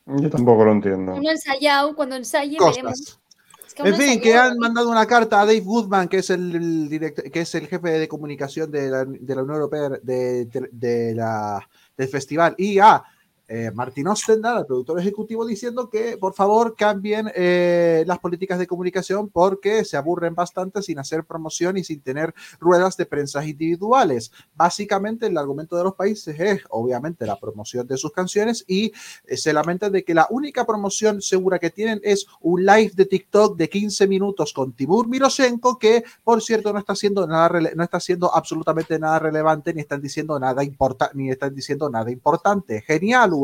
yo 0.06 0.30
tampoco 0.30 0.64
lo 0.64 0.72
entiendo. 0.72 1.14
Uno 1.14 1.30
ensayado, 1.30 1.94
cuando 1.96 2.14
ensaye 2.16 2.56
veremos. 2.60 3.18
Es 3.66 3.74
que 3.74 3.82
En 3.82 3.94
fin, 3.96 4.02
ensayado, 4.12 4.20
que 4.22 4.34
han 4.36 4.58
mandado 4.58 4.88
una 4.88 5.04
carta 5.06 5.40
a 5.40 5.44
Dave 5.46 5.60
Goodman, 5.60 6.08
que 6.08 6.18
es 6.18 6.30
el, 6.30 6.54
el 6.54 6.88
direct- 6.88 7.30
que 7.30 7.40
es 7.40 7.54
el 7.56 7.66
jefe 7.66 7.90
de 7.90 8.06
comunicación 8.06 8.70
de 8.70 8.88
la, 8.88 9.04
de 9.04 9.34
la 9.34 9.42
Unión 9.42 9.56
Europea 9.56 9.88
de, 10.02 10.44
de- 10.46 10.68
de 10.70 11.14
la, 11.16 11.68
del 11.96 12.08
festival, 12.08 12.54
y 12.56 12.78
a 12.78 13.02
eh, 13.48 13.70
Martin 13.72 14.08
Ostendal, 14.08 14.58
el 14.58 14.66
productor 14.66 14.98
ejecutivo, 14.98 15.46
diciendo 15.46 15.88
que 15.88 16.16
por 16.18 16.34
favor 16.34 16.74
cambien 16.76 17.30
eh, 17.34 18.04
las 18.06 18.18
políticas 18.18 18.58
de 18.58 18.66
comunicación 18.66 19.28
porque 19.28 19.84
se 19.84 19.96
aburren 19.96 20.34
bastante 20.34 20.82
sin 20.82 20.98
hacer 20.98 21.24
promoción 21.24 21.76
y 21.76 21.84
sin 21.84 22.00
tener 22.00 22.34
ruedas 22.58 22.96
de 22.96 23.06
prensa 23.06 23.44
individuales. 23.44 24.32
Básicamente, 24.54 25.26
el 25.26 25.38
argumento 25.38 25.76
de 25.76 25.84
los 25.84 25.94
países 25.94 26.38
es, 26.38 26.62
obviamente, 26.70 27.26
la 27.26 27.38
promoción 27.38 27.86
de 27.86 27.96
sus 27.96 28.12
canciones 28.12 28.64
y 28.66 28.92
eh, 29.26 29.36
se 29.36 29.52
lamentan 29.52 29.92
de 29.92 30.02
que 30.02 30.14
la 30.14 30.26
única 30.30 30.66
promoción 30.66 31.22
segura 31.22 31.58
que 31.58 31.70
tienen 31.70 32.00
es 32.02 32.26
un 32.40 32.64
live 32.64 32.92
de 32.94 33.06
TikTok 33.06 33.56
de 33.56 33.68
15 33.68 34.06
minutos 34.08 34.52
con 34.52 34.72
Timur 34.72 35.08
Miroshenko, 35.08 35.78
que 35.78 36.04
por 36.24 36.42
cierto 36.42 36.72
no 36.72 36.80
está 36.80 36.94
haciendo 36.94 37.26
nada, 37.26 37.60
no 37.74 37.84
está 37.84 37.98
haciendo 37.98 38.34
absolutamente 38.34 38.98
nada 38.98 39.18
relevante, 39.18 39.72
ni 39.72 39.82
están 39.82 40.00
diciendo 40.00 40.38
nada 40.40 40.64
importante, 40.64 41.14
ni 41.16 41.30
están 41.30 41.54
diciendo 41.54 41.88
nada 41.88 42.10
importante. 42.10 42.82
Genial, 42.82 43.35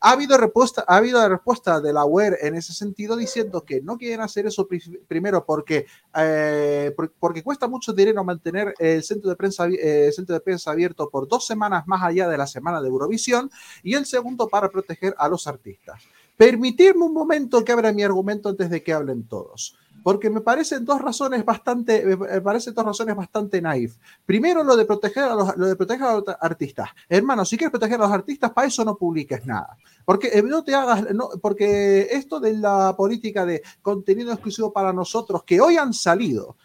Ha 0.00 0.12
habido 0.12 0.38
respuesta, 0.38 0.84
ha 0.86 0.96
habido 0.96 1.28
respuesta 1.28 1.80
de 1.80 1.92
la 1.92 2.04
web 2.04 2.36
en 2.40 2.54
ese 2.54 2.72
sentido 2.72 3.16
diciendo 3.16 3.64
que 3.64 3.82
no 3.82 3.98
quieren 3.98 4.20
hacer 4.20 4.46
eso 4.46 4.68
primero 5.08 5.44
porque, 5.44 5.86
eh, 6.16 6.94
porque 7.18 7.42
cuesta 7.42 7.66
mucho 7.66 7.92
dinero 7.92 8.22
mantener 8.22 8.74
el 8.78 9.02
centro 9.02 9.28
de 9.28 9.34
prensa, 9.34 9.66
eh, 9.66 10.06
el 10.06 10.12
centro 10.12 10.34
de 10.34 10.40
prensa 10.40 10.70
abierto 10.70 11.10
por 11.10 11.26
dos 11.26 11.44
semanas 11.46 11.84
más 11.88 12.02
allá 12.02 12.28
de 12.28 12.38
la 12.38 12.46
semana 12.46 12.80
de 12.80 12.88
Eurovisión 12.88 13.50
y 13.82 13.94
el 13.94 14.06
segundo 14.06 14.46
para 14.46 14.70
proteger 14.70 15.16
a 15.18 15.28
los 15.28 15.48
artistas. 15.48 16.04
Permitirme 16.36 17.04
un 17.04 17.14
momento 17.14 17.64
que 17.64 17.72
abra 17.72 17.92
mi 17.92 18.04
argumento 18.04 18.48
antes 18.48 18.70
de 18.70 18.84
que 18.84 18.92
hablen 18.92 19.26
todos 19.26 19.76
porque 20.08 20.30
me 20.30 20.40
parecen 20.40 20.86
dos 20.86 21.02
razones 21.02 21.44
bastante, 21.44 22.02
me 22.16 22.40
parecen 22.40 22.72
dos 22.72 22.82
razones 22.82 23.14
bastante 23.14 23.60
naif. 23.60 23.98
Primero, 24.24 24.64
lo 24.64 24.74
de 24.74 24.86
proteger 24.86 25.24
a 25.24 25.34
los, 25.34 25.54
lo 25.58 25.66
de 25.66 25.76
proteger 25.76 26.06
a 26.06 26.32
artistas. 26.40 26.88
Hermano, 27.10 27.44
si 27.44 27.58
quieres 27.58 27.72
proteger 27.72 27.96
a 27.96 28.04
los 28.04 28.10
artistas, 28.10 28.50
para 28.52 28.68
eso 28.68 28.82
no 28.86 28.96
publiques 28.96 29.44
nada. 29.44 29.76
Porque 30.06 30.28
eh, 30.28 30.42
no 30.42 30.64
te 30.64 30.74
hagas, 30.74 31.12
no, 31.14 31.28
porque 31.42 32.08
esto 32.10 32.40
de 32.40 32.54
la 32.54 32.96
política 32.96 33.44
de 33.44 33.60
contenido 33.82 34.32
exclusivo 34.32 34.72
para 34.72 34.94
nosotros, 34.94 35.44
que 35.44 35.60
hoy 35.60 35.76
han 35.76 35.92
salido, 35.92 36.56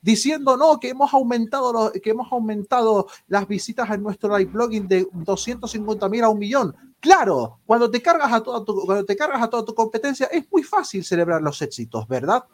diciendo 0.00 0.56
no, 0.56 0.78
que 0.78 0.90
hemos 0.90 1.12
aumentado, 1.12 1.72
los, 1.72 1.90
que 1.90 2.10
hemos 2.10 2.30
aumentado 2.30 3.08
las 3.26 3.48
visitas 3.48 3.90
en 3.90 4.04
nuestro 4.04 4.38
live 4.38 4.52
blogging 4.52 4.86
de 4.86 5.08
250 5.12 6.08
mil 6.08 6.22
a 6.22 6.28
un 6.28 6.38
millón. 6.38 6.76
Claro, 7.00 7.58
cuando 7.66 7.90
te 7.90 8.00
cargas 8.00 8.32
a 8.32 8.40
toda 8.40 8.64
tu, 8.64 8.86
cuando 8.86 9.04
te 9.04 9.16
cargas 9.16 9.42
a 9.42 9.50
toda 9.50 9.64
tu 9.64 9.74
competencia 9.74 10.26
es 10.26 10.44
muy 10.52 10.62
fácil 10.62 11.04
celebrar 11.04 11.42
los 11.42 11.60
éxitos, 11.60 12.06
¿verdad? 12.06 12.44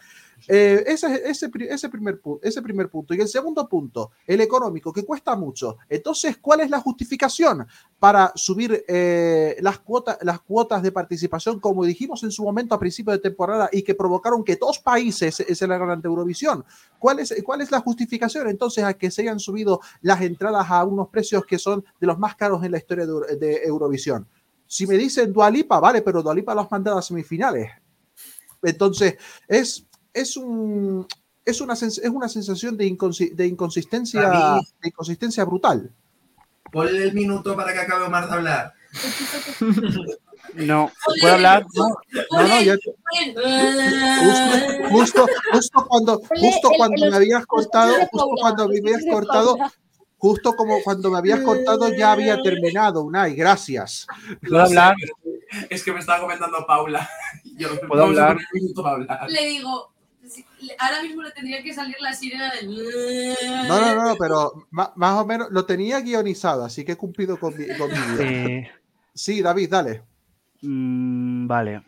Eh, 0.46 0.84
ese, 0.86 1.22
ese, 1.28 1.50
ese, 1.68 1.88
primer, 1.88 2.20
ese 2.42 2.62
primer 2.62 2.88
punto. 2.88 3.14
Y 3.14 3.20
el 3.20 3.28
segundo 3.28 3.68
punto, 3.68 4.12
el 4.26 4.40
económico, 4.40 4.92
que 4.92 5.04
cuesta 5.04 5.34
mucho. 5.34 5.78
Entonces, 5.88 6.38
¿cuál 6.38 6.60
es 6.60 6.70
la 6.70 6.80
justificación 6.80 7.66
para 7.98 8.32
subir 8.34 8.84
eh, 8.86 9.56
las, 9.60 9.80
cuotas, 9.80 10.18
las 10.22 10.40
cuotas 10.40 10.82
de 10.82 10.92
participación, 10.92 11.58
como 11.58 11.84
dijimos 11.84 12.22
en 12.22 12.30
su 12.30 12.44
momento 12.44 12.74
a 12.74 12.78
principio 12.78 13.12
de 13.12 13.18
temporada, 13.18 13.68
y 13.72 13.82
que 13.82 13.94
provocaron 13.94 14.44
que 14.44 14.56
dos 14.56 14.78
países 14.78 15.34
se 15.34 15.54
celebraran 15.54 15.90
ante 15.90 16.08
Eurovisión? 16.08 16.64
¿Cuál 16.98 17.18
es, 17.20 17.34
¿Cuál 17.44 17.60
es 17.60 17.70
la 17.70 17.80
justificación 17.80 18.48
entonces 18.48 18.84
a 18.84 18.94
que 18.94 19.10
se 19.10 19.22
hayan 19.22 19.40
subido 19.40 19.80
las 20.02 20.20
entradas 20.20 20.70
a 20.70 20.84
unos 20.84 21.08
precios 21.08 21.44
que 21.44 21.58
son 21.58 21.84
de 22.00 22.06
los 22.06 22.18
más 22.18 22.36
caros 22.36 22.62
en 22.64 22.72
la 22.72 22.78
historia 22.78 23.06
de, 23.06 23.36
de 23.36 23.62
Eurovisión? 23.64 24.26
Si 24.66 24.86
me 24.86 24.96
dicen 24.96 25.32
Dualipa, 25.32 25.80
vale, 25.80 26.02
pero 26.02 26.22
Dualipa 26.22 26.54
lo 26.54 26.60
has 26.60 26.70
mandado 26.70 26.98
a 26.98 27.02
semifinales. 27.02 27.70
Entonces, 28.62 29.16
es 29.46 29.87
es, 30.20 30.36
un, 30.36 31.06
es, 31.44 31.60
una, 31.60 31.74
es 31.74 31.98
una 31.98 32.28
sensación 32.28 32.76
de, 32.76 32.84
de, 32.84 33.46
inconsistencia, 33.46 34.60
de 34.80 34.88
inconsistencia 34.88 35.44
brutal. 35.44 35.90
Ponle 36.70 37.04
el 37.04 37.14
minuto 37.14 37.56
para 37.56 37.72
que 37.72 37.80
acabe 37.80 38.04
Omar 38.04 38.28
de 38.28 38.34
hablar. 38.34 38.74
No, 40.54 40.90
¿puedo 41.20 41.34
hablar? 41.34 41.66
No, 41.74 41.88
no, 42.32 42.48
no 42.48 42.62
ya... 42.62 42.76
justo, 44.90 45.26
justo, 45.52 45.86
cuando, 45.86 46.20
justo 46.20 46.70
cuando 46.76 47.10
me 47.10 47.16
habías 47.16 47.46
cortado, 47.46 47.94
justo 48.10 48.28
cuando 48.40 48.68
me 48.68 48.78
habías 48.78 49.04
cortado, 49.10 49.58
justo 50.16 50.56
como 50.56 50.82
cuando 50.82 51.10
me 51.10 51.18
habías 51.18 51.40
cortado 51.40 51.92
ya 51.94 52.12
había 52.12 52.40
terminado, 52.40 53.02
Unai, 53.02 53.34
gracias. 53.34 54.06
¿Puedo 54.40 54.62
hablar? 54.62 54.94
Es 55.68 55.82
que 55.82 55.92
me 55.92 56.00
estaba 56.00 56.20
comentando 56.20 56.64
Paula. 56.66 57.08
Yo 57.56 57.68
¿Puedo 57.86 58.04
hablar? 58.04 58.38
Le 59.28 59.46
digo, 59.46 59.92
ahora 60.78 61.02
mismo 61.02 61.22
le 61.22 61.30
tendría 61.32 61.62
que 61.62 61.74
salir 61.74 61.96
la 62.00 62.12
sirena 62.12 62.52
del. 62.52 62.74
No, 63.68 63.80
no, 63.80 64.04
no, 64.04 64.16
pero 64.16 64.66
más, 64.70 65.14
o 65.14 65.26
menos 65.26 65.48
lo 65.50 65.66
tenía 65.66 66.00
guionizado, 66.00 66.64
así 66.64 66.84
que 66.84 66.92
he 66.92 66.96
cumplido 66.96 67.38
con 67.38 67.56
mi, 67.56 67.66
con 67.76 67.90
eh, 68.20 68.70
Sí, 69.14 69.42
David, 69.42 69.70
dale. 69.70 70.02
Mm, 70.62 71.46
vale. 71.46 71.82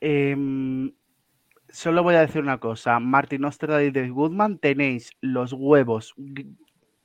Em, 0.00 0.92
solo 1.68 2.02
voy 2.02 2.14
a 2.14 2.20
decir 2.20 2.42
una 2.42 2.58
cosa. 2.58 3.00
Martin 3.00 3.44
Oster 3.44 3.70
y 3.82 3.90
David 3.90 4.12
Goodman, 4.12 4.58
tenéis 4.58 5.10
los 5.20 5.52
huevos 5.52 6.14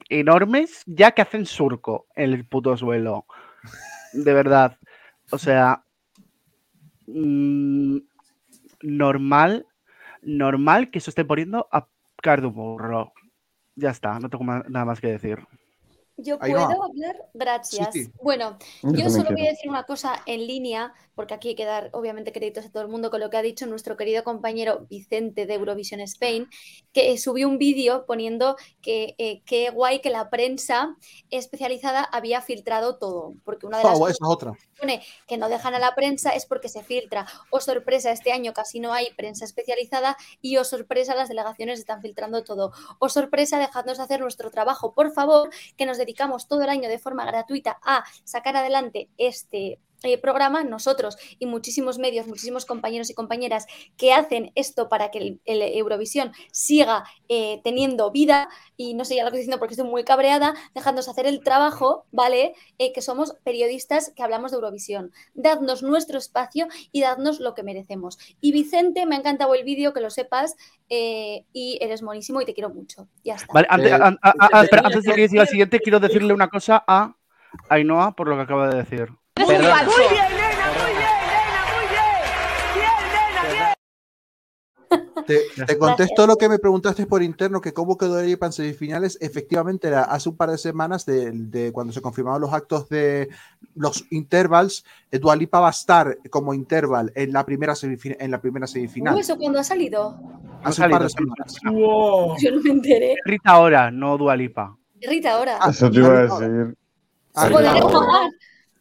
enormes 0.10 0.84
ya 0.86 1.12
que 1.12 1.22
hacen 1.22 1.46
surco 1.46 2.08
en 2.16 2.34
el 2.34 2.46
puto 2.46 2.76
suelo. 2.78 3.26
De 4.14 4.34
verdad. 4.34 4.78
O 5.32 5.38
sea, 5.38 5.84
mm, 7.08 7.98
normal 8.82 9.66
normal 10.22 10.90
que 10.92 11.00
se 11.00 11.10
esté 11.10 11.26
poniendo 11.26 11.68
a 11.72 11.88
Burro. 12.52 13.14
Ya 13.76 13.92
está, 13.92 14.20
no 14.20 14.30
tengo 14.30 14.44
nada 14.44 14.86
más 14.86 15.00
que 15.00 15.08
decir. 15.08 15.40
Yo 16.22 16.38
puedo 16.40 16.84
hablar, 16.84 17.16
gracias. 17.34 17.96
Bueno, 18.22 18.58
yo, 18.84 19.10
solo 19.10 19.32
voy 19.32 19.48
a 19.48 19.52
decir 19.52 19.70
una 19.70 19.84
cosa 19.84 20.22
en 20.26 20.46
línea, 20.46 20.94
porque 21.16 21.34
aquí 21.34 21.50
hay 21.50 21.56
que 21.56 21.66
dar 21.66 21.90
obviamente 21.94 22.32
créditos 22.32 22.66
a 22.66 22.72
todo 22.72 22.84
el 22.84 22.90
mundo 22.90 23.10
con 23.10 23.20
lo 23.20 23.30
que 23.30 23.38
ha 23.38 23.42
dicho 23.42 23.66
nuestro 23.66 23.96
querido 23.96 24.24
compañero 24.24 24.86
Vicente 24.90 25.46
de 25.46 25.54
Eurovision 25.54 26.02
Spain, 26.02 26.48
que 26.94 27.18
subió 27.18 27.48
un 27.48 27.58
vídeo 27.58 28.06
poniendo 28.06 28.56
que 28.82 29.16
eh, 29.18 29.42
qué 29.46 29.70
guay 29.70 30.02
que 30.02 30.10
la 30.10 30.30
prensa 30.30 30.96
especializada 31.30 32.04
había 32.04 32.42
filtrado 32.42 32.98
todo, 32.98 33.34
porque 33.46 33.66
una 33.66 33.78
de 33.78 33.84
las 33.84 34.00
cosas 34.00 34.18
otra. 34.22 34.52
que 34.54 34.80
pone 34.80 35.04
que 35.28 35.38
no 35.38 35.50
dejan 35.50 35.74
a 35.74 35.80
la 35.80 35.96
prensa 35.96 36.32
es 36.32 36.46
porque 36.46 36.70
se 36.70 36.84
filtra. 36.84 37.26
O 37.52 37.58
oh, 37.58 37.62
sorpresa, 37.62 38.12
este 38.12 38.32
año 38.32 38.54
casi 38.54 38.80
no 38.80 38.94
hay 38.94 39.08
prensa 39.16 39.46
especializada 39.46 40.18
y 40.42 40.58
o 40.58 40.62
oh, 40.62 40.64
sorpresa, 40.64 41.16
las 41.16 41.30
delegaciones 41.30 41.80
están 41.80 42.02
filtrando 42.02 42.44
todo. 42.44 42.68
O 43.00 43.06
oh, 43.06 43.10
sorpresa, 43.10 43.60
dejadnos 43.60 44.00
hacer 44.00 44.20
nuestro 44.20 44.52
trabajo, 44.52 44.94
por 44.94 45.12
favor, 45.12 45.50
que 45.78 45.86
nos 45.86 45.98
dedicamos 46.10 46.48
todo 46.48 46.64
el 46.64 46.70
año 46.70 46.90
de 46.90 46.98
forma 46.98 47.24
gratuita 47.24 47.80
a 47.84 48.04
sacar 48.24 48.58
adelante 48.58 49.10
este 49.18 49.80
eh, 50.04 50.18
programa, 50.18 50.64
nosotros 50.64 51.18
y 51.40 51.46
muchísimos 51.46 52.00
medios, 52.00 52.28
muchísimos 52.28 52.66
compañeros 52.66 53.10
y 53.10 53.14
compañeras 53.14 53.66
que 53.98 54.14
hacen 54.14 54.52
esto 54.56 54.88
para 54.88 55.12
que 55.12 55.40
el, 55.44 55.62
Eurovisión 55.62 56.32
siga 56.52 57.04
eh, 57.28 57.60
teniendo 57.64 58.10
vida 58.12 58.50
y 58.78 58.94
no 58.94 59.04
sé 59.04 59.16
ya 59.16 59.24
lo 59.24 59.32
que 59.32 59.38
estoy 59.38 59.42
diciendo 59.42 59.60
porque 59.60 59.74
estoy 59.74 59.90
muy 59.90 60.04
cabreada, 60.06 60.54
dejándonos 60.74 61.10
hacer 61.10 61.26
el 61.26 61.44
trabajo, 61.44 62.06
¿vale? 62.12 62.54
Eh, 62.78 62.94
que 62.94 63.02
somos 63.02 63.36
periodistas 63.44 64.14
que 64.16 64.24
hablamos 64.24 64.52
de 64.52 64.56
Eurovisión. 64.56 65.12
Dadnos 65.34 65.84
nuestro 65.84 66.18
espacio 66.18 66.68
y 66.92 67.02
dadnos 67.02 67.40
lo 67.42 67.54
que 67.54 67.64
merecemos. 67.64 68.18
Y 68.40 68.54
Vicente, 68.54 69.06
me 69.06 69.16
ha 69.16 69.20
encantado 69.20 69.54
el 69.54 69.64
vídeo, 69.66 69.94
que 69.94 70.02
lo 70.02 70.10
sepas, 70.10 70.56
y 70.90 71.78
eres 71.82 72.02
monísimo 72.02 72.42
y 72.42 72.46
te 72.46 72.54
quiero 72.54 72.70
mucho. 72.70 73.08
Ya 73.24 73.36
está. 73.36 73.54
Vale, 73.54 73.68
antes, 73.70 73.94
antes 73.94 75.04
de 75.04 75.14
que 75.14 75.30
siga 75.30 75.44
el 75.44 75.48
siguiente, 75.48 75.80
quiero 75.80 76.00
decirle 76.00 76.34
una 76.34 76.48
cosa 76.48 76.84
a 76.88 77.16
Ainhoa 77.70 78.16
por 78.16 78.28
lo 78.28 78.36
que 78.36 78.44
acaba 78.44 78.70
de 78.70 78.78
decir. 78.78 79.19
Muy 79.40 79.48
bien, 79.48 79.62
nena, 79.62 79.84
muy 79.86 79.96
bien, 79.96 80.28
nena, 80.36 80.74
muy 80.74 81.88
bien. 81.88 82.10
Bien, 82.76 82.98
nena, 83.14 83.44
bien. 83.54 83.80
Te, 85.66 85.78
contesto 85.78 86.28
lo 86.28 86.36
que 86.36 86.50
me 86.50 86.60
preguntaste 86.60 87.06
por 87.06 87.24
interno, 87.24 87.62
que 87.62 87.72
cómo 87.72 87.98
quedó 87.98 88.20
el 88.20 88.38
en 88.42 88.52
semifinales. 88.52 89.18
Efectivamente, 89.22 89.88
era 89.88 90.04
hace 90.04 90.28
un 90.28 90.36
par 90.36 90.52
de 90.52 90.58
semanas 90.58 91.06
de, 91.06 91.72
cuando 91.72 91.94
se 91.94 92.02
confirmaron 92.02 92.42
los 92.42 92.52
actos 92.52 92.90
de 92.90 93.30
los 93.76 94.06
intervals, 94.10 94.84
Dualipa 95.12 95.62
va 95.62 95.68
a 95.68 95.72
estar 95.72 96.18
como 96.30 96.54
interval 96.54 97.12
en 97.16 97.32
la 97.32 97.46
primera, 97.46 97.76
semifina, 97.76 98.16
en 98.20 98.32
la 98.32 98.42
primera 98.42 98.68
semifinal. 98.68 99.18
¿Eso 99.18 99.38
cuando 99.38 99.60
ha 99.60 99.64
salido? 99.64 100.20
Hace 100.64 100.84
un 100.84 100.92
par 100.92 101.04
de 101.04 101.10
semanas. 101.10 101.56
Yo 101.64 102.52
no 102.52 102.62
me 102.62 102.72
enteré. 102.72 103.16
Rita 103.24 103.52
ahora, 103.52 103.92
no 103.92 104.18
Dualipa. 104.18 104.76
Rita 105.02 105.36
ahora. 105.36 105.60
Eso 105.70 105.90
te 105.90 106.00
iba 106.00 106.10
a 106.10 106.22
decir. 106.24 106.76
Ah, 107.36 108.30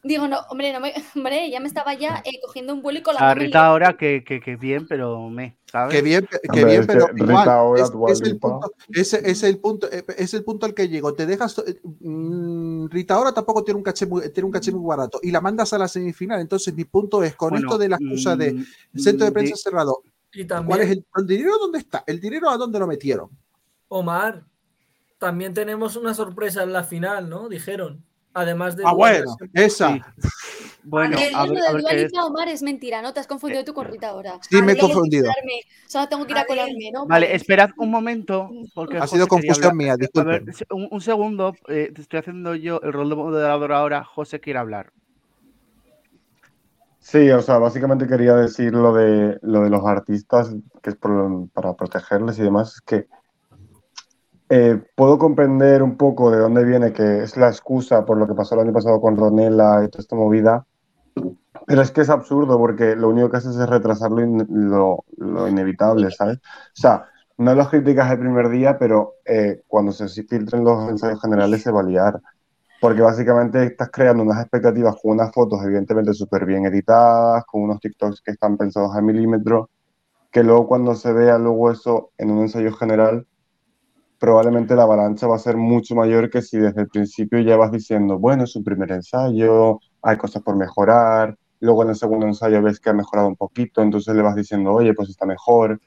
Digo, 0.09 0.27
no, 0.27 0.39
hombre, 0.49 0.73
no 0.73 0.79
me, 0.79 0.91
hombre, 1.15 1.51
ya 1.51 1.59
me 1.59 1.67
estaba 1.67 1.93
ya 1.93 2.23
eh, 2.25 2.39
cogiendo 2.43 2.73
un 2.73 2.81
vuelo 2.81 2.97
y 2.97 3.03
con 3.03 3.13
la 3.13 3.31
Rita 3.35 3.67
ahora 3.67 3.95
que, 3.95 4.23
que, 4.25 4.41
que, 4.41 4.55
bien, 4.55 4.87
pero 4.87 5.29
me, 5.29 5.59
¿sabes? 5.71 5.95
Que 5.95 6.01
bien, 6.01 6.27
que 6.51 6.65
bien, 6.65 6.87
pero 6.87 7.09
igual, 7.15 7.79
es, 8.09 8.21
el 8.21 8.39
punto, 8.39 8.73
ese, 8.89 9.29
es 9.29 9.43
el 9.43 9.59
punto, 9.59 9.87
eh, 9.91 10.03
es 10.17 10.33
el 10.33 10.43
punto 10.43 10.65
al 10.65 10.73
que 10.73 10.89
llego. 10.89 11.13
Te 11.13 11.27
dejas, 11.27 11.59
eh, 11.59 11.79
mm, 11.83 12.87
Rita 12.87 13.13
ahora 13.13 13.33
tampoco 13.33 13.63
tiene 13.63 13.77
un 13.77 13.83
caché 13.83 14.07
muy, 14.07 14.27
tiene 14.31 14.47
un 14.47 14.51
caché 14.51 14.71
muy 14.71 14.83
barato 14.83 15.19
y 15.21 15.29
la 15.29 15.41
mandas 15.41 15.73
a 15.73 15.77
la 15.77 15.87
semifinal. 15.87 16.41
Entonces 16.41 16.73
mi 16.73 16.85
punto 16.85 17.23
es 17.23 17.35
con 17.35 17.55
esto 17.55 17.77
de 17.77 17.89
la 17.89 17.97
excusa 17.97 18.35
de 18.35 18.53
mm, 18.53 18.97
centro 18.97 19.27
de 19.27 19.31
prensa 19.31 19.57
cerrado. 19.57 20.01
Y 20.33 20.43
también, 20.45 20.69
¿Cuál 20.69 20.81
es 20.81 20.89
el, 20.89 21.05
el 21.17 21.27
dinero? 21.27 21.59
¿Dónde 21.59 21.77
está? 21.77 22.03
¿El 22.07 22.19
dinero 22.19 22.49
a 22.49 22.57
dónde 22.57 22.79
lo 22.79 22.87
metieron? 22.87 23.29
Omar, 23.89 24.43
también 25.19 25.53
tenemos 25.53 25.95
una 25.95 26.15
sorpresa 26.15 26.63
en 26.63 26.73
la 26.73 26.83
final, 26.83 27.29
¿no? 27.29 27.47
Dijeron. 27.47 28.08
Además 28.33 28.75
de. 28.75 28.83
Ah, 28.85 28.93
bueno, 28.93 29.35
esa. 29.53 29.99
Bueno, 30.83 31.17
a 31.17 31.45
ver, 31.45 31.59
a 31.67 31.73
ver 31.73 31.97
es. 31.97 32.11
Omar 32.13 32.47
es 32.47 32.61
mentira, 32.61 33.01
¿no? 33.01 33.13
Te 33.13 33.19
has 33.19 33.27
confundido 33.27 33.63
tú 33.63 33.73
con 33.73 33.85
Rita 33.85 34.09
ahora. 34.09 34.39
Sí, 34.41 34.61
me 34.61 34.73
he 34.73 34.77
confundido. 34.77 35.31
Solo 35.87 36.07
tengo 36.07 36.25
que 36.25 36.31
ir 36.31 36.37
a 36.37 36.45
colarme, 36.45 36.91
¿no? 36.91 37.05
Vale, 37.05 37.35
esperad 37.35 37.69
un 37.77 37.91
momento. 37.91 38.49
Porque 38.73 38.97
ha 38.97 39.07
sido 39.07 39.27
confusión 39.27 39.75
mía, 39.75 39.95
disculpe. 39.97 40.29
A 40.29 40.39
ver, 40.39 40.45
un, 40.71 41.01
segundo, 41.01 41.53
eh, 41.67 41.91
estoy 41.95 42.19
haciendo 42.19 42.55
yo 42.55 42.79
el 42.81 42.93
rol 42.93 43.09
de 43.09 43.15
moderador 43.15 43.71
ahora. 43.73 44.03
José 44.03 44.39
quiere 44.39 44.59
hablar. 44.59 44.91
Sí, 46.99 47.29
o 47.31 47.41
sea, 47.41 47.57
básicamente 47.57 48.07
quería 48.07 48.35
decir 48.35 48.73
lo 48.73 48.93
de, 48.93 49.39
lo 49.41 49.61
de 49.61 49.69
los 49.69 49.85
artistas, 49.85 50.53
que 50.83 50.91
es 50.91 50.97
para 51.53 51.73
protegerles 51.73 52.37
y 52.37 52.43
demás, 52.43 52.75
es 52.75 52.81
que 52.81 53.07
eh, 54.49 54.81
puedo 54.95 55.17
comprender 55.17 55.83
un 55.83 55.97
poco 55.97 56.31
de 56.31 56.39
dónde 56.39 56.63
viene, 56.65 56.93
que 56.93 57.23
es 57.23 57.37
la 57.37 57.47
excusa 57.49 58.05
por 58.05 58.17
lo 58.17 58.27
que 58.27 58.33
pasó 58.35 58.55
el 58.55 58.61
año 58.61 58.73
pasado 58.73 59.01
con 59.01 59.17
Ronella 59.17 59.83
y 59.83 59.89
toda 59.89 60.01
esta 60.01 60.15
movida, 60.15 60.65
Pero 61.65 61.81
es 61.81 61.91
que 61.91 62.01
es 62.01 62.09
absurdo 62.09 62.57
porque 62.57 62.95
lo 62.95 63.09
único 63.09 63.29
que 63.29 63.37
haces 63.37 63.55
es 63.55 63.69
retrasar 63.69 64.11
lo, 64.11 64.21
in- 64.21 64.45
lo- 64.49 65.05
lo 65.17 65.47
inevitable, 65.47 66.11
¿sabes? 66.11 66.37
O 66.37 66.41
sea, 66.73 67.05
no 67.37 67.53
las 67.55 67.69
críticas 67.69 68.11
el 68.11 68.19
primer 68.19 68.49
día, 68.49 68.77
pero 68.77 69.15
eh, 69.25 69.61
cuando 69.67 69.91
se 69.91 70.07
filtren 70.25 70.63
los 70.63 70.89
ensayos 70.89 71.21
generales 71.21 71.61
se 71.63 71.71
va 71.71 71.81
a 71.81 71.83
liar. 71.83 72.19
Porque 72.79 73.01
básicamente 73.01 73.63
estás 73.65 73.89
creando 73.91 74.23
unas 74.23 74.41
expectativas 74.41 74.95
con 75.01 75.13
unas 75.13 75.33
fotos 75.33 75.61
evidentemente 75.65 76.13
súper 76.13 76.45
bien 76.45 76.65
editadas, 76.65 77.45
con 77.45 77.63
unos 77.63 77.79
TikToks 77.81 78.21
que 78.21 78.31
están 78.31 78.57
pensados 78.57 78.95
a 78.95 79.01
milímetro, 79.01 79.69
que 80.31 80.43
luego 80.43 80.67
cuando 80.67 80.95
se 80.95 81.13
vea 81.13 81.37
luego 81.39 81.71
eso 81.71 82.11
en 82.17 82.31
un 82.31 82.41
ensayo 82.43 82.73
general, 82.73 83.27
probablemente 84.19 84.75
la 84.75 84.83
avalancha 84.83 85.27
va 85.27 85.35
a 85.37 85.39
ser 85.39 85.57
mucho 85.57 85.95
mayor 85.95 86.29
que 86.29 86.41
si 86.41 86.57
desde 86.59 86.81
el 86.81 86.89
principio 86.89 87.39
ya 87.39 87.57
vas 87.57 87.71
diciendo, 87.71 88.19
bueno, 88.19 88.43
es 88.43 88.55
un 88.55 88.63
primer 88.63 88.91
ensayo, 88.91 89.79
hay 90.01 90.17
cosas 90.17 90.43
por 90.43 90.55
mejorar, 90.57 91.37
luego 91.59 91.83
en 91.83 91.89
el 91.89 91.95
segundo 91.95 92.25
ensayo 92.27 92.61
ves 92.61 92.79
que 92.79 92.89
ha 92.89 92.93
mejorado 92.93 93.27
un 93.27 93.35
poquito, 93.37 93.81
entonces 93.81 94.15
le 94.15 94.21
vas 94.21 94.35
diciendo, 94.35 94.73
oye, 94.73 94.93
pues 94.93 95.09
está 95.09 95.25
mejor. 95.25 95.79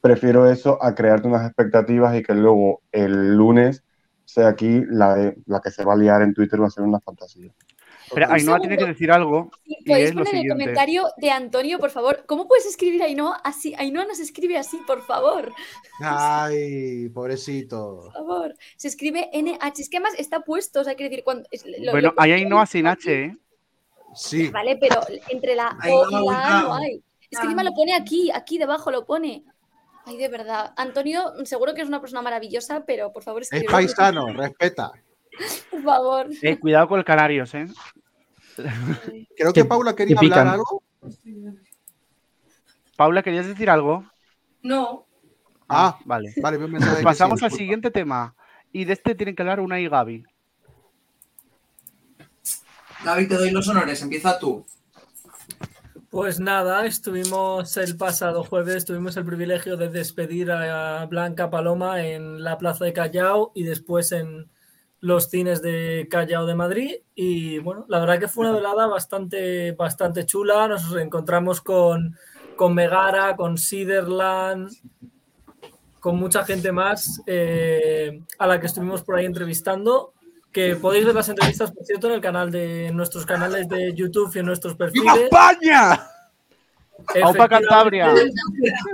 Prefiero 0.00 0.50
eso 0.50 0.82
a 0.82 0.94
crearte 0.94 1.28
unas 1.28 1.46
expectativas 1.46 2.16
y 2.16 2.22
que 2.22 2.34
luego 2.34 2.82
el 2.92 3.36
lunes 3.36 3.84
sea 4.24 4.48
aquí 4.48 4.82
la, 4.88 5.14
de- 5.14 5.36
la 5.46 5.60
que 5.60 5.70
se 5.70 5.84
va 5.84 5.94
a 5.94 5.96
liar 5.96 6.22
en 6.22 6.34
Twitter 6.34 6.60
va 6.62 6.66
a 6.68 6.70
ser 6.70 6.84
una 6.84 7.00
fantasía. 7.00 7.52
Pero 8.12 8.32
Ainhoa 8.32 8.58
tiene 8.60 8.76
que 8.76 8.84
decir 8.86 9.10
algo 9.12 9.50
y 9.64 9.84
¿Podéis 9.84 10.08
es 10.10 10.14
lo 10.14 10.20
poner 10.24 10.34
el 10.34 10.40
siguiente. 10.40 10.64
comentario 10.64 11.04
de 11.16 11.30
Antonio, 11.30 11.78
por 11.78 11.90
favor? 11.90 12.24
¿Cómo 12.26 12.48
puedes 12.48 12.66
escribir 12.66 13.02
Ainhoa 13.02 13.36
así? 13.44 13.74
Ainhoa 13.78 14.04
nos 14.04 14.18
escribe 14.20 14.58
así, 14.58 14.78
por 14.86 15.02
favor. 15.02 15.52
Ay, 16.00 17.08
pobrecito. 17.14 18.00
Por 18.04 18.12
favor. 18.12 18.54
Se 18.76 18.88
escribe 18.88 19.30
NH. 19.32 19.80
Es 19.82 19.88
que 19.88 19.98
además 19.98 20.14
está 20.18 20.40
puesto, 20.40 20.80
o 20.80 20.84
sea, 20.84 20.94
quiere 20.94 21.10
decir, 21.10 21.24
cuando. 21.24 21.48
lo- 21.78 21.92
Bueno, 21.92 22.08
lo- 22.08 22.14
hay 22.22 22.32
Ainhoa 22.32 22.66
sin 22.66 22.86
H, 22.86 23.24
¿eh? 23.24 23.36
Sí. 24.14 24.48
Vale, 24.48 24.76
pero 24.80 25.00
entre 25.28 25.54
la 25.54 25.76
O 25.88 26.06
y 26.10 26.26
la 26.26 26.58
A 26.58 26.62
no 26.62 26.74
hay. 26.74 27.02
Es 27.30 27.38
que 27.38 27.44
encima 27.44 27.62
lo 27.62 27.72
pone 27.72 27.94
aquí, 27.94 28.30
aquí 28.34 28.58
debajo 28.58 28.90
lo 28.90 29.06
pone. 29.06 29.44
Ay, 30.04 30.16
de 30.16 30.26
verdad. 30.28 30.72
Antonio, 30.76 31.32
seguro 31.44 31.74
que 31.74 31.82
es 31.82 31.86
una 31.88 32.00
persona 32.00 32.22
maravillosa, 32.22 32.84
pero 32.84 33.12
por 33.12 33.22
favor 33.22 33.42
Es 33.42 33.50
paisano, 33.70 34.32
respeta. 34.32 34.90
Por 35.70 35.82
favor. 35.84 36.26
Eh, 36.42 36.58
Cuidado 36.58 36.88
con 36.88 36.98
el 36.98 37.04
Canarios, 37.04 37.54
¿eh? 37.54 37.66
Creo 39.36 39.52
que 39.52 39.64
Paula 39.64 39.94
quería 39.94 40.16
que 40.16 40.26
hablar 40.26 40.48
algo. 40.48 40.82
Paula, 42.96 43.22
¿querías 43.22 43.46
decir 43.46 43.70
algo? 43.70 44.04
No. 44.62 45.06
Ah, 45.68 45.98
vale. 46.04 46.34
Vale, 46.42 46.58
que 46.58 47.02
pasamos 47.02 47.38
sí, 47.38 47.44
al 47.44 47.52
siguiente 47.52 47.90
tema. 47.90 48.34
Y 48.72 48.84
de 48.84 48.92
este 48.92 49.14
tienen 49.14 49.36
que 49.36 49.42
hablar 49.42 49.60
una 49.60 49.80
y 49.80 49.88
Gaby. 49.88 50.24
Gaby, 53.04 53.28
te 53.28 53.36
doy 53.36 53.50
los 53.50 53.68
honores, 53.68 54.02
empieza 54.02 54.38
tú. 54.38 54.66
Pues 56.10 56.40
nada, 56.40 56.86
estuvimos 56.86 57.76
el 57.76 57.96
pasado 57.96 58.42
jueves, 58.42 58.84
tuvimos 58.84 59.16
el 59.16 59.24
privilegio 59.24 59.76
de 59.76 59.88
despedir 59.88 60.50
a 60.50 61.06
Blanca 61.06 61.50
Paloma 61.50 62.04
en 62.04 62.42
la 62.42 62.58
Plaza 62.58 62.84
de 62.84 62.92
Callao 62.92 63.52
y 63.54 63.62
después 63.62 64.10
en 64.10 64.50
los 65.00 65.28
cines 65.28 65.62
de 65.62 66.06
Callao 66.10 66.46
de 66.46 66.54
Madrid. 66.54 66.94
Y 67.14 67.58
bueno, 67.58 67.84
la 67.88 67.98
verdad 67.98 68.18
que 68.18 68.28
fue 68.28 68.46
una 68.46 68.56
velada 68.56 68.86
bastante, 68.86 69.72
bastante 69.72 70.26
chula. 70.26 70.68
Nos 70.68 70.94
encontramos 70.96 71.60
con, 71.60 72.16
con 72.56 72.74
Megara, 72.74 73.36
con 73.36 73.58
Siderland, 73.58 74.70
con 76.00 76.16
mucha 76.16 76.44
gente 76.44 76.72
más 76.72 77.20
eh, 77.26 78.20
a 78.38 78.46
la 78.46 78.60
que 78.60 78.66
estuvimos 78.66 79.02
por 79.02 79.16
ahí 79.16 79.26
entrevistando. 79.26 80.12
Que 80.52 80.74
podéis 80.74 81.06
ver 81.06 81.14
las 81.14 81.28
entrevistas, 81.28 81.70
por 81.70 81.84
cierto, 81.84 82.08
en 82.08 82.14
el 82.14 82.20
canal 82.20 82.50
de 82.50 82.88
en 82.88 82.96
nuestros 82.96 83.24
canales 83.24 83.68
de 83.68 83.94
YouTube 83.94 84.32
y 84.34 84.40
en 84.40 84.46
nuestros 84.46 84.74
perfiles. 84.74 85.16
España! 85.16 86.08
¡Aupa 87.22 87.48
Cantabria! 87.48 88.12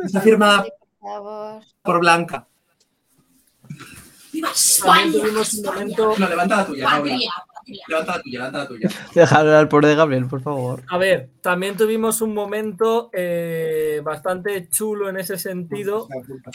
Está 0.04 0.20
firmada 0.20 0.66
Por 1.00 1.10
favor. 1.82 2.46
Por 4.40 4.92
Blanca. 4.92 5.12
También 5.12 5.12
tuvimos 5.12 5.54
un 5.54 5.64
momento. 5.64 6.14
No, 6.18 6.28
levanta 6.28 6.56
la 6.56 6.66
tuya, 6.66 7.02
Levanta 7.88 8.16
la 8.16 8.22
tuya, 8.22 8.38
levanta 8.38 8.58
la 8.58 8.68
tuya. 8.68 8.88
Dejar 9.12 9.40
hablar 9.40 9.68
por 9.68 9.84
de 9.84 9.96
Gabriel, 9.96 10.26
por 10.26 10.40
favor. 10.40 10.82
A 10.88 10.98
ver, 10.98 11.30
también 11.40 11.76
tuvimos 11.76 12.20
un 12.20 12.32
momento 12.32 13.10
eh, 13.12 14.00
bastante 14.04 14.68
chulo 14.68 15.08
en 15.08 15.16
ese 15.16 15.36
sentido, 15.36 16.06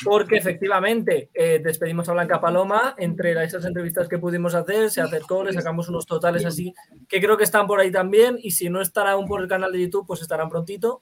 porque 0.06 0.38
efectivamente 0.38 1.30
eh, 1.34 1.60
despedimos 1.62 2.08
a 2.08 2.14
Blanca 2.14 2.40
Paloma. 2.40 2.96
Entre 2.98 3.32
esas 3.44 3.66
entrevistas 3.66 4.08
que 4.08 4.20
pudimos 4.20 4.56
hacer, 4.56 4.90
se 4.90 5.02
acercó, 5.02 5.44
le 5.44 5.52
sacamos 5.52 5.90
unos 5.90 6.06
totales 6.06 6.46
así, 6.46 6.74
que 7.10 7.20
creo 7.20 7.38
que 7.38 7.44
están 7.44 7.68
por 7.68 7.82
ahí 7.82 7.92
también. 7.92 8.38
Y 8.42 8.52
si 8.52 8.70
no 8.70 8.82
están 8.82 9.08
aún 9.08 9.28
por 9.28 9.42
el 9.42 9.50
canal 9.50 9.72
de 9.74 9.82
YouTube, 9.82 10.08
pues 10.08 10.22
estarán 10.22 10.50
prontito. 10.50 11.02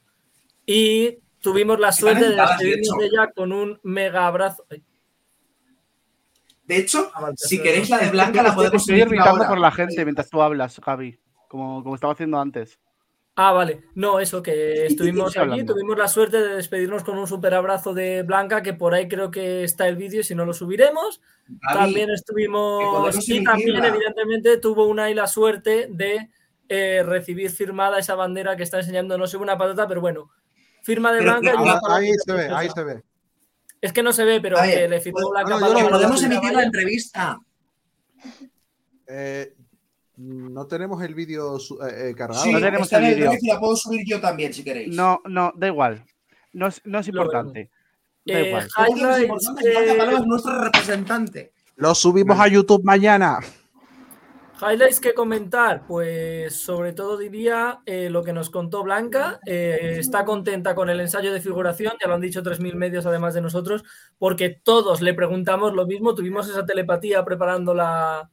Y 0.66 1.20
tuvimos 1.40 1.80
la 1.80 1.92
suerte 1.92 2.30
de 2.30 2.36
despedirnos 2.36 2.98
de 2.98 3.06
ella 3.06 3.32
con 3.36 3.52
un 3.52 3.80
mega 3.84 4.26
abrazo. 4.26 4.66
Ay, 4.70 4.84
De 6.70 6.78
hecho, 6.78 7.12
si 7.36 7.60
queréis 7.60 7.90
la 7.90 7.98
de 7.98 8.12
Blanca, 8.12 8.44
la 8.44 8.54
podemos 8.54 8.84
Estoy 8.84 9.02
irritando 9.02 9.48
por 9.48 9.58
la 9.58 9.72
gente 9.72 10.06
mientras 10.06 10.30
tú 10.30 10.40
hablas, 10.40 10.80
Gaby. 10.80 11.20
Como, 11.48 11.82
como 11.82 11.96
estaba 11.96 12.14
haciendo 12.14 12.40
antes. 12.40 12.80
Ah, 13.36 13.54
vale. 13.54 13.86
No, 13.96 14.20
eso, 14.20 14.44
que 14.44 14.86
estuvimos 14.86 15.36
hablando. 15.36 15.74
tuvimos 15.74 15.98
la 15.98 16.08
suerte 16.08 16.40
de 16.40 16.58
despedirnos 16.58 17.04
con 17.04 17.18
un 17.18 17.26
super 17.26 17.56
abrazo 17.56 17.96
de 17.96 18.22
Blanca, 18.22 18.62
que 18.62 18.74
por 18.74 18.94
ahí 18.94 19.08
creo 19.08 19.32
que 19.32 19.64
está 19.64 19.88
el 19.88 19.96
vídeo, 19.96 20.24
si 20.24 20.36
no 20.36 20.46
lo 20.46 20.54
subiremos. 20.54 21.22
También 21.74 22.12
estuvimos, 22.12 23.28
y 23.28 23.44
también 23.44 23.84
evidentemente 23.84 24.58
tuvo 24.58 24.86
una 24.86 25.10
y 25.10 25.16
la 25.16 25.26
suerte 25.26 25.88
de 25.90 26.30
eh, 26.68 27.02
recibir 27.04 27.50
firmada 27.50 27.98
esa 27.98 28.14
bandera 28.14 28.56
que 28.56 28.62
está 28.62 28.78
enseñando, 28.78 29.18
no 29.18 29.26
sé 29.26 29.38
una 29.38 29.58
patata, 29.58 29.88
pero 29.88 30.02
bueno, 30.02 30.30
firma 30.84 31.12
de 31.12 31.20
Pero 31.20 31.40
Blanca. 31.40 31.64
y 31.64 31.68
Ah, 31.68 31.80
Ahí 31.96 32.12
se 32.24 32.34
ve, 32.34 32.50
ahí 32.54 32.70
se 32.70 32.84
ve. 32.84 33.04
Es 33.82 33.94
que 33.94 34.04
no 34.04 34.12
se 34.12 34.26
ve, 34.26 34.42
pero 34.42 34.58
A 34.58 34.64
ver, 34.64 34.74
que 34.76 34.88
le 34.90 35.02
firmó 35.02 35.20
pues- 35.22 35.30
Blanca 35.32 35.58
bueno, 35.66 35.70
lo- 35.80 35.86
Que 35.86 35.90
podemos 35.92 36.22
la 36.22 36.28
emitir 36.28 36.52
la 36.54 36.64
entrevista. 36.64 37.40
Eh, 39.08 39.54
no 40.18 40.68
tenemos 40.68 41.02
el 41.02 41.16
vídeo 41.16 41.58
su- 41.60 41.82
eh, 41.82 42.10
eh, 42.10 42.16
cargado. 42.16 42.44
Sí, 42.44 42.52
No 42.52 42.60
tenemos 42.60 42.92
el 42.92 43.04
el 43.06 43.16
vídeo. 43.16 43.32
La 43.44 43.60
puedo 43.60 43.76
subir 43.76 44.02
yo 44.06 44.20
también, 44.20 44.54
si 44.54 44.64
queréis. 44.64 44.94
No, 44.96 45.22
no, 45.26 45.54
da 45.56 45.68
igual. 45.68 46.04
No 46.54 46.68
es, 46.68 46.82
no 46.86 47.00
es 47.00 47.08
importante. 47.08 47.70
Da 48.26 48.34
Eh, 48.38 48.48
igual. 48.50 48.68
Que 48.76 48.84
es 48.84 49.22
importante, 49.22 49.70
eh, 49.74 50.14
es 50.18 50.26
nuestra 50.26 50.64
representante. 50.64 51.52
Lo 51.78 51.96
subimos 51.96 52.38
a 52.40 52.48
YouTube 52.48 52.84
mañana. 52.84 53.40
Highlights 54.62 55.00
que 55.00 55.14
comentar, 55.14 55.86
pues 55.88 56.60
sobre 56.62 56.92
todo 56.92 57.18
diría 57.18 57.80
eh, 57.86 58.10
lo 58.10 58.24
que 58.24 58.34
nos 58.34 58.50
contó 58.50 58.84
Blanca. 58.84 59.40
eh, 59.46 59.96
está 60.00 60.26
contenta 60.26 60.76
con 60.76 60.90
el 60.90 61.00
ensayo 61.00 61.32
de 61.32 61.40
figuración, 61.40 61.94
ya 62.02 62.08
lo 62.10 62.16
han 62.16 62.22
dicho 62.22 62.44
3.000 62.44 62.76
medios 62.76 63.06
además 63.06 63.34
de 63.34 63.42
nosotros, 63.42 63.84
porque 64.18 64.50
todos 64.50 65.02
le 65.02 65.14
preguntamos 65.14 65.74
lo 65.74 65.86
mismo, 65.88 66.14
tuvimos 66.14 66.50
esa 66.50 66.66
telepatía 66.66 67.24
preparando 67.24 67.74
la- 67.74 68.30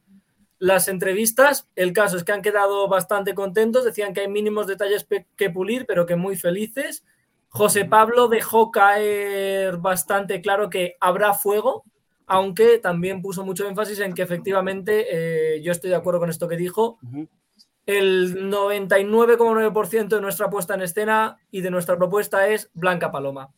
las 0.59 0.87
entrevistas. 0.89 1.69
El 1.75 1.93
caso 1.93 2.17
es 2.17 2.23
que 2.23 2.31
han 2.33 2.41
quedado 2.41 2.87
bastante 2.89 3.33
contentos, 3.35 3.85
decían 3.85 4.13
que 4.13 4.21
hay 4.21 4.27
mínimos 4.27 4.67
detalles 4.67 5.07
que 5.37 5.49
pulir, 5.49 5.85
pero 5.85 6.05
que 6.05 6.15
muy 6.15 6.35
felices. 6.35 7.05
José 7.49 7.85
Pablo 7.85 8.27
dejó 8.27 8.71
caer 8.71 9.77
bastante 9.77 10.41
claro 10.41 10.69
que 10.69 10.95
habrá 10.99 11.33
fuego, 11.33 11.83
aunque 12.27 12.77
también 12.77 13.21
puso 13.21 13.45
mucho 13.45 13.67
énfasis 13.67 13.99
en 14.01 14.13
que 14.13 14.21
efectivamente, 14.21 15.07
eh, 15.55 15.61
yo 15.63 15.71
estoy 15.71 15.89
de 15.89 15.95
acuerdo 15.95 16.19
con 16.19 16.29
esto 16.29 16.47
que 16.47 16.57
dijo, 16.57 16.99
el 17.85 18.51
99,9% 18.51 20.07
de 20.09 20.21
nuestra 20.21 20.49
puesta 20.49 20.75
en 20.75 20.81
escena 20.81 21.37
y 21.49 21.61
de 21.61 21.71
nuestra 21.71 21.97
propuesta 21.97 22.47
es 22.49 22.69
Blanca 22.73 23.11
Paloma. 23.11 23.49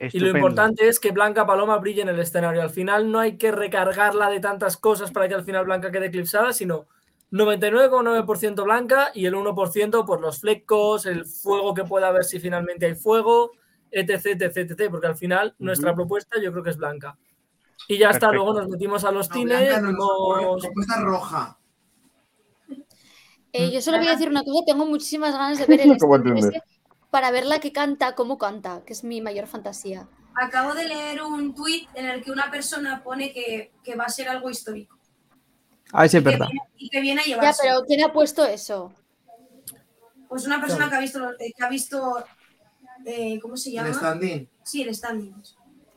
Y 0.00 0.18
lo 0.20 0.28
importante 0.28 0.88
es 0.88 0.98
que 0.98 1.10
Blanca 1.10 1.44
Paloma 1.44 1.76
brille 1.78 2.02
en 2.02 2.08
el 2.08 2.20
escenario. 2.20 2.62
Al 2.62 2.70
final 2.70 3.10
no 3.10 3.18
hay 3.18 3.36
que 3.36 3.50
recargarla 3.50 4.30
de 4.30 4.40
tantas 4.40 4.76
cosas 4.76 5.10
para 5.10 5.28
que 5.28 5.34
al 5.34 5.44
final 5.44 5.64
Blanca 5.64 5.90
quede 5.90 6.06
eclipsada, 6.06 6.52
sino 6.52 6.86
99,9% 7.32 8.64
Blanca 8.64 9.10
y 9.12 9.26
el 9.26 9.34
1% 9.34 10.06
por 10.06 10.20
los 10.20 10.40
flecos, 10.40 11.04
el 11.04 11.26
fuego 11.26 11.74
que 11.74 11.84
pueda 11.84 12.08
haber 12.08 12.24
si 12.24 12.40
finalmente 12.40 12.86
hay 12.86 12.94
fuego, 12.94 13.50
etc, 13.90 14.40
etc, 14.40 14.56
etc, 14.56 14.90
porque 14.90 15.08
al 15.08 15.16
final 15.16 15.54
nuestra 15.58 15.94
propuesta 15.94 16.40
yo 16.40 16.52
creo 16.52 16.62
que 16.62 16.70
es 16.70 16.78
Blanca. 16.78 17.18
Y 17.86 17.98
ya 17.98 18.10
está, 18.10 18.32
luego 18.32 18.52
nos 18.54 18.68
metimos 18.68 19.04
a 19.04 19.12
los 19.12 19.28
No, 19.30 19.34
cines, 19.36 19.80
no, 19.82 19.88
vimos- 19.88 20.42
no, 20.42 20.56
propuesta 20.58 21.00
roja. 21.00 21.58
Eh, 23.52 23.70
yo 23.70 23.80
solo 23.80 23.98
voy 23.98 24.08
a 24.08 24.12
decir 24.12 24.28
una 24.28 24.42
cosa, 24.42 24.64
tengo 24.66 24.84
muchísimas 24.86 25.32
ganas 25.32 25.58
de 25.58 25.66
ver 25.66 25.80
el 25.80 25.92
ese 25.92 26.62
para 27.10 27.30
verla 27.30 27.60
que 27.60 27.72
canta, 27.72 28.14
cómo 28.14 28.36
canta, 28.36 28.82
que 28.84 28.92
es 28.92 29.04
mi 29.04 29.20
mayor 29.22 29.46
fantasía. 29.46 30.06
Acabo 30.34 30.74
de 30.74 30.84
leer 30.86 31.22
un 31.22 31.54
tuit 31.54 31.88
en 31.94 32.06
el 32.06 32.22
que 32.22 32.30
una 32.30 32.50
persona 32.50 33.02
pone 33.02 33.32
que, 33.32 33.72
que 33.82 33.96
va 33.96 34.04
a 34.04 34.08
ser 34.10 34.28
algo 34.28 34.50
histórico. 34.50 34.98
A 35.92 36.02
ver 36.02 36.10
si 36.10 36.18
es 36.18 36.22
Y 36.22 36.24
que 36.24 36.30
verdad. 36.30 36.46
viene- 36.50 36.68
y 36.76 36.88
que 36.90 37.00
viene 37.00 37.20
a 37.22 37.24
Ya, 37.24 37.30
llevarse. 37.30 37.62
pero 37.62 37.80
¿quién 37.86 38.04
ha 38.04 38.12
puesto 38.12 38.44
eso? 38.44 38.92
Pues 40.28 40.46
una 40.46 40.60
persona 40.60 40.90
que 40.90 40.96
ha 40.96 41.00
visto, 41.00 41.30
eh, 41.40 41.52
que 41.56 41.64
ha 41.64 41.68
visto 41.70 42.22
eh, 43.06 43.38
¿cómo 43.40 43.56
se 43.56 43.72
llama? 43.72 43.88
El 43.88 43.94
standing. 43.94 44.48
Sí, 44.62 44.82
el 44.82 44.94
standing. 44.94 45.34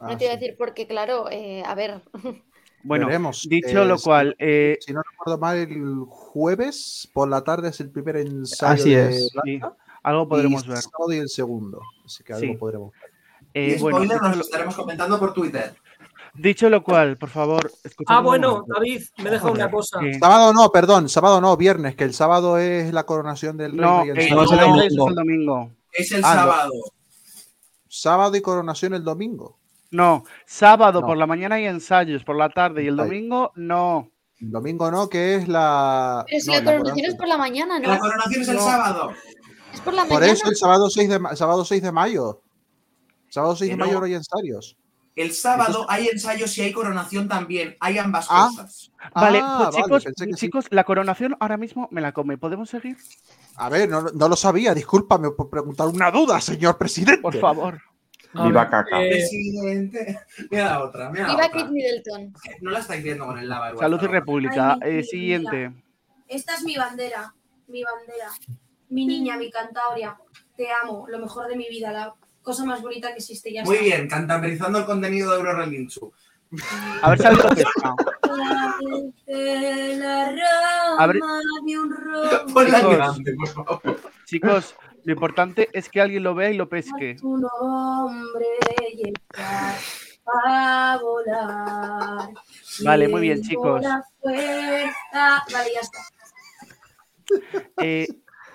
Ah, 0.01 0.07
no 0.11 0.17
te 0.17 0.25
iba 0.25 0.33
a 0.33 0.37
decir 0.37 0.55
porque, 0.57 0.87
claro, 0.87 1.29
eh, 1.31 1.63
a 1.65 1.75
ver, 1.75 2.01
Bueno, 2.83 3.05
Veremos. 3.05 3.47
dicho 3.47 3.83
Eh, 3.83 3.85
lo 3.85 3.97
si- 3.99 4.03
cual, 4.05 4.35
eh, 4.39 4.77
Si 4.81 4.91
no 4.91 5.01
recuerdo 5.03 5.37
mal, 5.39 5.55
el 5.57 6.03
jueves 6.07 7.07
por 7.13 7.29
la 7.29 7.43
tarde 7.43 7.69
es 7.69 7.79
el 7.79 7.91
primer 7.91 8.17
ensayo 8.17 8.73
Así 8.73 8.89
de 8.95 9.09
es, 9.09 9.29
sí, 9.43 9.59
algo 10.01 10.27
podremos 10.27 10.65
y 10.65 10.69
ver. 10.69 10.77
sábado 10.79 11.13
y 11.13 11.17
el 11.17 11.29
segundo. 11.29 11.79
Así 12.03 12.23
que 12.23 12.33
algo 12.33 12.45
Sí. 12.53 12.57
podremos 12.57 12.91
ver. 12.91 13.01
Eh, 13.53 13.75
y 13.77 13.81
bueno, 13.81 13.97
spoiler 13.99 14.21
nos 14.21 14.35
lo, 14.37 14.41
estaremos 14.41 14.75
comentando 14.75 15.19
por 15.19 15.31
Twitter. 15.33 15.75
dicho 16.33 16.69
lo 16.71 16.83
cual, 16.83 17.17
por 17.17 17.29
favor, 17.29 17.71
Ah, 18.07 18.21
bueno, 18.21 18.51
momento. 18.63 18.73
David, 18.73 19.03
me 19.23 19.29
deja 19.29 19.51
una 19.51 19.69
cosa. 19.69 19.99
Sábado 20.19 20.51
no, 20.53 20.69
perdón, 20.71 21.07
sábado 21.07 21.39
no, 21.39 21.55
viernes, 21.57 21.95
que 21.95 22.03
el 22.05 22.15
sábado 22.15 22.57
es 22.57 22.91
la 22.93 23.05
coronación 23.05 23.57
del 23.57 23.73
rey. 23.73 23.81
No, 23.81 24.05
y 24.07 24.09
el 24.09 24.17
eh, 24.17 24.29
sábado 24.29 24.47
no, 24.55 24.81
es 24.81 24.87
el 24.91 24.95
domingo. 24.95 25.05
es 25.05 25.09
el 25.09 25.15
domingo. 25.15 25.71
Es 25.93 26.11
el 26.13 26.21
Ah, 26.25 26.33
no. 26.33 26.41
sábado. 26.41 26.71
Sábado 27.87 28.35
y 28.37 28.41
coronación 28.41 28.93
el 28.95 29.03
domingo. 29.03 29.59
No, 29.91 30.23
sábado 30.45 31.01
No. 31.01 31.07
por 31.07 31.17
la 31.17 31.27
mañana 31.27 31.55
hay 31.55 31.65
ensayos, 31.65 32.23
por 32.23 32.37
la 32.37 32.49
tarde 32.49 32.83
y 32.83 32.87
el 32.87 32.95
domingo 32.95 33.51
no. 33.55 34.09
El 34.39 34.49
domingo 34.51 34.89
no, 34.89 35.07
que 35.09 35.35
es 35.35 35.47
la. 35.47 36.25
Pero 36.27 36.39
si 36.41 36.47
no, 36.47 36.53
la 36.53 36.59
la 36.61 36.71
coronación 36.77 37.05
es 37.05 37.15
por 37.15 37.27
la 37.27 37.37
mañana, 37.37 37.79
La 37.79 37.93
¿no? 37.95 37.99
coronación 37.99 38.41
es 38.41 38.47
el 38.47 38.55
No. 38.55 38.61
sábado. 38.63 39.11
Es 39.73 39.81
por 39.81 39.93
la 39.93 40.01
Por 40.05 40.13
mañana. 40.19 40.33
eso 40.33 40.49
el 40.49 40.55
sábado 40.55 40.89
6 40.89 41.09
de, 41.09 41.19
ma- 41.19 41.35
sábado 41.35 41.63
6 41.65 41.81
de 41.81 41.91
mayo. 41.91 42.41
Sábado 43.29 43.55
6 43.55 43.69
de 43.71 43.77
Que 43.77 43.83
mayo 43.83 43.99
no. 43.99 44.05
hay 44.05 44.13
ensayos. 44.15 44.77
El 45.15 45.33
sábado 45.33 45.85
hay 45.89 46.07
ensayos 46.07 46.57
y 46.57 46.61
hay 46.61 46.71
coronación 46.71 47.27
también. 47.27 47.75
Hay 47.81 47.97
ambas 47.97 48.27
Ah. 48.29 48.47
cosas. 48.49 48.91
Vale, 49.13 49.39
Ah, 49.43 49.69
pues 49.71 49.75
vale, 49.75 49.83
chicos, 49.83 50.03
sí. 50.17 50.31
chicos, 50.35 50.65
la 50.71 50.85
coronación 50.85 51.35
ahora 51.41 51.57
mismo 51.57 51.87
me 51.91 51.99
la 52.01 52.13
come. 52.13 52.37
¿Podemos 52.37 52.69
seguir? 52.69 52.97
A 53.57 53.67
ver, 53.69 53.89
no, 53.89 54.01
no 54.03 54.27
lo 54.29 54.35
sabía, 54.37 54.73
discúlpame 54.73 55.31
por 55.31 55.49
preguntar 55.49 55.87
una 55.87 56.09
duda, 56.11 56.39
señor 56.39 56.77
presidente. 56.77 57.21
Por 57.21 57.37
favor. 57.37 57.81
Viva 58.33 58.69
caca. 58.69 58.97
Presidente. 58.97 60.19
Mira 60.49 60.65
la 60.65 60.83
otra, 60.83 61.09
mira 61.09 61.25
Viva 61.27 61.45
otra. 61.47 61.51
Kate 61.61 61.71
Middleton. 61.71 62.33
No 62.61 62.71
la 62.71 62.79
estáis 62.79 63.03
viendo 63.03 63.25
con 63.25 63.37
el 63.37 63.49
lava 63.49 63.69
igual. 63.71 63.83
Salud 63.85 64.01
y 64.01 64.07
República. 64.07 64.77
Ay, 64.81 64.93
mi- 64.93 64.99
Eh, 64.99 65.03
siguiente. 65.03 65.71
Esta 66.27 66.55
es 66.55 66.63
mi 66.63 66.75
bandera, 66.77 67.33
mi 67.67 67.83
bandera. 67.83 68.29
Mi 68.89 69.05
niña, 69.05 69.37
mi 69.37 69.51
Cantauria. 69.51 70.17
Te 70.55 70.67
amo, 70.83 71.05
lo 71.09 71.19
mejor 71.19 71.47
de 71.47 71.55
mi 71.55 71.67
vida, 71.69 71.91
la 71.91 72.13
cosa 72.41 72.65
más 72.65 72.81
bonita 72.81 73.09
que 73.09 73.15
existe. 73.17 73.51
Ya 73.51 73.63
Muy 73.63 73.75
está. 73.75 73.85
bien, 73.85 74.07
cantambrizando 74.09 74.79
el 74.79 74.85
contenido 74.85 75.31
de 75.31 75.37
Eurorelinchu. 75.37 76.11
A 77.01 77.09
ver 77.09 77.19
si 77.19 77.27
alguien 77.27 77.47
lo. 77.47 77.55
De 79.25 79.95
la 79.97 80.95
A 80.97 81.07
ver. 81.07 81.19
grande, 81.19 83.33
por 83.35 83.47
favor. 83.47 83.81
Chicos, 84.25 84.75
lo 85.03 85.13
importante 85.13 85.69
es 85.73 85.89
que 85.89 86.01
alguien 86.01 86.23
lo 86.23 86.35
vea 86.35 86.51
y 86.51 86.57
lo 86.57 86.69
pesque. 86.69 87.15
tu 87.19 87.37
nombre 87.37 88.45
llegar 88.95 89.75
a 90.45 90.99
volar. 91.01 92.29
Vale, 92.83 93.07
muy 93.07 93.21
bien, 93.21 93.41
chicos. 93.41 93.81
Vale, 94.23 94.89
ya 95.73 95.79
está. 95.81 95.99
Eh, 97.81 98.07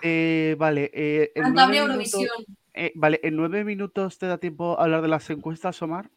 eh, 0.02 0.54
vale, 0.58 0.90
eh, 0.92 1.32
en 1.34 1.44
minutos, 1.54 1.74
Eurovisión. 1.76 2.28
eh, 2.74 2.92
vale, 2.94 3.20
en 3.22 3.36
nueve 3.36 3.64
minutos 3.64 4.18
te 4.18 4.26
da 4.26 4.36
tiempo 4.36 4.78
a 4.78 4.82
hablar 4.84 5.00
de 5.00 5.08
las 5.08 5.28
encuestas, 5.30 5.80
Omar. 5.80 6.10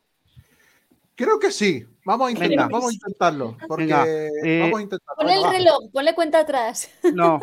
Creo 1.15 1.39
que 1.39 1.51
sí. 1.51 1.85
Vamos 2.03 2.27
a, 2.27 2.31
intentar, 2.31 2.49
Venga. 2.49 2.67
vamos 2.69 2.89
a 2.91 2.93
intentarlo. 2.93 3.57
Porque 3.67 3.83
Venga, 3.85 4.05
eh, 4.07 4.59
vamos 4.63 4.79
a 4.79 4.83
intentarlo. 4.83 5.15
Ponle 5.15 5.35
el 5.35 5.43
reloj, 5.51 5.91
ponle 5.93 6.13
cuenta 6.15 6.39
atrás. 6.39 6.89
No, 7.13 7.39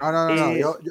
No, 0.00 0.12
no, 0.12 0.26
no. 0.28 0.34
no, 0.36 0.50
Eh, 0.52 0.60
yo- 0.60 0.78
yo- 0.80 0.90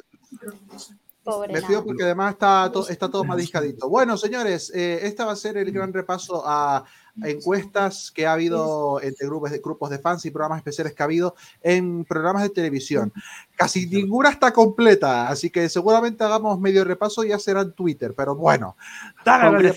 Pobre 1.24 1.52
me 1.52 1.60
fío 1.62 1.84
porque 1.84 2.02
además 2.02 2.32
está, 2.32 2.70
to- 2.72 2.88
está 2.88 3.08
todo 3.08 3.22
madijadito. 3.24 3.88
Bueno, 3.88 4.16
señores, 4.16 4.72
eh, 4.74 5.00
este 5.02 5.22
va 5.24 5.32
a 5.32 5.36
ser 5.36 5.56
el 5.56 5.70
gran 5.70 5.92
repaso 5.92 6.42
a 6.44 6.84
encuestas 7.22 8.10
que 8.10 8.26
ha 8.26 8.32
habido 8.32 8.98
entre 9.02 9.26
grupos 9.26 9.50
de, 9.50 9.58
grupos 9.58 9.90
de 9.90 9.98
fans 9.98 10.24
y 10.24 10.30
programas 10.30 10.58
especiales 10.58 10.94
que 10.94 11.02
ha 11.02 11.04
habido 11.04 11.34
en 11.62 12.04
programas 12.06 12.42
de 12.42 12.48
televisión. 12.48 13.12
Casi 13.54 13.86
ninguna 13.86 14.30
está 14.30 14.52
completa, 14.52 15.28
así 15.28 15.50
que 15.50 15.68
seguramente 15.68 16.24
hagamos 16.24 16.58
medio 16.58 16.84
repaso 16.84 17.22
y 17.22 17.28
ya 17.28 17.38
será 17.38 17.60
en 17.60 17.72
Twitter, 17.72 18.14
pero 18.16 18.34
bueno. 18.34 18.76
Dale 19.24 19.72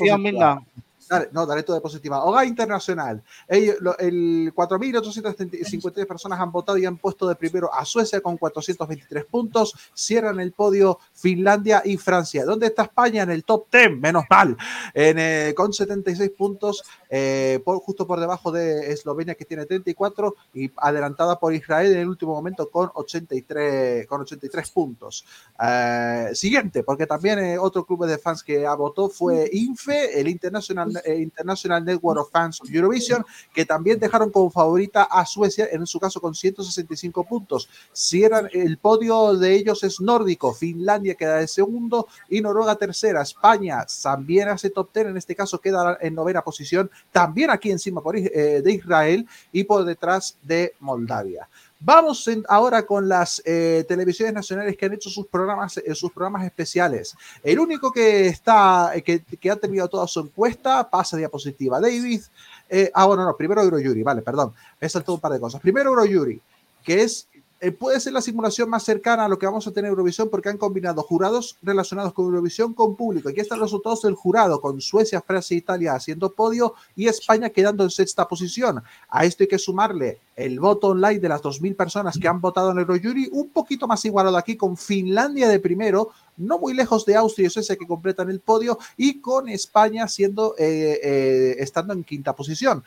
Dale, 1.08 1.30
no, 1.32 1.46
dale 1.46 1.64
todo 1.64 1.76
de 1.76 1.82
positiva. 1.82 2.24
Hogar 2.24 2.46
Internacional. 2.46 3.22
Ellos- 3.48 3.78
lo- 3.80 3.98
el 4.00 4.52
4.853 4.56 6.06
personas 6.06 6.40
han 6.40 6.52
votado 6.52 6.78
y 6.78 6.86
han 6.86 6.98
puesto 6.98 7.28
de 7.28 7.36
primero 7.36 7.74
a 7.74 7.86
Suecia 7.86 8.22
con 8.22 8.38
423 8.38 9.26
puntos. 9.26 9.74
Cierran 9.94 10.40
el 10.40 10.52
podio 10.52 11.00
Finlandia 11.14 11.82
y 11.86 11.98
Francia. 11.98 12.46
¿Dónde 12.46 12.68
está 12.68 12.84
España? 12.84 13.24
En 13.24 13.32
el 13.32 13.44
top 13.44 13.68
10, 13.72 13.98
menos 14.00 14.24
mal. 14.30 14.58
En, 14.94 15.18
eh, 15.20 15.54
con 15.56 15.74
76 15.74 16.32
puntos, 16.32 16.84
eh, 17.10 17.60
por- 17.64 17.80
justo 17.80 18.08
por 18.08 18.20
debajo 18.20 18.52
de 18.52 18.92
Eslovenia 18.92 19.36
que 19.36 19.46
tiene 19.46 19.66
34 19.66 20.36
y 20.54 20.72
adelantada 20.78 21.40
por 21.40 21.54
Israel 21.54 21.94
en 21.94 22.00
el 22.00 22.08
último 22.10 22.34
momento 22.34 22.70
con 22.70 22.90
83, 22.94 24.08
con 24.08 24.22
83 24.22 24.70
puntos. 24.72 25.26
Eh, 25.62 26.30
siguiente, 26.34 26.84
porque 26.84 27.06
también 27.06 27.40
eh, 27.40 27.58
otro 27.60 27.86
club 27.86 28.06
de 28.06 28.18
fans 28.18 28.44
que 28.44 28.66
ha 28.66 28.74
votado 28.76 29.10
fue 29.10 29.50
INFE, 29.52 30.20
el 30.20 30.28
International, 30.28 30.95
eh, 30.95 30.95
International 31.06 31.84
Network 31.84 32.20
of 32.20 32.32
Fans 32.32 32.62
of 32.62 32.70
Eurovision, 32.70 33.26
que 33.54 33.66
también 33.66 34.00
dejaron 34.00 34.32
como 34.32 34.50
favorita 34.50 35.04
a 35.04 35.26
Suecia, 35.26 35.68
en 35.72 35.86
su 35.88 36.00
caso 36.00 36.22
con 36.22 36.36
165 36.36 37.24
puntos. 37.24 37.70
Cierran 37.94 38.50
el 38.54 38.78
podio 38.78 39.36
de 39.36 39.54
ellos 39.54 39.84
es 39.84 40.00
nórdico, 40.00 40.54
Finlandia 40.54 41.16
queda 41.16 41.38
de 41.38 41.48
segundo 41.48 42.08
y 42.30 42.42
Noruega 42.42 42.76
tercera. 42.76 43.22
España 43.22 43.86
también 44.02 44.50
hace 44.50 44.70
top 44.70 44.94
10, 44.94 45.08
en 45.08 45.18
este 45.18 45.36
caso 45.36 45.60
queda 45.60 45.98
en 46.02 46.16
novena 46.16 46.42
posición, 46.42 46.90
también 47.12 47.50
aquí 47.50 47.72
encima 47.72 48.02
por, 48.02 48.16
eh, 48.18 48.62
de 48.62 48.72
Israel 48.72 49.28
y 49.52 49.64
por 49.64 49.86
detrás 49.86 50.38
de 50.42 50.74
Moldavia. 50.80 51.48
Vamos 51.80 52.28
ahora 52.48 52.86
con 52.86 53.08
las 53.08 53.42
eh, 53.46 53.86
televisiones 53.88 54.34
nacionales 54.34 54.78
que 54.78 54.86
han 54.86 54.94
hecho 54.94 55.10
sus 55.10 55.28
programas, 55.28 55.78
eh, 55.78 55.94
sus 55.94 56.12
programas 56.12 56.46
especiales. 56.46 57.16
El 57.44 57.60
único 57.60 57.92
que 57.92 58.28
está, 58.28 58.96
eh, 58.96 59.02
que, 59.02 59.20
que 59.22 59.52
ha 59.52 59.56
terminado 59.56 59.90
toda 59.90 60.08
su 60.08 60.22
encuesta, 60.22 60.90
pasa 60.90 61.18
diapositiva. 61.18 61.80
David, 61.80 62.22
eh, 62.70 62.92
ah, 62.94 63.06
bueno, 63.06 63.26
no, 63.26 63.36
primero 63.36 63.62
Eurojury, 63.62 64.04
vale, 64.04 64.22
perdón, 64.22 64.54
he 64.80 64.90
saltado 64.90 65.16
un 65.16 65.20
par 65.20 65.34
de 65.34 65.40
cosas. 65.40 65.62
Primero 65.62 65.90
Eurojury, 65.92 66.42
que 66.84 67.04
es 67.04 67.28
eh, 67.66 67.72
puede 67.72 68.00
ser 68.00 68.14
la 68.14 68.22
simulación 68.22 68.70
más 68.70 68.84
cercana 68.84 69.26
a 69.26 69.28
lo 69.28 69.40
que 69.40 69.48
vamos 69.48 69.66
a 69.66 69.72
tener 69.72 69.88
en 69.88 69.94
Eurovisión 69.94 70.30
porque 70.30 70.50
han 70.50 70.58
combinado 70.60 71.02
jurados 71.02 71.58
relacionados 71.64 72.14
con 72.14 72.26
Eurovisión 72.26 72.76
con 72.76 72.96
público. 72.96 73.30
Aquí 73.30 73.40
están 73.40 73.58
los 73.58 73.70
resultados 73.70 74.04
del 74.04 74.14
jurado 74.14 74.62
con 74.62 74.80
Suecia, 74.82 75.20
Francia 75.22 75.56
e 75.56 75.58
Italia 75.58 75.96
haciendo 75.96 76.32
podio 76.32 76.76
y 76.96 77.08
España 77.08 77.50
quedando 77.50 77.84
en 77.84 77.90
sexta 77.90 78.28
posición. 78.28 78.84
A 79.10 79.26
esto 79.26 79.44
hay 79.44 79.48
que 79.48 79.58
sumarle 79.58 80.20
el 80.36 80.60
voto 80.60 80.90
online 80.90 81.20
de 81.20 81.28
las 81.28 81.42
2.000 81.42 81.76
personas 81.76 82.20
que 82.20 82.28
han 82.28 82.40
votado 82.40 82.70
en 82.70 82.78
Eurojury, 82.78 83.30
un 83.32 83.50
poquito 83.50 83.88
más 83.88 84.06
igualado 84.06 84.38
aquí 84.38 84.56
con 84.56 84.78
Finlandia 84.78 85.50
de 85.50 85.60
primero, 85.60 86.10
no 86.38 86.60
muy 86.60 86.76
lejos 86.76 87.04
de 87.06 87.16
Austria 87.16 87.48
y 87.48 87.50
Suecia 87.50 87.78
que 87.78 87.88
completan 87.88 88.30
el 88.30 88.42
podio 88.42 88.78
y 88.96 89.22
con 89.22 89.50
España 89.50 90.08
siendo 90.08 90.54
eh, 90.60 91.00
eh, 91.02 91.56
estando 91.58 91.94
en 91.94 92.04
quinta 92.04 92.36
posición. 92.36 92.84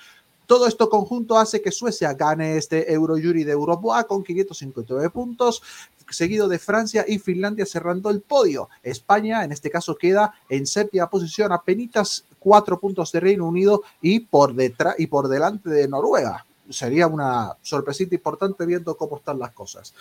Todo 0.48 0.66
esto 0.66 0.88
conjunto 0.88 1.36
hace 1.36 1.60
que 1.60 1.70
Suecia 1.70 2.14
gane 2.14 2.56
este 2.56 2.90
Eurojury 2.90 3.44
de 3.44 3.52
Euroboa 3.52 4.04
con 4.04 4.24
559 4.24 5.10
puntos, 5.10 5.62
seguido 6.08 6.48
de 6.48 6.58
Francia 6.58 7.04
y 7.06 7.18
Finlandia 7.18 7.66
cerrando 7.66 8.08
el 8.08 8.22
podio. 8.22 8.70
España, 8.82 9.44
en 9.44 9.52
este 9.52 9.70
caso, 9.70 9.94
queda 9.96 10.32
en 10.48 10.66
séptima 10.66 11.10
posición, 11.10 11.52
apenas 11.52 12.24
cuatro 12.38 12.80
puntos 12.80 13.12
de 13.12 13.20
Reino 13.20 13.46
Unido 13.46 13.82
y 14.00 14.20
por 14.20 14.54
detrás 14.54 14.94
y 14.96 15.08
por 15.08 15.28
delante 15.28 15.68
de 15.68 15.86
Noruega. 15.86 16.46
Sería 16.70 17.08
una 17.08 17.54
sorpresita 17.60 18.14
importante 18.14 18.64
viendo 18.64 18.96
cómo 18.96 19.18
están 19.18 19.38
las 19.38 19.52
cosas. 19.52 19.92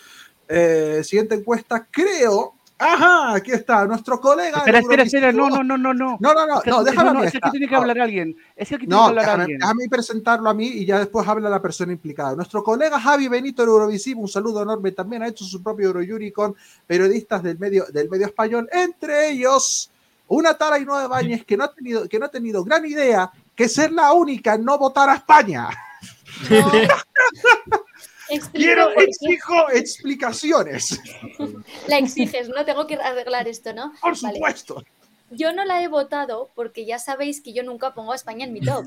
Eh, 0.48 1.02
siguiente 1.04 1.36
encuesta, 1.36 1.86
creo. 1.91 2.54
Ajá, 2.80 3.34
aquí 3.36 3.52
está, 3.52 3.86
nuestro 3.88 4.20
colega. 4.22 4.60
Espera, 4.60 4.80
espera, 4.80 5.04
espera, 5.04 5.32
no, 5.32 5.50
no, 5.50 5.64
no, 5.64 5.78
no, 5.78 5.94
no. 5.96 6.18
No, 6.20 6.34
no, 6.34 6.46
no, 6.46 6.58
Es 6.58 6.64
que- 6.64 6.70
no, 6.70 6.78
a 6.78 7.14
mí 7.14 7.26
es 7.26 7.32
que 7.32 7.40
tiene 7.52 7.68
que 7.68 7.74
No. 7.74 7.82
hablar 7.82 8.00
alguien. 8.00 8.36
Es 8.56 8.70
que 8.70 8.76
aquí 8.76 8.86
tiene 8.86 8.96
que 8.96 9.02
No, 9.02 9.06
hablar 9.08 9.26
déjame, 9.26 9.44
alguien. 9.44 9.60
déjame 9.60 9.90
presentarlo 9.90 10.50
a 10.50 10.54
mí 10.54 10.68
y 10.68 10.86
ya 10.86 11.00
después 11.00 11.28
habla 11.28 11.50
la 11.50 11.62
persona 11.62 11.92
implicada. 11.92 12.36
Nuestro 12.36 12.64
colega 12.64 13.00
Javi 13.00 13.28
Benito 13.28 13.64
de 13.66 13.72
Eurovisivo, 13.72 14.22
un 14.22 14.28
saludo 14.28 14.62
enorme, 14.62 14.92
también 14.92 15.24
ha 15.24 15.28
hecho 15.28 15.44
su 15.44 15.64
propio 15.64 15.88
Eurojury 15.88 16.32
con 16.32 16.56
periodistas 16.86 17.42
del 17.42 17.58
medio, 17.58 17.86
del 17.92 18.10
medio 18.10 18.28
español, 18.28 18.70
entre 18.72 19.30
ellos 19.32 19.90
una 20.28 20.54
tal 20.56 20.74
Ainhoa 20.74 21.08
Báñez 21.08 21.46
que 21.46 21.58
no 21.58 21.64
ha 21.64 21.74
tenido, 21.74 22.08
que 22.08 22.20
no 22.20 22.26
ha 22.26 22.30
tenido 22.30 22.64
gran 22.64 22.86
idea 22.86 23.32
que 23.56 23.68
ser 23.68 23.92
la 23.92 24.12
única 24.14 24.54
en 24.54 24.64
no 24.66 24.78
votar 24.78 25.10
a 25.10 25.16
España. 25.16 25.70
Quiero, 28.52 28.92
exijo 28.98 29.70
explicaciones. 29.72 31.00
La 31.88 31.98
exiges, 31.98 32.50
¿no? 32.50 32.66
Tengo 32.66 32.88
que 32.88 32.96
arreglar 32.96 33.48
esto, 33.48 33.74
¿no? 33.74 33.94
Por 34.02 34.20
Vale. 34.22 34.36
supuesto. 34.36 34.84
Yo 35.30 35.52
no 35.52 35.66
la 35.66 35.82
he 35.84 35.88
votado 35.88 36.52
porque 36.56 36.86
ya 36.86 37.00
sabéis 37.00 37.42
que 37.42 37.52
yo 37.52 37.64
nunca 37.64 37.94
pongo 37.94 38.14
a 38.14 38.16
España 38.16 38.46
en 38.46 38.54
mi 38.54 38.62
top. 38.62 38.86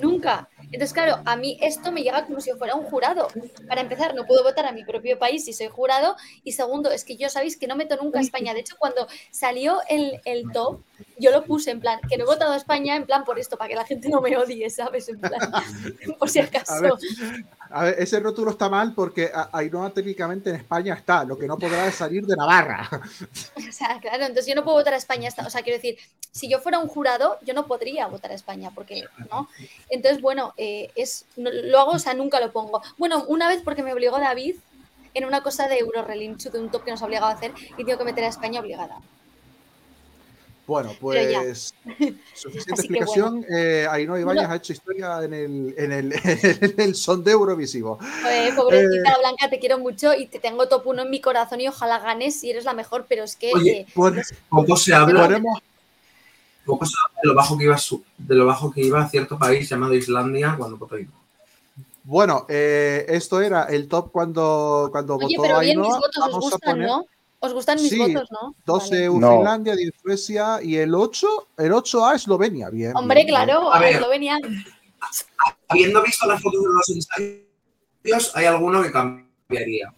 Nunca. 0.00 0.48
Entonces, 0.64 0.92
claro, 0.92 1.22
a 1.24 1.36
mí 1.36 1.58
esto 1.60 1.90
me 1.90 2.02
llega 2.02 2.26
como 2.26 2.40
si 2.40 2.52
fuera 2.52 2.74
un 2.74 2.84
jurado. 2.84 3.28
Para 3.66 3.80
empezar, 3.80 4.14
no 4.14 4.26
puedo 4.26 4.42
votar 4.42 4.66
a 4.66 4.72
mi 4.72 4.84
propio 4.84 5.18
país 5.18 5.44
si 5.44 5.52
soy 5.52 5.68
jurado. 5.68 6.16
Y 6.44 6.52
segundo, 6.52 6.90
es 6.90 7.04
que 7.04 7.16
yo 7.16 7.28
sabéis 7.28 7.56
que 7.56 7.66
no 7.66 7.76
meto 7.76 7.96
nunca 7.96 8.18
a 8.18 8.22
España. 8.22 8.54
De 8.54 8.60
hecho, 8.60 8.76
cuando 8.78 9.06
salió 9.30 9.78
el, 9.88 10.20
el 10.24 10.44
top, 10.52 10.80
yo 11.18 11.30
lo 11.30 11.44
puse 11.44 11.70
en 11.70 11.80
plan, 11.80 12.00
que 12.08 12.16
no 12.16 12.24
he 12.24 12.26
votado 12.26 12.52
a 12.52 12.56
España 12.56 12.96
en 12.96 13.04
plan 13.04 13.24
por 13.24 13.38
esto, 13.38 13.56
para 13.56 13.68
que 13.68 13.74
la 13.74 13.84
gente 13.84 14.08
no 14.08 14.20
me 14.20 14.36
odie, 14.36 14.68
¿sabes? 14.70 15.08
En 15.08 15.20
plan, 15.20 15.40
por 16.18 16.28
si 16.28 16.40
acaso. 16.40 16.98
A 17.72 17.84
ver, 17.84 17.96
ese 17.98 18.20
rótulo 18.20 18.50
está 18.50 18.68
mal 18.68 18.94
porque 18.94 19.30
Ainhoa 19.52 19.90
técnicamente 19.90 20.50
en 20.50 20.56
España 20.56 20.94
está, 20.94 21.24
lo 21.24 21.38
que 21.38 21.46
no 21.46 21.56
podrá 21.56 21.86
es 21.86 21.94
salir 21.94 22.26
de 22.26 22.36
Navarra. 22.36 22.88
O 23.68 23.72
sea, 23.72 23.98
claro, 24.00 24.24
entonces 24.24 24.46
yo 24.46 24.54
no 24.54 24.64
puedo 24.64 24.76
votar 24.78 24.94
a 24.94 24.96
España. 24.96 25.30
O 25.46 25.50
sea, 25.50 25.62
quiero 25.62 25.76
decir, 25.78 25.96
si 26.32 26.48
yo 26.48 26.58
fuera 26.60 26.78
un 26.78 26.88
jurado, 26.88 27.38
yo 27.42 27.54
no 27.54 27.66
podría 27.66 28.06
votar 28.08 28.30
a 28.32 28.34
España, 28.34 28.70
porque, 28.74 29.04
¿no? 29.30 29.48
Entonces, 29.88 30.20
bueno, 30.20 30.52
eh, 30.56 30.90
es, 30.96 31.24
no- 31.36 31.50
lo 31.50 31.78
hago, 31.80 31.92
o 31.92 31.98
sea, 31.98 32.14
nunca 32.14 32.40
lo 32.40 32.50
pongo. 32.52 32.82
Bueno, 32.98 33.24
una 33.28 33.48
vez 33.48 33.62
porque 33.64 33.82
me 33.82 33.92
obligó 33.92 34.18
David 34.18 34.56
en 35.14 35.24
una 35.24 35.42
cosa 35.42 35.68
de 35.68 35.78
Eurorelinchu, 35.78 36.50
de 36.50 36.58
un 36.60 36.70
top 36.70 36.84
que 36.84 36.90
nos 36.90 37.02
ha 37.02 37.06
obligado 37.06 37.26
a 37.26 37.34
hacer, 37.34 37.52
y 37.78 37.84
tengo 37.84 37.98
que 37.98 38.04
meter 38.04 38.24
a 38.24 38.28
España 38.28 38.60
obligada. 38.60 38.98
Bueno, 40.70 40.94
pues 41.00 41.74
suficiente 42.32 42.74
Así 42.74 42.82
explicación. 42.82 43.44
Eh, 43.52 43.88
Ainhoa 43.90 44.20
Ibáñez 44.20 44.44
No. 44.46 44.52
ha 44.52 44.56
hecho 44.56 44.72
historia 44.72 45.20
en 45.24 45.34
el, 45.34 45.74
en 45.76 45.90
el, 45.90 46.12
en 46.24 46.74
el 46.80 46.94
sondeo 46.94 47.40
Eurovisivo. 47.40 47.98
Eh, 48.30 48.52
pobrecita 48.54 49.10
Eh, 49.10 49.14
Blanca, 49.18 49.50
te 49.50 49.58
quiero 49.58 49.80
mucho 49.80 50.14
y 50.14 50.26
te 50.26 50.38
tengo 50.38 50.68
top 50.68 50.86
uno 50.86 51.02
en 51.02 51.10
mi 51.10 51.20
corazón 51.20 51.60
y 51.60 51.66
ojalá 51.66 51.98
ganes 51.98 52.38
si 52.38 52.52
eres 52.52 52.64
la 52.66 52.72
mejor, 52.72 53.06
pero 53.08 53.24
es 53.24 53.34
que... 53.34 53.52
Oye, 53.52 53.80
eh, 53.80 53.86
Poco 54.48 54.76
se 54.76 54.94
habla, 54.94 55.42
poco 56.64 56.86
se 56.86 56.94
habla 57.04 57.20
de 57.20 57.28
lo 57.28 57.34
bajo 57.34 57.58
que 57.58 57.64
iba 57.64 57.76
su- 57.76 58.04
de 58.16 58.34
lo 58.36 58.46
bajo 58.46 58.70
que 58.70 58.80
iba 58.82 59.02
a 59.02 59.08
cierto 59.08 59.36
país 59.40 59.68
llamado 59.68 59.94
Islandia 59.94 60.54
cuando 60.56 60.76
votó. 60.76 60.94
Bueno, 62.04 62.46
eh, 62.48 63.06
esto 63.08 63.40
era 63.40 63.64
el 63.64 63.88
top 63.88 64.12
cuando, 64.12 64.88
cuando 64.92 65.16
oye, 65.16 65.36
votó 65.36 65.42
pero 65.48 65.58
bien 65.58 65.80
mis 65.80 65.88
votos, 65.96 66.24
¿os 66.28 66.38
gustan, 66.38 66.60
poner 66.74 66.86
no? 66.86 67.04
¿Os 67.42 67.52
gustan 67.54 67.80
mis 67.80 67.88
Sí, 67.90 67.98
votos, 67.98 68.28
no? 68.30 68.54
12 68.66 69.08
Vale. 69.08 69.20
No. 69.20 69.36
Finlandia, 69.38 69.74
10 69.74 69.92
Suecia 70.02 70.58
y 70.62 70.76
el 70.76 70.94
8, 70.94 71.26
el 71.58 71.72
8 71.72 72.06
a 72.06 72.14
Eslovenia. 72.14 72.68
Bien. 72.70 72.92
Hombre, 72.94 73.16
bien, 73.24 73.26
bien. 73.28 73.36
claro, 73.46 73.72
A 73.72 73.76
a 73.78 73.80
ver. 73.80 73.94
Eslovenia. 73.96 74.38
Habiendo 75.68 76.02
visto 76.02 76.26
las 76.26 76.42
fotos 76.42 76.60
de 76.62 76.68
los 76.68 76.90
ensayos, 76.90 78.36
hay 78.36 78.44
alguno 78.44 78.82
que 78.82 78.92
cambiaría. 78.92 79.92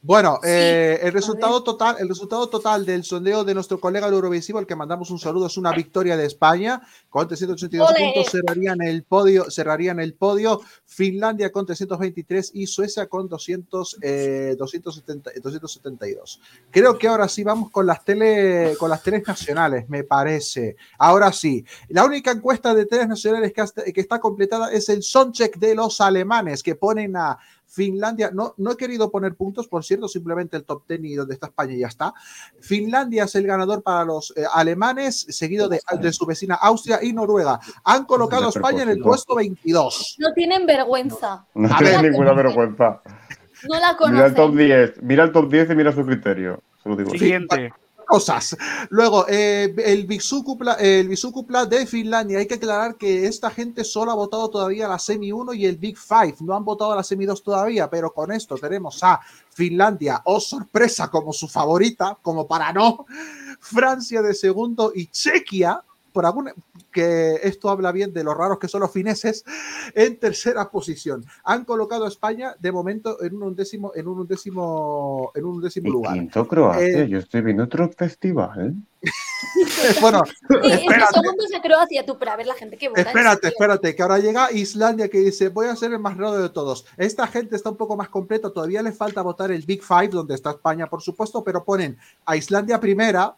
Bueno, 0.00 0.38
Sí, 0.42 0.48
eh, 0.50 1.00
el 1.02 1.12
resultado 1.12 1.64
total, 1.64 1.96
el 1.98 2.08
resultado 2.08 2.48
total 2.48 2.86
del 2.86 3.02
sondeo 3.02 3.42
de 3.42 3.52
nuestro 3.52 3.80
colega 3.80 4.06
el 4.06 4.14
Eurovisivo, 4.14 4.60
al 4.60 4.66
que 4.66 4.76
mandamos 4.76 5.10
un 5.10 5.18
saludo, 5.18 5.48
es 5.48 5.56
una 5.56 5.72
victoria 5.72 6.16
de 6.16 6.24
España 6.24 6.80
con 7.10 7.26
382 7.26 7.90
¡Ole! 7.90 8.12
puntos, 8.14 8.30
cerrarían 8.32 8.80
el 8.80 9.02
podio, 9.02 9.50
cerrarían 9.50 9.98
el 9.98 10.14
podio 10.14 10.60
Finlandia 10.86 11.50
con 11.50 11.66
323 11.66 12.52
y 12.54 12.68
Suecia 12.68 13.06
con 13.08 13.28
200, 13.28 13.96
eh, 14.00 14.54
270, 14.56 15.32
272. 15.42 16.40
Creo 16.70 16.96
que 16.96 17.08
ahora 17.08 17.28
sí 17.28 17.42
vamos 17.42 17.72
con 17.72 17.84
las 17.84 18.04
tele, 18.04 18.76
con 18.78 18.90
las 18.90 19.02
teles 19.02 19.26
nacionales, 19.26 19.88
me 19.88 20.04
parece. 20.04 20.76
Ahora 20.96 21.32
sí, 21.32 21.64
la 21.88 22.04
única 22.04 22.30
encuesta 22.30 22.72
de 22.72 22.86
teles 22.86 23.08
nacionales 23.08 23.52
que, 23.52 23.60
hasta- 23.62 23.82
que 23.84 24.00
está 24.00 24.20
completada 24.20 24.72
es 24.72 24.88
el 24.90 25.02
soundcheck 25.02 25.56
de 25.58 25.74
los 25.74 26.00
alemanes 26.00 26.62
que 26.62 26.76
ponen 26.76 27.16
a 27.16 27.36
Finlandia, 27.68 28.30
no, 28.32 28.54
no 28.56 28.72
he 28.72 28.76
querido 28.76 29.10
poner 29.10 29.34
puntos, 29.34 29.68
por 29.68 29.84
cierto, 29.84 30.08
simplemente 30.08 30.56
el 30.56 30.64
top 30.64 30.82
10 30.88 31.00
y 31.04 31.14
donde 31.14 31.34
está 31.34 31.48
España 31.48 31.74
y 31.74 31.80
ya 31.80 31.88
está. 31.88 32.14
Finlandia 32.60 33.24
es 33.24 33.34
el 33.34 33.46
ganador 33.46 33.82
para 33.82 34.04
los 34.04 34.32
eh, 34.36 34.44
alemanes, 34.52 35.26
seguido 35.28 35.68
de, 35.68 35.80
de 36.00 36.12
su 36.12 36.26
vecina 36.26 36.54
Austria 36.54 36.98
y 37.02 37.12
Noruega. 37.12 37.60
Han 37.84 38.06
colocado 38.06 38.46
a 38.46 38.48
España 38.48 38.82
en 38.82 38.88
el 38.88 38.98
puesto 39.00 39.34
22. 39.36 40.16
No 40.18 40.32
tienen 40.32 40.66
vergüenza. 40.66 41.46
No 41.54 41.68
ver. 41.78 42.02
ninguna 42.02 42.32
vergüenza. 42.32 43.02
No 43.68 43.80
la 43.80 43.96
Mira 44.10 44.26
el 44.26 44.34
top 44.34 44.50
conocen. 44.50 44.66
10, 44.66 45.02
mira 45.02 45.24
el 45.24 45.32
top 45.32 45.50
10 45.50 45.70
y 45.70 45.74
mira 45.74 45.92
su 45.92 46.06
criterio. 46.06 46.62
Se 46.82 46.88
lo 46.88 46.96
digo. 46.96 47.10
Siguiente. 47.10 47.72
Cosas. 48.08 48.56
Luego, 48.88 49.26
eh, 49.28 49.74
el 49.84 50.06
Bisukupla, 50.06 50.72
el 50.80 51.08
de 51.68 51.86
Finlandia. 51.86 52.38
Hay 52.38 52.46
que 52.46 52.54
aclarar 52.54 52.96
que 52.96 53.26
esta 53.26 53.50
gente 53.50 53.84
solo 53.84 54.10
ha 54.10 54.14
votado 54.14 54.48
todavía 54.48 54.88
la 54.88 54.98
semi 54.98 55.30
1 55.30 55.52
y 55.52 55.66
el 55.66 55.76
Big 55.76 55.98
Five. 55.98 56.36
No 56.40 56.56
han 56.56 56.64
votado 56.64 56.96
la 56.96 57.02
semi 57.02 57.26
2 57.26 57.42
todavía, 57.42 57.90
pero 57.90 58.14
con 58.14 58.32
esto 58.32 58.56
tenemos 58.56 59.04
a 59.04 59.20
Finlandia, 59.50 60.22
oh 60.24 60.40
sorpresa, 60.40 61.10
como 61.10 61.34
su 61.34 61.48
favorita, 61.48 62.16
como 62.22 62.46
para 62.46 62.72
no. 62.72 63.04
Francia 63.60 64.22
de 64.22 64.32
segundo 64.32 64.90
y 64.94 65.08
Chequia, 65.08 65.82
por 66.10 66.24
alguna, 66.24 66.54
que 66.92 67.40
esto 67.42 67.70
habla 67.70 67.92
bien 67.92 68.12
de 68.12 68.24
los 68.24 68.36
raros 68.36 68.58
que 68.58 68.68
son 68.68 68.80
los 68.80 68.92
fineses, 68.92 69.44
en 69.94 70.18
tercera 70.18 70.70
posición. 70.70 71.24
Han 71.44 71.64
colocado 71.64 72.04
a 72.04 72.08
España 72.08 72.54
de 72.58 72.72
momento 72.72 73.22
en 73.22 73.36
un 73.36 73.42
undécimo, 73.42 73.92
en 73.94 74.08
un 74.08 74.20
undécimo, 74.20 75.32
en 75.34 75.44
un 75.44 75.56
undécimo 75.56 75.90
lugar. 75.90 76.14
quinto 76.14 76.46
Croacia, 76.46 77.04
Eh, 77.04 77.08
yo 77.08 77.18
estoy 77.18 77.42
viendo 77.42 77.64
otro 77.64 77.88
festival. 77.90 78.74
bueno, 80.00 80.24
Sí, 80.24 80.70
es 80.72 81.50
que 81.52 81.60
Croacia, 81.60 82.04
tú, 82.04 82.18
para 82.18 82.36
ver 82.36 82.46
la 82.46 82.54
gente 82.54 82.76
que 82.76 82.88
vota. 82.88 83.00
Espérate, 83.00 83.48
espérate, 83.48 83.94
que 83.94 84.02
ahora 84.02 84.18
llega 84.18 84.50
Islandia 84.52 85.08
que 85.08 85.18
dice, 85.18 85.48
voy 85.50 85.66
a 85.66 85.76
ser 85.76 85.92
el 85.92 85.98
más 85.98 86.16
raro 86.16 86.38
de 86.38 86.48
todos. 86.48 86.86
Esta 86.96 87.26
gente 87.26 87.56
está 87.56 87.70
un 87.70 87.76
poco 87.76 87.96
más 87.96 88.08
completa, 88.08 88.50
todavía 88.50 88.82
le 88.82 88.92
falta 88.92 89.22
votar 89.22 89.52
el 89.52 89.62
Big 89.62 89.82
Five, 89.82 90.08
donde 90.08 90.34
está 90.34 90.50
España, 90.50 90.88
por 90.88 91.02
supuesto, 91.02 91.44
pero 91.44 91.64
ponen 91.64 91.96
a 92.24 92.36
Islandia 92.36 92.80
primera, 92.80 93.34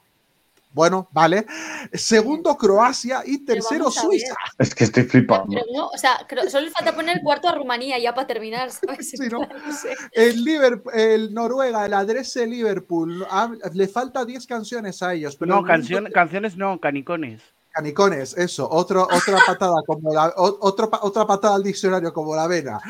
bueno, 0.73 1.09
vale, 1.13 1.47
segundo 1.93 2.57
Croacia 2.57 3.23
y 3.25 3.45
tercero. 3.45 3.91
Suiza. 3.91 4.35
Es 4.59 4.75
que 4.75 4.85
estoy 4.85 5.05
flipando. 5.05 5.47
Pero 5.51 5.67
no, 5.75 5.87
o 5.89 5.99
sea, 5.99 6.25
creo- 6.29 6.49
solo 6.49 6.67
le 6.67 6.71
falta 6.71 6.95
poner 6.95 7.21
cuarto 7.23 7.49
a 7.49 7.55
Rumanía 7.55 7.99
ya 7.99 8.15
para 8.15 8.27
terminar, 8.27 8.71
¿sabes? 8.71 9.11
Sí, 9.11 9.17
¿no? 9.31 9.41
No 9.41 9.73
sé. 9.73 9.97
El, 10.13 10.45
Liverpool, 10.45 10.93
el 10.95 11.35
Noruega, 11.35 11.85
el 11.87 11.95
Adrese 11.95 12.47
Liverpool, 12.47 13.27
ah, 13.31 13.51
le 13.73 13.89
falta 13.89 14.25
10 14.25 14.47
canciones 14.47 15.03
a 15.03 15.15
ellos. 15.15 15.37
Pero 15.37 15.55
No, 15.55 15.59
el 15.61 15.85
que- 15.85 16.13
canciones 16.13 16.57
no, 16.57 16.79
canicones. 16.81 17.43
Canicones, 17.73 18.37
eso, 18.37 18.69
otro, 18.69 19.05
otra 19.05 19.39
patada 19.47 19.77
como 19.87 20.13
la, 20.13 20.33
otro 20.37 20.91
otra 21.03 21.25
patada 21.25 21.55
al 21.55 21.63
diccionario 21.63 22.13
como 22.13 22.35
la 22.35 22.49
vena. 22.49 22.81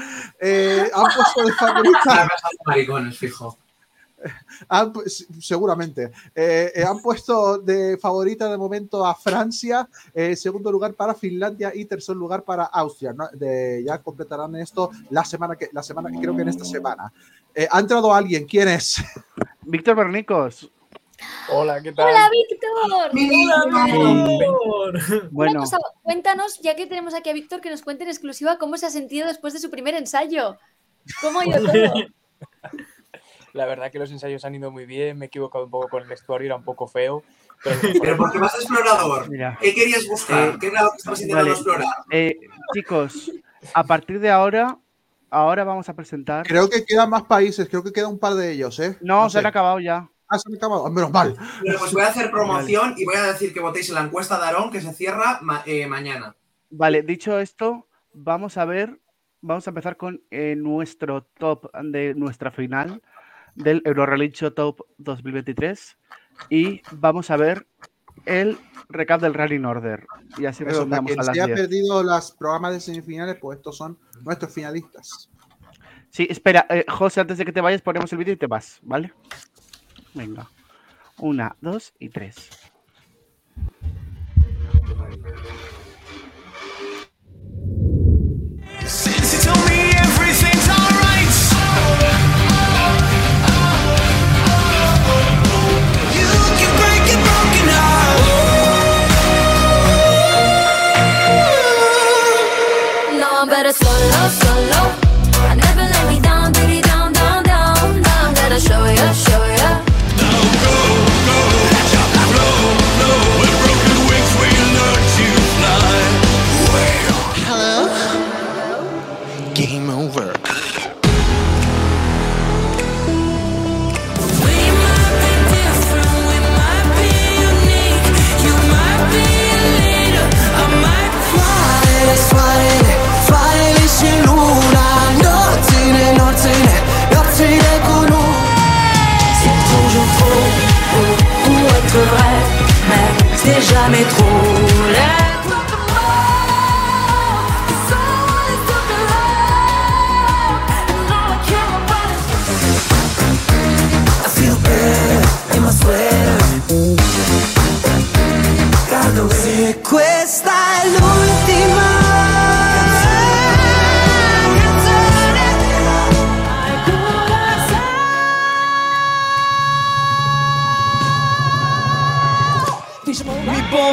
Eh, 0.41 0.91
han 0.95 1.05
puesto 1.15 1.45
de 1.45 1.53
favorita, 1.59 2.29
Maricones, 2.65 3.19
fijo. 3.19 3.59
Han 4.69 4.93
seguramente, 5.41 6.11
Eh, 6.35 6.73
eh, 6.75 6.85
han 6.85 7.01
puesto 7.01 7.59
de 7.59 7.99
favorita 7.99 8.51
de 8.51 8.59
momento 8.59 9.05
a 9.05 9.15
Francia, 9.15 9.89
eh, 10.15 10.37
segundo 10.37 10.71
lugar 10.71 10.95
para 10.95 11.15
Finlandia 11.15 11.73
y 11.75 11.85
tercer 11.85 12.17
lugar 12.17 12.45
para 12.45 12.65
Austria. 12.65 13.13
¿no? 13.13 13.29
De- 13.33 13.83
ya 13.87 13.99
completarán 14.03 14.55
esto 14.57 14.91
la 15.11 15.25
semana 15.25 15.57
que, 15.57 15.69
la 15.73 15.83
semana, 15.83 16.11
creo 16.21 16.35
que 16.35 16.43
en 16.43 16.49
esta 16.49 16.65
semana. 16.65 17.13
Eh, 17.55 17.67
ha 17.71 17.81
entrado 17.81 18.13
alguien, 18.15 18.47
¿quién 18.47 18.69
es? 18.69 19.03
Víctor 19.63 19.97
Bernicos. 19.97 20.71
Hola, 21.53 21.83
¿qué 21.83 21.93
tal? 21.93 22.09
¡Hola, 22.09 22.31
Víctor! 23.13 23.13
Bueno, 25.31 25.53
Una 25.53 25.61
cosa, 25.61 25.79
cuéntanos, 26.03 26.61
ya 26.61 26.77
que 26.77 26.87
tenemos 26.87 27.15
aquí 27.15 27.31
a 27.31 27.33
Víctor, 27.33 27.61
que 27.61 27.71
nos 27.71 27.83
cuente 27.83 28.05
en 28.05 28.11
exclusiva 28.11 28.59
cómo 28.59 28.77
se 28.77 28.87
ha 28.87 28.91
sentido 28.91 29.27
después 29.27 29.53
de 29.53 29.61
su 29.61 29.71
primer 29.71 29.95
ensayo. 29.95 30.57
¿Cómo 31.21 31.41
ha 31.41 31.47
ido 31.47 31.59
todo? 31.65 31.73
La 33.53 33.67
verdad 33.67 33.91
que 33.91 33.99
los 33.99 34.11
ensayos 34.11 34.45
han 34.45 34.55
ido 34.55 34.71
muy 34.71 34.87
bien, 34.87 35.19
me 35.19 35.27
he 35.27 35.29
equivocado 35.29 35.65
un 35.65 35.71
poco 35.71 35.89
con 35.89 36.03
el 36.03 36.09
vestuario, 36.09 36.47
era 36.47 36.57
un 36.57 36.65
poco 36.65 36.87
feo. 36.87 37.23
Pero, 37.63 37.77
Pero 38.03 38.17
porque 38.17 38.39
vas 38.39 38.55
explorador. 38.55 39.29
Mira. 39.29 39.59
¿Qué 39.61 39.75
querías 39.75 40.07
buscar? 40.07 40.49
Eh, 40.51 40.57
¿Qué 40.61 40.67
era 40.69 40.83
lo 40.85 40.91
que 40.93 40.97
estabas 40.99 41.21
intentando 41.21 41.45
vale. 41.51 41.55
explorar? 41.57 41.95
eh, 42.11 42.37
chicos, 42.75 43.31
a 43.75 43.85
partir 43.85 44.21
de 44.21 44.31
ahora, 44.31 44.79
ahora 45.31 45.65
vamos 45.65 45.89
a 45.89 45.95
presentar. 45.95 46.47
Creo 46.47 46.69
que 46.71 46.85
quedan 46.85 47.11
más 47.11 47.25
países, 47.25 47.69
creo 47.69 47.83
que 47.83 47.93
queda 47.93 48.09
un 48.09 48.19
par 48.19 48.35
de 48.35 48.53
ellos, 48.53 48.79
¿eh? 48.79 48.97
No, 49.01 49.29
se 49.29 49.35
sé. 49.35 49.39
han 49.41 49.47
acabado 49.47 49.81
ya. 49.81 50.09
Ah, 50.29 50.39
se 50.39 50.49
han 50.49 50.55
acabado, 50.57 50.87
Ah, 50.87 50.91
menos 50.91 51.11
mal. 51.11 51.35
Bueno, 51.61 51.79
pues 51.81 51.93
voy 51.93 52.03
a 52.03 52.07
hacer 52.09 52.31
promoción 52.31 52.95
y 52.97 53.05
voy 53.05 53.17
a 53.17 53.25
decir 53.33 53.53
que 53.53 53.59
votéis 53.61 53.89
en 53.89 53.97
la 53.97 54.03
encuesta 54.03 54.39
de 54.39 54.45
Aarón 54.45 54.71
que 54.71 54.81
se 54.81 54.93
cierra 54.95 55.41
ma- 55.43 55.63
eh, 55.67 55.89
mañana. 55.89 56.37
Vale, 56.71 57.03
dicho 57.03 57.37
esto, 57.41 57.89
vamos 58.13 58.57
a 58.57 58.65
ver, 58.65 59.01
vamos 59.41 59.67
a 59.67 59.71
empezar 59.71 59.97
con 59.97 60.23
eh, 60.31 60.55
nuestro 60.57 61.25
top 61.25 61.69
de 61.83 62.15
nuestra 62.15 62.53
final 62.53 63.03
del 63.55 63.83
Eurorelicho 63.85 64.53
Top 64.53 64.81
2023 64.99 65.97
y 66.49 66.83
vamos 66.93 67.31
a 67.31 67.37
ver 67.37 67.67
el 68.27 68.59
recap 68.89 69.21
del 69.21 69.35
Running 69.35 69.65
Order. 69.65 70.07
Y 70.39 70.47
así 70.47 70.63
Eso, 70.63 70.65
para 70.65 70.73
redondeamos 70.73 71.09
quien 71.09 71.21
a 71.21 71.25
las 71.25 71.37
se 71.37 71.47
10. 71.47 71.61
perdido 71.61 72.03
los 72.03 72.33
programas 72.33 72.73
de 72.75 72.81
semifinales, 72.81 73.37
pues 73.41 73.59
estos 73.59 73.77
son 73.77 73.99
nuestros 74.23 74.53
finalistas. 74.53 75.31
Sí, 76.11 76.27
espera, 76.29 76.67
eh, 76.69 76.85
José, 76.89 77.21
antes 77.21 77.39
de 77.39 77.45
que 77.45 77.53
te 77.53 77.61
vayas, 77.61 77.83
ponemos 77.83 78.13
el 78.13 78.19
vídeo 78.19 78.35
y 78.35 78.37
te 78.37 78.47
vas, 78.47 78.81
¿vale? 78.83 79.13
Venga. 80.15 80.51
Una, 81.19 81.55
dos 81.61 81.93
y 81.99 82.09
tres. 82.09 82.51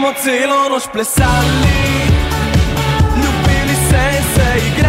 Bomo 0.08 0.20
celo 0.24 0.70
noč 0.70 0.88
plesali, 0.94 1.68
ljubili 3.18 3.76
se 3.90 4.18
in 4.18 4.24
se 4.36 4.68
igrali. 4.68 4.87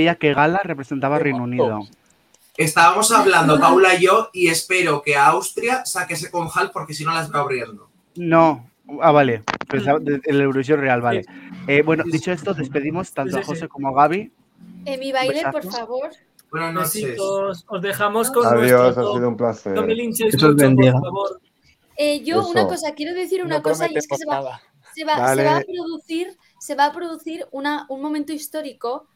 Sabía 0.00 0.14
que 0.14 0.32
Gala 0.34 0.60
representaba 0.64 1.16
a 1.16 1.18
Reino 1.18 1.42
Unido. 1.44 1.80
Estábamos 2.56 3.10
hablando, 3.12 3.58
Paula 3.60 3.94
y 3.94 4.04
yo, 4.04 4.28
y 4.32 4.48
espero 4.48 5.02
que 5.02 5.16
Austria 5.16 5.84
saque 5.84 6.14
ese 6.14 6.30
conjal 6.30 6.70
porque 6.72 6.94
si 6.94 7.04
no 7.04 7.12
las 7.12 7.32
va 7.32 7.40
abriendo. 7.40 7.88
No. 8.16 8.66
Ah, 9.00 9.12
vale. 9.12 9.42
Pensaba 9.68 9.98
de- 10.00 10.20
El 10.24 10.40
Eurovisión 10.40 10.80
Real, 10.80 11.00
vale. 11.00 11.24
Eh, 11.68 11.82
bueno, 11.82 12.02
dicho 12.04 12.32
esto, 12.32 12.54
despedimos 12.54 13.12
tanto 13.12 13.38
a 13.38 13.44
José 13.44 13.68
como 13.68 13.88
a 13.88 14.02
Gaby. 14.02 14.32
Eh, 14.86 14.98
mi 14.98 15.12
baile, 15.12 15.42
por 15.52 15.64
favor. 15.70 16.10
Buenas 16.50 16.92
Besitos. 16.92 17.64
Os 17.68 17.82
dejamos 17.82 18.30
con 18.30 18.44
Adiós, 18.46 18.82
nuestro 18.82 19.10
ha 19.10 19.14
sido 19.14 19.28
un 19.28 19.36
placer. 19.36 19.72
No 19.74 19.82
me 19.82 19.92
os 19.92 20.32
mucho, 20.34 20.54
bendiga. 20.56 20.92
por 20.94 21.02
favor. 21.02 21.40
Eh, 21.96 22.24
yo 22.24 22.48
una 22.48 22.66
cosa, 22.66 22.94
quiero 22.94 23.14
decir 23.14 23.44
una 23.44 23.58
No 23.58 23.62
cosa 23.62 23.86
y 23.88 23.96
es 23.96 24.08
que 24.08 24.16
se 24.16 24.26
va, 24.26 24.60
se 24.94 25.04
va, 25.04 25.34
se 25.34 25.44
va 25.44 25.56
a 25.58 25.60
producir, 25.62 26.36
se 26.58 26.74
va 26.74 26.86
a 26.86 26.92
producir 26.92 27.46
una, 27.52 27.86
un 27.88 28.00
momento 28.02 28.32
histórico. 28.32 29.06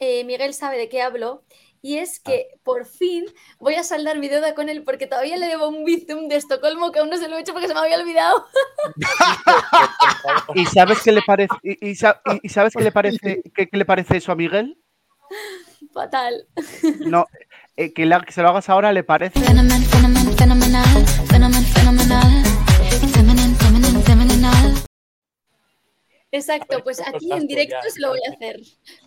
Eh, 0.00 0.24
Miguel 0.24 0.54
sabe 0.54 0.76
de 0.78 0.88
qué 0.88 1.02
hablo. 1.02 1.44
Y 1.82 1.96
es 1.96 2.20
que 2.20 2.48
por 2.62 2.84
fin 2.84 3.24
voy 3.58 3.74
a 3.76 3.82
saldar 3.82 4.18
mi 4.18 4.28
deuda 4.28 4.54
con 4.54 4.68
él 4.68 4.82
porque 4.84 5.06
todavía 5.06 5.38
le 5.38 5.46
debo 5.46 5.68
un 5.68 5.82
bizum 5.84 6.28
de 6.28 6.36
Estocolmo 6.36 6.92
que 6.92 6.98
aún 6.98 7.08
no 7.08 7.16
se 7.16 7.26
lo 7.26 7.38
he 7.38 7.40
hecho 7.40 7.52
porque 7.54 7.68
se 7.68 7.72
me 7.74 7.80
había 7.80 7.98
olvidado. 7.98 8.44
¿Y 10.54 10.66
sabes 10.66 11.00
qué 11.02 11.12
le 11.12 11.22
parece? 11.22 11.54
¿Y, 11.62 11.90
y 11.90 11.94
sa- 11.94 12.20
y- 12.26 12.40
y 12.42 12.48
sabes 12.50 12.74
qué 12.76 12.84
le 12.84 12.92
parece? 12.92 13.42
¿Qué, 13.54 13.66
qué 13.68 13.76
le 13.78 13.84
parece 13.86 14.18
eso 14.18 14.30
a 14.32 14.36
Miguel? 14.36 14.76
Fatal. 15.94 16.46
No, 17.00 17.24
eh, 17.76 17.94
que, 17.94 18.04
la- 18.04 18.20
que 18.20 18.32
se 18.32 18.42
lo 18.42 18.48
hagas 18.50 18.68
ahora 18.68 18.92
le 18.92 19.02
parece. 19.02 19.40
Fenomen, 19.40 19.82
fenomen, 19.84 20.36
fenomenal. 20.36 21.06
Fenomen, 21.30 21.64
fenomenal. 21.64 22.39
Exacto, 26.32 26.82
pues 26.84 27.00
aquí 27.06 27.32
en 27.32 27.46
directo 27.46 27.76
ya, 27.82 27.90
se 27.90 28.00
lo 28.00 28.08
voy 28.10 28.20
a 28.28 28.32
hacer. 28.32 28.60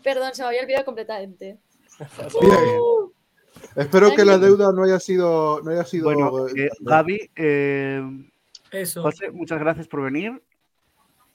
Perdón, 0.04 0.34
se 0.34 0.42
me 0.42 0.50
había 0.50 0.62
olvidado 0.62 0.86
completamente. 0.86 1.60
Uh, 2.34 3.12
Espero 3.76 4.14
que 4.16 4.26
la 4.26 4.40
deuda 4.40 4.72
no 4.72 4.84
haya 4.84 5.00
sido. 5.00 5.62
No 5.62 5.72
haya 5.72 5.86
sido 5.86 6.06
Bueno, 6.06 6.48
eh, 6.50 6.70
Gaby, 6.80 7.32
eh, 7.36 8.02
Eso. 8.72 9.04
José, 9.04 9.32
muchas 9.32 9.60
gracias 9.60 9.88
por 9.88 10.02
venir. 10.02 10.42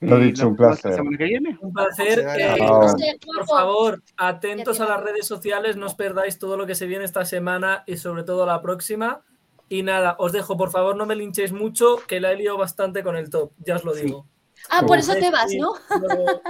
Lo 0.00 0.20
Y 0.20 0.26
dicho, 0.26 0.46
un 0.46 0.56
placer. 0.56 0.94
semana 0.94 1.18
que 1.18 1.24
viene. 1.24 1.58
Un 1.60 1.72
placer. 1.72 2.24
Eh, 2.38 3.18
por 3.24 3.46
favor, 3.46 4.02
atentos 4.16 4.80
a 4.80 4.86
las 4.88 5.02
redes 5.02 5.26
sociales, 5.26 5.76
no 5.76 5.86
os 5.86 5.94
perdáis 5.94 6.38
todo 6.38 6.56
lo 6.56 6.66
que 6.66 6.76
se 6.76 6.86
viene 6.86 7.04
esta 7.04 7.24
semana 7.24 7.82
y 7.86 7.96
sobre 7.96 8.22
todo 8.22 8.46
la 8.46 8.62
próxima. 8.62 9.24
Y 9.68 9.82
nada, 9.82 10.16
os 10.18 10.32
dejo, 10.32 10.56
por 10.56 10.70
favor, 10.70 10.96
no 10.96 11.04
me 11.04 11.16
linchéis 11.16 11.52
mucho, 11.52 11.96
que 12.06 12.20
la 12.20 12.32
he 12.32 12.36
liado 12.36 12.56
bastante 12.56 13.02
con 13.02 13.16
el 13.16 13.28
top, 13.28 13.52
ya 13.58 13.76
os 13.76 13.84
lo 13.84 13.92
digo. 13.92 14.26
Ah, 14.70 14.82
por 14.86 14.98
eso 14.98 15.14
te 15.14 15.30
vas, 15.30 15.50
¿no? 15.58 15.72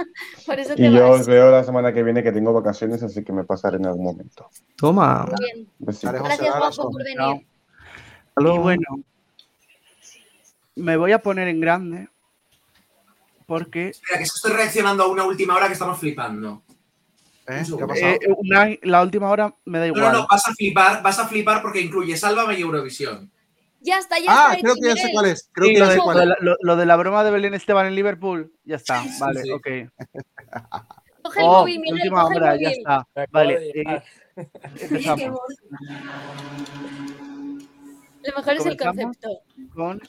Por 0.45 0.59
eso 0.59 0.75
te 0.75 0.81
Y 0.87 0.91
yo 0.93 1.09
vas. 1.09 1.21
os 1.21 1.27
veo 1.27 1.51
la 1.51 1.63
semana 1.63 1.93
que 1.93 2.03
viene 2.03 2.21
que 2.23 2.31
tengo 2.31 2.51
vacaciones, 2.53 3.01
así 3.03 3.23
que 3.23 3.31
me 3.31 3.43
pasaré 3.43 3.77
en 3.77 3.85
algún 3.85 4.03
momento. 4.05 4.49
Toma. 4.75 5.25
Gracias, 5.79 6.57
guapo, 6.57 6.91
por 6.91 7.03
venir. 7.03 7.45
Luego. 8.35 8.61
bueno, 8.61 8.83
me 10.75 10.97
voy 10.97 11.11
a 11.11 11.19
poner 11.21 11.47
en 11.49 11.59
grande 11.59 12.09
porque 13.45 13.89
Espera, 13.89 14.17
que 14.17 14.23
estoy 14.23 14.51
reaccionando 14.53 15.03
a 15.03 15.07
una 15.07 15.25
última 15.25 15.55
hora 15.55 15.67
que 15.67 15.73
estamos 15.73 15.99
flipando. 15.99 16.61
¿eh? 17.47 17.63
¿Qué 17.77 17.83
ha 17.83 17.87
pasado? 17.87 18.13
eh, 18.13 18.19
una- 18.37 18.69
la 18.83 19.01
última 19.01 19.29
hora 19.29 19.53
me 19.65 19.79
da 19.79 19.87
No, 19.87 19.95
igual. 19.95 20.11
no, 20.13 20.19
no, 20.19 20.27
vas 20.29 20.47
a 20.47 20.53
flipar, 20.53 21.01
vas 21.01 21.19
a 21.19 21.27
flipar 21.27 21.61
porque 21.61 21.81
incluye 21.81 22.15
Sálvame 22.15 22.57
y 22.57 22.61
Eurovisión. 22.61 23.29
Ya 23.81 23.97
está, 23.97 24.17
ya 24.19 24.25
ah, 24.27 24.47
está. 24.55 24.61
creo 24.61 24.75
que 24.75 24.81
ya 24.81 24.95
sé 24.95 25.09
cuál 25.13 25.25
es. 25.27 25.49
Creo 25.53 25.67
Sí, 25.67 25.73
que 25.73 25.79
lo, 25.79 25.85
ya 25.85 25.89
de, 25.89 25.93
sé 25.93 25.97
lo 25.99 26.03
cuál 26.03 26.31
es. 26.31 26.37
lo- 26.41 26.57
lo 26.61 26.75
de 26.75 26.85
la 26.85 26.95
broma 26.97 27.23
de 27.23 27.31
Belén 27.31 27.53
Esteban 27.53 27.85
en 27.87 27.95
Liverpool, 27.95 28.51
ya 28.65 28.75
está, 28.75 29.03
vale, 29.19 29.41
sí. 29.43 29.51
ok. 29.51 29.67
Coge 31.23 31.39
el 31.41 31.45
Oh, 31.45 31.51
móvil, 31.61 31.79
Miguel, 31.79 31.93
última 31.95 32.21
coge 32.23 32.37
el 32.37 32.59
ya 32.61 32.69
está. 32.69 33.07
Vale, 33.31 33.71
eh, 33.75 34.03
empezamos 34.79 35.39
Lo 38.23 38.35
mejor 38.37 38.53
es 38.53 38.65
el 38.65 38.77
concepto. 38.77 39.41
con 39.73 40.01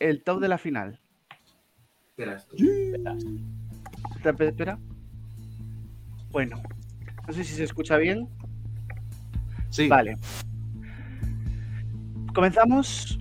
el 0.00 0.22
top 0.22 0.40
de 0.40 0.48
la 0.48 0.58
final. 0.58 0.98
Tú. 2.16 2.56
Espera, 4.16 4.44
espera. 4.48 4.78
Bueno, 6.30 6.60
no 7.26 7.32
sé 7.32 7.44
si 7.44 7.54
se 7.54 7.64
escucha 7.64 7.96
bien. 7.96 8.28
Sí. 9.70 9.88
Vale. 9.88 10.16
Comenzamos 12.34 13.18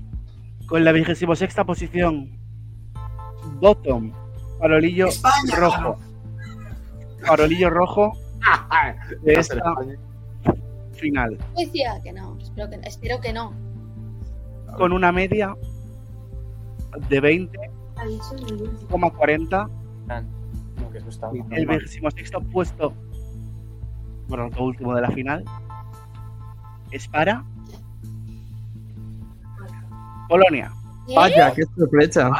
con 0.68 0.84
la 0.84 0.91
vigésimo 0.91 1.36
sexta 1.36 1.64
posición. 1.66 2.30
Bottom. 3.60 4.12
Farolillo 4.60 5.08
España. 5.08 5.55
rojo. 5.55 5.97
Farolillo 7.26 7.70
rojo 7.70 8.12
de 9.24 9.34
esta 9.34 9.62
final. 10.93 11.38
Decía 11.55 11.99
que 12.03 12.12
no, 12.14 12.38
espero 12.39 12.70
que, 12.70 12.76
espero 12.88 13.20
que 13.22 13.34
no. 13.34 13.53
Con 14.78 14.91
una 14.91 15.12
media 15.12 15.55
de 17.10 17.22
20,40. 17.22 19.70
No, 20.08 20.91
que 20.91 20.97
eso 20.97 21.10
está 21.10 21.30
Sí, 21.32 21.39
mal. 21.39 21.53
El 21.53 21.60
normal. 21.66 21.78
vigésimo 21.80 22.12
sexto 22.12 22.41
puesto. 22.41 22.93
Bueno, 24.28 24.49
lo 24.49 24.64
último 24.64 24.93
de 24.95 25.01
la 25.01 25.12
final. 25.12 25.43
Es 26.91 27.08
para 27.08 27.43
Polonia. 30.28 30.71
Vaya, 31.15 31.53
qué 31.53 31.63
sorpresa. 31.78 32.32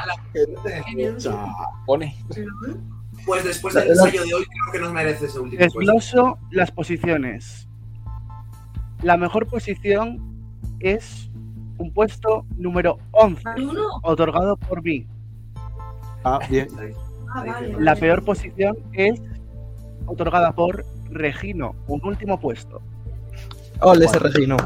Pone. 1.86 2.16
Pues 3.26 3.44
después 3.44 3.74
del 3.74 3.90
ensayo 3.90 4.24
de 4.24 4.34
hoy 4.34 4.46
creo 4.46 4.72
que 4.72 4.80
nos 4.80 4.94
merece 4.94 5.26
ese 5.26 5.40
último. 5.40 5.60
Desgloso 5.60 6.38
las 6.52 6.72
posiciones. 6.72 7.68
La 9.04 9.18
mejor 9.18 9.48
posición 9.48 10.20
es 10.80 11.30
un 11.78 11.94
puesto 11.94 12.46
número 12.58 12.98
11, 13.12 13.44
otorgado 14.04 14.58
por 14.58 14.82
mí. 14.84 15.06
Ah, 16.24 16.40
bien. 16.50 16.68
La 17.80 17.96
peor 17.96 18.24
posición 18.24 18.78
es 18.94 19.22
otorgada 20.08 20.54
por 20.54 20.86
Regino, 21.10 21.76
un 21.88 22.04
último 22.04 22.40
puesto. 22.40 22.82
Ole, 23.82 24.06
ese 24.06 24.20
Regino. 24.20 24.58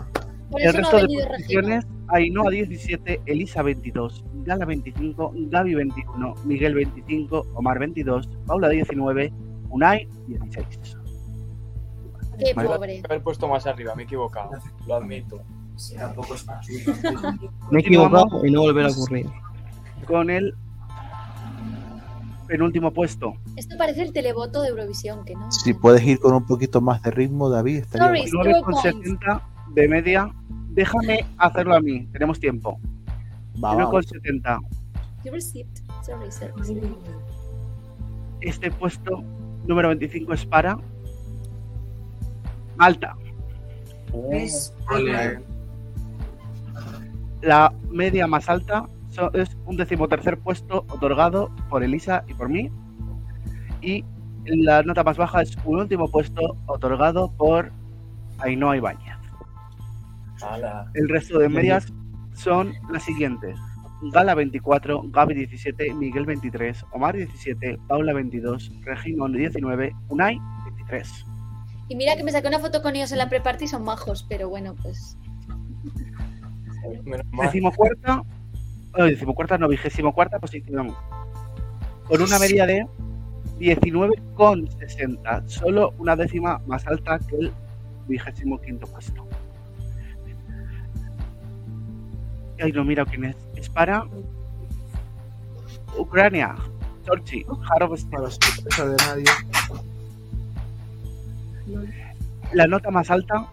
Por 0.52 0.62
el 0.62 0.74
resto 0.74 0.99
no 0.99 1.08
de 1.08 1.28
posiciones, 1.28 1.88
Ainhoa 2.10 2.52
17, 2.52 3.22
Elisa 3.26 3.62
22, 3.62 4.24
Gala 4.43 4.66
25, 4.66 5.34
Gaby 5.34 5.76
21, 5.76 6.36
Miguel 6.43 6.76
25, 6.76 7.47
Omar 7.54 7.80
22, 7.80 8.30
Paula 8.45 8.68
19, 8.68 9.32
Unai 9.70 10.10
16. 10.28 10.97
Qué 12.38 12.54
pobre. 12.54 13.02
Haber 13.06 13.24
puesto 13.24 13.47
más 13.47 13.66
arriba, 13.66 13.95
me 13.95 14.04
he 14.04 14.06
equivocado, 14.06 14.52
lo 14.86 14.95
admito. 14.95 15.41
Sí, 15.78 15.95
tampoco 15.95 16.36
es 16.36 16.45
más. 16.45 16.68
me 17.72 17.80
he 17.80 17.82
equivocado 17.82 18.45
y 18.45 18.52
no 18.52 18.62
volver 18.62 18.86
a 18.86 18.88
pues, 18.88 18.97
ocurrir. 18.97 19.28
Con 20.06 20.30
el 20.30 20.54
penúltimo 22.47 22.91
puesto. 22.91 23.36
Esto 23.56 23.78
parece 23.78 24.02
el 24.02 24.12
televoto 24.12 24.62
de 24.62 24.70
Eurovisión, 24.70 25.24
que 25.24 25.34
no. 25.36 25.49
Si 25.49 25.74
puedes 25.74 26.04
ir 26.04 26.20
con 26.20 26.34
un 26.34 26.45
poquito 26.45 26.82
más 26.82 27.02
de 27.04 27.12
ritmo, 27.12 27.49
David, 27.49 27.78
estaría 27.78 28.28
Sorry, 28.28 28.52
bueno 28.52 29.41
de 29.74 29.88
media. 29.88 30.32
Déjame 30.69 31.26
hacerlo 31.38 31.76
a 31.76 31.82
mí, 31.82 32.07
tenemos 32.13 32.39
tiempo. 32.39 32.80
Va, 33.63 33.76
va. 33.76 33.91
9,70. 33.91 34.59
You 35.24 35.32
received. 35.32 35.82
Sorry, 36.03 36.32
sorry. 36.32 36.84
Este 38.41 38.72
puesto 38.72 39.24
número 39.67 39.89
25 39.89 40.34
es 40.34 40.45
para 40.45 40.78
Malta. 42.78 43.15
Ole. 44.13 45.39
La 47.41 47.72
media 47.89 48.28
más 48.28 48.49
alta 48.49 48.88
es 49.34 49.57
un 49.65 49.78
decimotercer 49.78 50.39
puesto 50.39 50.86
otorgado 50.89 51.51
por 51.69 51.84
Elisa 51.84 52.24
y 52.28 52.34
por 52.34 52.49
mí. 52.49 52.72
Y 53.82 54.03
la 54.45 54.84
nota 54.84 55.03
más 55.03 55.17
baja 55.17 55.41
es 55.41 55.55
un 55.65 55.80
último 55.80 56.09
puesto 56.09 56.57
otorgado 56.65 57.32
por 57.38 57.72
Ainhoa 58.39 58.78
Ibáñez. 58.78 59.20
Ala. 60.43 60.91
El 60.93 61.09
resto 61.09 61.39
de 61.39 61.49
medias 61.49 61.91
son 62.33 62.73
las 62.91 63.03
siguientes. 63.03 63.57
Gala 64.13 64.33
24, 64.33 65.03
Gaby 65.11 65.35
17, 65.35 65.93
Miguel 65.93 66.25
23, 66.25 66.85
Omar 66.91 67.15
17, 67.15 67.77
Paula 67.87 68.13
22, 68.13 68.71
Regino 68.81 69.27
19, 69.27 69.95
Unai 70.09 70.39
23. 70.65 71.25
Y 71.89 71.95
mira 71.95 72.15
que 72.15 72.23
me 72.23 72.31
saqué 72.31 72.47
una 72.47 72.57
foto 72.57 72.81
con 72.81 72.95
ellos 72.95 73.11
en 73.11 73.19
la 73.19 73.29
pre-party, 73.29 73.67
son 73.67 73.83
majos, 73.83 74.25
pero 74.27 74.49
bueno, 74.49 74.75
pues. 74.81 75.17
Decimocuarta, 77.43 78.23
oh, 78.97 79.03
decimocuarta 79.03 79.59
no, 79.59 79.67
vigésimo 79.67 80.13
cuarta 80.13 80.39
posición. 80.39 80.95
Con 82.07 82.21
una 82.21 82.39
media 82.39 82.65
de 82.65 82.87
19,60. 83.59 85.47
Solo 85.47 85.93
una 85.99 86.15
décima 86.15 86.59
más 86.65 86.87
alta 86.87 87.19
que 87.19 87.35
el 87.35 87.53
vigésimo 88.07 88.59
quinto 88.59 88.87
puesto. 88.87 89.27
Ay, 92.62 92.72
no 92.72 92.84
mira 92.84 93.05
quién 93.05 93.26
es. 93.26 93.36
Es 93.55 93.70
para 93.70 94.05
Ucrania. 95.97 96.55
Torchi, 97.05 97.43
de 98.89 98.95
nadie. 98.97 99.26
La 102.53 102.68
nota 102.68 102.91
más 102.91 103.09
alta 103.09 103.47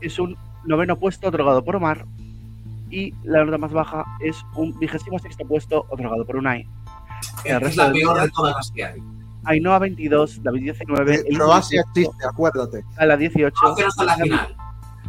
es 0.00 0.18
un 0.18 0.36
noveno 0.64 0.96
puesto 0.98 1.28
otorgado 1.28 1.64
por 1.64 1.76
Omar 1.76 2.04
y 2.90 3.14
la 3.22 3.44
nota 3.44 3.56
más 3.58 3.72
baja 3.72 4.04
es 4.20 4.36
un 4.56 4.76
vigésimo 4.78 5.18
sexto 5.18 5.46
puesto 5.46 5.86
otorgado 5.88 6.24
por 6.26 6.36
Unai. 6.36 6.66
El 7.44 7.56
Es 7.56 7.60
resto 7.62 7.86
la 7.86 7.92
peor 7.92 8.20
de 8.20 8.28
todas 8.30 8.54
las 8.56 8.70
que 8.72 8.84
hay. 8.84 9.02
Ainhoa 9.44 9.78
22, 9.78 10.42
David 10.42 10.62
19, 10.62 11.14
Eh, 11.14 11.20
Elisa 11.26 11.38
Croacia 11.44 11.82
18, 11.94 12.10
existe, 12.10 12.26
acuérdate. 12.26 12.84
18, 13.16 13.54
en 14.02 14.06
la 14.06 14.16
Gaby- 14.16 14.22
final. 14.24 14.56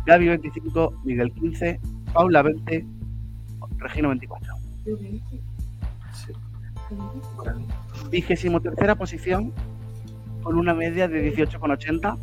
Gaby 0.06 0.28
25, 0.30 0.94
Miguel 1.04 1.32
15, 1.34 1.80
Paula 2.14 2.42
20, 2.42 2.86
Regino 3.82 4.10
24. 4.10 4.56
Vigésimo 8.10 8.62
tercera 8.62 8.96
posición 8.96 9.52
con 10.44 10.58
una 10.58 10.74
media 10.74 11.08
de 11.08 11.34
18,80 11.36 12.18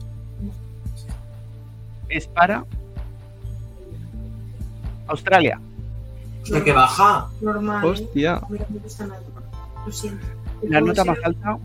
es 2.09 2.26
para 2.26 2.64
Australia. 5.09 5.61
¿De 6.48 6.62
qué 6.62 6.72
baja? 6.72 7.28
Normal. 7.40 7.84
¿eh? 7.84 7.88
Hostia. 7.88 8.40
Siento. 9.90 10.26
La 10.62 10.80
nota 10.80 11.04
más 11.04 11.18
alta 11.22 11.59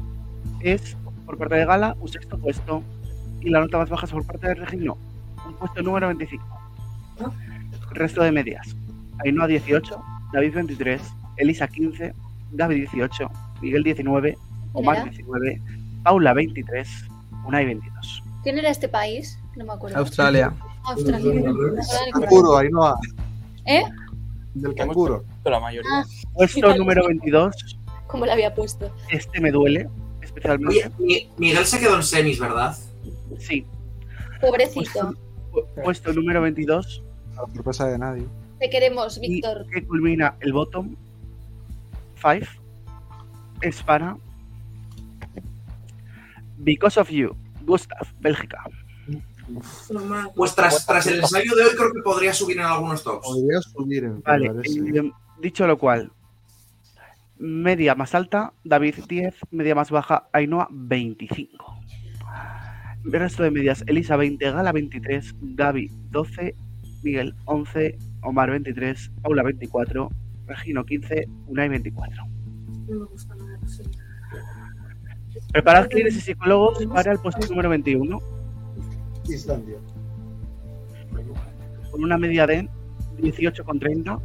es 0.60 0.96
por 1.26 1.38
parte 1.38 1.56
de 1.56 1.66
Gala 1.66 1.96
un 2.00 2.08
sexto 2.08 2.38
puesto 2.38 2.84
y 3.42 3.50
la 3.50 3.62
nota 3.62 3.78
más 3.78 3.90
baja 3.90 4.06
es 4.06 4.12
por 4.12 4.26
parte 4.26 4.48
de 4.48 4.56
Regino, 4.56 4.98
un 5.46 5.54
puesto 5.56 5.82
número 5.82 6.08
25. 6.08 6.44
Resto 7.92 8.24
de 8.24 8.32
medias. 8.32 8.76
Ainhoa 9.26 9.48
18, 9.48 10.02
David 10.34 10.54
23, 10.54 11.02
Elisa 11.38 11.68
15, 11.68 12.14
Gaby 12.52 12.76
18, 12.82 13.30
Miguel 13.62 13.84
19, 13.84 14.38
Omar 14.74 14.96
era? 14.98 15.06
19, 15.06 15.62
Paula 16.04 16.34
23, 16.34 16.88
Unai 17.46 17.66
22. 17.66 18.24
¿Quién 18.44 18.58
era 18.58 18.70
este 18.70 18.88
país? 18.90 19.40
No 19.56 19.66
me 19.66 19.74
acuerdo. 19.74 19.98
Australia. 19.98 20.54
Australia. 20.86 21.44
Canguro, 22.14 22.58
Ainhoa. 22.58 22.98
¿Eh? 23.66 23.84
Del 24.56 24.76
canguro. 24.76 25.24
La 25.46 25.60
mayoría. 25.60 25.90
Ah, 25.92 26.04
Puesto 26.34 26.76
número 26.76 27.08
22, 27.08 27.78
como 28.08 28.26
le 28.26 28.32
había 28.34 28.54
puesto. 28.54 28.92
este 29.10 29.40
me 29.40 29.52
duele 29.52 29.88
especialmente. 30.22 30.76
Oye, 30.78 30.92
Mi- 31.00 31.30
Miguel 31.38 31.66
se 31.66 31.80
quedó 31.80 31.96
en 31.96 32.04
semis, 32.04 32.40
¿verdad? 32.40 32.76
Sí, 33.40 33.66
Pobrecito. 34.42 35.14
pu- 35.52 35.66
puesto 35.84 36.14
número 36.14 36.42
22 36.42 37.04
Para 37.36 37.48
sorpresa 37.54 37.88
de 37.88 37.98
nadie. 37.98 38.26
Te 38.64 38.70
queremos, 38.70 39.20
Víctor. 39.20 39.68
que 39.68 39.86
culmina 39.86 40.38
el 40.40 40.54
bottom 40.54 40.96
5 42.16 42.46
es 43.60 43.84
para 43.84 44.16
Because 46.60 46.98
of 46.98 47.10
You, 47.10 47.36
Gustav, 47.66 48.08
Bélgica. 48.22 48.64
Pues 50.34 50.56
tras, 50.56 50.86
tras 50.86 51.08
el 51.08 51.20
ensayo 51.20 51.54
de 51.58 51.64
hoy 51.66 51.76
creo 51.76 51.92
que 51.92 52.00
podría 52.04 52.34
subir 52.34 52.58
en 52.60 52.64
algunos 52.64 53.04
tops. 53.04 53.28
Podría 53.28 53.60
subir 53.60 54.06
en 54.06 54.22
Vale, 54.22 54.46
eh, 54.48 55.12
dicho 55.42 55.68
lo 55.68 55.78
cual, 55.78 56.14
media 57.38 57.96
más 57.96 58.16
alta, 58.16 58.54
David 58.64 58.96
10, 59.10 59.36
media 59.52 59.76
más 59.76 59.92
baja, 59.92 60.30
Ainhoa 60.32 60.70
25. 60.72 61.82
El 63.04 63.12
resto 63.12 63.44
de 63.44 63.52
medias, 63.52 63.84
Elisa 63.88 64.16
20, 64.16 64.52
Gala 64.52 64.72
23, 64.72 65.36
Gaby 65.42 65.92
12, 66.12 66.56
Miguel 67.04 67.36
11, 67.44 67.98
Omar 68.24 68.50
23, 68.52 69.12
Paula 69.22 69.44
24, 69.44 70.10
Regino 70.48 70.84
15, 70.86 71.28
Unai 71.48 71.70
24. 71.70 72.26
No 72.88 73.00
me 73.00 73.06
gusta 73.06 73.36
nada. 73.36 73.60
siento. 73.68 73.98
Preparad 75.52 75.88
clínicos 75.88 76.18
y 76.18 76.22
psicólogos 76.22 76.86
para 76.88 77.12
el 77.12 77.20
puesto 77.20 77.46
número 77.48 77.70
21, 77.70 78.20
Islandia. 79.30 79.78
con 81.92 82.04
una 82.04 82.18
media 82.18 82.46
de 82.48 82.68
18,30. 83.20 84.20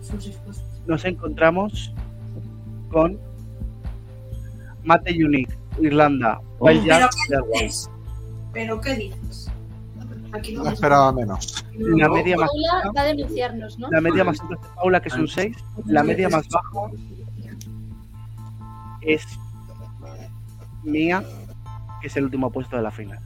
Son 0.00 0.20
seis 0.20 0.36
puestos. 0.44 0.82
Nos 0.86 1.04
encontramos 1.04 1.94
con 2.90 3.18
Mate 4.84 5.12
Unique, 5.24 5.54
Irlanda, 5.80 6.40
Wild 6.58 6.82
¿Pero 6.84 6.98
Jack, 6.98 7.10
qué 7.28 7.34
Airways. 7.34 7.60
dices? 7.62 7.90
¿Pero 8.52 8.80
qué 8.80 8.94
dices? 8.96 9.18
Aquí 10.32 10.54
no 10.54 10.64
No 10.64 10.70
esperaba 10.70 11.12
menos. 11.12 11.64
La 11.78 12.08
media 12.08 12.36
más 12.36 12.48
Paula 12.48 12.92
va 12.96 13.00
a 13.02 13.04
denunciarnos, 13.04 13.78
¿no? 13.78 13.90
La 13.90 14.00
media 14.00 14.24
más 14.24 14.40
alta 14.40 14.54
es 14.54 14.60
Paula, 14.74 15.00
que 15.00 15.08
es 15.08 15.14
un 15.14 15.28
6. 15.28 15.56
La 15.86 16.02
media 16.02 16.28
más 16.28 16.48
baja 16.48 16.90
es 19.02 19.24
mía, 20.84 21.22
que 22.00 22.06
es 22.06 22.16
el 22.16 22.24
último 22.24 22.50
puesto 22.50 22.76
de 22.76 22.82
la 22.82 22.90
final. 22.90 23.18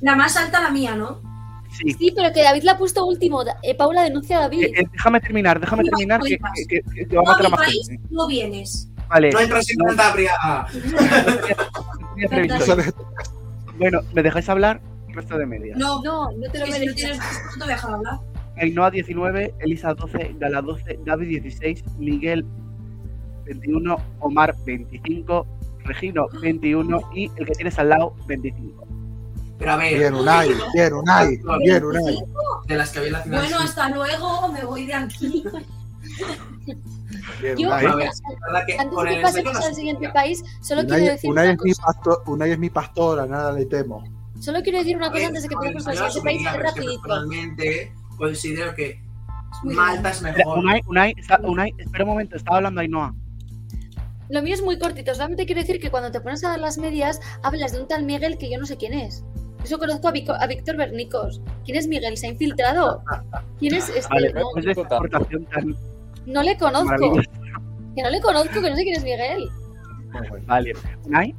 La 0.00 0.16
más 0.16 0.36
alta 0.36 0.60
la 0.62 0.70
mía, 0.70 0.94
¿no? 0.94 1.20
Sí. 1.70 1.92
Sí, 1.92 2.12
pero 2.16 2.32
que 2.32 2.42
David 2.42 2.62
la 2.62 2.72
ha 2.72 2.78
puesto 2.78 3.04
último. 3.04 3.42
Eh, 3.62 3.74
Paula 3.74 4.02
denuncia 4.02 4.38
a 4.38 4.40
David. 4.42 4.64
Eh, 4.64 4.72
eh, 4.80 4.84
déjame 4.90 5.20
terminar, 5.20 5.60
déjame 5.60 5.82
No, 5.84 5.90
terminar, 5.90 6.20
no 6.20 6.24
que, 6.26 6.38
que, 6.68 6.80
que- 6.82 7.06
que 7.06 7.16
va 7.16 7.22
a 7.22 7.24
No, 7.24 7.30
matar 7.32 7.46
a 7.46 7.48
más 7.50 7.60
país 7.60 7.88
gente. 7.88 8.08
no 8.10 8.26
vienes. 8.26 8.88
Vale. 9.08 9.30
No 9.30 9.40
entras 9.40 9.70
en 9.70 9.76
no, 9.78 9.84
Cantabria. 9.84 10.32
Bueno, 13.78 14.00
¿me 14.14 14.22
dejáis 14.22 14.48
hablar? 14.48 14.80
Resto 15.16 15.38
de 15.38 15.46
medias. 15.46 15.78
No, 15.78 16.02
No, 16.02 16.30
no 16.30 16.50
te 16.52 16.58
lo 16.58 16.64
que 16.66 16.72
si 16.72 16.78
no 16.78 16.78
mereces. 16.78 16.94
tienes 16.96 17.18
no 17.18 17.52
te 17.52 17.58
voy 17.58 17.68
a 17.68 17.74
dejar 17.74 17.94
hablar. 17.94 18.18
Ainhoa 18.58 18.90
19, 18.90 19.54
Elisa 19.58 19.94
12, 19.94 20.36
Gala 20.38 20.62
12, 20.62 21.00
Gaby 21.04 21.26
16, 21.26 21.84
Miguel 21.98 22.44
21, 23.44 23.96
Omar 24.20 24.54
25, 24.64 25.46
Regino 25.84 26.26
21 26.40 27.00
y 27.14 27.30
el 27.36 27.46
que 27.46 27.52
tienes 27.52 27.78
al 27.78 27.90
lado 27.90 28.14
25. 28.26 28.86
Pero 29.58 29.72
a 29.72 29.76
ver. 29.76 29.98
Bien, 29.98 30.14
Unai, 30.14 30.50
bien, 30.74 30.92
Unai, 30.94 31.38
bien, 31.64 31.84
Unai. 31.84 32.18
De 32.66 32.76
las 32.76 32.90
que 32.90 32.98
había 32.98 33.08
en 33.08 33.12
la 33.14 33.20
final. 33.22 33.40
Bueno, 33.40 33.58
hasta 33.60 33.88
luego, 33.90 34.52
me 34.52 34.64
voy 34.64 34.86
de 34.86 34.94
aquí. 34.94 35.44
Bien, 37.40 37.56
Yo, 37.58 37.68
Unai. 37.68 37.86
A 37.86 37.94
ver, 37.96 38.10
que 38.66 38.72
antes 38.78 38.94
con 38.94 39.06
de 39.06 39.10
el 39.12 39.16
que 39.16 39.22
pasemos 39.22 39.56
al 39.64 39.74
siguiente 39.74 40.08
país, 40.10 40.42
solo 40.62 40.82
quiero 40.82 40.96
Unai, 40.96 41.08
decir 41.08 41.30
Unai 41.30 41.44
una 41.46 41.52
es 41.54 41.62
mi 41.62 41.74
pastor, 41.74 42.22
Unai 42.26 42.50
es 42.52 42.58
mi 42.58 42.70
pastora, 42.70 43.26
nada 43.26 43.52
le 43.52 43.66
temo. 43.66 44.02
Solo 44.46 44.62
quiero 44.62 44.78
decir 44.78 44.96
una 44.96 45.06
cosa 45.08 45.18
ver, 45.18 45.26
antes 45.26 45.42
de 45.42 45.48
que 45.48 45.56
pasemos 45.56 45.86
al 45.88 45.96
siguiente 46.12 46.20
país, 46.22 46.46
es 46.46 46.62
rapidito. 46.62 47.02
personalmente 47.02 47.92
considero 48.16 48.74
que 48.76 49.00
Malta 49.64 50.10
es 50.10 50.22
mejor. 50.22 50.58
Unai, 50.60 50.80
Unai, 50.86 51.14
está- 51.18 51.40
Unai, 51.42 51.74
espera 51.78 52.04
un 52.04 52.10
momento, 52.10 52.36
estaba 52.36 52.58
hablando 52.58 52.80
Ainhoa. 52.80 53.12
Lo 54.28 54.42
mío 54.42 54.54
es 54.54 54.62
muy 54.62 54.78
cortito, 54.78 55.12
solamente 55.14 55.46
quiero 55.46 55.62
decir 55.62 55.80
que 55.80 55.90
cuando 55.90 56.12
te 56.12 56.20
pones 56.20 56.44
a 56.44 56.50
dar 56.50 56.60
las 56.60 56.78
medias, 56.78 57.20
hablas 57.42 57.72
de 57.72 57.80
un 57.80 57.88
tal 57.88 58.04
Miguel 58.04 58.38
que 58.38 58.48
yo 58.48 58.56
no 58.56 58.66
sé 58.66 58.76
quién 58.76 58.92
es. 58.92 59.24
Yo 59.68 59.80
conozco 59.80 60.06
a, 60.06 60.12
Vico- 60.12 60.36
a 60.38 60.46
Víctor 60.46 60.76
Bernicos. 60.76 61.40
¿Quién 61.64 61.76
es 61.78 61.88
Miguel? 61.88 62.16
¿Se 62.16 62.28
ha 62.28 62.30
infiltrado? 62.30 63.02
¿Quién 63.58 63.74
es 63.74 63.88
este? 63.88 64.08
Vale, 64.14 64.32
No, 64.32 64.42
esta 64.56 64.80
aportación 64.96 65.44
tan 65.46 65.74
no 66.24 66.42
le 66.44 66.56
conozco. 66.56 67.20
Que 67.96 68.02
no 68.02 68.10
le 68.10 68.20
conozco, 68.20 68.62
que 68.62 68.70
no 68.70 68.76
sé 68.76 68.82
quién 68.84 68.94
es 68.96 69.02
Miguel. 69.02 69.48
Vale, 70.46 70.72
Unai, 71.04 71.34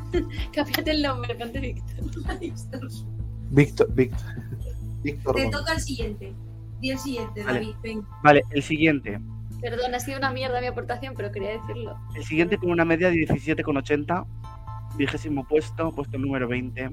Cámbiate 0.54 0.90
el 0.90 1.02
nombre, 1.02 1.34
ponte 1.34 1.60
Víctor. 2.40 2.88
Víctor, 3.50 3.94
Víctor. 3.94 4.34
Víctor. 5.02 5.34
Te 5.36 5.48
toca 5.50 5.72
el 5.74 5.80
siguiente. 5.80 6.34
Di 6.80 6.90
el 6.90 6.98
siguiente, 6.98 7.44
Vale. 7.44 7.74
David. 7.82 7.98
Vale, 8.22 8.42
el 8.50 8.62
siguiente. 8.62 9.20
Perdón, 9.60 9.94
ha 9.94 10.00
sido 10.00 10.18
una 10.18 10.32
mierda 10.32 10.60
mi 10.60 10.66
aportación, 10.66 11.14
pero 11.16 11.30
quería 11.30 11.50
decirlo. 11.50 11.96
El 12.16 12.24
siguiente 12.24 12.58
con 12.58 12.70
una 12.70 12.84
media 12.84 13.10
de 13.10 13.16
17,80, 13.16 14.26
vigésimo 14.96 15.46
puesto, 15.46 15.92
puesto 15.92 16.18
número 16.18 16.48
20, 16.48 16.90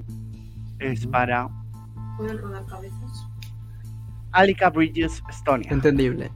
es 0.78 1.06
para 1.06 1.48
Pueden 2.16 2.38
rodar 2.38 2.64
cabezas. 2.66 3.26
Alika 4.32 4.70
Bridges, 4.70 5.22
Estonia. 5.28 5.68
Entendible. 5.72 6.30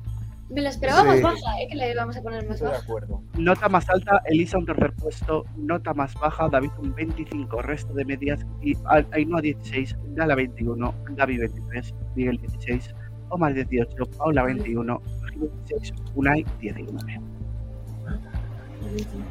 Me 0.50 0.60
la 0.60 0.68
esperaba 0.68 1.00
Sí. 1.02 1.06
más 1.08 1.22
baja, 1.22 1.60
¿eh? 1.60 1.66
Que 1.70 1.76
la 1.76 1.90
íbamos 1.90 2.16
a 2.16 2.22
poner 2.22 2.46
más 2.48 2.60
baja. 2.60 2.78
acuerdo. 2.78 3.22
Nota 3.38 3.68
más 3.68 3.88
alta, 3.88 4.20
Elisa 4.26 4.58
un 4.58 4.66
tercer 4.66 4.92
puesto. 4.94 5.44
Nota 5.56 5.94
más 5.94 6.14
baja, 6.14 6.48
David 6.48 6.70
un 6.78 6.94
25, 6.94 7.62
resto 7.62 7.92
de 7.94 8.04
medias. 8.04 8.44
Y 8.62 8.76
Ainhoa 9.12 9.40
16, 9.40 9.96
Gala 10.14 10.34
21, 10.34 10.94
Gaby 11.10 11.38
23, 11.38 11.94
Miguel 12.14 12.38
16, 12.38 12.94
Omar 13.30 13.54
18, 13.54 14.04
Paula 14.18 14.42
21, 14.44 15.00
Regina 15.22 15.46
16, 15.66 15.94
Unai 16.14 16.44
19. 16.60 17.20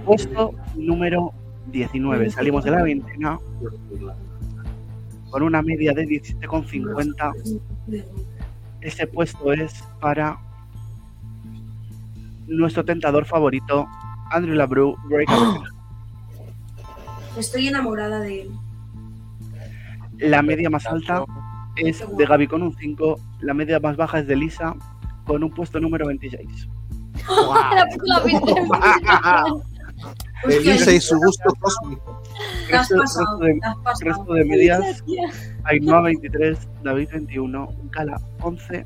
Puesto 0.06 0.52
número 0.76 1.32
19. 1.68 2.30
Salimos 2.32 2.64
de 2.66 2.72
la 2.72 2.82
veintena 2.82 3.40
con 5.30 5.44
una 5.44 5.62
media 5.62 5.94
de 5.94 6.04
17,50. 6.06 7.34
Ese 8.82 9.08
puesto 9.08 9.54
es 9.54 9.84
para 10.02 10.38
nuestro 12.48 12.84
tentador 12.86 13.26
favorito, 13.26 13.88
Andrew 14.32 14.56
Labru, 14.56 14.96
Breakaway. 15.10 15.62
Estoy 17.38 17.68
enamorada 17.68 18.20
de 18.20 18.42
él. 18.42 18.52
La 20.20 20.42
media 20.42 20.70
más 20.70 20.86
alta 20.86 21.26
es 21.76 22.04
de 22.16 22.26
Gaby 22.26 22.48
con 22.48 22.62
un 22.62 22.76
5, 22.76 23.20
la 23.42 23.54
media 23.54 23.80
más 23.80 23.98
baja 23.98 24.20
es 24.20 24.28
de 24.28 24.36
Lisa 24.36 24.76
con 25.26 25.44
un 25.44 25.52
puesto 25.52 25.80
número 25.80 26.08
26. 26.08 26.70
La 27.76 27.88
puta 27.88 28.24
vida. 28.24 29.46
Elisa 30.50 30.92
y 30.92 31.00
su 31.00 31.18
gusto 31.18 31.54
cósmico. 31.60 32.22
Resto, 32.70 32.98
pasado, 32.98 33.40
resto 33.40 33.70
de, 33.70 34.10
resto 34.10 34.34
de 34.34 34.46
medias, 34.46 35.04
Ainhoa 35.66 36.02
23, 36.02 36.68
David 36.84 37.10
21, 37.14 37.70
Gala 37.92 38.20
11, 38.42 38.86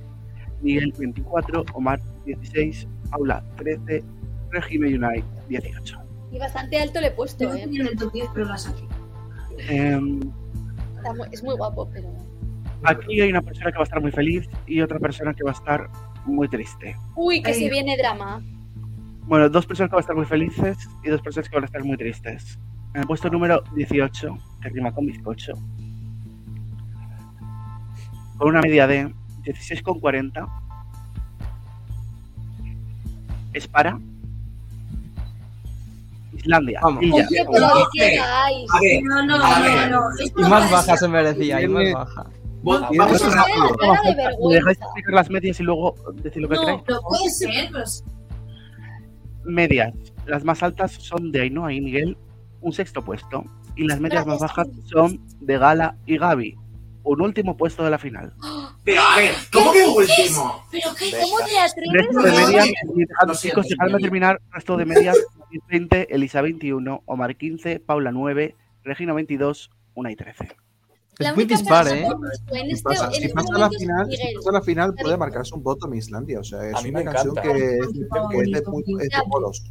Miguel 0.61 0.93
24, 0.97 1.65
Omar 1.73 1.99
16, 2.25 2.87
Paula 3.09 3.43
13, 3.57 4.03
Regina 4.51 4.87
y 4.87 4.93
Unai 4.95 5.23
18. 5.49 5.97
Y 6.31 6.39
bastante 6.39 6.77
alto 6.79 6.99
le 7.01 7.07
he 7.07 7.11
puesto, 7.11 7.43
Yo 7.45 7.53
¿eh? 7.53 7.59
tenía 7.61 7.81
en 7.81 7.87
el 7.87 7.97
top 7.97 8.11
10, 8.13 8.29
pero 8.33 8.45
la 8.45 8.57
saqué. 8.57 8.83
Em, 9.69 10.19
es 11.31 11.43
muy 11.43 11.55
guapo, 11.55 11.89
pero. 11.91 12.09
aquí 12.83 13.21
hay 13.21 13.29
una 13.29 13.41
persona 13.41 13.71
que 13.71 13.77
va 13.77 13.83
a 13.83 13.85
estar 13.85 14.01
muy 14.01 14.11
feliz 14.11 14.47
y 14.65 14.81
otra 14.81 14.99
persona 14.99 15.33
que 15.33 15.43
va 15.43 15.51
a 15.51 15.53
estar 15.53 15.89
muy 16.25 16.47
triste. 16.49 16.95
Uy, 17.15 17.41
que 17.41 17.51
Ay. 17.51 17.61
se 17.61 17.69
viene 17.69 17.97
drama. 17.97 18.41
Bueno, 19.23 19.49
dos 19.49 19.65
personas 19.65 19.89
que 19.89 19.95
van 19.95 19.99
a 19.99 20.01
estar 20.01 20.15
muy 20.15 20.25
felices 20.25 20.77
y 21.03 21.09
dos 21.09 21.21
personas 21.21 21.49
que 21.49 21.55
van 21.55 21.63
a 21.63 21.67
estar 21.67 21.83
muy 21.83 21.97
tristes. 21.97 22.59
En 22.93 23.01
el 23.01 23.07
puesto 23.07 23.29
número 23.29 23.61
18, 23.75 24.37
que 24.61 24.69
rima 24.69 24.91
con 24.93 25.05
bizcocho, 25.05 25.53
con 28.37 28.49
una 28.49 28.61
media 28.61 28.87
de 28.87 29.13
16,40, 29.43 30.66
es 33.57 33.67
para 33.67 33.99
Islandia. 36.35 36.79
Vamos. 36.83 37.03
Illa. 37.03 37.15
Oye, 37.29 37.45
pero 37.51 37.67
¿de 37.67 37.83
qué 37.93 38.19
vais? 38.19 38.67
A 38.71 38.79
ver, 38.81 39.03
No, 39.03 39.25
no, 39.25 39.35
a 39.35 39.59
no, 39.59 39.87
no. 39.89 40.01
Y 40.23 40.41
no 40.41 40.49
más 40.49 40.71
baja 40.71 40.97
se 40.97 41.07
merecía, 41.07 41.61
y 41.61 41.67
más 41.67 41.93
baja. 41.93 42.25
Vamos 42.63 42.89
que 42.91 43.01
a 43.01 43.17
ser 43.17 43.27
una- 43.29 43.43
Cara 43.43 44.01
de 44.03 44.47
¿Me 44.47 44.55
dejáis 44.55 44.77
explicar 44.81 45.13
las 45.13 45.29
medias 45.29 45.59
y 45.59 45.63
luego 45.63 45.95
decir 46.15 46.41
lo 46.41 46.49
que 46.49 46.55
No, 46.55 46.61
queráis? 46.61 46.81
pero 46.85 46.99
puede 47.01 47.29
ser, 47.29 47.69
pero 47.71 47.83
es- 47.83 48.03
Medias. 49.45 49.93
Las 50.25 50.43
más 50.43 50.61
altas 50.61 50.91
son 50.93 51.31
de 51.31 51.41
Ainhoa 51.41 51.71
y 51.71 51.79
Miguel, 51.81 52.17
un 52.61 52.73
sexto 52.73 53.01
puesto. 53.03 53.43
Y 53.77 53.87
las 53.87 53.99
medias 53.99 54.25
más 54.25 54.39
bajas 54.39 54.67
son 54.85 55.21
de 55.39 55.57
Gala 55.57 55.95
y 56.05 56.17
Gaby, 56.17 56.57
un 57.07 57.21
último 57.21 57.55
puesto 57.57 57.83
de 57.83 57.89
la 57.91 57.97
final. 57.97 58.33
Pero 58.83 59.01
a 59.01 59.17
ver, 59.17 59.33
¿cómo 59.51 59.71
que 59.71 59.85
último? 59.85 60.63
¿Pero 60.71 60.89
qué? 60.97 61.11
¿Cómo 61.21 61.37
te 61.45 61.59
atreves 61.59 61.93
Resto 61.93 62.19
a 62.19 62.23
de 62.23 62.31
medias, 62.31 63.41
chicos, 63.41 63.67
dejadme 63.67 63.99
terminar. 63.99 64.41
Resto 64.51 64.77
de 64.77 64.85
medias, 64.85 65.17
David 65.39 65.59
20, 65.69 66.13
Elisa 66.15 66.41
21, 66.41 67.03
Omar 67.05 67.35
15, 67.35 67.79
Paula 67.79 68.11
9, 68.11 68.55
Regina 68.83 69.13
22, 69.13 69.69
1 69.95 70.09
y 70.09 70.15
13. 70.15 70.47
La 71.19 71.29
Es 71.29 71.35
muy 71.35 71.45
dispar, 71.45 71.87
¿eh? 71.87 72.05
En 72.51 72.65
Si 72.67 72.71
este, 72.73 72.83
pasa, 72.83 73.05
en 73.07 73.11
si 73.13 73.21
este 73.23 73.33
pasa 73.33 73.47
la 73.53 73.57
momento 73.57 73.75
es 73.75 73.81
final, 73.81 74.11
si 74.11 74.35
pasa 74.35 74.51
la 74.51 74.61
final 74.61 74.93
puede 74.93 75.17
marcarse 75.17 75.55
un 75.55 75.63
voto 75.63 75.87
en 75.87 75.95
Islandia. 75.95 76.39
O 76.39 76.43
sea, 76.43 76.63
es 76.67 76.75
A 76.75 76.79
una 76.87 77.03
canción 77.03 77.31
encanta. 77.37 77.41
que 77.41 77.49
es, 77.77 77.87
que 77.87 78.41
es 78.41 78.51
de, 78.51 78.61
muy- 78.69 79.01
es 79.01 79.09
de 79.09 79.23
polos. 79.27 79.63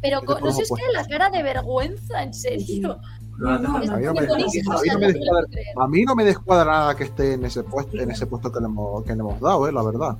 Pero 0.00 0.20
no 0.22 0.52
sé, 0.52 0.62
es 0.62 0.68
que 0.70 0.92
la 0.92 1.04
cara 1.06 1.30
de 1.30 1.42
vergüenza, 1.42 2.22
en 2.22 2.32
serio. 2.34 3.00
No, 3.38 3.58
no, 3.58 3.76
A 3.76 3.80
mí 3.80 3.86
no 3.86 3.92
me, 3.92 3.92
a 3.92 3.96
mí 3.98 4.04
no 4.06 4.14
me 4.14 4.26
no 4.26 4.36
descuadra, 4.50 4.98
puedo 4.98 5.46
creer. 5.48 5.66
a 5.76 5.86
mí 5.88 6.02
no 6.04 6.14
me 6.14 6.24
descuadra 6.24 6.64
nada 6.72 6.96
que 6.96 7.04
esté 7.04 7.34
en 7.34 7.44
ese 7.44 7.62
puesto, 7.64 7.98
en 8.00 8.10
ese 8.10 8.26
puesto 8.26 8.50
que 8.50 8.60
le 8.60 8.66
hemos, 8.66 9.02
que 9.04 9.14
le 9.14 9.20
hemos 9.20 9.38
dado, 9.40 9.68
eh, 9.68 9.72
la 9.72 9.82
verdad. 9.82 10.16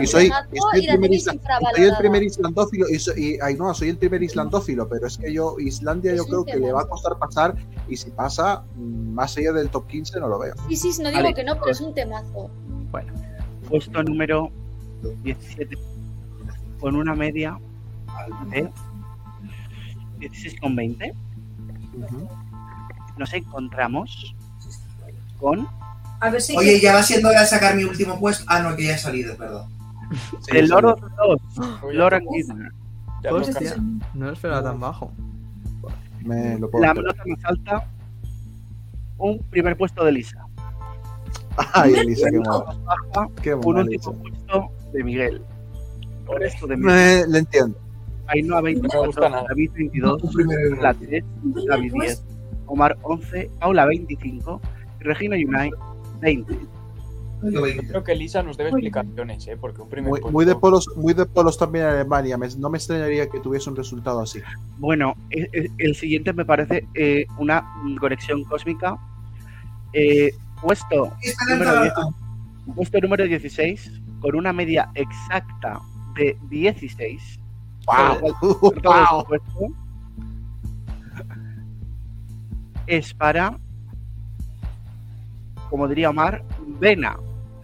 Y 0.00 0.06
soy, 0.06 0.26
y 0.52 0.58
soy 0.60 0.86
primer, 0.86 1.10
isla- 1.12 1.36
soy 1.74 1.84
el 1.84 1.96
primer 1.98 2.22
islandófilo 2.22 2.86
y, 2.88 2.98
soy, 3.00 3.14
y 3.24 3.40
Ainhoa, 3.40 3.74
soy 3.74 3.88
el 3.88 3.98
primer 3.98 4.22
islandófilo, 4.22 4.88
pero 4.88 5.08
es 5.08 5.18
que 5.18 5.32
yo, 5.32 5.56
Islandia, 5.58 6.14
yo 6.14 6.24
creo 6.24 6.44
que 6.44 6.56
le 6.56 6.72
va 6.72 6.82
a 6.82 6.86
costar 6.88 7.18
pasar 7.18 7.54
y 7.88 7.96
si 7.96 8.10
pasa, 8.10 8.62
mm, 8.76 9.12
más 9.14 9.36
allá 9.36 9.52
del 9.52 9.68
top 9.68 9.86
15 9.88 10.20
no 10.20 10.28
lo 10.28 10.38
veo. 10.38 10.54
Sí, 10.68 10.76
sí, 10.76 11.02
no 11.02 11.08
digo 11.08 11.22
Vale. 11.22 11.34
que 11.34 11.42
no, 11.44 11.54
pero 11.58 11.72
es 11.72 11.80
un 11.80 11.94
temazo. 11.94 12.48
Bueno, 12.92 13.12
puesto 13.68 14.02
número 14.04 14.50
17, 15.24 15.76
con 16.78 16.94
una 16.94 17.14
media 17.16 17.58
de 18.50 18.70
16,20. 20.20 21.12
Nos 23.16 23.32
encontramos 23.32 24.34
con 25.38 25.66
A 26.20 26.30
ver 26.30 26.40
si. 26.40 26.56
Oye, 26.56 26.80
ya 26.80 26.94
va 26.94 27.02
siendo 27.02 27.28
hora 27.28 27.40
de 27.42 27.46
sacar 27.46 27.74
mi 27.76 27.84
último 27.84 28.18
puesto. 28.18 28.44
Ah, 28.48 28.60
no, 28.60 28.74
que 28.76 28.84
ya 28.84 28.94
he 28.94 28.98
salido, 28.98 29.36
perdón. 29.36 29.68
The 30.50 30.62
Lord 30.62 30.84
of 30.84 31.00
the 31.00 31.06
Lost, 31.16 31.82
Oye, 31.82 31.94
Lauren 31.98 32.24
Gidner. 32.32 32.72
ya 33.22 33.30
nos 33.32 33.48
Hostia, 33.48 33.54
cansa. 33.70 33.76
no 34.14 34.26
lo 34.26 34.32
esperaba 34.32 34.62
tan 34.62 34.78
bajo. 34.80 35.12
Me 36.20 36.58
lo 36.58 36.70
puedo 36.70 36.84
La 36.84 36.94
nota 36.94 37.22
más 37.26 37.44
alta, 37.44 37.88
un 39.18 39.38
primer 39.50 39.76
puesto 39.76 40.04
de 40.04 40.12
Lisa. 40.12 40.44
Ay, 41.72 41.94
Elisa, 41.94 42.28
qué 42.30 42.38
baja, 42.38 43.28
Qué 43.42 43.54
un 43.54 43.78
último 43.78 44.12
puesto 44.14 44.68
de 44.92 45.04
Miguel. 45.04 45.42
Por 46.26 46.42
esto 46.42 46.66
de 46.66 46.76
Miguel. 46.76 46.94
Me, 46.94 47.26
le 47.32 47.38
entiendo. 47.38 47.78
Ainhoa 48.28 48.56
No 48.56 48.62
me 48.62 48.72
24, 48.74 49.06
gusta 49.06 49.28
nada. 49.28 49.44
David 49.48 49.70
22, 49.74 50.22
la 50.80 50.94
3, 50.94 51.24
David 51.68 51.92
10, 51.92 52.24
Omar 52.66 52.96
11, 53.02 53.50
Paula 53.60 53.86
25, 53.86 54.60
Regina 55.00 55.36
Unai 55.46 55.70
20. 56.20 56.58
Yo 57.52 57.62
veinte. 57.62 57.86
Creo 57.88 58.02
que 58.02 58.14
Lisa 58.14 58.42
nos 58.42 58.56
debe 58.56 58.70
explicaciones, 58.70 59.46
¿eh? 59.46 59.56
Porque 59.60 59.82
un 59.82 59.88
primer 59.90 60.08
Muy, 60.10 60.20
puesto- 60.20 60.32
muy 60.32 60.44
de 60.46 60.54
polos, 60.56 60.88
muy 60.96 61.12
de 61.12 61.26
polos 61.26 61.58
también 61.58 61.84
en 61.84 61.90
Alemania. 61.92 62.38
Me- 62.38 62.48
no 62.58 62.70
me 62.70 62.78
extrañaría 62.78 63.28
que 63.28 63.38
tuviese 63.40 63.68
un 63.68 63.76
resultado 63.76 64.20
así. 64.22 64.40
Bueno, 64.78 65.14
e- 65.30 65.48
e- 65.52 65.70
el 65.78 65.94
siguiente 65.94 66.32
me 66.32 66.46
parece 66.46 66.86
eh, 66.94 67.26
una 67.38 67.62
conexión 68.00 68.42
cósmica. 68.44 68.96
Eh, 69.92 70.30
puesto 70.62 71.12
número 71.48 71.72
10, 71.82 71.84
lanzado. 71.94 72.14
Puesto 72.74 73.00
número 73.00 73.24
16, 73.24 73.92
con 74.20 74.34
una 74.34 74.52
media 74.54 74.90
exacta 74.94 75.78
de 76.16 76.36
16. 76.48 77.38
Wow. 77.86 78.36
Wow. 78.82 79.26
Es 82.86 83.12
para, 83.14 83.58
como 85.70 85.88
diría 85.88 86.10
Omar, 86.10 86.44
Vena, 86.80 87.16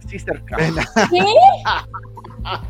Sister 0.07 0.43
Cat. 0.45 0.59
¿Qué? 1.09 1.23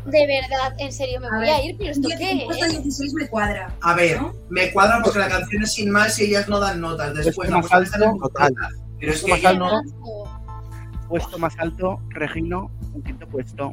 De 0.06 0.26
verdad, 0.26 0.72
en 0.78 0.92
serio, 0.92 1.20
me 1.20 1.28
voy 1.28 1.48
a 1.48 1.64
ir, 1.64 1.76
pero 1.76 1.90
¿esto 1.90 2.08
qué 2.16 2.42
Puesto 2.46 2.64
es? 2.64 2.72
16 2.82 3.14
me 3.14 3.28
cuadra. 3.28 3.74
A 3.80 3.94
ver, 3.94 4.20
me 4.48 4.72
cuadra 4.72 5.00
porque 5.02 5.18
la 5.18 5.28
canción 5.28 5.64
es 5.64 5.72
sin 5.72 5.90
más 5.90 6.16
y 6.20 6.26
ellas 6.26 6.48
no 6.48 6.60
dan 6.60 6.80
notas. 6.80 7.12
Después 7.14 7.50
la 7.50 7.56
alto, 7.58 8.16
total. 8.22 8.54
Pero 9.00 9.12
es 9.12 9.24
que 9.24 9.32
más 9.32 9.44
alto. 9.44 9.64
no. 9.64 9.82
Puesto 11.08 11.38
más 11.38 11.58
alto, 11.58 12.00
Regino, 12.10 12.70
un 12.92 13.02
quinto 13.02 13.26
puesto. 13.26 13.72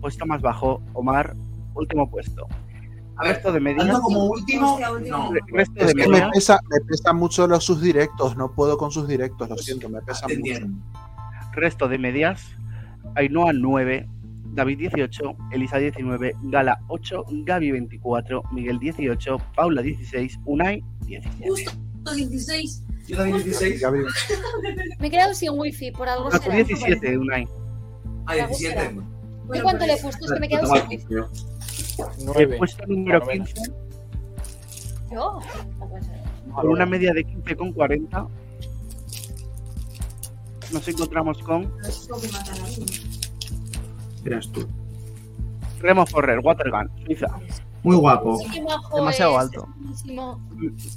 Puesto 0.00 0.24
más 0.24 0.40
bajo, 0.40 0.80
Omar, 0.94 1.34
último 1.74 2.10
puesto. 2.10 2.46
A 3.16 3.24
ver, 3.24 3.34
resto 3.34 3.52
de 3.52 3.60
medias. 3.60 3.86
Tanto 3.86 4.02
como 4.02 4.24
último, 4.26 4.78
no. 5.08 5.32
Resto 5.52 5.72
Es 5.76 5.86
de 5.88 5.94
que 5.94 6.08
me 6.08 6.14
medias. 6.14 6.30
pesa, 6.32 6.60
me 6.68 6.80
pesa 6.86 7.12
mucho 7.12 7.46
los 7.46 7.64
sus 7.64 7.80
directos, 7.80 8.36
no 8.36 8.52
puedo 8.52 8.76
con 8.76 8.90
sus 8.90 9.06
directos, 9.06 9.48
lo 9.48 9.56
siento, 9.56 9.88
me 9.88 10.00
pesa 10.02 10.26
mucho. 10.28 10.66
Resto 11.52 11.88
de 11.88 11.98
medias. 11.98 12.42
Ainhoa 13.16 13.52
9, 13.52 14.08
David 14.54 14.78
18, 14.78 15.36
Elisa 15.52 15.76
19, 15.78 16.34
Gala 16.44 16.80
8, 16.88 17.24
Gaby 17.44 17.70
24, 17.72 18.42
Miguel 18.52 18.78
18, 18.80 19.36
Paula 19.54 19.82
16, 19.82 20.40
Unai 20.46 20.82
17. 21.06 21.48
Justo 21.48 21.72
16. 22.14 22.82
Yo 23.06 23.16
también 23.16 23.44
16. 23.44 23.82
Me 24.98 25.06
he 25.06 25.10
quedado 25.10 25.34
sin 25.34 25.50
wifi, 25.52 25.90
por 25.92 26.08
algo 26.08 26.28
Ah, 26.32 26.38
tú 26.38 26.44
será. 26.44 26.56
17, 26.56 27.18
Unai. 27.18 27.46
Ah, 28.26 28.34
17. 28.34 28.96
¿Y 29.54 29.60
cuánto 29.60 29.86
le 29.86 29.92
he 29.92 29.96
puesto? 29.98 30.24
Es 30.24 30.32
que 30.32 30.40
me 30.40 30.46
he 30.46 30.48
quedado 30.48 30.74
sin 30.74 30.88
wifi. 30.88 31.04
El 32.36 32.56
puesto 32.56 32.86
número 32.86 33.20
15, 33.26 33.54
Yo. 35.12 35.40
Ser. 35.40 36.54
con 36.54 36.68
una 36.68 36.86
media 36.86 37.12
de 37.12 37.24
15,40, 37.26 38.28
nos 40.72 40.88
encontramos 40.88 41.38
con 41.38 41.72
Eras 44.24 44.50
tú. 44.50 44.66
Remo 45.80 46.06
Forrer, 46.06 46.40
Watergun, 46.40 46.90
Suiza. 47.04 47.26
Muy 47.82 47.96
guapo. 47.96 48.38
Sí, 48.38 48.62
Demasiado 48.94 49.34
es, 49.34 49.40
alto. 49.40 49.68
es 49.92 50.04
buenísimo. 50.06 50.40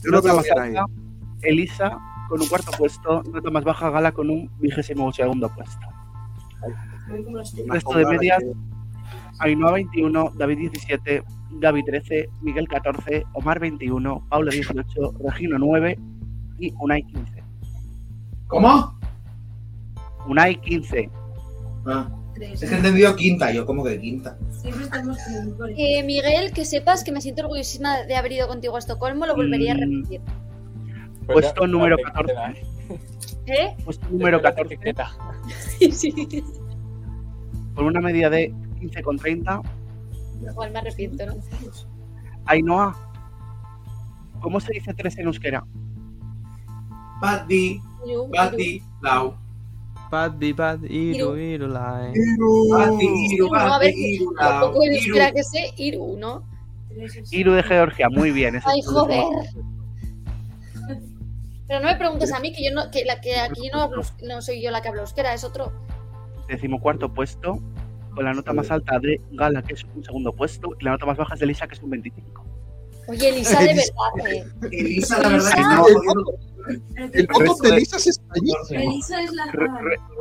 Nota 0.06 0.28
veo 0.28 0.36
más 0.38 0.44
bien 0.46 0.60
alta, 0.60 0.86
Elisa 1.42 2.00
con 2.28 2.42
un 2.42 2.48
cuarto 2.48 2.72
puesto, 2.78 3.24
nota 3.24 3.50
más 3.50 3.64
baja, 3.64 3.90
Gala 3.90 4.12
con 4.12 4.30
un 4.30 4.50
vigésimo 4.60 5.12
segundo 5.14 5.50
puesto. 5.50 5.88
Resto 7.68 7.98
de 7.98 8.06
medias, 8.06 8.44
Ainhoa 9.40 9.72
21, 9.74 10.32
David 10.38 10.58
17, 10.72 11.24
Gaby 11.60 11.84
13, 11.84 12.30
Miguel 12.42 12.68
14, 12.68 13.24
Omar 13.34 13.60
21, 13.60 14.26
Paula 14.30 14.52
18, 14.52 15.14
Regino 15.24 15.58
9 15.60 15.98
y 16.60 16.74
Unai 16.80 17.04
15. 17.04 17.44
¿Cómo? 18.48 18.98
Unai 20.28 20.60
15. 20.62 21.10
Ah. 21.86 22.10
Es 22.40 22.60
que 22.60 22.68
he 22.68 22.78
entendido 22.78 23.16
quinta, 23.16 23.52
yo 23.52 23.66
como 23.66 23.84
que 23.84 24.00
quinta. 24.00 24.38
Siempre 24.52 24.84
estamos 24.86 25.18
con 25.58 25.70
Eh, 25.76 26.04
Miguel, 26.04 26.52
que 26.54 26.66
sepas 26.66 27.04
que 27.04 27.12
me 27.12 27.20
siento 27.22 27.42
orgullosísima 27.44 28.04
de 28.04 28.16
haber 28.16 28.32
ido 28.34 28.48
contigo 28.48 28.76
a 28.76 28.80
Estocolmo, 28.80 29.26
lo 29.26 29.36
volvería 29.36 29.72
a 29.74 29.76
Mm. 29.76 29.80
repetir. 29.80 30.22
Puesto 31.26 31.66
número 31.68 31.98
la 31.98 32.12
14. 32.12 32.62
¿Eh? 33.48 33.76
Puesto 33.84 34.08
número 34.10 34.42
14 34.42 34.78
Sí, 35.80 35.92
sí. 35.92 36.44
con 37.74 37.86
una 37.86 38.02
media 38.02 38.30
de 38.30 38.54
15,30. 38.80 39.62
Igual 40.52 40.72
me 40.72 40.80
arrepiento, 40.80 41.26
¿no? 41.26 41.36
Ainhoa. 42.46 42.96
¿Cómo 44.42 44.60
se 44.60 44.74
dice 44.74 44.94
3 44.94 45.18
en 45.18 45.26
euskera? 45.26 45.66
Iru, 48.06 48.28
Badi, 48.30 48.82
Lau. 49.02 49.36
Bad, 50.10 50.40
bad, 50.56 50.84
iru, 50.84 51.36
iru, 51.36 51.68
lai. 51.68 52.14
Iru, 52.16 52.70
Iru, 53.30 53.50
no, 53.50 53.56
a 53.56 53.80
ver, 53.80 53.92
Badi, 53.92 54.16
Iru, 54.16 54.32
Lau. 54.34 54.50
Tampoco 54.62 54.84
Iru. 54.84 54.96
euskera 54.96 55.32
que 55.32 55.44
sé, 55.44 55.74
Iru, 55.78 56.16
¿no? 56.18 56.44
Iru 57.32 57.54
de 57.54 57.64
Georgia, 57.64 58.10
muy 58.10 58.32
bien. 58.32 58.56
ese 58.56 58.70
Ay, 58.70 58.82
joder. 58.82 59.26
Pero 61.68 61.82
no 61.82 61.88
me 61.88 61.96
preguntes 61.98 62.32
a 62.32 62.40
mí, 62.40 62.54
que 62.54 62.64
yo 62.64 62.74
no, 62.74 62.90
que, 62.92 63.04
la, 63.04 63.20
que 63.20 63.38
aquí 63.38 63.70
no, 63.74 63.82
hablo, 63.82 64.02
no 64.24 64.42
soy 64.42 64.62
yo 64.62 64.72
la 64.72 64.82
que 64.82 64.88
hablo 64.88 65.02
euskera, 65.02 65.34
es 65.34 65.44
otro. 65.44 65.74
Decimocuarto 66.48 67.14
puesto, 67.14 67.60
con 68.18 68.26
la 68.26 68.34
nota 68.34 68.52
más 68.52 68.72
alta 68.72 68.98
de 68.98 69.22
Gala, 69.34 69.62
que 69.62 69.76
es 69.76 69.84
un 69.96 70.04
segundo 70.04 70.34
puesto, 70.34 70.76
y 70.80 70.84
la 70.84 70.92
nota 70.92 71.06
más 71.06 71.18
baja 71.18 71.36
es 71.36 71.40
de 71.40 71.46
Elisa, 71.46 71.68
que 71.68 71.76
es 71.76 71.84
un 71.84 71.92
25. 71.92 72.44
Oye, 73.10 73.30
Elisa, 73.30 73.60
de 73.60 73.68
verdad, 73.68 74.28
eh. 74.34 74.46
Elisa, 74.72 75.20
la 75.22 75.30
verdad 75.30 75.52
que 75.54 75.62
no. 75.62 75.84
jodiendo. 75.84 76.40
El 77.14 77.28
voto 77.28 77.64
de 77.64 77.70
Elisa 77.70 77.98
es 77.98 78.08
español. 78.08 78.58
Elisa 78.72 79.22
es 79.22 79.32
la. 79.34 79.52
Re- 79.52 79.68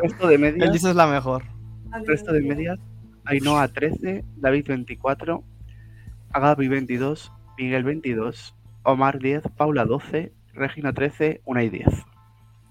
resto 0.03 0.27
de 0.29 0.37
medias, 0.37 0.69
Elisa 0.69 0.91
es 0.91 0.97
la 0.97 1.07
mejor. 1.07 1.43
resto 2.05 2.33
de 2.33 2.43
medias, 2.43 2.79
Ainhoa 3.25 3.67
13, 3.69 4.23
David 4.37 4.67
24, 4.69 5.43
Agapi 6.33 6.69
22, 6.69 7.33
Miguel 7.57 7.83
22, 7.83 8.55
Omar 8.83 9.19
10, 9.21 9.43
Paula 9.57 9.87
12, 9.87 10.33
Regina 10.53 10.93
13, 10.93 11.41
Unai 11.47 11.71
10. 11.71 11.87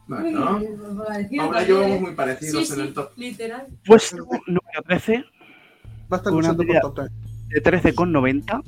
Bueno, 0.07 0.59
ahora 1.41 1.63
yo 1.63 1.81
vamos 1.81 2.01
muy 2.01 2.11
parecidos 2.13 2.67
Sí, 2.67 2.73
en 2.73 2.79
el 2.81 2.87
sí, 2.89 2.93
top. 2.93 3.09
literal. 3.17 3.67
Puesto 3.85 4.17
número 4.17 4.81
13, 4.85 5.23
Va 6.11 6.17
a 6.17 6.17
estar 6.17 6.31
con 6.31 6.35
una 6.45 6.53
por 6.53 6.65
top 6.93 7.09
de 7.47 7.63
13,90. 7.63 8.63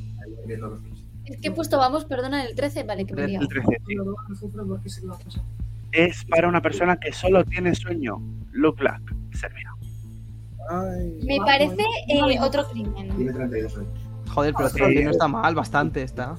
¿En 1.25 1.41
qué 1.41 1.51
puesto 1.51 1.77
vamos? 1.77 2.05
Perdona, 2.05 2.41
en 2.43 2.49
el 2.49 2.55
13, 2.55 2.83
vale, 2.83 3.05
que 3.05 3.13
me 3.13 3.21
El 3.23 3.27
diga. 3.27 3.47
13, 3.47 3.67
sí. 3.85 3.95
No. 3.95 4.81
Es 5.91 6.25
para 6.25 6.47
una 6.47 6.61
persona 6.61 6.97
que 6.99 7.11
solo 7.11 7.43
tiene 7.45 7.75
sueño. 7.75 8.17
Look 8.51 8.81
like, 8.81 9.03
Serbia. 9.33 9.73
Me 11.23 11.37
parece 11.37 11.83
eh, 12.09 12.39
otro 12.41 12.67
crimen. 12.69 13.15
Tiene 13.15 13.31
32 13.33 13.77
años. 13.77 13.89
Joder, 14.29 14.53
pero 14.57 14.69
Sí. 14.69 14.77
también 14.79 15.05
no 15.05 15.11
está 15.11 15.27
mal, 15.27 15.55
bastante 15.55 16.01
está. 16.03 16.35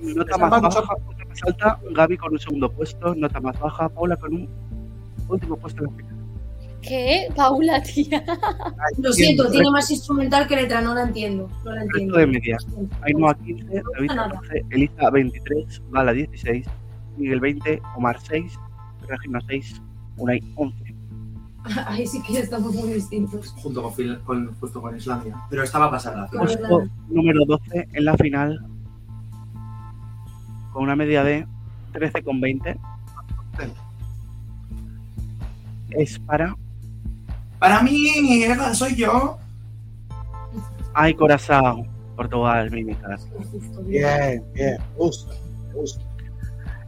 Nota 0.00 0.38
más 0.38 0.62
baja, 0.62 0.94
más 1.32 1.42
alta, 1.46 1.78
Gaby 1.90 2.16
con 2.16 2.32
un 2.32 2.38
segundo 2.38 2.70
puesto, 2.70 3.14
nota 3.14 3.40
más 3.40 3.58
baja, 3.58 3.88
Paula 3.88 4.16
con 4.16 4.34
un 4.34 4.48
último 5.28 5.56
puesto 5.56 5.84
en 5.84 5.90
la 5.90 5.96
final. 5.96 6.16
¿Qué? 6.82 7.28
Paula, 7.36 7.80
tía. 7.82 8.24
Lo 8.98 9.12
siento, 9.12 9.48
tiene 9.50 9.70
más 9.70 9.90
instrumental 9.90 10.48
que 10.48 10.56
letra, 10.56 10.80
no 10.80 10.94
la 10.94 11.02
entiendo. 11.02 11.48
No 11.64 11.72
la 11.72 11.84
Resto 11.84 12.16
de 12.16 12.26
medias. 12.26 12.66
Ainhoa 13.02 13.34
15, 13.34 13.82
David 13.94 14.08
14, 14.08 14.64
Elisa 14.70 15.10
23, 15.10 15.82
Gala 15.92 16.12
16, 16.12 16.66
Miguel 17.16 17.40
20, 17.40 17.82
Omar 17.96 18.18
6, 18.20 18.58
Regina 19.06 19.40
6, 19.46 19.80
Unai 20.16 20.40
11. 20.56 20.94
Ahí 21.86 22.04
sí 22.04 22.20
que 22.22 22.40
estamos 22.40 22.74
muy 22.74 22.94
distintos. 22.94 23.54
Junto 23.62 23.82
con, 23.82 24.16
con, 24.24 24.54
justo 24.56 24.82
con 24.82 24.96
Islandia. 24.96 25.36
Pero 25.50 25.62
estaba 25.62 25.88
pasada. 25.88 26.28
Puesto 26.28 26.82
número 27.08 27.44
12 27.46 27.88
en 27.92 28.04
la 28.04 28.16
final, 28.16 28.66
con 30.72 30.82
una 30.82 30.96
media 30.96 31.22
de 31.22 31.46
13,20. 31.92 32.78
Es 35.90 36.18
para 36.20 36.56
Para 37.58 37.82
mí, 37.82 38.44
Eva, 38.44 38.74
soy 38.74 38.96
yo. 38.96 39.38
Ay 40.94 41.14
Corazón, 41.14 41.86
Portugal, 42.16 42.70
mímicas. 42.70 43.28
Bien, 43.86 44.42
bien. 44.54 44.78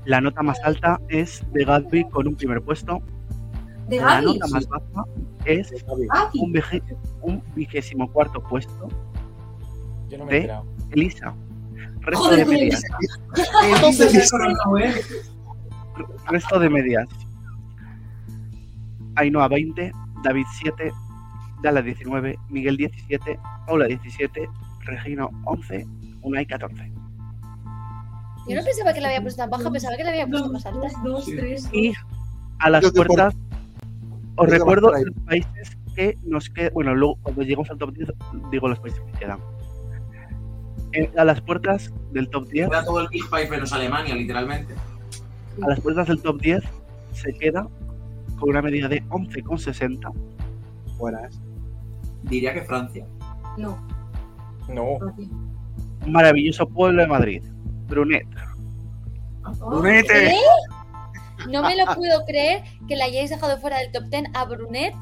La 0.04 0.20
nota 0.20 0.42
más 0.42 0.58
alta 0.62 1.00
es 1.08 1.42
de 1.52 1.64
Gatsby 1.64 2.08
con 2.10 2.28
un 2.28 2.34
primer 2.34 2.60
puesto. 2.60 3.00
¿De 3.88 3.96
La 3.96 4.20
Gaby? 4.20 4.24
nota 4.24 4.46
más 4.48 4.66
baja 4.68 5.04
es 5.44 5.70
Gaby. 5.86 6.08
un, 7.22 7.42
vigésimo 7.54 8.10
cuarto 8.10 8.42
puesto 8.42 8.88
Yo 10.08 10.16
no 10.18 10.24
me 10.24 10.30
he 10.30 10.34
de 10.34 10.40
enterado. 10.40 10.66
Elisa. 10.90 11.34
Resto 12.04 12.24
Joder, 12.24 12.38
de 12.38 12.44
medias. 12.44 12.82
Elisa, 14.00 14.38
no, 14.66 14.78
¿eh? 14.78 14.94
Resto 16.28 16.58
de 16.58 16.70
medias. 16.70 17.08
Ainhoa 19.16 19.48
20, 19.48 19.92
David 20.22 20.46
7, 20.58 20.92
Dala 21.62 21.80
19, 21.82 22.38
Miguel 22.50 22.76
17, 22.76 23.38
Paula 23.66 23.86
17, 23.86 24.48
Regino 24.80 25.30
11, 25.44 25.86
Unai 26.22 26.44
14. 26.46 26.92
Yo 28.46 28.56
no 28.56 28.62
pensaba 28.62 28.92
que 28.92 29.00
la 29.00 29.08
había 29.08 29.22
puesto 29.22 29.42
tan 29.42 29.50
baja, 29.50 29.70
pensaba 29.70 29.96
que 29.96 30.04
la 30.04 30.10
había 30.10 30.26
puesto 30.26 30.52
más 30.52 30.66
alta. 30.66 30.88
Dos, 31.02 31.24
tres, 31.24 31.70
Y 31.72 31.94
a 32.58 32.70
las 32.70 32.90
puertas, 32.92 33.34
os 34.36 34.48
recuerdo 34.48 34.92
los 34.92 35.24
países 35.24 35.78
que 35.94 36.18
nos 36.24 36.50
quedan. 36.50 36.74
Bueno, 36.74 36.94
luego 36.94 37.16
cuando 37.22 37.42
lleguemos 37.42 37.70
al 37.70 37.78
top 37.78 37.94
10, 37.94 38.08
digo 38.50 38.68
los 38.68 38.78
países 38.80 39.00
que 39.00 39.20
quedan. 39.20 39.38
Eh, 40.94 41.10
a 41.16 41.24
las 41.24 41.40
puertas 41.40 41.92
del 42.12 42.28
top 42.30 42.48
10, 42.48 42.68
Era 42.68 42.84
todo 42.84 43.00
el 43.00 43.08
Big 43.08 43.24
Five 43.24 43.48
menos 43.50 43.72
Alemania, 43.72 44.14
literalmente. 44.14 44.74
a 45.62 45.68
las 45.68 45.80
puertas 45.80 46.06
del 46.08 46.20
top 46.22 46.40
10 46.40 46.62
se 47.12 47.32
queda 47.34 47.66
con 48.38 48.50
una 48.50 48.62
medida 48.62 48.88
de 48.88 49.02
11,60. 49.08 50.12
Buenas. 50.98 51.40
Diría 52.24 52.54
que 52.54 52.62
Francia. 52.62 53.06
No. 53.58 53.78
No. 54.68 54.98
Maravilloso 56.06 56.66
pueblo 56.68 57.02
de 57.02 57.08
Madrid. 57.08 57.42
Brunet. 57.88 58.26
Brunete. 59.60 60.12
¿Qué? 60.30 61.48
No 61.50 61.62
me 61.62 61.76
lo 61.76 61.84
puedo 61.94 62.24
creer 62.26 62.62
que 62.88 62.96
la 62.96 63.04
hayáis 63.04 63.30
dejado 63.30 63.58
fuera 63.60 63.78
del 63.78 63.92
top 63.92 64.04
10 64.04 64.24
a 64.34 64.44
Brunet. 64.46 64.94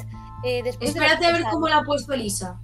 eh, 0.45 0.63
después 0.65 0.93
de 0.95 1.01
Espérate 1.01 1.21
que 1.21 1.27
a 1.31 1.33
ver 1.35 1.45
cómo 1.53 1.69
la 1.69 1.79
ha 1.79 1.83
puesto 1.85 2.13
Elisa. 2.13 2.59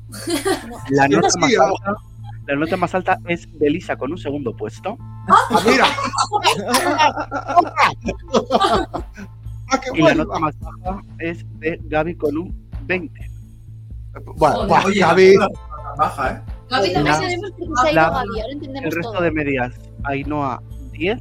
La 0.90 1.06
¿Qué 1.08 1.14
nota, 1.16 1.28
más 1.38 1.52
alta, 1.52 2.00
la 2.48 2.56
nota 2.56 2.76
más 2.76 2.94
alta 2.94 3.18
es 3.26 3.46
de 3.58 3.66
Elisa 3.66 3.96
con 3.96 4.10
un 4.10 4.18
segundo 4.18 4.54
puesto. 4.56 4.96
Ah, 5.28 5.60
mira. 5.66 5.84
Ah, 9.70 9.80
qué 9.82 9.98
Y 9.98 10.02
la 10.02 10.14
nota 10.14 10.38
más 10.38 10.58
baja 10.60 11.02
es 11.18 11.44
de 11.60 11.78
Gaby 11.84 12.14
con 12.16 12.36
un 12.38 12.70
20. 12.86 13.30
Bueno, 14.36 14.60
Oye, 14.86 15.00
Gaby. 15.00 15.36
la 15.36 15.48
baja, 15.96 16.32
¿eh? 16.32 16.42
Gaby 16.70 16.92
también 16.94 17.14
sabemos 17.16 17.50
qué 17.56 17.64
se 17.64 17.88
ha 17.88 17.92
ido 17.92 18.00
Gaby, 18.00 18.28
ahora 18.28 18.44
El 18.46 18.52
entendemos 18.52 18.94
resto 18.94 19.12
todo. 19.12 19.22
de 19.22 19.30
medias, 19.30 19.74
Ainhoa 20.04 20.62
10, 20.92 21.18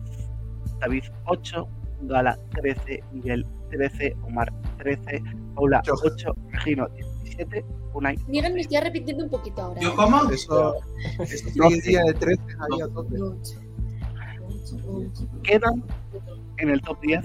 David 0.79 1.03
8, 1.25 1.67
Gala 2.03 2.37
13, 2.53 3.03
Miguel 3.11 3.45
13, 3.69 4.15
Omar 4.23 4.51
13, 4.77 5.21
Paula 5.55 5.81
Ocho. 5.81 5.93
8, 6.05 6.35
Regino 6.51 6.87
17, 7.27 7.65
Unai 7.93 8.17
Miguel, 8.27 8.53
me 8.53 8.61
estoy 8.61 8.77
arrepintiendo 8.77 9.23
un 9.23 9.29
poquito 9.29 9.61
ahora. 9.61 9.81
¿Yo 9.81 9.89
¿eh? 9.89 9.93
cómo? 9.95 10.29
Eso, 10.31 10.75
eso 11.19 11.49
seguiría 11.49 12.03
de 12.03 12.13
13 12.13 12.41
ahí 12.41 12.81
a 12.81 12.87
tope. 12.87 13.15
Quedan 15.43 15.83
en 16.57 16.69
el 16.69 16.81
top 16.81 16.99
10. 17.01 17.23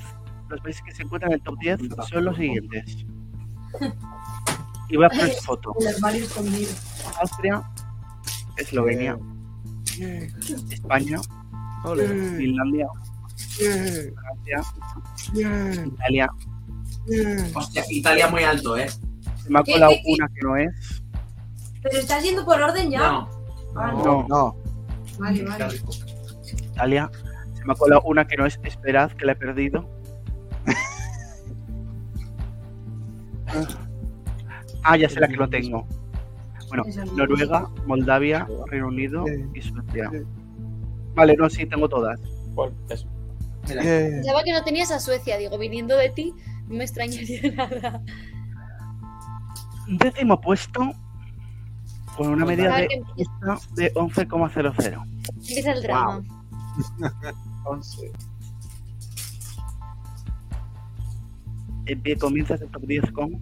Los 0.48 0.60
países 0.60 0.82
que 0.82 0.92
se 0.92 1.02
encuentran 1.02 1.32
en 1.32 1.38
el 1.38 1.44
top 1.44 1.58
10 1.60 1.80
son 2.08 2.24
los 2.24 2.36
siguientes. 2.36 3.06
Y 4.88 4.96
voy 4.96 5.06
a 5.06 5.08
poner 5.08 5.32
su 5.32 5.42
foto. 5.44 5.74
Austria, 7.20 7.62
Eslovenia, 8.56 9.18
España, 10.70 11.20
Finlandia, 12.36 12.86
Francia, 13.56 14.62
Italia. 15.84 16.28
Hostia, 17.54 17.84
Italia 17.88 18.28
muy 18.28 18.42
alto, 18.44 18.76
¿eh? 18.76 18.88
Se 19.42 19.50
me 19.50 19.58
ha 19.58 19.62
¿Qué, 19.62 19.72
colado 19.72 19.92
qué, 19.92 20.02
qué? 20.04 20.12
una 20.12 20.28
que 20.28 20.40
no 20.42 20.56
es. 20.56 21.02
Pero 21.82 21.98
estás 21.98 22.22
yendo 22.22 22.44
por 22.44 22.60
orden 22.62 22.90
ya. 22.90 22.98
No. 23.00 23.28
Ah, 23.76 23.92
no. 23.92 24.04
No, 24.04 24.26
No, 24.28 24.56
Vale, 25.18 25.44
vale. 25.44 25.80
Italia. 26.72 27.10
Se 27.54 27.64
me 27.64 27.72
ha 27.72 27.76
colado 27.76 28.02
una 28.04 28.26
que 28.26 28.36
no 28.36 28.46
es. 28.46 28.58
Esperad, 28.62 29.10
que 29.12 29.24
la 29.24 29.32
he 29.32 29.36
perdido. 29.36 29.88
Ah, 34.84 34.96
ya 34.96 35.08
sé 35.08 35.20
la 35.20 35.28
que 35.28 35.36
lo 35.36 35.48
tengo. 35.48 35.86
Bueno. 36.68 36.84
Noruega, 37.14 37.68
Moldavia, 37.86 38.46
Reino 38.66 38.88
Unido 38.88 39.24
y 39.54 39.60
Suecia. 39.62 40.10
Vale, 41.14 41.36
no, 41.36 41.48
sí, 41.50 41.66
tengo 41.66 41.88
todas. 41.88 42.18
Eso. 42.88 43.06
Mira, 43.68 43.82
Eh, 43.84 44.10
Pensaba 44.14 44.42
que 44.42 44.52
no 44.52 44.64
tenías 44.64 44.90
a 44.90 44.98
Suecia, 44.98 45.36
digo, 45.38 45.56
viniendo 45.58 45.96
de 45.96 46.08
ti, 46.10 46.34
no 46.66 46.74
me 46.76 46.84
extrañaría 46.84 47.42
nada. 47.54 48.02
Décimo 49.88 50.40
puesto, 50.40 50.92
con 52.16 52.28
una 52.28 52.46
media 52.46 52.72
de, 52.76 52.88
de 53.74 53.94
11,00. 53.94 55.04
Empieza 55.34 55.72
el 55.72 55.82
drama. 55.82 56.22
11. 57.64 58.12
En 61.86 62.00
pie 62.00 62.16
comienza 62.16 62.54
el 62.54 62.70
top 62.70 62.82
10 62.82 63.12
con 63.12 63.40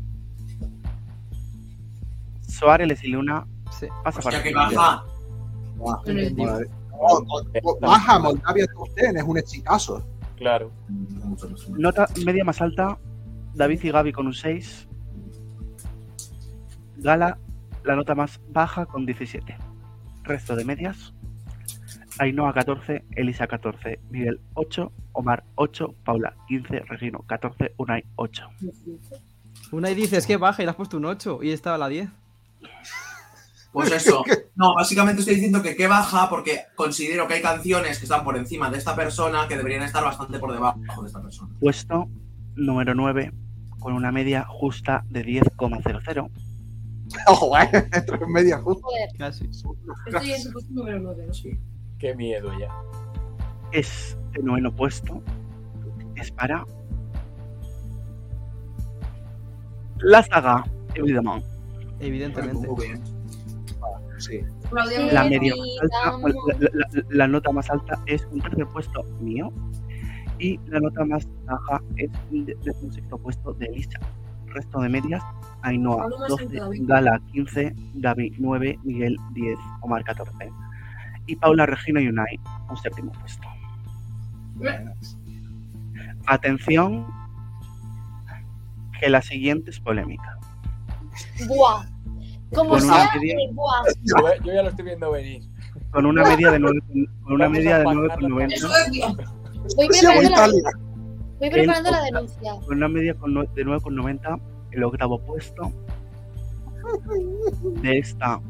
Suárez 2.48 3.04
y 3.04 3.08
Luna. 3.08 3.46
Sí. 3.78 3.86
Pasa 4.02 4.20
para 4.20 4.42
que 4.42 4.48
el 4.50 4.54
baja. 4.54 5.04
Entendido. 6.06 6.52
madre. 6.52 6.70
Oh, 6.92 7.24
oh, 7.28 7.42
oh, 7.62 7.78
Baja 7.80 8.18
Moldavia 8.18 8.66
top 8.74 8.88
10, 8.94 9.16
es 9.16 9.22
un 9.22 9.38
exitazo. 9.38 10.04
Claro. 10.36 10.70
Nota 11.70 12.06
media 12.24 12.44
más 12.44 12.60
alta, 12.60 12.98
David 13.54 13.84
y 13.84 13.90
Gaby 13.90 14.12
con 14.12 14.26
un 14.26 14.34
6. 14.34 14.88
Gala, 17.00 17.38
la 17.84 17.96
nota 17.96 18.14
más 18.14 18.40
baja 18.50 18.86
con 18.86 19.06
17. 19.06 19.56
Resto 20.24 20.54
de 20.54 20.64
medias. 20.64 21.14
Ainhoa 22.18 22.52
14, 22.52 23.04
Elisa 23.16 23.46
14, 23.46 24.00
Miguel 24.10 24.40
8, 24.54 24.92
Omar 25.12 25.44
8, 25.54 25.94
Paula 26.04 26.34
15, 26.48 26.80
Regino 26.80 27.20
14, 27.26 27.74
Unai 27.78 28.04
8. 28.16 28.48
Una 29.72 29.90
y 29.90 29.94
dices 29.94 30.26
que 30.26 30.36
baja 30.36 30.62
y 30.62 30.66
le 30.66 30.70
has 30.70 30.76
puesto 30.76 30.98
un 30.98 31.06
8 31.06 31.42
y 31.42 31.52
estaba 31.52 31.78
la 31.78 31.88
10. 31.88 32.10
Pues 33.72 33.92
eso. 33.92 34.24
No, 34.56 34.74
básicamente 34.74 35.20
estoy 35.20 35.36
diciendo 35.36 35.62
que 35.62 35.74
qué 35.74 35.86
baja 35.86 36.28
porque 36.28 36.64
considero 36.74 37.26
que 37.26 37.32
hay 37.32 37.40
canciones 37.40 37.98
que 37.98 38.04
están 38.04 38.22
por 38.24 38.36
encima 38.36 38.70
de 38.70 38.76
esta 38.76 38.94
persona 38.94 39.48
que 39.48 39.56
deberían 39.56 39.82
estar 39.82 40.04
bastante 40.04 40.38
por 40.38 40.52
debajo 40.52 41.00
de 41.00 41.06
esta 41.06 41.22
persona. 41.22 41.54
Puesto 41.58 42.10
número 42.56 42.94
9, 42.94 43.32
con 43.78 43.94
una 43.94 44.12
media 44.12 44.44
justa 44.44 45.02
de 45.08 45.24
10,00. 45.24 46.49
Ojo, 47.26 47.56
eh. 47.58 47.68
Entro 47.92 48.22
en 48.24 48.32
media 48.32 48.58
justa. 48.58 48.82
Joder, 48.84 49.08
Casi. 49.18 49.44
Estoy 49.46 50.32
en 50.32 50.40
su 50.42 50.52
puesto 50.52 50.72
número 50.72 51.00
9, 51.00 51.24
¿no? 51.26 51.34
Sí. 51.34 51.50
Qué 51.98 52.14
miedo 52.14 52.50
ya. 52.58 52.68
Este 53.72 54.42
noveno 54.42 54.74
puesto 54.74 55.22
es 56.16 56.30
para 56.32 56.64
la 59.98 60.22
saga. 60.22 60.64
Evidentemente. 62.00 62.68
Sí. 64.18 64.40
Aplaudimos. 64.66 65.12
La 65.12 65.24
media 65.24 65.52
alta, 65.82 67.26
nota 67.28 67.52
más 67.52 67.70
alta 67.70 68.02
es 68.06 68.26
un 68.32 68.40
tercer 68.40 68.66
puesto 68.66 69.02
mío 69.20 69.50
y 70.38 70.58
la 70.66 70.80
nota 70.80 71.04
más 71.04 71.26
baja 71.44 71.82
es 71.96 72.10
un 72.30 72.44
de- 72.46 72.56
decimosexto 72.62 73.18
puesto 73.18 73.52
de 73.54 73.66
Elisa. 73.66 73.98
Resto 74.50 74.80
de 74.80 74.88
medias, 74.88 75.22
Ainhoa 75.62 76.04
Hablo 76.04 76.18
más 76.18 76.28
12, 76.28 76.42
alto, 76.44 76.58
David. 76.60 76.82
Gala 76.86 77.20
15, 77.32 77.74
Gaby 77.94 78.34
9, 78.38 78.78
Miguel 78.84 79.16
10, 79.34 79.58
Omar 79.82 80.04
14 80.04 80.50
y 81.26 81.36
Paula 81.36 81.66
Regina 81.66 82.00
y 82.00 82.08
Unai 82.08 82.40
un 82.68 82.76
séptimo 82.76 83.12
puesto. 83.12 83.46
Atención, 86.26 87.06
que 89.00 89.08
la 89.08 89.22
siguiente 89.22 89.70
es 89.70 89.80
polémica. 89.80 90.36
buah. 91.46 91.84
Como 92.54 92.70
Con 92.70 92.82
una 92.82 92.94
sea, 92.94 93.10
media- 93.14 93.36
buah. 93.52 93.82
Yo, 94.02 94.16
yo 94.44 94.52
ya 94.52 94.62
lo 94.62 94.68
estoy 94.70 94.84
viendo 94.84 95.10
venir. 95.12 95.42
Con 95.92 96.06
una 96.06 96.24
media 96.24 96.50
de 96.50 96.58
9, 96.58 96.80
con 97.22 97.32
una 97.34 97.48
media 97.48 97.78
de 97.78 97.84
pagarla 97.84 98.16
9,90. 98.16 100.89
Voy 101.40 101.50
preparando, 101.50 101.90
la, 101.90 102.02
denuncia. 102.02 102.52
con 102.66 102.76
una 102.76 102.88
media 102.88 103.14
con 103.14 103.34
de 103.34 103.64
9,90 103.66 104.40
el 104.72 104.84
octavo 104.84 105.18
puesto 105.20 105.72
de 107.82 107.98
esta 107.98 108.40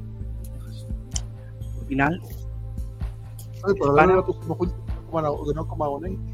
final 1.88 2.20
Ay, 3.64 3.74
lo 4.08 4.24
pusimos 4.26 4.58
juntos, 4.58 4.76
como 5.06 5.20
no- 5.22 5.44
de 5.44 5.54
no 5.54 5.68
como 5.68 5.84
abonente. 5.84 6.32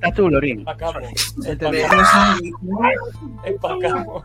Tatu 0.00 0.28
Lorín 0.28 0.60
Empacamos. 0.60 1.04
Empacamos. 3.44 4.24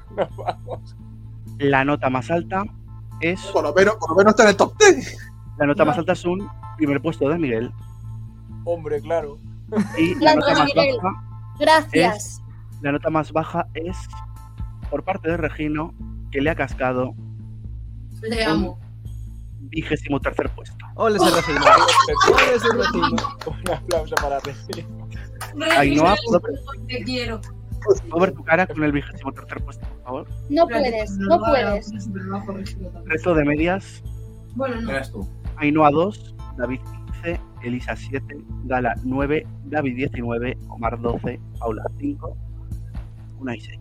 La 1.60 1.84
nota 1.86 2.10
más 2.10 2.32
alta 2.32 2.64
es 3.22 3.42
Por 3.48 3.64
lo 3.64 3.74
menos, 3.74 3.96
por 3.96 4.10
lo 4.10 4.16
menos 4.16 4.32
está 4.32 4.44
en 4.44 4.50
el 4.50 4.56
top 4.58 4.74
10. 4.80 5.18
la 5.60 5.66
nota 5.68 5.86
más 5.86 5.98
alta 5.98 6.14
es 6.14 6.26
un 6.26 6.48
primer 6.78 7.02
puesto 7.02 7.28
de 7.30 7.38
Miguel 7.38 7.72
Hombre, 8.64 9.00
claro. 9.02 9.38
Y 9.98 10.16
la 10.16 10.36
nota 10.36 10.54
Gracias, 10.54 10.76
más 10.76 10.76
baja 11.02 11.24
Gracias. 11.60 12.42
la 12.82 12.92
nota 12.92 13.10
más 13.10 13.32
baja 13.32 13.68
es 13.74 13.98
por 14.90 15.04
parte 15.04 15.30
de 15.30 15.38
Regino 15.38 15.94
que 16.32 16.42
le 16.42 16.50
ha 16.50 16.56
cascado 16.56 17.14
Le 18.22 18.44
amo. 18.44 18.80
vigésimo 19.60 20.20
tercer 20.20 20.50
puesto 20.52 20.76
Ole 20.96 21.18
ese 21.18 21.30
Regino. 21.30 21.62
Ole 22.34 22.56
ese 22.56 22.68
Regino. 22.74 23.16
Un 23.48 23.74
aplauso 23.74 24.16
para 24.16 24.40
Regina. 24.40 24.88
Ainhoa, 25.78 26.12
Regina, 26.16 26.40
¿puedo- 26.40 26.42
te 26.88 27.04
quiero. 27.04 27.42
¿Puedo 28.10 28.20
ver 28.22 28.32
tu 28.34 28.44
cara 28.44 28.66
con 28.66 28.82
el 28.84 28.92
vigésimo 28.92 29.32
tercer 29.34 29.64
puesto 29.64 29.86
por 29.88 30.04
favor? 30.04 30.28
No 30.50 30.68
puedes, 30.68 31.12
no 31.18 31.40
puedes. 31.40 31.92
resto 33.06 33.34
de 33.36 33.44
medias 33.46 34.02
Bueno, 34.56 34.80
no. 34.82 34.90
Eres 34.92 35.12
tú. 35.12 35.28
Ainhoa 35.58 35.90
2, 35.92 36.36
David 36.58 36.80
15, 36.80 37.05
Elisa 37.68 37.96
7, 37.96 38.24
Gala 38.66 38.96
9, 39.04 39.48
Gaby 39.66 39.94
19, 39.94 40.58
Omar 40.70 41.00
12, 41.00 41.40
Paula 41.60 41.84
5, 42.00 42.38
Unai 43.40 43.60
6. 43.60 43.80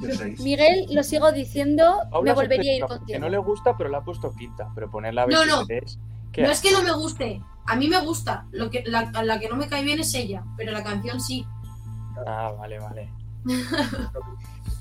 Yo 0.00 0.08
seis. 0.12 0.40
Miguel, 0.40 0.86
lo 0.92 1.02
sigo 1.04 1.30
diciendo, 1.32 2.00
Paula 2.10 2.32
me 2.32 2.34
volvería 2.34 2.72
a 2.72 2.76
ir 2.76 2.84
contigo. 2.84 3.06
Que 3.06 3.18
no 3.20 3.28
le 3.28 3.38
gusta, 3.38 3.76
pero 3.76 3.88
la 3.90 3.98
ha 3.98 4.04
puesto 4.04 4.32
quinta. 4.34 4.68
Pero 4.74 4.90
ponerla 4.90 5.26
No, 5.26 5.44
no. 5.46 5.58
23. 5.66 5.98
¿qué 6.32 6.42
No 6.42 6.50
hace? 6.50 6.66
es 6.68 6.74
que 6.74 6.80
no 6.80 6.82
me 6.84 6.92
guste. 7.00 7.40
A 7.66 7.76
mí 7.76 7.88
me 7.88 8.00
gusta. 8.04 8.46
Lo 8.50 8.70
que, 8.70 8.82
la, 8.86 9.10
a 9.14 9.22
la 9.22 9.38
que 9.38 9.48
no 9.48 9.54
me 9.56 9.68
cae 9.68 9.84
bien 9.84 10.00
es 10.00 10.12
ella. 10.14 10.42
Pero 10.56 10.72
la 10.72 10.82
canción 10.82 11.20
sí. 11.20 11.46
Ah, 12.26 12.52
vale, 12.58 12.78
vale. 12.80 13.08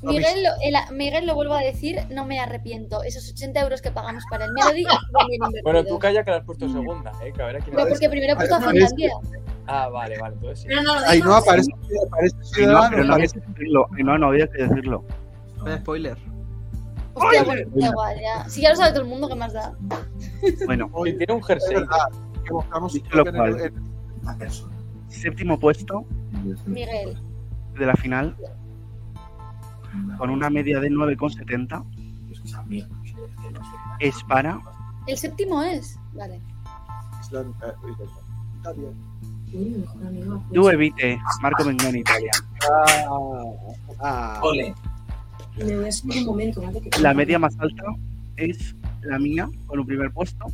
Miguel, 0.03 0.43
lo, 0.43 0.49
el- 0.61 0.95
Miguel, 0.95 1.25
lo 1.25 1.35
vuelvo 1.35 1.53
a 1.53 1.61
decir, 1.61 1.97
no 2.09 2.25
me 2.25 2.39
arrepiento. 2.39 3.03
Esos 3.03 3.29
80 3.31 3.59
euros 3.61 3.81
que 3.81 3.91
pagamos 3.91 4.23
para 4.29 4.45
el 4.45 4.51
Melody. 4.53 4.85
Bueno, 5.63 5.83
tú 5.85 5.97
calla 5.99 6.23
que 6.23 6.31
la 6.31 6.37
has 6.37 6.45
puesto 6.45 6.67
segunda, 6.69 7.11
¿eh? 7.23 7.31
Que 7.33 7.41
a 7.41 7.45
ver 7.47 7.55
a 7.57 7.59
quién 7.59 7.75
Pero 7.75 7.87
porque 7.89 8.09
primero 8.09 8.33
he 8.33 8.35
puesto 8.35 8.55
a 8.55 8.61
Finlandia. 8.61 9.11
Ah, 9.67 9.87
vale, 9.89 10.17
vale, 10.19 10.35
entonces 10.35 10.59
sí. 10.59 10.67
Pero 10.67 10.81
no 10.83 10.99
lo 10.99 11.05
Ahí 11.07 11.19
no 11.21 11.35
aparece, 11.35 11.71
aparece 12.07 12.35
ciudadano. 12.43 12.89
pero 12.91 13.03
no 13.05 13.13
había 13.13 13.25
aparece- 13.25 13.41
que 13.41 13.47
decirlo. 13.51 13.87
Ainhoa, 13.95 14.17
no 14.17 14.27
había 14.27 14.47
que 14.47 14.63
decirlo. 14.63 15.05
Vaya 15.59 15.77
spoiler. 15.77 16.17
Hostia, 17.15 17.43
bueno, 17.43 17.69
da 17.75 17.87
igual, 17.87 18.17
ya. 18.19 18.49
Si 18.49 18.61
ya 18.61 18.69
lo 18.71 18.75
sabe 18.75 18.89
todo 18.91 19.01
el 19.03 19.07
mundo, 19.07 19.27
¿qué 19.29 19.35
más 19.35 19.53
da? 19.53 19.73
Bueno, 20.65 20.89
Sí, 21.05 21.13
tiene 21.17 21.33
un 21.33 21.43
jersey. 21.43 21.77
que 22.43 22.51
buscamos 22.51 22.93
séptimo 25.07 25.59
puesto 25.59 26.05
Miguel. 26.65 27.17
de 27.77 27.85
la 27.85 27.95
final 27.95 28.35
con 30.17 30.29
una 30.29 30.49
media 30.49 30.79
de 30.79 30.89
9,70 30.89 31.83
es 33.99 34.23
para 34.27 34.59
El 35.07 35.17
séptimo 35.17 35.61
es. 35.63 35.99
Vale. 36.13 36.39
Island- 37.21 37.53
eh, 37.63 37.73
pues. 37.97 38.09
Due 40.51 40.75
Vite, 40.77 41.19
Marco 41.41 41.63
Mengoni, 41.65 41.99
Italia. 41.99 42.31
Ah, 42.71 43.41
ah. 44.01 44.39
Ole. 44.41 44.73
Me 45.57 45.75
voy 45.77 45.87
a 45.87 45.91
subir 45.91 46.19
un 46.21 46.25
momento, 46.25 46.61
¿vale? 46.61 46.81
Que- 46.81 46.99
La 47.01 47.13
media 47.13 47.37
más 47.37 47.55
alta 47.59 47.83
es 48.37 48.75
la 49.01 49.19
mía, 49.19 49.47
con 49.67 49.79
un 49.79 49.85
primer 49.85 50.11
puesto. 50.11 50.45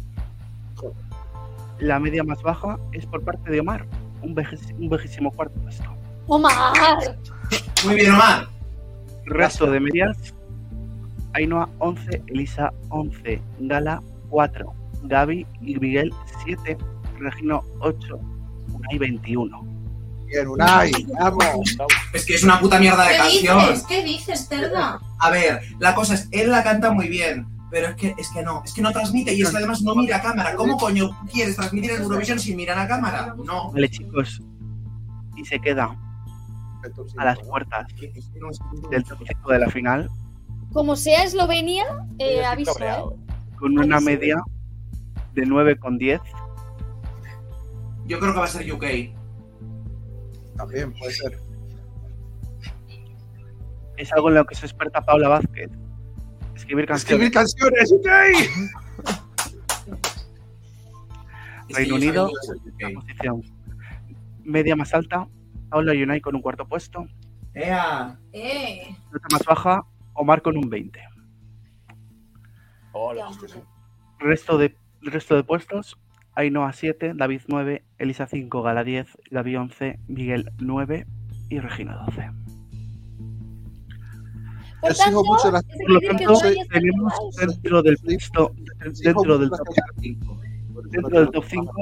La 1.80 2.00
media 2.00 2.24
más 2.24 2.42
baja 2.42 2.78
es 2.92 3.06
por 3.06 3.24
parte 3.24 3.50
de 3.50 3.62
Omar, 3.62 3.86
un, 4.22 4.36
vejes- 4.36 4.74
un 4.78 4.90
vejísimo 4.90 5.32
cuarto 5.32 5.58
puesto. 5.62 5.90
¡Omar! 6.28 6.74
Muy 7.86 7.96
bien, 7.96 8.14
Omar. 8.14 8.48
Resto 9.30 9.70
de 9.70 9.80
medias, 9.80 10.34
Ainhoa 11.34 11.70
11, 11.80 12.24
Elisa 12.28 12.74
11, 12.90 13.42
Gala 13.60 14.02
4, 14.30 14.74
Gaby 15.04 15.46
y 15.62 15.80
Miguel 15.80 16.14
7, 16.44 16.78
Regino 17.20 17.64
8, 17.80 18.20
Unai 18.74 18.98
21. 18.98 19.68
Bien, 20.28 20.48
Unai, 20.48 20.92
vamos. 21.20 21.78
Es 22.14 22.26
que 22.26 22.36
es 22.36 22.44
una 22.44 22.60
puta 22.60 22.80
mierda 22.80 23.04
de 23.04 23.12
¿Qué 23.12 23.18
canción. 23.18 23.60
dices? 23.60 23.86
¿Qué 23.88 24.04
dices, 24.04 24.48
cerda? 24.48 25.00
A 25.20 25.30
ver, 25.30 25.62
la 25.80 25.96
cosa 25.96 26.16
es, 26.16 26.28
él 26.32 26.50
la 26.52 26.64
canta 26.64 26.92
muy 26.92 27.08
bien, 27.08 27.48
pero 27.72 27.90
es 27.90 27.96
que, 27.96 28.16
es 28.18 28.30
que 28.30 28.42
no, 28.42 28.64
es 28.64 28.74
que 28.74 28.82
no 28.82 28.92
transmite 28.92 29.34
y 29.34 29.42
es 29.42 29.52
que 29.52 29.58
además 29.58 29.82
no 29.82 29.96
mira 29.96 30.18
a 30.18 30.22
cámara. 30.22 30.56
¿Cómo 30.56 30.78
coño 30.78 31.18
quieres 31.32 31.56
transmitir 31.56 31.92
en 31.92 32.02
Eurovisión 32.02 32.40
sin 32.40 32.58
mirar 32.58 32.80
a 32.80 32.88
cámara? 32.88 33.36
No. 33.44 33.72
Vale, 33.72 33.90
chicos, 33.90 34.42
y 35.36 35.46
se 35.46 35.60
queda 35.60 35.96
a 37.18 37.26
las 37.26 37.40
puertas 37.40 37.88
del 38.90 39.04
top 39.04 39.20
5 39.28 39.52
de 39.52 39.60
la 39.60 39.70
final 39.70 40.10
Como 40.72 40.96
sea 40.96 41.24
Eslovenia, 41.24 41.86
eh, 42.20 42.44
aviso, 42.44 42.76
¿eh? 42.80 42.96
con 43.58 43.78
una 43.78 44.00
media 44.00 44.42
de 45.34 45.44
9,10. 45.44 46.22
Yo 48.06 48.20
creo 48.20 48.34
que 48.34 48.40
va 48.40 48.46
a 48.46 48.48
ser 48.48 48.72
UK. 48.72 48.86
También 50.58 50.94
puede 50.94 51.14
ser. 51.14 51.40
Es 53.98 54.12
algo 54.14 54.30
en 54.30 54.36
lo 54.36 54.46
que 54.46 54.56
se 54.56 54.66
experta 54.66 55.02
Paula 55.02 55.28
Vázquez. 55.28 55.70
Escribir 56.56 56.90
Escribir 56.92 57.32
canciones. 57.32 57.32
canciones, 57.32 57.92
ok. 57.92 58.08
Es 61.68 61.76
que 61.78 61.84
Reino 61.84 61.96
Unido, 61.96 62.30
la 62.82 62.88
UK. 62.88 62.96
posición 62.96 63.60
media 64.44 64.76
más 64.76 64.94
alta, 64.94 65.28
Paula 65.70 65.94
Unai 65.94 66.22
con 66.22 66.36
un 66.36 66.42
cuarto 66.42 66.68
puesto. 66.68 67.06
Ea. 67.54 68.18
Eh. 68.34 68.96
Nota 69.12 69.28
más 69.32 69.44
baja, 69.46 69.84
Omar 70.14 70.42
con 70.42 70.58
un 70.58 70.70
20. 70.70 71.00
Hola. 72.92 73.28
Resto 74.20 74.58
de, 74.58 74.76
resto 75.02 75.36
de 75.36 75.44
puestos, 75.44 75.98
Ainhoa 76.36 76.74
7, 76.74 77.14
David 77.16 77.42
9, 77.48 77.84
Elisa 77.98 78.28
5, 78.28 78.62
Gala 78.62 78.84
10, 78.84 79.08
Gaby 79.32 79.56
11, 79.56 80.00
Miguel 80.08 80.52
9 80.60 81.06
y 81.50 81.60
Regina 81.60 81.96
12. 82.06 82.32
Por 84.82 84.90
Yo 84.92 84.96
sigo 84.96 85.22
tanto, 85.22 85.24
mucho 85.24 85.52
las- 85.52 85.64
Por 85.64 85.90
lo 85.92 86.00
tanto, 86.00 86.34
tenemos 86.70 87.14
dentro 87.38 87.82
del 87.84 87.98
puesto, 87.98 88.52
dentro 89.04 89.38
del 89.38 89.50
top, 89.50 89.68
dentro 90.90 91.20
del 91.20 91.32
top 91.32 91.44
5, 91.48 91.74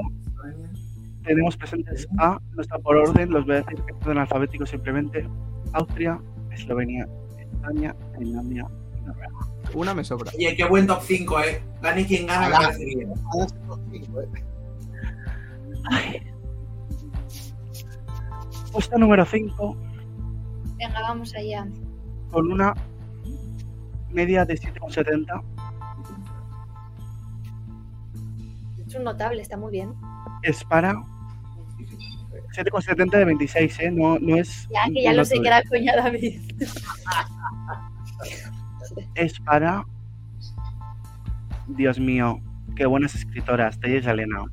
tenemos 1.27 1.57
presentes 1.57 2.07
a, 2.17 2.39
no 2.55 2.61
está 2.61 2.79
por 2.79 2.95
orden, 2.97 3.29
los 3.31 3.45
voy 3.45 3.55
a 3.55 3.61
decir 3.61 3.77
que 3.83 3.93
son 4.03 4.17
alfabéticos 4.17 4.69
simplemente, 4.69 5.27
Austria, 5.73 6.19
Eslovenia, 6.51 7.07
España, 7.37 7.95
Finlandia 8.17 8.65
y 8.97 9.01
Noruega. 9.01 9.33
Una 9.73 9.93
me 9.93 10.03
sobra. 10.03 10.31
Oye, 10.35 10.55
qué 10.55 10.65
buen 10.65 10.87
top 10.87 11.01
5, 11.03 11.39
eh. 11.41 11.61
Gane 11.81 12.05
quien 12.05 12.27
top 12.27 12.73
cinco, 13.91 14.21
eh. 14.21 14.27
Puesto 18.71 18.97
número 18.97 19.25
5, 19.25 19.77
Venga, 20.77 21.01
vamos 21.01 21.33
allá. 21.35 21.67
con 22.31 22.51
una 22.51 22.73
media 24.11 24.45
de 24.45 24.55
7,70, 24.55 25.43
Es 28.87 28.95
un 28.95 29.03
notable, 29.03 29.41
está 29.41 29.57
muy 29.57 29.71
bien. 29.71 29.93
es 30.43 30.63
para 30.63 30.93
7,70 32.57 33.11
de 33.11 33.25
26, 33.25 33.79
¿eh? 33.79 33.91
No, 33.91 34.17
no 34.19 34.35
es... 34.37 34.67
Ya 34.69 34.91
que 34.93 35.03
ya 35.03 35.13
lo 35.13 35.23
sé 35.23 35.39
que 35.39 35.47
era 35.47 35.61
coña 35.63 35.95
David. 35.95 36.41
Es 39.15 39.39
para... 39.41 39.85
Dios 41.67 41.99
mío, 41.99 42.41
qué 42.75 42.85
buenas 42.85 43.13
escritoras, 43.13 43.79
Tella 43.79 43.99
y 43.99 44.09
Elena. 44.09 44.45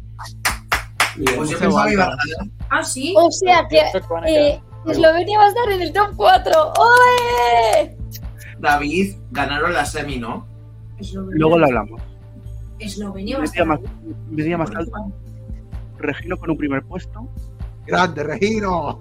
Pues 1.37 1.51
yo 1.51 1.59
pensaba 1.59 1.87
que 1.87 1.93
iba 1.93 2.05
a. 2.05 2.17
Ah, 2.71 2.83
sí. 2.83 3.15
O 3.17 3.31
sea 3.31 3.67
que 3.69 3.79
eh. 4.27 4.61
Eslovenia 4.87 5.39
va 5.39 5.45
a 5.45 5.49
estar 5.49 5.71
en 5.71 5.83
el 5.83 5.93
top 5.93 6.11
4. 6.17 6.53
¡Oye! 6.77 7.97
David 8.59 9.15
ganaron 9.31 9.73
la 9.73 9.85
semi, 9.85 10.19
¿no? 10.19 10.47
Eslovenia. 10.99 11.37
Luego 11.39 11.59
lo 11.59 11.67
hablamos. 11.67 12.03
Eslovenia 12.79 13.37
va 13.37 13.43
a 13.43 13.47
estar. 13.47 13.67
más, 13.67 13.81
media 14.29 14.59
más 14.59 14.71
alta, 14.75 14.99
Regino 15.99 16.37
con 16.37 16.51
un 16.51 16.57
primer 16.57 16.83
puesto. 16.83 17.29
Grande, 17.87 18.23
Regino. 18.25 18.99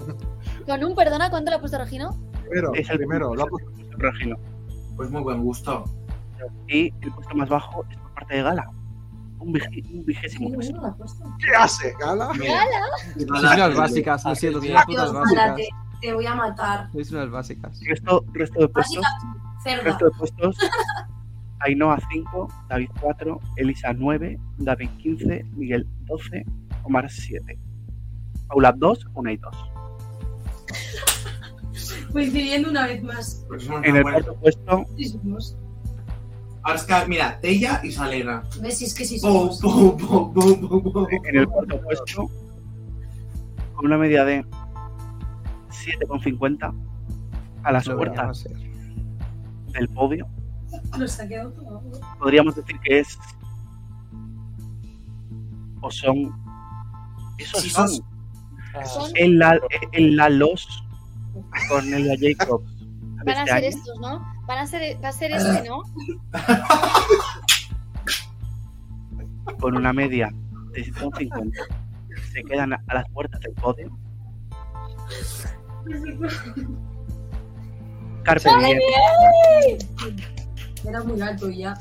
Con 0.67 0.83
un, 0.83 0.95
perdona, 0.95 1.29
¿cuánto 1.29 1.49
le 1.51 1.57
ha 1.57 1.59
puesto 1.59 1.77
Regino? 1.77 2.15
Primero, 2.41 2.73
Es 2.73 2.89
el 2.89 2.97
primero. 2.97 3.33
Lo 3.35 3.43
ha 3.43 3.47
puesto- 3.47 3.71
Regino. 3.97 4.35
Pues 4.95 5.09
muy 5.09 5.21
buen 5.21 5.41
gusto. 5.43 5.83
Y 6.67 6.93
el 7.01 7.11
puesto 7.13 7.35
más 7.35 7.49
bajo 7.49 7.85
es 7.89 7.97
por 7.97 8.13
parte 8.13 8.35
de 8.35 8.43
Gala. 8.43 8.69
Un, 9.39 9.49
un 9.49 10.05
vigésimo 10.05 10.49
Sí, 10.49 10.55
puesto. 10.55 10.79
bueno. 10.79 11.37
¿Qué 11.39 11.55
hace, 11.57 11.93
Gala? 11.99 12.31
Sois 12.33 13.29
unas 13.29 13.75
básicas, 13.75 14.23
lo 14.25 14.35
siento, 14.35 14.59
unas 14.59 14.85
putas 14.85 15.13
básicas. 15.13 15.43
párate, 15.43 15.67
te 16.01 16.13
voy 16.13 16.25
a 16.25 16.35
matar. 16.35 16.91
Sois 16.91 17.11
unas 17.11 17.29
básicas. 17.31 17.79
Resto, 17.87 18.23
resto 18.33 18.59
de 18.61 18.67
puestos. 18.69 19.01
Básica. 19.63 19.83
Resto 19.83 20.05
de 20.05 20.11
puestos. 20.11 20.57
Ainhoa 21.59 21.97
5, 22.11 22.47
David 22.67 22.89
4, 22.99 23.39
Elisa 23.55 23.93
9, 23.93 24.37
David 24.57 24.89
15, 24.97 25.45
Miguel 25.55 25.87
12, 26.01 26.45
Omar 26.83 27.09
7. 27.09 27.57
Paula 28.47 28.71
2, 28.71 29.07
Unai 29.13 29.37
2. 29.37 29.55
Coincidiendo 32.11 32.69
una 32.69 32.85
vez 32.87 33.03
más. 33.03 33.45
Somos 33.59 33.83
En 33.85 33.95
el 33.95 34.03
cuarto 34.03 34.35
puesto, 34.35 34.85
Sí 34.97 35.05
somos. 35.09 35.55
Ahora 36.61 36.75
es 36.79 36.83
que, 36.85 36.93
mira, 37.07 37.39
Tella 37.41 37.81
y 37.83 37.91
Salena. 37.91 38.43
¿Ves? 38.61 38.77
Si 38.77 38.85
es 38.85 38.93
que 38.93 39.03
sí 39.05 39.19
somos. 39.19 39.59
pum, 39.59 39.97
pum, 39.97 40.33
pum. 40.33 41.07
en 41.25 41.35
el 41.37 41.47
cuarto 41.47 41.81
puesto, 41.81 42.29
con 43.75 43.85
una 43.87 43.97
media 43.97 44.23
de 44.23 44.45
7,50 45.71 46.73
a 47.63 47.71
las 47.71 47.87
a 47.89 47.95
puertas 47.95 48.45
del 49.73 49.89
podio, 49.89 50.27
Nos 50.97 51.19
ha 51.19 51.27
quedado 51.27 51.51
todo. 51.51 51.81
podríamos 52.19 52.55
decir 52.55 52.79
que 52.83 52.99
es 52.99 53.17
o 55.81 55.89
son 55.91 56.31
esos 57.37 57.61
Sí, 57.61 57.69
son 57.69 57.89
Son- 57.89 58.05
en 59.15 59.39
la 59.39 59.59
en 59.91 60.15
la 60.15 60.29
los 60.29 60.83
Cornelia 61.69 62.15
Jacobs 62.19 62.77
de 62.77 63.25
Van 63.25 63.37
a 63.37 63.41
este 63.41 63.45
ser 63.45 63.57
año. 63.57 63.67
estos, 63.67 63.99
¿no? 63.99 64.25
Van 64.45 64.57
a 64.57 64.67
ser, 64.67 65.03
va 65.03 65.09
a 65.09 65.11
ser 65.11 65.31
este, 65.31 65.69
¿no? 65.69 65.81
con 69.59 69.77
una 69.77 69.93
media 69.93 70.29
de 70.73 70.85
7,50 70.85 71.51
se 72.33 72.43
quedan 72.43 72.73
a 72.73 72.83
a 72.87 72.95
las 72.95 73.09
puertas 73.11 73.39
del 73.41 73.53
podio. 73.53 73.97
Carpe 78.23 78.49
Diem, 78.59 78.79
Era 80.87 81.03
muy 81.03 81.21
alto 81.21 81.49
ya. 81.49 81.77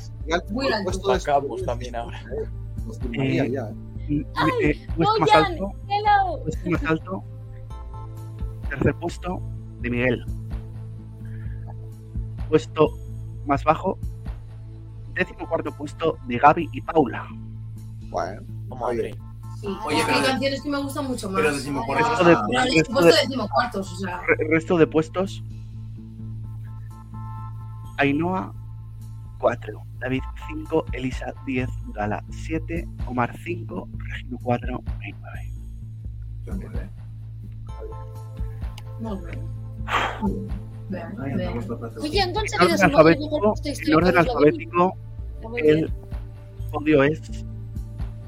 Muy 0.50 0.72
alto. 0.72 1.18
Sacamos 1.18 1.64
también 1.64 1.96
ahora. 1.96 2.22
Eh, 3.12 3.50
ya, 3.50 3.70
eh. 4.20 4.26
m- 4.42 4.52
eh, 4.70 4.86
No, 4.88 4.94
puesto 4.96 5.20
más 5.20 5.34
alto, 5.34 5.72
hello. 5.88 6.42
puesto 6.42 6.70
más 6.70 6.84
alto, 6.84 7.24
tercer 8.68 8.94
puesto 8.96 9.42
de 9.80 9.90
Miguel, 9.90 10.24
puesto 12.48 12.90
más 13.46 13.64
bajo, 13.64 13.98
décimo 15.14 15.48
cuarto 15.48 15.72
puesto 15.72 16.18
de 16.26 16.38
Gaby 16.38 16.68
y 16.72 16.80
Paula. 16.82 17.26
Bueno, 18.10 18.42
madre. 18.78 19.14
Sí, 19.60 19.68
Oye, 19.86 19.98
es 20.00 20.06
que 20.06 20.12
hay 20.12 20.22
canciones 20.22 20.62
que 20.62 20.70
me 20.70 20.78
gustan 20.82 21.06
mucho 21.06 21.30
más. 21.30 21.40
pero 21.40 21.54
decimocuartos 21.54 22.08
Resto 22.08 22.24
de- 22.24 22.32
he 22.32 22.34
resto 22.74 22.92
puesto 22.92 23.04
de- 23.04 23.12
decimocuartos, 23.22 23.92
o 23.92 23.96
sea. 23.96 24.20
Re- 24.26 24.48
resto 24.50 24.76
de 24.78 24.86
puestos. 24.86 25.44
Ainhoa 27.98 28.52
4, 29.38 29.82
David 30.02 30.22
5, 30.48 30.84
Elisa 30.92 31.32
10, 31.46 31.68
Gala 31.94 32.22
7, 32.30 32.86
Omar 33.06 33.36
5, 33.38 33.88
Regino 34.10 34.38
4, 34.42 34.82
May 34.98 35.12
9. 36.46 36.90
Molt 39.00 39.24
bé. 39.24 39.38
Vean, 40.90 41.16
vean. 41.16 41.58
Oye, 42.00 42.20
han 42.20 42.30
En 42.30 42.36
orden 42.60 42.84
alfabético, 42.84 43.54
en 43.64 43.94
orden 43.94 44.18
alfabético 44.18 44.96
el 45.56 45.92
podio 46.70 47.02
es 47.02 47.20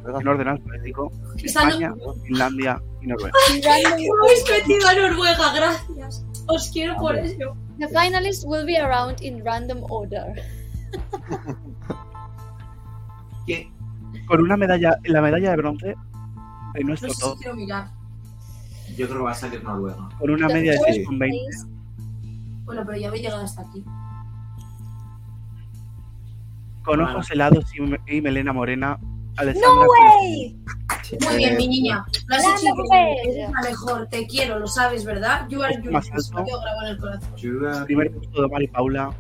en 0.07 0.29
orden 0.29 0.49
alfabético 0.49 1.13
España, 1.43 1.95
Finlandia 2.25 2.83
y 3.03 3.07
Noruega. 3.07 3.37
Habéis 3.49 4.45
metido 4.51 4.89
a 4.89 4.95
Noruega, 4.95 5.53
gracias. 5.55 6.25
Os 6.47 6.71
quiero 6.71 6.97
por 6.97 7.17
eso. 7.17 7.57
The 7.79 7.89
finalists 7.89 8.45
will 8.45 8.65
be 8.65 8.79
around 8.79 9.21
in 9.23 9.43
random 9.45 9.83
order. 9.91 10.35
Con 14.27 14.41
una 14.41 14.57
medalla, 14.57 14.99
la 15.05 15.21
medalla 15.21 15.51
de 15.51 15.57
bronce 15.57 15.87
de 15.89 15.97
No 16.81 16.89
nuestro 16.89 17.11
sé 17.11 17.15
si 17.15 17.21
top, 17.21 17.39
quiero 17.39 17.55
mirar. 17.57 17.89
Yo 18.97 19.07
creo 19.07 19.19
que 19.19 19.25
va 19.25 19.31
a 19.33 19.35
salir 19.35 19.63
Noruega. 19.63 20.09
con 20.19 20.31
una 20.31 20.49
media 20.49 20.73
de 20.73 20.79
6,20. 20.79 21.67
Bueno, 22.65 22.83
pero 22.87 22.99
ya 22.99 23.09
habéis 23.09 23.23
llegado 23.25 23.43
hasta 23.45 23.63
aquí. 23.63 23.85
Con 26.85 26.99
Vale. 27.01 27.13
ojos 27.13 27.31
helados 27.31 27.75
y, 27.77 27.81
me- 27.83 28.01
y 28.07 28.21
melena 28.21 28.53
morena, 28.53 28.99
Alessandra 29.37 29.85
¡No 29.85 29.91
way! 29.91 30.59
Muy 31.27 31.37
bien, 31.37 31.57
mi 31.57 31.69
niña. 31.69 32.05
Lo 32.27 32.37
has 32.37 32.45
hecho 32.45 32.75
la 33.53 33.63
mejor. 33.63 34.07
Te 34.09 34.27
quiero, 34.27 34.59
lo 34.59 34.67
sabes, 34.67 35.05
¿verdad? 35.05 35.47
You 35.49 35.63
are 35.63 35.81
you. 35.83 35.91
más 35.91 36.11
alto. 36.11 36.45
en 36.83 36.89
el 36.89 36.99
corazón. 36.99 37.85
Primer 37.87 38.13
puesto 38.13 38.41
de 38.41 38.47
Omar 38.47 38.63
y 38.63 38.69
Paula, 38.69 39.13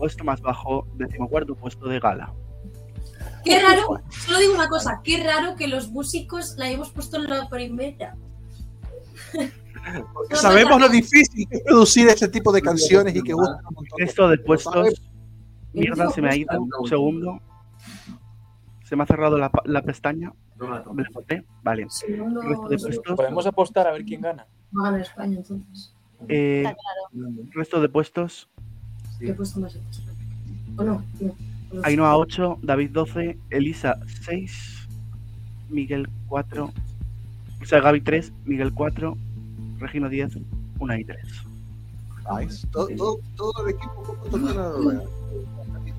puesto 0.00 0.24
más 0.24 0.40
bajo, 0.40 0.86
decimocuarto 0.94 1.54
puesto 1.54 1.86
de 1.86 2.00
Gala. 2.00 2.32
Qué 3.44 3.60
raro, 3.60 4.00
solo 4.10 4.38
digo 4.38 4.54
una 4.54 4.68
cosa, 4.68 5.00
qué 5.04 5.22
raro 5.22 5.56
que 5.56 5.68
los 5.68 5.90
músicos 5.90 6.56
la 6.56 6.64
hayamos 6.66 6.90
puesto 6.90 7.18
en 7.18 7.28
la 7.28 7.48
primera. 7.48 8.16
Porque 10.12 10.36
sabemos 10.36 10.80
lo 10.80 10.88
difícil 10.88 11.46
que 11.48 11.56
es 11.58 11.62
producir 11.64 12.08
ese 12.08 12.28
tipo 12.28 12.52
de 12.52 12.60
canciones 12.62 13.14
y 13.14 13.22
que 13.22 13.32
gustan 13.32 13.58
un 13.68 13.74
montón. 13.74 14.30
De 14.30 14.38
puestos, 14.38 15.02
mierda, 15.72 16.10
se 16.10 16.20
me 16.20 16.28
ha 16.30 16.36
ido 16.36 16.60
un 16.60 16.88
segundo. 16.88 17.40
Se 18.84 18.96
me 18.96 19.04
ha 19.04 19.06
cerrado 19.06 19.38
la, 19.38 19.82
pestaña. 19.82 20.32
Me 20.58 20.68
la. 20.68 21.44
Vale. 21.62 21.84
Resto 21.84 22.68
de 22.68 22.78
puestos. 22.78 23.16
Podemos 23.16 23.46
apostar 23.46 23.86
a 23.86 23.92
ver 23.92 24.04
quién 24.04 24.20
gana. 24.20 24.46
Va 24.76 24.82
a 24.82 24.84
ganar 24.90 25.00
España 25.00 25.36
entonces. 25.38 25.94
eh, 26.28 26.64
Está 26.66 26.74
claro. 26.74 27.32
resto 27.54 27.80
de 27.80 27.88
puestos. 27.88 28.49
¿Qué 29.20 29.30
he 29.30 29.34
puesto 29.34 29.60
más? 29.60 29.76
¿O 30.76 30.82
no? 30.82 31.04
No. 31.20 31.34
No. 31.72 31.80
Ainhoa 31.84 32.16
8, 32.16 32.58
David 32.62 32.90
12, 32.90 33.38
Elisa 33.50 33.96
6, 34.24 34.88
Miguel 35.68 36.08
4, 36.28 36.64
o 37.62 37.64
sea, 37.64 37.80
Gaby 37.80 38.00
3, 38.00 38.32
Miguel 38.44 38.72
4, 38.74 39.16
Regino 39.78 40.08
10, 40.08 40.38
Una 40.80 40.98
y 40.98 41.04
3. 41.04 41.18
Nice. 42.40 42.66
Todo, 42.72 42.88
todo, 42.96 43.20
todo 43.36 43.52
el 43.66 43.74
equipo 43.74 44.16
Noruega. 44.38 45.02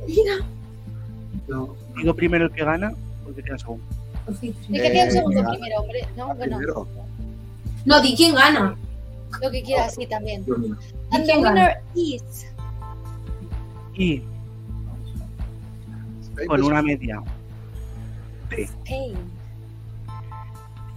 Mira. 0.08 0.36
Digo 1.98 2.16
primero 2.16 2.46
el 2.46 2.52
que 2.52 2.64
gana, 2.66 2.94
porque 3.24 3.42
queda 3.44 3.58
segundo. 3.58 3.84
¿Y 4.42 4.52
qué 4.52 4.54
tiene 4.70 5.02
el 5.04 5.08
Eh, 5.08 5.12
segundo 5.12 5.44
primero, 5.50 5.82
hombre? 5.82 6.08
No, 6.18 6.36
bueno, 6.36 6.58
Primero. 6.58 6.88
No, 7.86 8.02
di 8.02 8.16
quién 8.16 8.36
gana. 8.36 8.76
lo 9.42 9.52
que 9.52 9.64
quieras, 9.64 9.96
sí, 9.96 10.06
también. 10.06 10.44
¿Y 10.46 11.16
And 11.16 11.26
the 11.26 11.34
gana? 11.34 11.50
winner 11.50 11.78
is... 11.96 12.46
Y 13.96 14.22
con 16.48 16.64
una 16.64 16.82
media 16.82 17.22
de 18.50 18.64
Spain. 18.64 19.16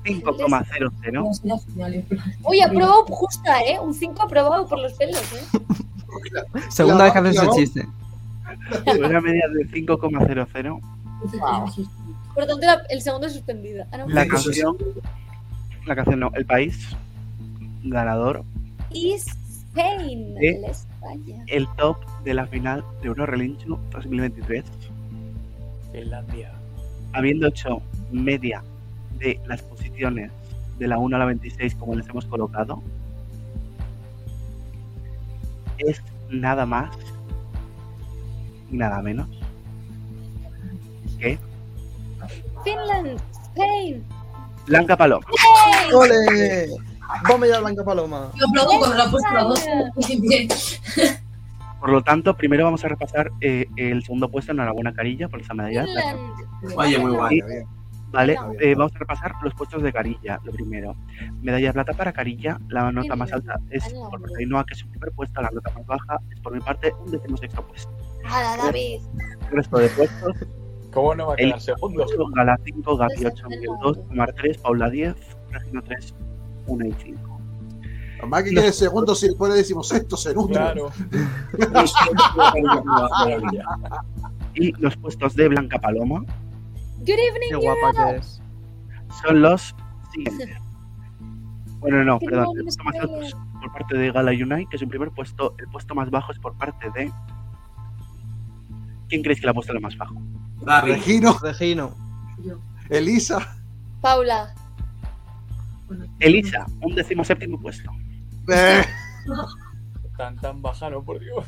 5,00, 0.05 2.03
Oye, 2.43 2.63
aprobado 2.63 3.05
justa, 3.07 3.63
¿eh? 3.63 3.79
Un 3.81 3.95
5 3.95 4.23
aprobado 4.23 4.67
por 4.69 4.79
los 4.81 4.93
pelos, 4.95 5.23
¿eh? 5.33 5.45
Segunda 6.71 7.05
vez 7.05 7.13
que 7.15 7.19
haces 7.21 7.37
ese 7.37 7.49
chiste. 7.55 7.87
con 8.85 9.05
una 9.05 9.21
media 9.21 9.49
de 9.49 9.67
5,00, 9.71 10.81
Por 12.35 12.47
tanto, 12.47 12.67
la- 12.67 12.83
el 12.91 13.01
segundo 13.01 13.27
es 13.27 13.33
suspendida. 13.33 13.87
Ah, 13.93 13.99
no. 13.99 14.09
la 14.09 14.27
canción, 14.27 14.77
la 15.87 15.95
canción 15.97 16.21
no, 16.21 16.31
el 16.35 16.45
país 16.45 16.91
ganador, 17.83 18.45
Is 18.91 19.25
Spain. 19.75 20.35
La 20.63 20.69
España. 20.69 21.45
el 21.49 21.67
top 21.77 21.97
de 22.23 22.35
la 22.35 22.47
final 22.47 22.85
de 23.03 23.09
Euro 23.09 23.27
Relincho 23.27 23.79
2023. 23.91 24.65
Finlandia. 25.93 26.53
habiendo 27.13 27.49
hecho 27.49 27.83
media 28.11 28.63
de 29.19 29.41
las 29.47 29.63
posiciones 29.63 30.31
de 30.79 30.89
la 30.89 30.99
1 30.99 31.17
a 31.17 31.19
la 31.19 31.25
26 31.25 31.75
como 31.77 31.95
les 31.95 32.09
hemos 32.09 32.25
colocado, 32.27 32.83
es 35.79 36.03
nada 36.31 36.67
más 36.67 36.97
y 38.71 38.77
nada 38.77 39.03
menos 39.03 39.29
que 41.19 41.39
Finland. 42.65 43.21
Spain. 43.55 44.05
Blanca 44.67 44.97
Paloma. 44.97 45.27
¡Yay! 45.93 46.94
¡Ole! 47.09 47.21
Vamos 47.29 47.49
ya, 47.49 47.61
Blanca 47.61 47.85
Paloma. 47.85 48.31
Yo 48.35 48.47
aplaudo 48.49 48.79
cuando 48.79 48.97
lo 48.97 49.03
ha 49.03 49.11
puesto 49.11 49.29
a 49.31 49.43
dos. 49.45 49.65
Por 51.81 51.91
lo 51.91 52.03
tanto, 52.03 52.35
primero 52.35 52.65
vamos 52.65 52.83
a 52.85 52.89
repasar 52.89 53.31
eh, 53.41 53.67
el 53.77 54.03
segundo 54.03 54.31
puesto. 54.31 54.53
Enhorabuena, 54.53 54.95
Carilla, 54.95 55.29
por 55.29 55.41
esa 55.43 55.53
medalla. 55.53 55.85
Oye, 56.77 56.99
muy 56.99 57.13
guay. 57.13 57.41
Vale, 58.11 58.39
eh, 58.61 58.75
vamos 58.75 58.95
a 58.95 58.99
repasar 59.01 59.33
los 59.43 59.53
puestos 59.55 59.83
de 59.83 59.93
Carilla. 59.93 60.41
Lo 60.45 60.53
primero, 60.53 60.97
medalla 61.43 61.67
de 61.67 61.73
plata 61.75 61.93
para 61.93 62.13
Carilla. 62.13 62.59
La 62.69 62.91
nota 62.91 63.17
más 63.17 63.31
alta 63.35 63.61
es 63.69 63.85
por 63.93 64.23
Ainhoa, 64.39 64.65
que 64.65 64.73
es 64.73 64.79
su 64.79 64.89
primer 64.89 65.13
puesto. 65.13 65.43
La 65.43 65.51
nota 65.51 65.71
más 65.73 65.85
baja 65.85 66.19
es 66.31 66.41
por 66.41 66.55
mi 66.55 66.61
parte 66.61 66.91
un 67.05 67.11
decimosexto 67.11 67.67
puesto. 67.67 67.93
Hala, 68.25 68.57
David. 68.57 69.03
El 69.43 69.51
resto 69.51 69.77
de 69.77 69.89
puestos 69.91 70.37
¿Cómo 70.95 71.15
no 71.17 71.27
va 71.27 71.33
a 71.33 71.37
El 71.37 71.49
quedar 71.49 71.61
segundo? 71.61 72.07
Gala 72.35 72.59
5, 72.65 72.97
Gaby 72.97 73.27
8, 73.27 73.49
Miguel 73.49 73.71
2, 73.83 73.99
Omar 74.11 74.33
3, 74.33 74.59
Paula 74.59 74.89
10, 74.89 75.17
Regino 75.51 75.83
3, 75.83 76.15
1 76.67 76.87
y 76.87 76.93
5. 76.93 77.41
Más 78.29 78.43
que 78.43 78.51
quede 78.51 78.73
segundo 78.73 79.15
si 79.15 79.29
después 79.29 79.53
le 79.53 79.59
decimos 79.59 79.89
sexto, 79.89 80.17
segundo. 80.17 80.55
Claro. 80.55 80.91
Y 84.55 84.73
los 84.81 84.97
puestos 84.97 85.35
de 85.35 85.49
Blanca 85.49 85.79
Paloma 85.81 86.21
Good 87.01 87.09
evening, 87.11 87.49
Qué 87.51 87.57
guapa 87.57 87.89
Europe. 87.91 88.13
que 88.13 88.17
es. 88.21 88.41
son 89.21 89.43
los 89.43 89.75
siguientes. 90.13 90.49
Bueno, 91.81 92.05
no, 92.05 92.19
perdón. 92.21 92.57
El 92.57 92.63
puesto 92.63 92.85
más 92.85 92.95
alto 92.95 93.21
es 93.21 93.35
por 93.61 93.73
parte 93.73 93.99
de 93.99 94.13
Gala 94.13 94.31
Unite, 94.31 94.67
que 94.71 94.77
es 94.77 94.83
un 94.83 94.89
primer 94.89 95.11
puesto. 95.11 95.55
El 95.59 95.67
puesto 95.69 95.95
más 95.95 96.09
bajo 96.11 96.33
es 96.33 96.39
por 96.39 96.57
parte 96.57 96.89
de. 96.95 97.13
¿Quién 99.09 99.23
creéis 99.23 99.41
que 99.41 99.47
le 99.47 99.51
ha 99.51 99.55
puesto 99.55 99.75
lo 99.75 99.81
más 99.81 99.97
bajo? 99.99 100.15
Regino, 100.85 101.37
Regino. 101.43 101.93
Elisa. 102.89 103.55
Paula. 104.01 104.55
Elisa, 106.21 106.67
un 106.83 106.95
decimoséptimo 106.95 107.61
puesto. 107.61 107.91
Eh, 108.53 108.83
Tan, 110.17 110.37
tan 110.37 110.63
baja, 110.63 110.89
no, 110.91 111.03
por 111.03 111.19
Dios. 111.19 111.45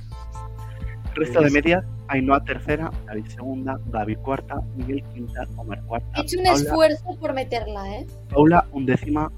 Resto 1.14 1.40
de 1.40 1.50
medias, 1.50 1.84
Ainhoa 2.08 2.42
tercera, 2.44 2.90
David 3.06 3.26
segunda, 3.26 3.78
Gaby 3.86 4.16
cuarta, 4.16 4.60
Miguel 4.76 5.02
quinta, 5.14 5.46
Omar 5.56 5.82
cuarta, 5.84 6.08
He 6.16 6.20
hecho 6.22 6.36
un 6.38 6.44
Paula, 6.44 6.60
esfuerzo 6.60 7.16
por 7.20 7.32
meterla, 7.32 7.94
¿eh? 7.96 8.06
Paula 8.28 8.66
undécima, 8.72 9.30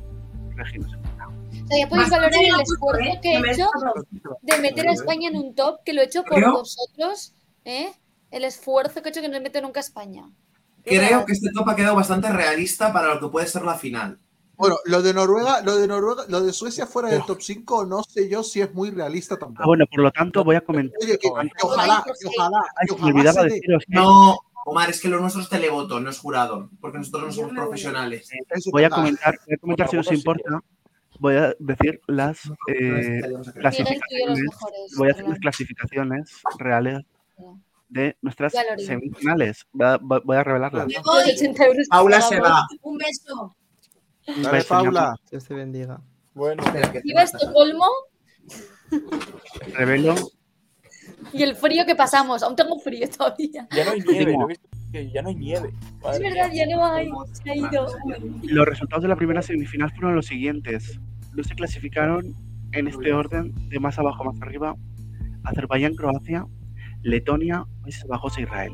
Regino 0.57 0.89
segunda. 0.89 1.29
O 1.29 1.66
sea, 1.69 1.79
ya 1.79 1.89
podéis 1.89 2.11
valorar 2.11 2.33
el 2.35 2.61
esfuerzo 2.61 3.03
¿eh? 3.05 3.19
que 3.23 3.35
he 3.35 3.51
hecho 3.53 3.66
de 4.43 4.59
meter 4.61 4.89
a 4.89 4.93
España 4.93 5.29
en 5.29 5.37
un 5.37 5.55
top, 5.55 5.81
que 5.85 5.93
lo 5.93 6.01
he 6.01 6.05
hecho 6.07 6.25
por 6.25 6.39
Creo- 6.39 6.53
vosotros, 6.53 7.35
¿eh? 7.65 7.93
El 8.31 8.45
esfuerzo 8.45 9.03
que 9.03 9.09
he 9.09 9.12
hecho 9.12 9.20
que 9.20 9.29
no 9.29 9.41
meto 9.41 9.61
nunca 9.61 9.79
a 9.81 9.83
España. 9.83 10.25
Creo 10.85 11.25
que 11.27 11.33
este 11.33 11.51
top 11.53 11.69
ha 11.69 11.77
quedado 11.77 11.95
bastante 11.97 12.33
realista 12.33 12.93
para 12.93 13.15
lo 13.15 13.20
que 13.20 13.29
puede 13.29 13.47
ser 13.47 13.62
la 13.62 13.75
final. 13.75 14.19
Bueno, 14.59 14.77
lo 14.87 15.01
de 15.03 15.15
Noruega, 15.15 15.63
lo 15.63 15.77
de 15.77 15.87
Noruega, 15.87 16.25
lo 16.29 16.43
de 16.43 16.53
Suecia 16.53 16.87
fuera 16.87 17.09
del 17.09 17.25
top 17.25 17.41
5, 17.41 17.87
no 17.87 18.03
sé 18.03 18.29
yo 18.29 18.43
si 18.43 18.61
es 18.61 18.75
muy 18.75 18.91
realista 18.91 19.37
tampoco. 19.39 19.63
Ah, 19.63 19.67
bueno, 19.67 19.87
por 19.91 20.01
lo 20.03 20.11
tanto 20.11 20.43
voy 20.45 20.57
a 20.57 20.61
comentar. 20.61 20.99
Oye, 21.01 21.13
que, 21.19 21.29
que 21.29 21.29
ojalá, 21.63 22.05
que 22.05 22.27
ojalá, 22.29 22.61
Ay, 22.77 22.89
me 23.01 23.07
olvidaba 23.13 23.45
deciros 23.45 23.85
que 23.89 23.95
No, 23.95 24.39
Omar, 24.67 24.91
es 24.91 25.01
que 25.01 25.09
lo 25.09 25.21
nuestro 25.21 25.41
es 25.43 25.49
televoto, 25.49 26.01
no 26.01 26.11
es 26.11 26.19
jurado, 26.19 26.69
porque 26.81 26.99
nosotros 26.99 27.25
no 27.27 27.33
somos 27.33 27.53
profesionales. 27.53 28.29
Eso 28.51 28.71
voy 28.73 28.85
a 28.85 28.91
comentar, 28.91 29.39
voy 29.47 29.55
a 29.55 29.59
comentar 29.59 29.89
si 29.89 29.97
os 29.97 30.13
importa 30.13 30.61
voy 31.21 31.35
a 31.37 31.55
decir 31.59 32.01
las 32.07 32.39
eh, 32.69 33.21
clasificaciones. 33.55 34.51
Voy 34.97 35.09
a 35.09 35.13
decir 35.13 35.29
las 35.29 35.39
clasificaciones 35.39 36.43
reales 36.59 37.05
de 37.89 38.17
nuestras 38.21 38.53
semifinales. 38.85 39.67
Voy 39.73 39.87
a, 39.87 39.97
voy- 39.99 40.21
voy 40.25 40.37
a 40.37 40.45
revelarlas. 40.45 40.87
Me 40.87 40.95
voy. 41.05 41.31
80 41.31 41.65
euros 41.65 41.87
Paula 41.89 42.21
se 42.21 42.41
va. 42.41 42.67
Un 42.83 42.99
beso. 42.99 43.55
Dale, 44.29 44.51
Vais, 44.51 44.67
Paula. 44.67 45.17
Dios 45.31 45.45
te 45.45 45.55
bendiga. 45.55 46.01
Bueno, 46.35 46.63
Viva 47.03 47.23
Estocolmo 47.23 47.87
Revelo 49.75 50.15
y 51.33 51.43
el 51.43 51.57
frío 51.57 51.85
que 51.87 51.95
pasamos. 51.95 52.43
Aún 52.43 52.57
tengo 52.57 52.79
frío 52.79 53.09
todavía. 53.11 53.67
ya 53.71 53.85
no 53.85 53.91
hay 53.93 54.01
nieve, 54.01 54.25
Último. 54.25 54.41
lo 54.41 54.45
he 54.45 54.49
visto 54.49 54.69
que 54.93 55.11
ya 55.11 55.23
no 55.23 55.29
hay 55.29 55.35
nieve. 55.35 55.75
Es 56.13 56.19
verdad, 56.21 56.51
mía. 56.51 56.67
ya 56.67 56.77
no 56.77 56.85
hay. 56.87 57.11
Se 57.33 57.51
ha 57.51 57.57
ido. 57.57 57.87
Los 58.45 58.67
resultados 58.67 59.03
de 59.03 59.09
la 59.09 59.17
primera 59.17 59.43
semifinal 59.43 59.91
fueron 59.93 60.15
los 60.15 60.27
siguientes. 60.27 60.99
Los 61.33 61.47
se 61.47 61.55
clasificaron 61.55 62.35
en 62.73 62.89
este 62.89 63.13
orden, 63.13 63.53
de 63.69 63.81
más 63.81 63.99
abajo 63.99 64.23
a 64.23 64.33
más 64.33 64.43
arriba. 64.43 64.75
Azerbaiyán, 65.45 65.95
Croacia, 65.95 66.47
Letonia, 67.03 67.65
Países 67.83 68.05
Bajos 68.07 68.39
e 68.39 68.43
Israel. 68.43 68.73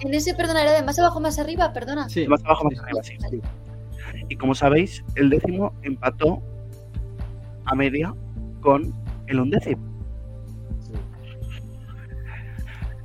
En 0.00 0.12
ese, 0.14 0.34
perdona, 0.34 0.62
era 0.62 0.72
de 0.72 0.82
más 0.82 0.98
abajo, 0.98 1.20
más 1.20 1.38
arriba, 1.38 1.72
perdona. 1.72 2.08
Sí. 2.08 2.22
De 2.22 2.28
más 2.28 2.44
abajo 2.44 2.64
más 2.64 2.78
arriba, 2.80 3.02
sí. 3.02 3.16
Y 4.28 4.36
como 4.36 4.54
sabéis, 4.54 5.04
el 5.14 5.30
décimo 5.30 5.72
empató 5.82 6.42
a 7.64 7.74
media 7.74 8.14
con 8.60 8.94
el 9.26 9.40
undécimo. 9.40 9.82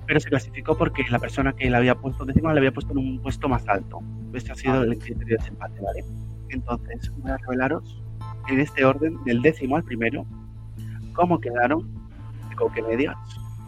Pero 0.07 0.19
se 0.19 0.29
clasificó 0.29 0.77
porque 0.77 1.03
la 1.09 1.19
persona 1.19 1.53
que 1.53 1.69
le 1.69 1.77
había 1.77 1.95
puesto 1.95 2.25
décimo 2.25 2.51
le 2.51 2.59
había 2.59 2.71
puesto 2.71 2.91
en 2.91 2.97
un 2.97 3.21
puesto 3.21 3.47
más 3.47 3.67
alto. 3.67 3.99
Este 4.33 4.51
ha 4.51 4.55
sido 4.55 4.83
el 4.83 4.97
criterio 4.97 5.37
de 5.37 5.43
desempate, 5.43 5.79
¿vale? 5.79 6.03
Entonces, 6.49 7.11
voy 7.17 7.31
a 7.31 7.37
revelaros 7.37 8.03
en 8.49 8.59
este 8.59 8.83
orden, 8.83 9.23
del 9.23 9.41
décimo 9.41 9.77
al 9.77 9.83
primero, 9.83 10.25
cómo 11.13 11.39
quedaron, 11.39 11.87
con 12.57 12.73
qué 12.73 12.81
medias, 12.81 13.15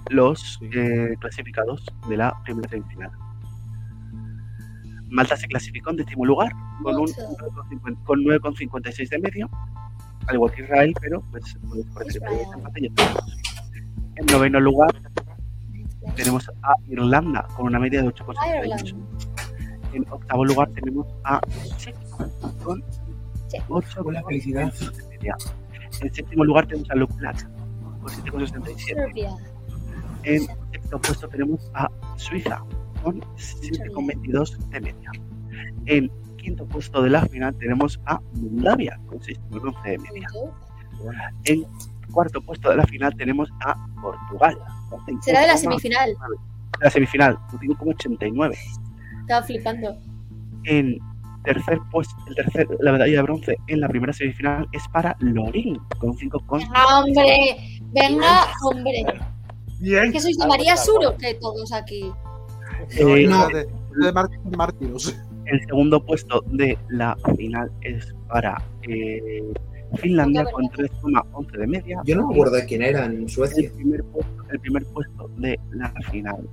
los 0.10 0.60
eh, 0.74 1.16
clasificados 1.20 1.86
de 2.10 2.18
la 2.18 2.36
primera 2.44 2.70
semifinal. 2.70 3.12
Malta 5.14 5.38
se 5.38 5.48
clasificó 5.48 5.91
en 5.91 5.98
décimo 5.98 6.26
lugar 6.26 6.52
con 6.81 6.95
un 6.95 7.06
9,50 7.06 8.03
con 8.03 8.19
9,56 8.22 9.10
de 9.10 9.19
media, 9.19 9.48
al 10.27 10.35
igual 10.35 10.52
que 10.52 10.64
Israel, 10.64 10.94
pero 10.99 11.22
pues. 11.30 11.56
En 14.15 14.26
noveno 14.26 14.60
lugar 14.60 14.90
tenemos 16.15 16.49
a 16.64 16.73
Irlanda 16.88 17.48
con 17.56 17.68
una 17.68 17.80
media 17.80 18.02
de 18.02 18.07
8,78. 18.07 18.95
En 19.94 20.06
octavo 20.10 20.45
lugar 20.45 20.69
tenemos 20.72 21.06
a 21.23 21.40
Chequia 21.77 22.02
con 22.64 22.84
8 23.69 24.02
Hola, 24.03 24.23
felicidad. 24.23 24.73
de 24.73 25.07
media. 25.10 25.35
En 26.02 26.11
séptimo 26.11 26.44
lugar 26.44 26.65
tenemos 26.65 26.90
a 26.90 26.95
Luklat 26.95 27.44
con 28.02 28.10
7,67. 28.10 28.77
Serbia. 28.80 29.31
En 30.23 30.41
sexto 30.72 30.99
puesto 30.99 31.27
tenemos 31.27 31.69
a 31.76 31.88
Suiza 32.18 32.64
con 33.04 33.22
7,22 33.22 34.58
de 34.70 34.82
media. 34.82 35.12
En 35.86 36.12
quinto 36.38 36.66
puesto 36.66 37.02
de 37.02 37.10
la 37.10 37.26
final 37.26 37.56
tenemos 37.58 38.00
a 38.06 38.20
Moldavia 38.34 39.00
con 39.08 39.20
6,11 39.20 39.84
de 39.84 39.98
media. 40.00 40.28
En 41.46 41.66
cuarto 42.12 42.42
puesto 42.42 42.70
de 42.70 42.78
la 42.78 42.86
final 42.86 43.16
tenemos 43.16 43.50
a 43.66 43.76
Portugal. 44.02 44.58
con 44.90 45.22
Será 45.22 45.42
de 45.42 45.48
la 45.48 45.54
5,89. 45.54 45.60
semifinal. 45.60 46.10
De 46.10 46.86
la 46.86 46.90
semifinal, 46.90 47.38
con 47.50 47.60
5,89. 47.60 48.58
Estaba 49.22 49.44
flipando. 49.46 49.98
En 50.66 50.98
tercer 51.44 51.80
puesto, 51.92 52.16
el 52.28 52.36
tercer, 52.36 52.68
la 52.80 52.94
medalla 52.94 53.18
de 53.18 53.22
bronce 53.22 53.58
en 53.68 53.82
la 53.82 53.90
primera 53.90 54.14
semifinal 54.14 54.68
es 54.72 54.84
para 54.90 55.16
Lorín 55.20 55.78
con 56.00 56.14
5,89. 56.14 56.60
Venga, 56.60 57.00
hombre. 57.00 57.58
Venga, 57.94 58.52
hombre. 58.64 59.06
Bien. 59.80 60.12
¿Que 60.12 60.22
sois 60.22 60.38
de 60.38 60.48
María 60.48 60.78
Sur 60.78 61.06
o 61.06 61.18
qué 61.18 61.34
todos 61.36 61.74
aquí? 61.74 62.12
Eh, 62.92 63.28
No, 63.28 63.48
de, 63.50 63.68
de 64.06 64.12
Mar- 64.14 64.30
de 64.30 64.58
Martínez. 64.58 65.16
El 65.46 65.60
segundo 65.66 66.04
puesto 66.06 66.42
de 66.48 66.78
la 66.90 67.18
final 67.38 67.70
es 67.82 68.14
para 68.30 68.62
eh, 68.84 69.54
Finlandia 69.98 70.46
con 70.46 70.64
3,11 70.66 71.52
de 71.52 71.68
media. 71.68 72.02
Yo 72.06 72.16
no 72.16 72.28
me 72.28 72.34
acuerdo 72.34 72.56
de 72.56 72.66
quién 72.66 72.82
era 72.82 73.06
en 73.06 73.28
Suecia. 73.28 73.68
El 73.68 73.74
primer 73.74 74.04
puesto, 74.06 74.44
el 74.52 74.60
primer 74.60 74.86
puesto 74.86 75.30
de 75.38 75.60
la 75.72 75.90
final, 76.10 76.48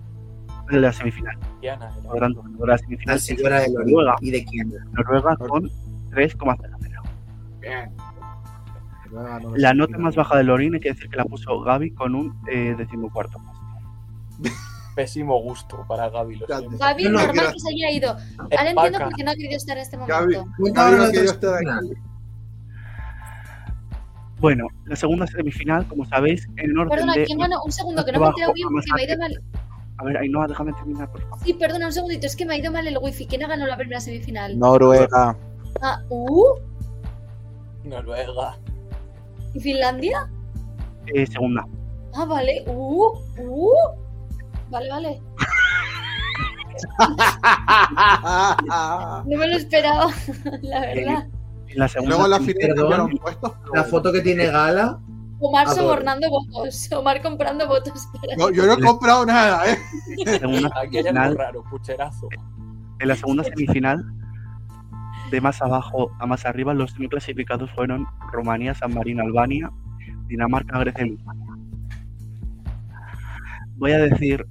de 0.70 0.80
la 0.80 0.92
semifinal. 0.92 1.38
Diana, 1.60 1.86
era. 1.92 2.02
Por 2.02 2.14
lo 2.14 2.20
tanto, 2.20 2.42
ganadora 2.42 2.74
de 2.74 2.78
la 2.82 2.86
semifinal 2.86 3.14
Ah, 3.14 3.16
es 3.16 3.24
sí, 3.24 3.36
era 3.42 3.60
de. 3.60 3.68
Noruega. 3.70 4.16
¿Y 4.20 4.30
de 4.32 4.44
quién? 4.44 4.72
Noruega 4.92 5.36
con 5.36 5.62
3,00. 6.10 7.00
Bien. 7.60 7.90
La 9.56 9.74
nota 9.74 9.98
más 9.98 10.14
baja 10.14 10.36
de 10.36 10.44
Lorín 10.44 10.74
hay 10.74 10.80
que 10.80 10.90
decir 10.90 11.08
que 11.10 11.16
la 11.16 11.24
puso 11.24 11.60
Gaby 11.62 11.90
con 11.92 12.14
un 12.14 12.36
eh, 12.50 12.74
decimocuarto 12.78 13.38
puesto. 13.38 14.54
Pésimo 14.94 15.40
gusto 15.40 15.84
para 15.88 16.08
Gaby. 16.10 16.36
Lo 16.36 16.46
siento. 16.46 16.78
Gaby, 16.78 17.04
No, 17.04 17.10
no, 17.10 17.18
normal 17.26 17.46
que- 17.46 17.52
que 17.54 17.60
se 17.60 17.68
haya 17.70 17.90
ido. 17.90 18.10
Eh, 18.50 18.56
Ahora 18.58 18.70
entiendo 18.70 18.98
por 18.98 19.14
qué 19.14 19.24
no 19.24 19.30
ha 19.30 19.34
querido 19.34 19.56
estar 19.56 19.76
en 19.76 19.82
este 19.82 19.96
Gaby, 19.96 20.10
momento. 20.36 20.44
Gaby 20.58 20.78
ahora 20.78 20.96
no 20.96 21.04
otra 21.08 21.22
estar 21.22 21.54
aquí. 21.54 21.92
Bueno, 24.40 24.66
la 24.86 24.96
segunda 24.96 25.26
semifinal, 25.26 25.86
como 25.86 26.04
sabéis, 26.06 26.48
en 26.56 26.76
orden 26.76 26.88
Perdona, 26.90 27.12
de... 27.14 27.24
¿quién 27.24 27.38
ganó? 27.38 27.62
Un 27.62 27.72
segundo, 27.72 28.04
que 28.04 28.12
no 28.12 28.20
me 28.20 28.26
he 28.26 28.28
enterado 28.30 28.52
bien 28.54 28.68
porque 28.72 28.86
me 28.94 29.02
ha 29.02 29.04
ido 29.04 29.18
mal. 29.18 29.42
A 29.98 30.04
ver, 30.04 30.16
Ainhoa, 30.16 30.46
déjame 30.46 30.72
terminar, 30.72 31.10
por 31.12 31.20
favor. 31.20 31.38
Sí, 31.44 31.52
perdona, 31.52 31.86
un 31.88 31.92
segundito, 31.92 32.26
es 32.26 32.34
que 32.36 32.46
me 32.46 32.54
ha 32.54 32.56
ido 32.56 32.72
mal 32.72 32.86
el 32.86 32.96
wifi. 32.98 33.26
¿Quién 33.26 33.44
ha 33.44 33.48
ganado 33.48 33.68
la 33.68 33.76
primera 33.76 34.00
semifinal? 34.00 34.58
Noruega. 34.58 35.36
Ah, 35.82 36.00
¿uh? 36.08 36.54
Noruega. 37.84 38.56
¿Y 39.52 39.60
Finlandia? 39.60 40.26
Eh, 41.14 41.26
segunda. 41.26 41.66
Ah, 42.14 42.24
vale. 42.24 42.64
Uh, 42.66 43.12
uh. 43.40 43.74
Vale, 44.70 44.88
vale. 44.90 45.20
No 49.26 49.36
me 49.36 49.46
lo 49.48 49.56
esperaba, 49.56 50.06
la 50.62 50.80
verdad. 50.80 51.26
En 51.68 51.78
la 51.78 51.88
segunda 51.88 52.16
Luego 52.16 52.24
en 52.24 52.30
la 52.30 52.40
final 52.40 52.74
Perdón. 52.74 53.18
puestos. 53.20 53.52
La 53.74 53.84
foto 53.84 54.12
que 54.12 54.20
tiene 54.20 54.46
Gala. 54.46 54.98
Omar 55.40 55.66
Adoro. 55.66 55.82
sobornando 55.82 56.28
votos. 56.28 56.90
Omar 56.92 57.22
comprando 57.22 57.66
votos 57.68 58.06
para. 58.12 58.36
No, 58.36 58.50
yo 58.50 58.66
no 58.66 58.74
he 58.74 58.80
comprado 58.80 59.24
nada, 59.26 59.70
¿eh? 59.70 59.78
Aquí 60.12 60.28
hay 60.28 60.38
semifinal, 60.38 61.16
algo 61.24 61.38
raro, 61.38 61.64
pucherazo. 61.70 62.28
en 62.98 63.08
la 63.08 63.16
segunda 63.16 63.44
semifinal, 63.44 64.04
de 65.30 65.40
más 65.40 65.62
abajo 65.62 66.10
a 66.18 66.26
más 66.26 66.44
arriba, 66.44 66.74
los 66.74 66.90
semi 66.92 67.08
clasificados 67.08 67.70
fueron 67.72 68.06
Rumanía, 68.32 68.74
San 68.74 68.92
Marino, 68.94 69.22
Albania, 69.22 69.70
Dinamarca, 70.26 70.78
Grecia 70.80 71.06
y 71.06 71.10
Lituania. 71.10 71.46
Voy 73.80 73.92
a 73.92 73.98
decir 73.98 74.46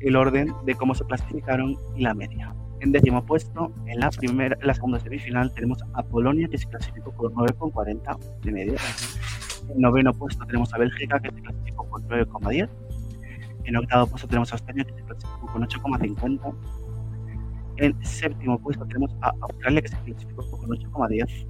el 0.00 0.16
orden 0.16 0.52
de 0.66 0.74
cómo 0.74 0.92
se 0.92 1.04
clasificaron 1.04 1.76
y 1.94 2.02
la 2.02 2.12
media. 2.12 2.52
En 2.80 2.90
décimo 2.90 3.24
puesto, 3.24 3.72
en 3.86 4.00
la 4.00 4.10
primera, 4.10 4.56
en 4.60 4.66
la 4.66 4.74
segunda 4.74 4.98
semifinal, 4.98 5.54
tenemos 5.54 5.78
a 5.94 6.02
Polonia, 6.02 6.48
que 6.48 6.58
se 6.58 6.66
clasificó 6.66 7.12
con 7.12 7.32
9,40 7.34 8.18
de 8.42 8.50
media. 8.50 8.74
En 9.68 9.80
noveno 9.80 10.12
puesto 10.12 10.44
tenemos 10.44 10.74
a 10.74 10.78
Bélgica, 10.78 11.20
que 11.20 11.30
se 11.30 11.40
clasificó 11.40 11.88
con 11.88 12.08
9,10. 12.08 12.68
En 13.62 13.76
octavo 13.76 14.08
puesto 14.08 14.26
tenemos 14.26 14.52
a 14.52 14.56
España, 14.56 14.82
que 14.82 14.92
se 14.92 15.02
clasificó 15.04 15.46
con 15.52 15.62
8,50. 15.62 16.54
En 17.76 18.04
séptimo 18.04 18.58
puesto 18.58 18.84
tenemos 18.86 19.14
a 19.20 19.34
Australia, 19.40 19.82
que 19.82 19.88
se 19.88 19.98
clasificó 19.98 20.50
con 20.50 20.70
8,10. 20.70 21.46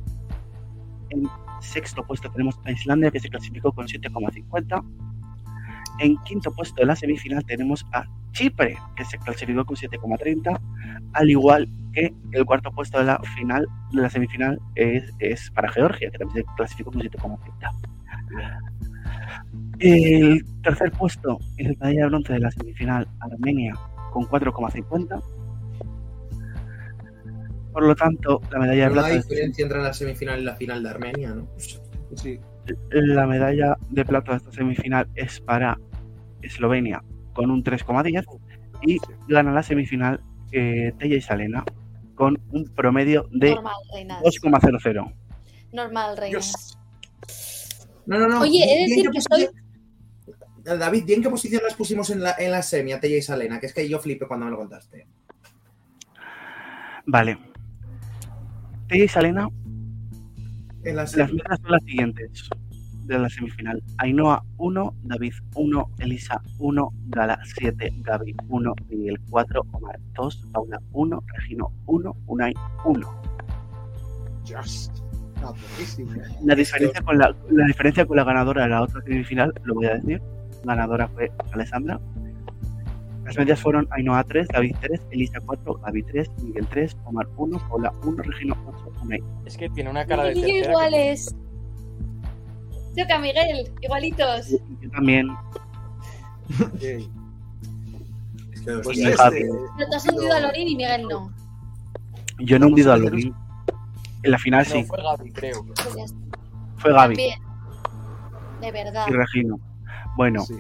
En 1.09 1.23
sexto 1.63 2.07
puesto 2.07 2.31
tenemos 2.31 2.61
a 2.67 2.71
Islandia, 2.71 3.11
que 3.11 3.21
se 3.21 3.31
clasificó 3.31 3.73
con 3.73 3.87
7,50. 3.87 4.85
En 5.99 6.16
quinto 6.25 6.51
puesto 6.53 6.77
de 6.81 6.87
la 6.87 6.97
semifinal 6.97 7.45
tenemos 7.45 7.85
a 7.93 8.05
Chipre, 8.33 8.77
que 8.97 9.05
se 9.05 9.19
clasificó 9.19 9.65
con 9.65 9.75
7,30, 9.77 10.61
al 11.15 11.31
igual 11.31 11.69
que 11.93 12.12
el 12.33 12.45
cuarto 12.45 12.70
puesto 12.70 12.99
de 12.99 13.05
la 13.05 13.19
final 13.37 13.66
de 13.93 14.03
la 14.03 14.11
semifinal 14.11 14.59
es, 14.75 15.12
es 15.19 15.51
para 15.51 15.70
Georgia, 15.73 16.11
que 16.11 16.19
también 16.19 16.45
se 16.47 16.55
clasificó 16.57 16.93
con 16.93 17.01
7,30. 17.03 17.73
El 19.81 20.45
tercer 20.62 20.91
puesto 20.93 21.39
es 21.57 21.66
el 21.69 21.77
medalla 21.79 22.03
de 22.03 22.09
bronce 22.09 22.33
de 22.35 22.39
la 22.41 22.51
semifinal 22.51 23.09
Armenia 23.20 23.75
con 24.12 24.25
4,50. 24.25 25.23
Por 27.73 27.87
lo 27.87 27.95
tanto, 27.95 28.41
la 28.51 28.59
medalla 28.59 28.85
de 28.85 28.91
plata 28.91 29.11
es- 29.12 29.29
diferencia 29.29 29.62
entre 29.65 29.83
la 29.83 29.93
semifinal 29.93 30.41
y 30.41 30.45
la 30.45 30.57
final 30.57 30.83
de 30.83 30.91
Armenia, 30.91 31.35
¿no? 31.35 31.49
Sí. 32.16 32.39
La 32.91 33.27
medalla 33.27 33.77
de 33.91 34.05
plata 34.05 34.33
de 34.33 34.39
esta 34.39 34.53
semifinal 34.53 35.09
es 35.15 35.41
para 35.41 35.79
Eslovenia 36.43 37.02
con 37.32 37.51
un 37.51 37.62
3,10 37.62 38.24
y 38.82 38.98
gana 39.28 39.52
la 39.52 39.62
semifinal 39.62 40.20
eh, 40.52 40.93
Tella 40.98 41.16
y 41.16 41.20
Salena 41.20 41.65
con 42.15 42.40
un 42.51 42.65
promedio 42.74 43.28
de 43.31 43.55
Normal, 43.55 43.74
reinas. 43.93 44.23
2,00. 44.23 45.15
Normal, 45.73 46.16
reinas. 46.16 46.78
No, 48.06 48.19
no, 48.19 48.28
no. 48.28 48.40
Oye, 48.40 48.65
he 48.65 48.66
de 48.66 48.81
¿Y 48.81 48.82
en 48.82 48.89
decir 48.89 49.10
que 49.10 49.20
soy. 49.20 49.48
David, 50.65 51.05
¿y 51.06 51.12
en 51.15 51.23
qué 51.23 51.31
posición 51.31 51.62
las 51.62 51.74
pusimos 51.74 52.10
en 52.10 52.23
la, 52.23 52.35
en 52.39 52.51
la 52.51 52.62
semi 52.62 52.93
a 52.93 53.01
Tella 53.01 53.16
y 53.16 53.23
Salena? 53.23 53.60
Que 53.60 53.66
es 53.66 53.74
que 53.74 53.89
yo 53.89 53.98
flipé 53.98 54.27
cuando 54.27 54.47
me 54.47 54.51
lo 54.51 54.59
contaste. 54.59 55.06
Vale. 57.06 57.39
Tella 58.89 59.05
y 59.05 59.09
Salena 59.09 59.48
en 60.85 60.97
la 60.97 61.02
Las 61.02 61.32
mierdas 61.32 61.60
son 61.60 61.70
las 61.70 61.82
siguientes 61.85 62.51
de 63.09 63.19
la 63.19 63.29
semifinal. 63.29 63.83
Ainhoa 63.99 64.45
1, 64.59 64.95
David 65.05 65.33
1, 65.55 65.91
Elisa 65.99 66.41
1, 66.59 66.93
Gala 67.09 67.39
7, 67.59 67.93
Gaby 68.03 68.35
1, 68.49 68.75
Miguel 68.91 69.19
4, 69.31 69.63
Omar 69.73 69.99
2, 70.15 70.47
Paula 70.53 70.81
1, 70.93 71.23
Regino 71.37 71.73
1, 71.87 72.17
Unai 72.27 72.55
1. 72.85 73.09
Just. 74.45 74.93
No, 75.41 75.55
buenísimo. 75.55 76.11
La 76.45 76.55
diferencia, 76.55 77.01
con 77.03 77.19
la, 77.19 77.35
la 77.51 77.67
diferencia 77.67 78.05
con 78.07 78.17
la 78.17 78.25
ganadora 78.25 78.63
de 78.65 78.69
la 78.71 78.83
otra 78.83 79.01
semifinal, 79.03 79.53
lo 79.65 79.75
voy 79.75 79.87
a 79.87 79.95
decir. 79.95 80.21
Ganadora 80.65 81.09
fue 81.09 81.31
Alessandra. 81.53 82.01
Las 83.25 83.37
medias 83.37 83.61
fueron 83.61 83.87
Ainhoa 83.91 84.25
3, 84.25 84.49
David 84.49 84.75
3, 84.81 85.01
Elisa 85.11 85.39
4, 85.45 85.75
Gaby 85.85 86.03
3, 86.05 86.31
Miguel 86.45 86.67
3, 86.67 86.97
Omar 87.05 87.27
1, 87.37 87.59
Paula 87.69 87.93
1, 88.03 88.23
Regino 88.23 88.57
8, 88.67 88.93
Unai. 89.05 89.23
Es 89.45 89.57
que 89.57 89.69
tiene 89.69 89.91
una 89.91 90.07
cara 90.07 90.25
de 90.25 90.35
tercera. 90.35 90.51
que- 90.63 90.69
iguales. 90.71 91.37
Toca, 92.99 93.19
Miguel, 93.19 93.70
igualitos. 93.81 94.51
Yo 94.81 94.91
también. 94.91 95.29
Es 98.53 98.61
que 98.62 98.73
Pues 98.83 98.99
este. 98.99 99.49
Pero 99.77 99.91
te 99.91 99.97
has 99.97 100.09
hundido 100.09 100.33
a 100.35 100.41
Lorín 100.41 100.69
y 100.69 100.77
Miguel 100.77 101.07
no. 101.09 101.33
Yo 102.41 102.59
no 102.59 102.66
he 102.66 102.69
hundido 102.70 102.93
a 102.93 102.97
Lorin. 102.97 103.35
En 104.23 104.31
la 104.33 104.39
final 104.39 104.66
No, 104.69 104.75
sí, 104.75 104.85
fue 104.85 105.03
Gaby, 105.03 105.33
creo. 105.33 105.65
Pues 105.65 106.15
fue 106.79 106.93
Gaby 106.93 107.15
También. 107.15 107.41
De 108.61 108.73
verdad. 108.73 109.07
y 109.09 109.12
Regino. 109.12 109.61
Bueno, 110.16 110.41
sí. 110.45 110.55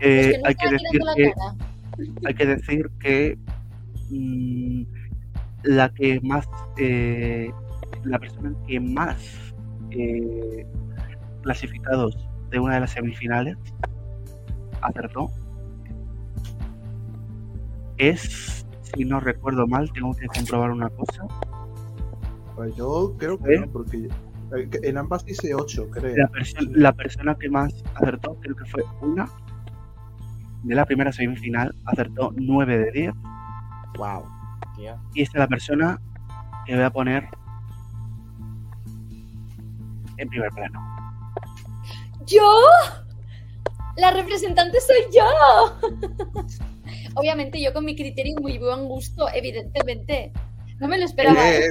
eh, 0.00 0.32
Es 0.34 0.34
que 0.34 0.38
no 0.40 0.46
hay, 0.48 0.54
que 0.54 0.68
decir 0.70 1.00
que, 1.16 1.32
hay 2.26 2.34
que 2.34 2.46
decir 2.46 2.90
que 3.00 3.38
mm, 4.10 4.82
la 5.62 5.88
que 5.94 6.20
más, 6.22 6.46
eh, 6.76 7.50
la 8.04 8.18
persona 8.18 8.54
que 8.66 8.78
más 8.80 9.16
eh, 9.90 10.66
clasificados 11.42 12.16
de 12.50 12.58
una 12.60 12.74
de 12.74 12.80
las 12.80 12.90
semifinales 12.92 13.56
acertó 14.80 15.30
es, 17.98 18.66
si 18.82 19.04
no 19.04 19.20
recuerdo 19.20 19.66
mal, 19.66 19.92
tengo 19.92 20.14
que 20.14 20.26
comprobar 20.26 20.70
una 20.70 20.88
cosa, 20.90 21.24
Pues 22.56 22.74
yo 22.76 23.14
creo 23.18 23.38
que 23.38 23.54
¿Eh? 23.54 23.60
no, 23.60 23.66
porque 23.68 24.08
eh, 24.56 24.68
en 24.82 24.98
ambas 24.98 25.24
dice 25.24 25.54
8, 25.54 25.88
creo. 25.90 26.16
la, 26.16 26.28
perso- 26.30 26.68
la 26.74 26.92
persona 26.92 27.34
que 27.36 27.48
más 27.48 27.72
acertó 27.94 28.34
creo 28.40 28.56
que 28.56 28.64
fue 28.66 28.82
una 29.00 29.28
de 30.64 30.74
la 30.74 30.84
primera 30.84 31.12
semifinal, 31.12 31.74
acertó 31.86 32.32
9 32.36 32.78
de 32.78 32.90
10 32.92 33.14
Wow. 33.98 34.24
Y 35.14 35.20
esta 35.22 35.38
es 35.38 35.40
la 35.40 35.48
persona 35.48 36.00
que 36.66 36.74
voy 36.74 36.84
a 36.84 36.90
poner 36.90 37.28
en 40.16 40.28
primer 40.28 40.50
plano. 40.50 40.80
¿Yo? 42.26 42.52
La 43.96 44.10
representante 44.10 44.78
soy 44.80 45.14
yo. 45.14 45.78
Obviamente 47.14 47.60
yo 47.60 47.72
con 47.72 47.84
mi 47.84 47.94
criterio 47.94 48.34
y 48.38 48.42
muy 48.42 48.58
buen 48.58 48.86
gusto, 48.86 49.28
evidentemente. 49.34 50.32
No 50.78 50.88
me 50.88 50.98
lo 50.98 51.04
esperaba. 51.04 51.50
¿eh? 51.50 51.70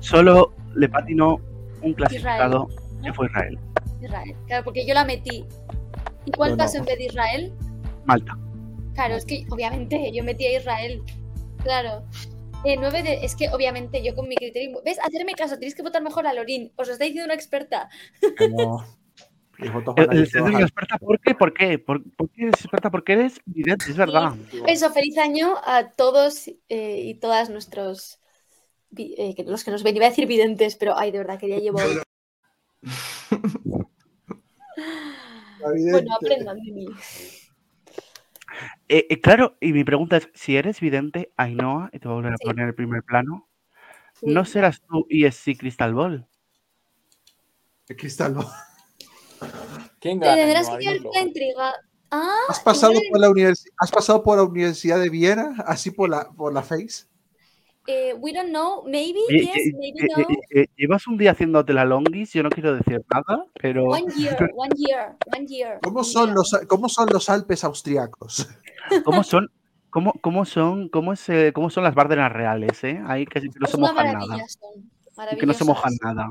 Solo 0.00 0.54
le 0.74 0.88
patinó 0.88 1.40
un 1.82 1.92
clasificado 1.94 2.68
que 3.02 3.12
fue 3.12 3.26
Israel, 3.26 3.58
Israel. 4.02 4.34
Claro, 4.46 4.64
porque 4.64 4.86
yo 4.86 4.94
la 4.94 5.04
metí. 5.04 5.44
¿Y 6.24 6.32
cuál 6.32 6.52
no. 6.52 6.56
pasó 6.56 6.78
en 6.78 6.84
vez 6.84 6.98
de 6.98 7.04
Israel? 7.04 7.52
Malta. 8.06 8.36
Claro, 8.94 9.14
es 9.14 9.24
que 9.24 9.46
obviamente 9.50 10.10
yo 10.12 10.24
metí 10.24 10.46
a 10.46 10.58
Israel. 10.58 11.02
Claro. 11.62 12.02
Eh, 12.64 12.76
nueve 12.78 13.02
de... 13.02 13.24
Es 13.24 13.36
que 13.36 13.48
obviamente 13.50 14.02
yo 14.02 14.14
con 14.14 14.28
mi 14.28 14.34
criterio... 14.34 14.82
¿Ves? 14.84 14.98
Hacerme 15.00 15.34
caso, 15.34 15.54
tenéis 15.54 15.74
que 15.74 15.82
votar 15.82 16.02
mejor 16.02 16.26
a 16.26 16.32
Lorín. 16.32 16.72
Os 16.76 16.88
lo 16.88 16.92
está 16.92 17.04
diciendo 17.04 17.26
una 17.26 17.34
experta. 17.34 17.88
No. 18.50 18.84
Una 19.58 20.60
experta, 20.60 20.98
¿por 20.98 21.20
qué? 21.20 21.34
¿Por 21.34 21.54
qué? 21.54 21.78
¿Por, 21.78 22.02
por 22.14 22.28
qué 22.30 22.42
eres 22.42 22.60
experta? 22.60 22.90
Porque 22.90 23.12
eres 23.14 23.40
vidente, 23.44 23.86
es 23.88 23.96
verdad. 23.96 24.34
Eso, 24.66 24.92
feliz 24.92 25.16
año 25.16 25.54
a 25.64 25.92
todos 25.92 26.48
eh, 26.68 27.00
y 27.04 27.14
todas 27.14 27.48
nuestros... 27.48 28.20
eh, 28.96 29.34
los 29.46 29.64
que 29.64 29.70
nos 29.70 29.82
ven, 29.82 29.96
iba 29.96 30.06
a 30.06 30.10
decir 30.10 30.26
videntes, 30.26 30.76
pero 30.76 30.96
ay, 30.98 31.10
de 31.10 31.18
verdad 31.18 31.38
que 31.38 31.48
ya 31.48 31.58
llevo... 31.58 31.78
Bueno, 35.58 36.14
aprendan 36.14 36.60
de 36.60 36.70
mí. 36.70 36.86
Eh, 38.88 39.06
eh, 39.10 39.20
claro, 39.20 39.56
y 39.60 39.72
mi 39.72 39.84
pregunta 39.84 40.16
es, 40.18 40.28
si 40.34 40.56
eres 40.56 40.80
vidente, 40.80 41.32
Ainhoa, 41.36 41.90
y 41.92 41.98
te 41.98 42.08
voy 42.08 42.14
a 42.14 42.16
volver 42.16 42.32
a 42.34 42.36
Sí. 42.38 42.44
poner 42.46 42.68
el 42.68 42.74
primer 42.74 43.02
plano, 43.02 43.48
Sí. 44.14 44.26
¿no 44.26 44.44
serás 44.44 44.80
tú 44.82 45.06
ESC 45.10 45.56
Crystal 45.58 45.92
Ball? 45.94 46.26
Cristal, 47.86 48.34
¿no? 48.34 48.44
¿Quién 50.00 50.18
Te 50.20 50.26
gana? 50.26 50.36
tendrás 50.36 50.70
No, 50.70 50.78
que 50.78 51.00
la 51.12 51.20
intriga. 51.20 51.74
Ah, 52.10 52.36
¿Has 52.48 52.60
pasado, 52.60 52.94
por 53.10 53.20
la 53.20 53.28
universi- 53.28 53.70
¿Has 53.78 53.90
pasado 53.90 54.22
por 54.22 54.36
la 54.36 54.44
Universidad 54.44 55.00
de 55.00 55.10
Viena? 55.10 55.54
Así 55.66 55.90
por 55.90 56.08
la, 56.08 56.30
por 56.30 56.52
la 56.52 56.62
face. 56.62 57.06
Eh, 57.86 58.14
we 58.18 58.32
don't 58.32 58.48
know, 58.50 58.82
maybe, 58.84 59.20
Oye, 59.28 59.40
yes, 59.46 59.56
eh, 59.56 59.72
maybe 59.78 60.00
eh, 60.00 60.08
no. 60.16 60.22
eh, 60.22 60.38
eh, 60.62 60.66
llevas 60.76 61.06
un 61.06 61.16
día 61.18 61.32
haciéndote 61.32 61.72
la 61.72 61.84
longis, 61.84 62.32
yo 62.32 62.42
no 62.42 62.50
quiero 62.50 62.74
decir 62.76 63.02
nada, 63.12 63.44
pero 63.60 63.84
One 63.84 64.06
year, 64.16 64.36
one 64.54 64.74
year, 64.76 65.16
one 65.36 65.46
year. 65.46 65.78
¿Cómo 65.82 66.00
one 66.00 66.08
son 66.08 66.24
year. 66.26 66.36
los, 66.36 66.60
cómo 66.68 66.88
son 66.88 67.08
los 67.12 67.28
Alpes 67.30 67.64
austriacos? 67.64 68.48
¿cómo 69.04 69.22
son? 69.22 69.48
¿Cómo, 69.90 70.12
cómo 70.20 70.44
son, 70.44 70.88
cómo, 70.90 71.12
es, 71.14 71.28
eh, 71.28 71.52
¿Cómo 71.54 71.70
son 71.70 71.84
las 71.84 71.94
Bárdenas 71.94 72.30
reales? 72.32 72.82
Eh? 72.84 73.00
Ahí 73.06 73.24
que 73.24 73.40
no 73.40 73.50
Pues 73.60 73.70
se 73.70 73.78
mojan 73.78 74.12
nada. 74.12 74.44
son. 74.48 75.38
Que 75.38 75.46
no 75.46 75.54
se 75.54 75.64
mojan 75.64 75.92
nada. 76.02 76.28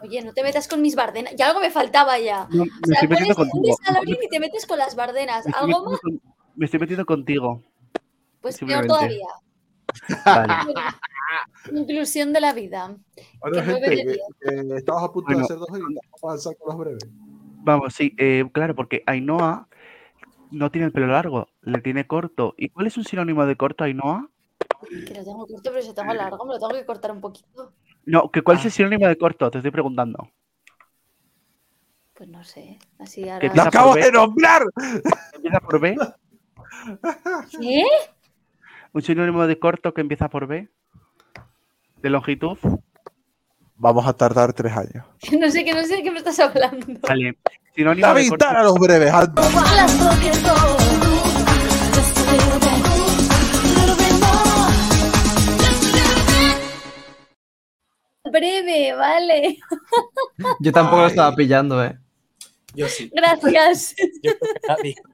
Oye, 0.00 0.22
no 0.22 0.32
te 0.32 0.42
metas 0.42 0.66
con 0.68 0.80
mis 0.82 0.94
bardenas. 0.96 1.34
Ya 1.36 1.48
algo 1.48 1.60
me 1.60 1.70
faltaba 1.70 2.18
ya. 2.18 2.46
No, 2.50 2.62
O 2.62 2.66
me 2.66 2.70
sea, 2.86 2.94
estoy 2.94 3.08
metiendo 3.08 3.34
pones 3.34 3.54
un 3.54 3.62
desalorín 3.62 4.16
y 4.22 4.28
te 4.28 4.40
metes 4.40 4.66
con 4.66 4.78
las 4.78 4.94
bardenas. 4.96 5.44
Me 5.44 5.50
estoy 5.50 5.64
¿Algo 5.70 5.84
metiendo 5.84 5.90
más? 5.90 6.00
con- 6.00 6.20
me 6.56 6.64
estoy 6.64 6.80
metiendo 6.80 7.06
contigo. 7.06 7.62
Pues 8.40 8.58
peor 8.58 8.86
todavía. 8.86 9.26
Vale. 10.24 10.52
Inclusión 11.72 12.32
de 12.32 12.40
la 12.40 12.52
vida. 12.52 12.96
Bueno, 13.40 13.62
gente, 13.62 13.90
que, 13.90 14.04
que 14.04 14.92
a 14.92 15.08
punto 15.12 15.22
Bueno. 15.22 15.38
de 15.38 15.44
hacer 15.44 15.56
dos 15.58 15.68
y 15.70 15.80
vamos 15.80 15.98
a 16.22 16.26
avanzar 16.26 16.56
con 16.56 16.68
los 16.68 16.78
breves. 16.78 17.08
Vamos, 17.66 17.94
sí, 17.94 18.14
eh, 18.18 18.44
claro, 18.52 18.74
porque 18.74 19.02
Ainhoa 19.06 19.68
no 20.50 20.70
tiene 20.70 20.86
el 20.86 20.92
pelo 20.92 21.06
largo, 21.06 21.48
le 21.62 21.80
tiene 21.80 22.06
corto. 22.06 22.54
¿Y 22.58 22.68
cuál 22.68 22.86
es 22.86 22.96
un 22.98 23.04
sinónimo 23.04 23.46
de 23.46 23.56
corto, 23.56 23.84
Ainhoa? 23.84 24.28
Que 24.90 25.14
lo 25.14 25.24
tengo 25.24 25.46
corto, 25.46 25.70
pero 25.70 25.80
si 25.80 25.88
lo 25.88 25.94
tengo 25.94 26.12
largo, 26.14 26.44
me 26.44 26.52
lo 26.54 26.58
tengo 26.58 26.72
que 26.74 26.84
cortar 26.84 27.10
un 27.12 27.20
poquito. 27.22 27.72
No, 28.04 28.30
que 28.30 28.42
¿cuál 28.42 28.58
Ah. 28.58 28.60
es 28.60 28.66
el 28.66 28.72
sinónimo 28.72 29.08
de 29.08 29.16
corto? 29.16 29.50
Te 29.50 29.58
estoy 29.58 29.70
preguntando. 29.70 30.28
Pues 32.12 32.28
no 32.28 32.44
sé. 32.44 32.78
Así 32.98 33.22
Que 33.24 33.30
ahora. 33.30 33.54
¡Lo 33.54 33.62
acabo 33.62 33.94
de 33.94 34.12
nombrar! 34.12 34.62
¿Empieza 35.34 35.60
por 35.60 35.80
B? 35.80 35.96
¿Qué? 37.58 37.82
¿Un 38.94 39.02
sinónimo 39.02 39.44
de 39.48 39.58
corto 39.58 39.92
que 39.92 40.02
empieza 40.02 40.28
por 40.28 40.46
B? 40.46 40.68
¿De 42.00 42.10
longitud? 42.10 42.56
Vamos 43.74 44.06
a 44.06 44.12
tardar 44.12 44.52
tres 44.52 44.72
años. 44.72 45.04
No 45.36 45.50
sé, 45.50 45.64
que 45.64 45.74
no 45.74 45.82
sé 45.82 45.96
de 45.96 46.02
qué 46.04 46.12
me 46.12 46.18
estás 46.18 46.38
hablando. 46.38 46.86
Vale. 47.02 47.36
Sinónimo 47.74 48.14
de 48.14 48.28
corto. 48.28 48.46
a 48.46 48.62
los 48.62 48.74
breves. 48.74 49.12
Breve, 58.30 58.94
vale. 58.94 59.58
Yo 60.60 60.70
tampoco 60.70 61.02
lo 61.02 61.06
estaba 61.08 61.34
pillando, 61.34 61.84
eh. 61.84 61.98
Yo 62.74 62.88
sí. 62.88 63.10
Gracias. 63.14 63.94
Yo 64.22 64.32
creo 64.38 64.54
que 64.54 64.68
nadie. 64.68 64.94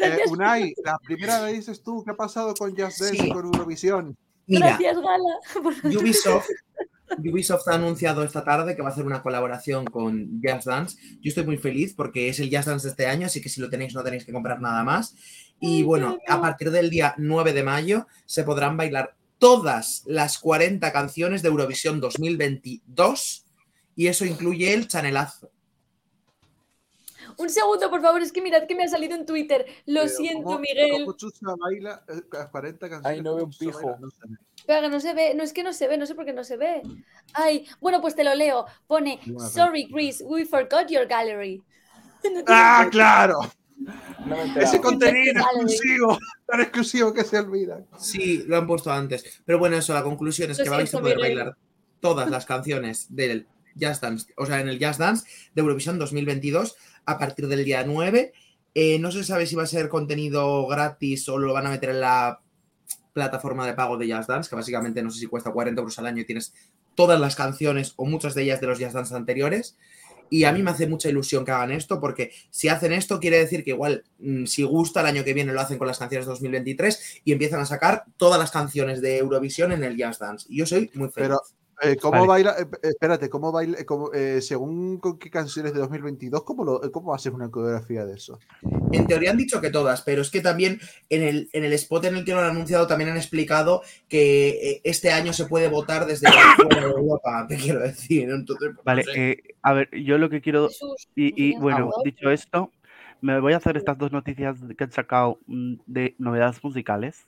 Eh, 0.00 0.18
Unai, 0.30 0.72
la 0.84 0.96
primera 0.98 1.40
vez 1.40 1.54
dices 1.54 1.82
tú, 1.82 2.04
¿qué 2.04 2.12
ha 2.12 2.16
pasado 2.16 2.54
con 2.54 2.70
Just 2.70 3.00
Dance 3.00 3.16
Sí. 3.16 3.26
y 3.26 3.32
con 3.32 3.46
Eurovisión? 3.46 4.16
Mira, 4.46 4.68
Gracias, 4.68 4.96
Gala. 4.96 5.98
Ubisoft, 5.98 6.46
Ubisoft 7.18 7.66
ha 7.68 7.74
anunciado 7.74 8.22
esta 8.22 8.44
tarde 8.44 8.76
que 8.76 8.82
va 8.82 8.88
a 8.88 8.92
hacer 8.92 9.04
una 9.04 9.22
colaboración 9.22 9.84
con 9.86 10.40
Just 10.42 10.66
Dance. 10.66 10.96
Yo 11.20 11.28
estoy 11.28 11.44
muy 11.44 11.56
feliz 11.56 11.94
porque 11.94 12.28
es 12.28 12.38
el 12.38 12.54
Just 12.54 12.68
Dance 12.68 12.86
de 12.86 12.90
este 12.90 13.06
año, 13.06 13.26
así 13.26 13.40
que 13.40 13.48
si 13.48 13.60
lo 13.60 13.68
tenéis 13.68 13.94
no 13.94 14.04
tenéis 14.04 14.24
que 14.24 14.32
comprar 14.32 14.60
nada 14.60 14.84
más. 14.84 15.16
Y 15.60 15.82
bueno, 15.82 16.18
a 16.28 16.40
partir 16.40 16.70
del 16.70 16.88
día 16.88 17.14
9 17.18 17.52
de 17.52 17.62
mayo 17.64 18.06
se 18.26 18.44
podrán 18.44 18.76
bailar 18.76 19.16
todas 19.38 20.04
las 20.06 20.38
40 20.38 20.92
canciones 20.92 21.42
de 21.42 21.48
Eurovisión 21.48 22.00
2022 22.00 23.44
y 23.96 24.06
eso 24.06 24.24
incluye 24.24 24.72
el 24.72 24.86
chanelazo. 24.86 25.50
Un 27.38 27.48
segundo, 27.50 27.88
por 27.88 28.02
favor, 28.02 28.20
es 28.20 28.32
que 28.32 28.42
mirad 28.42 28.66
que 28.66 28.74
me 28.74 28.82
ha 28.84 28.88
salido 28.88 29.14
en 29.14 29.24
Twitter. 29.24 29.64
Lo 29.86 30.02
Pero 30.02 30.12
siento, 30.14 30.42
¿cómo- 30.44 30.58
Miguel. 30.58 31.04
¿Cómo 31.04 31.16
Chusa 31.16 31.54
baila 31.58 32.02
eh, 32.08 32.20
las 32.32 32.48
40 32.50 32.88
canciones? 32.90 33.06
Ay, 33.18 33.22
no 33.22 33.36
veo 33.36 33.44
¿Cómo 33.44 33.52
un 33.52 33.58
pijo. 33.58 33.96
No 34.00 34.10
sé. 34.10 34.18
Espera, 34.56 34.80
que 34.82 34.88
no 34.88 35.00
se 35.00 35.14
ve. 35.14 35.34
No 35.34 35.42
es 35.44 35.52
que 35.52 35.62
no 35.62 35.72
se 35.72 35.86
ve, 35.88 35.96
no 35.98 36.04
sé 36.06 36.14
por 36.16 36.24
qué 36.24 36.32
no 36.32 36.42
se 36.44 36.56
ve. 36.56 36.82
Ay, 37.32 37.66
bueno, 37.80 38.00
pues 38.00 38.14
te 38.16 38.24
lo 38.24 38.34
leo. 38.34 38.66
Pone, 38.88 39.20
sorry, 39.52 39.88
Chris, 39.88 40.22
we 40.26 40.44
forgot 40.44 40.88
your 40.88 41.06
gallery. 41.06 41.62
No 42.24 42.42
¡Ah, 42.48 42.88
claro! 42.90 43.38
No 44.26 44.36
me 44.36 44.60
he 44.60 44.64
Ese 44.64 44.80
contenido 44.80 45.40
exclusivo, 45.40 46.18
tan 46.44 46.60
exclusivo 46.60 47.14
que 47.14 47.22
se 47.22 47.38
olvida. 47.38 47.84
Sí, 47.96 48.42
lo 48.48 48.56
han 48.56 48.66
puesto 48.66 48.90
antes. 48.90 49.40
Pero 49.44 49.60
bueno, 49.60 49.76
eso, 49.76 49.94
la 49.94 50.02
conclusión 50.02 50.50
es 50.50 50.58
Lo 50.58 50.64
que 50.64 50.70
vais 50.70 50.92
a 50.92 50.98
poder 51.00 51.16
Miguel. 51.16 51.36
bailar 51.36 51.56
todas 52.00 52.28
las 52.28 52.44
canciones 52.44 53.06
del 53.14 53.46
Jazz 53.76 54.00
Dance, 54.00 54.32
o 54.36 54.44
sea, 54.46 54.58
en 54.60 54.68
el 54.68 54.80
Jazz 54.80 54.98
Dance 54.98 55.24
de 55.54 55.60
Eurovisión 55.60 55.96
2022 56.00 56.74
a 57.08 57.18
partir 57.18 57.48
del 57.48 57.64
día 57.64 57.84
9. 57.84 58.32
Eh, 58.74 58.98
no 58.98 59.10
se 59.10 59.24
sabe 59.24 59.46
si 59.46 59.56
va 59.56 59.62
a 59.62 59.66
ser 59.66 59.88
contenido 59.88 60.66
gratis 60.66 61.28
o 61.28 61.38
lo 61.38 61.54
van 61.54 61.66
a 61.66 61.70
meter 61.70 61.90
en 61.90 62.00
la 62.02 62.40
plataforma 63.14 63.66
de 63.66 63.72
pago 63.72 63.96
de 63.96 64.06
Jazz 64.06 64.26
Dance, 64.26 64.48
que 64.48 64.56
básicamente 64.56 65.02
no 65.02 65.10
sé 65.10 65.18
si 65.18 65.26
cuesta 65.26 65.50
40 65.50 65.80
euros 65.80 65.98
al 65.98 66.06
año 66.06 66.20
y 66.20 66.26
tienes 66.26 66.52
todas 66.94 67.18
las 67.18 67.34
canciones 67.34 67.94
o 67.96 68.04
muchas 68.04 68.34
de 68.34 68.42
ellas 68.42 68.60
de 68.60 68.66
los 68.66 68.78
Jazz 68.78 68.92
Dance 68.92 69.14
anteriores. 69.14 69.76
Y 70.30 70.44
a 70.44 70.52
mí 70.52 70.62
me 70.62 70.70
hace 70.70 70.86
mucha 70.86 71.08
ilusión 71.08 71.46
que 71.46 71.50
hagan 71.50 71.72
esto, 71.72 71.98
porque 71.98 72.30
si 72.50 72.68
hacen 72.68 72.92
esto, 72.92 73.18
quiere 73.18 73.38
decir 73.38 73.64
que 73.64 73.70
igual, 73.70 74.04
mm, 74.18 74.44
si 74.44 74.62
gusta, 74.62 75.00
el 75.00 75.06
año 75.06 75.24
que 75.24 75.32
viene 75.32 75.54
lo 75.54 75.60
hacen 75.62 75.78
con 75.78 75.86
las 75.86 75.98
canciones 75.98 76.26
de 76.26 76.32
2023 76.32 77.22
y 77.24 77.32
empiezan 77.32 77.60
a 77.60 77.64
sacar 77.64 78.04
todas 78.18 78.38
las 78.38 78.50
canciones 78.50 79.00
de 79.00 79.16
Eurovisión 79.16 79.72
en 79.72 79.82
el 79.82 79.96
Jazz 79.96 80.18
Dance. 80.18 80.46
Y 80.50 80.58
yo 80.58 80.66
soy 80.66 80.90
muy 80.92 81.08
feliz. 81.08 81.30
Pero, 81.30 81.40
eh, 81.82 81.96
¿Cómo 81.96 82.26
Vale. 82.26 82.26
baila? 82.26 82.56
eh, 82.58 82.66
espérate, 82.82 83.28
¿cómo 83.28 83.52
baila? 83.52 83.78
eh, 83.78 83.84
cómo, 83.84 84.12
eh, 84.12 84.40
según 84.40 84.98
con 84.98 85.18
qué 85.18 85.30
canciones 85.30 85.72
de 85.72 85.80
2022, 85.80 86.42
¿cómo, 86.42 86.64
lo, 86.64 86.84
eh, 86.84 86.90
¿cómo 86.90 87.10
va 87.10 87.16
a 87.16 87.18
ser 87.18 87.32
una 87.32 87.50
coreografía 87.50 88.04
de 88.04 88.14
eso? 88.14 88.38
En 88.92 89.06
teoría 89.06 89.30
han 89.30 89.36
dicho 89.36 89.60
que 89.60 89.70
todas, 89.70 90.02
pero 90.02 90.22
es 90.22 90.30
que 90.30 90.40
también 90.40 90.80
en 91.08 91.22
el, 91.22 91.48
en 91.52 91.64
el 91.64 91.72
spot 91.74 92.06
en 92.06 92.16
el 92.16 92.24
que 92.24 92.32
lo 92.32 92.40
han 92.40 92.50
anunciado 92.50 92.86
también 92.86 93.10
han 93.10 93.16
explicado 93.16 93.82
que 94.08 94.48
eh, 94.48 94.80
este 94.84 95.12
año 95.12 95.32
se 95.32 95.46
puede 95.46 95.68
votar 95.68 96.06
desde 96.06 96.26
fuera 96.56 96.80
de 96.80 96.90
Europa, 96.90 97.46
te 97.48 97.56
quiero 97.56 97.80
decir. 97.80 98.30
Entonces, 98.30 98.70
pues, 98.74 98.84
Vale, 98.84 99.04
no 99.06 99.12
sé. 99.12 99.30
eh, 99.30 99.42
a 99.62 99.72
ver, 99.72 99.90
yo 99.92 100.18
lo 100.18 100.30
que 100.30 100.40
quiero. 100.40 100.68
Y, 101.14 101.50
y, 101.50 101.56
bueno, 101.58 101.90
dicho 102.04 102.30
esto, 102.30 102.72
me 103.20 103.40
voy 103.40 103.52
a 103.52 103.58
hacer 103.58 103.76
estas 103.76 103.98
dos 103.98 104.12
noticias 104.12 104.56
que 104.76 104.84
han 104.84 104.92
sacado 104.92 105.38
mm, 105.46 105.74
de 105.86 106.14
novedades 106.18 106.62
musicales. 106.62 107.26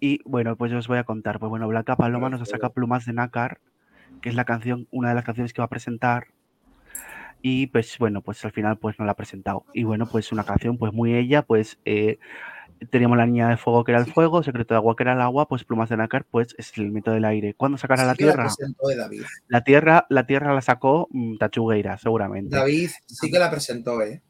Y 0.00 0.20
bueno, 0.24 0.56
pues 0.56 0.70
yo 0.70 0.78
os 0.78 0.88
voy 0.88 0.98
a 0.98 1.04
contar. 1.04 1.38
Pues 1.38 1.50
bueno, 1.50 1.66
Blanca 1.68 1.96
Paloma 1.96 2.28
nos 2.30 2.48
saca 2.48 2.70
Plumas 2.70 3.04
de 3.06 3.12
Nácar, 3.12 3.58
que 4.22 4.28
es 4.28 4.34
la 4.34 4.44
canción, 4.44 4.86
una 4.90 5.08
de 5.10 5.14
las 5.14 5.24
canciones 5.24 5.52
que 5.52 5.60
va 5.60 5.66
a 5.66 5.70
presentar. 5.70 6.28
Y 7.42 7.68
pues 7.68 7.96
bueno, 7.98 8.20
pues 8.22 8.44
al 8.44 8.52
final 8.52 8.78
pues 8.78 8.98
no 8.98 9.04
la 9.04 9.12
ha 9.12 9.16
presentado. 9.16 9.64
Y 9.72 9.84
bueno, 9.84 10.06
pues 10.06 10.32
una 10.32 10.44
canción 10.44 10.76
pues 10.78 10.92
muy 10.92 11.14
ella, 11.14 11.42
pues 11.42 11.78
eh, 11.84 12.18
teníamos 12.90 13.16
la 13.18 13.26
niña 13.26 13.48
de 13.48 13.56
fuego 13.56 13.84
que 13.84 13.92
era 13.92 14.00
el 14.00 14.06
fuego, 14.12 14.42
secreto 14.42 14.74
de 14.74 14.78
agua 14.78 14.96
que 14.96 15.04
era 15.04 15.12
el 15.12 15.20
agua, 15.20 15.46
pues 15.48 15.62
plumas 15.64 15.88
de 15.88 15.96
nácar 15.96 16.24
pues 16.28 16.54
es 16.58 16.76
el 16.76 16.84
elemento 16.84 17.12
del 17.12 17.24
aire. 17.24 17.54
¿Cuándo 17.54 17.78
sacará 17.78 18.04
la 18.04 18.12
Sí 18.12 18.18
que 18.18 18.24
la 18.26 18.32
tierra? 18.32 18.44
presentó, 18.44 18.90
eh, 18.90 18.96
David. 18.96 19.22
La 19.46 19.62
tierra, 19.62 20.06
la 20.08 20.26
tierra 20.26 20.52
la 20.54 20.60
sacó 20.62 21.06
mm, 21.10 21.36
Tachugueira, 21.38 21.96
seguramente. 21.98 22.56
David 22.56 22.90
sí 23.06 23.30
que 23.30 23.38
la 23.38 23.50
presentó, 23.50 24.02
¿eh? 24.02 24.20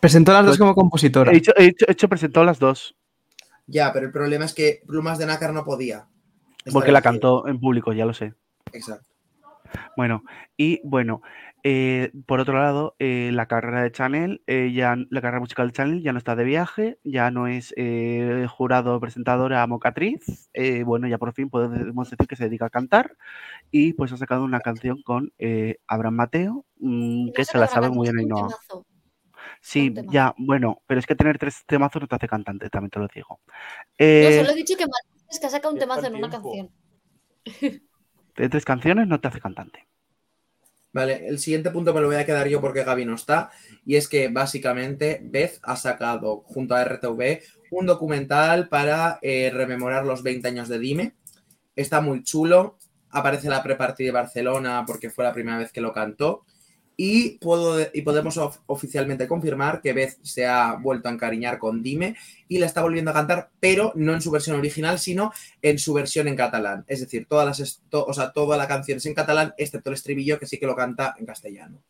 Presentó 0.00 0.30
a 0.32 0.34
las 0.36 0.44
dos 0.46 0.52
Pues, 0.52 0.58
como 0.60 0.74
compositora. 0.74 1.30
He 1.32 1.34
he 1.34 1.38
dicho- 1.38 1.52
he 1.56 1.72
dicho 1.88 2.08
presentó 2.08 2.44
las 2.44 2.58
dos, 2.60 2.96
Ya, 3.66 3.92
pero 3.92 4.06
el 4.06 4.12
problema 4.12 4.44
es 4.44 4.54
que 4.54 4.82
Plumas 4.86 5.18
de 5.18 5.26
Nácar 5.26 5.52
no 5.52 5.64
podía. 5.64 6.06
porque 6.72 6.92
la 6.92 7.02
cantó 7.02 7.46
en 7.48 7.60
público, 7.60 7.92
ya 7.92 8.06
lo 8.06 8.14
sé. 8.14 8.34
Exacto. 8.72 9.08
Bueno, 9.96 10.22
y 10.56 10.80
bueno, 10.84 11.22
eh, 11.64 12.12
por 12.26 12.38
otro 12.38 12.54
lado, 12.54 12.94
eh, 13.00 13.30
la 13.32 13.46
carrera 13.46 13.82
de 13.82 13.90
Chanel, 13.90 14.42
eh, 14.46 14.72
ya, 14.72 14.96
la 15.10 15.20
carrera 15.20 15.40
musical 15.40 15.66
de 15.66 15.72
Chanel 15.72 16.02
ya 16.02 16.12
no 16.12 16.18
está 16.18 16.36
de 16.36 16.44
viaje, 16.44 16.98
ya 17.02 17.30
no 17.32 17.48
es 17.48 17.74
eh, 17.76 18.46
jurado, 18.48 19.00
presentadora, 19.00 19.66
mocatriz. 19.66 20.48
eh, 20.52 20.84
bueno, 20.84 21.08
ya 21.08 21.18
por 21.18 21.32
fin 21.32 21.50
podemos 21.50 22.10
decir 22.10 22.28
que 22.28 22.36
se 22.36 22.44
dedica 22.44 22.66
a 22.66 22.70
cantar 22.70 23.16
y 23.72 23.94
pues 23.94 24.12
ha 24.12 24.16
sacado 24.16 24.44
una 24.44 24.60
canción 24.60 25.02
con 25.02 25.32
eh, 25.38 25.78
Abraham 25.88 26.14
Mateo, 26.14 26.64
mm, 26.78 27.32
que 27.32 27.44
se 27.44 27.58
la 27.58 27.66
sabe 27.66 27.90
muy 27.90 28.08
bien 28.10 28.18
Ainhoa. 28.20 28.48
Sí, 29.66 29.92
ya, 30.12 30.32
bueno, 30.38 30.80
pero 30.86 31.00
es 31.00 31.06
que 31.06 31.16
tener 31.16 31.38
tres 31.38 31.64
temazos 31.66 32.00
no 32.00 32.06
te 32.06 32.14
hace 32.14 32.28
cantante, 32.28 32.70
también 32.70 32.88
te 32.88 33.00
lo 33.00 33.08
digo. 33.12 33.40
No, 33.48 33.64
Eh, 33.98 34.38
solo 34.38 34.52
he 34.52 34.54
dicho 34.54 34.76
que 34.76 34.84
es 35.28 35.40
que 35.40 35.46
ha 35.46 35.50
sacado 35.50 35.74
un 35.74 35.80
temazo 35.80 36.06
en 36.06 36.14
una 36.14 36.30
canción. 36.30 36.70
de 38.36 38.48
tres 38.48 38.64
canciones 38.64 39.08
no 39.08 39.20
te 39.20 39.26
hace 39.26 39.40
cantante. 39.40 39.84
Vale, 40.92 41.26
el 41.26 41.40
siguiente 41.40 41.72
punto 41.72 41.92
me 41.92 42.00
lo 42.00 42.06
voy 42.06 42.14
a 42.14 42.24
quedar 42.24 42.46
yo 42.46 42.60
porque 42.60 42.84
Gaby 42.84 43.06
no 43.06 43.16
está. 43.16 43.50
Y 43.84 43.96
es 43.96 44.06
que 44.06 44.28
básicamente 44.28 45.20
Beth 45.24 45.58
ha 45.64 45.74
sacado 45.74 46.42
junto 46.46 46.76
a 46.76 46.84
RTV 46.84 47.42
un 47.72 47.86
documental 47.86 48.68
para 48.68 49.18
eh, 49.20 49.50
rememorar 49.52 50.06
los 50.06 50.22
20 50.22 50.46
años 50.46 50.68
de 50.68 50.78
Dime. 50.78 51.16
Está 51.74 52.00
muy 52.00 52.22
chulo. 52.22 52.78
Aparece 53.10 53.48
la 53.48 53.64
pre-party 53.64 54.04
de 54.04 54.12
Barcelona 54.12 54.84
porque 54.86 55.10
fue 55.10 55.24
la 55.24 55.32
primera 55.32 55.58
vez 55.58 55.72
que 55.72 55.80
lo 55.80 55.92
cantó. 55.92 56.44
Y, 56.98 57.32
puedo, 57.38 57.78
y 57.92 58.00
podemos 58.00 58.38
of- 58.38 58.60
oficialmente 58.66 59.28
confirmar 59.28 59.82
que 59.82 59.92
Beth 59.92 60.16
se 60.22 60.46
ha 60.46 60.76
vuelto 60.76 61.08
a 61.08 61.12
encariñar 61.12 61.58
con 61.58 61.82
Dime 61.82 62.16
y 62.48 62.58
la 62.58 62.64
está 62.64 62.80
volviendo 62.80 63.10
a 63.10 63.14
cantar, 63.14 63.50
pero 63.60 63.92
no 63.96 64.14
en 64.14 64.22
su 64.22 64.30
versión 64.30 64.56
original, 64.58 64.98
sino 64.98 65.30
en 65.60 65.78
su 65.78 65.92
versión 65.92 66.26
en 66.26 66.36
catalán. 66.36 66.84
Es 66.88 67.00
decir, 67.00 67.26
todas 67.28 67.58
las, 67.60 67.82
to- 67.90 68.06
o 68.06 68.14
sea, 68.14 68.32
toda 68.32 68.56
la 68.56 68.66
canción 68.66 68.96
es 68.96 69.04
en 69.04 69.12
catalán, 69.14 69.52
excepto 69.58 69.90
el 69.90 69.94
estribillo 69.94 70.38
que 70.38 70.46
sí 70.46 70.58
que 70.58 70.66
lo 70.66 70.74
canta 70.74 71.14
en 71.18 71.26
castellano. 71.26 71.82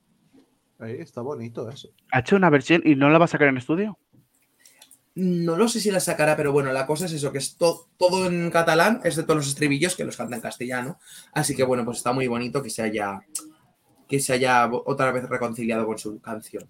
Ahí 0.81 0.97
está 0.99 1.21
bonito 1.21 1.71
eso. 1.71 1.91
¿Ha 2.11 2.19
hecho 2.19 2.35
una 2.35 2.51
versión 2.51 2.83
y 2.85 2.97
no 2.97 3.09
la 3.09 3.19
va 3.19 3.27
a 3.27 3.29
sacar 3.29 3.47
en 3.49 3.59
estudio? 3.59 3.99
No 5.15 5.57
lo 5.57 5.67
sé 5.69 5.81
si 5.81 5.91
la 5.91 6.01
sacará, 6.01 6.37
pero 6.37 6.53
bueno, 6.53 6.71
la 6.75 6.85
cosa 6.85 7.07
es 7.07 7.13
eso, 7.13 7.33
que 7.33 7.39
es 7.39 7.57
to- 7.57 7.89
todo 7.97 8.27
en 8.27 8.51
catalán, 8.51 9.01
excepto 9.03 9.35
los 9.35 9.49
estribillos 9.49 9.97
que 9.97 10.05
los 10.05 10.15
canta 10.17 10.37
en 10.37 10.43
castellano. 10.43 10.99
Así 11.33 11.57
que 11.57 11.63
bueno, 11.63 11.87
pues 11.87 11.99
está 11.99 12.13
muy 12.13 12.27
bonito 12.27 12.63
que 12.63 12.69
se 12.69 12.83
haya, 12.83 13.21
que 14.09 14.21
se 14.21 14.33
haya 14.33 14.69
otra 14.71 15.13
vez 15.13 15.29
reconciliado 15.29 15.87
con 15.87 15.99
su 15.99 16.21
canción. 16.21 16.65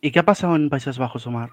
¿Y 0.00 0.10
qué 0.10 0.18
ha 0.18 0.24
pasado 0.24 0.56
en 0.56 0.68
Países 0.68 0.98
Bajos, 0.98 1.26
Omar? 1.26 1.52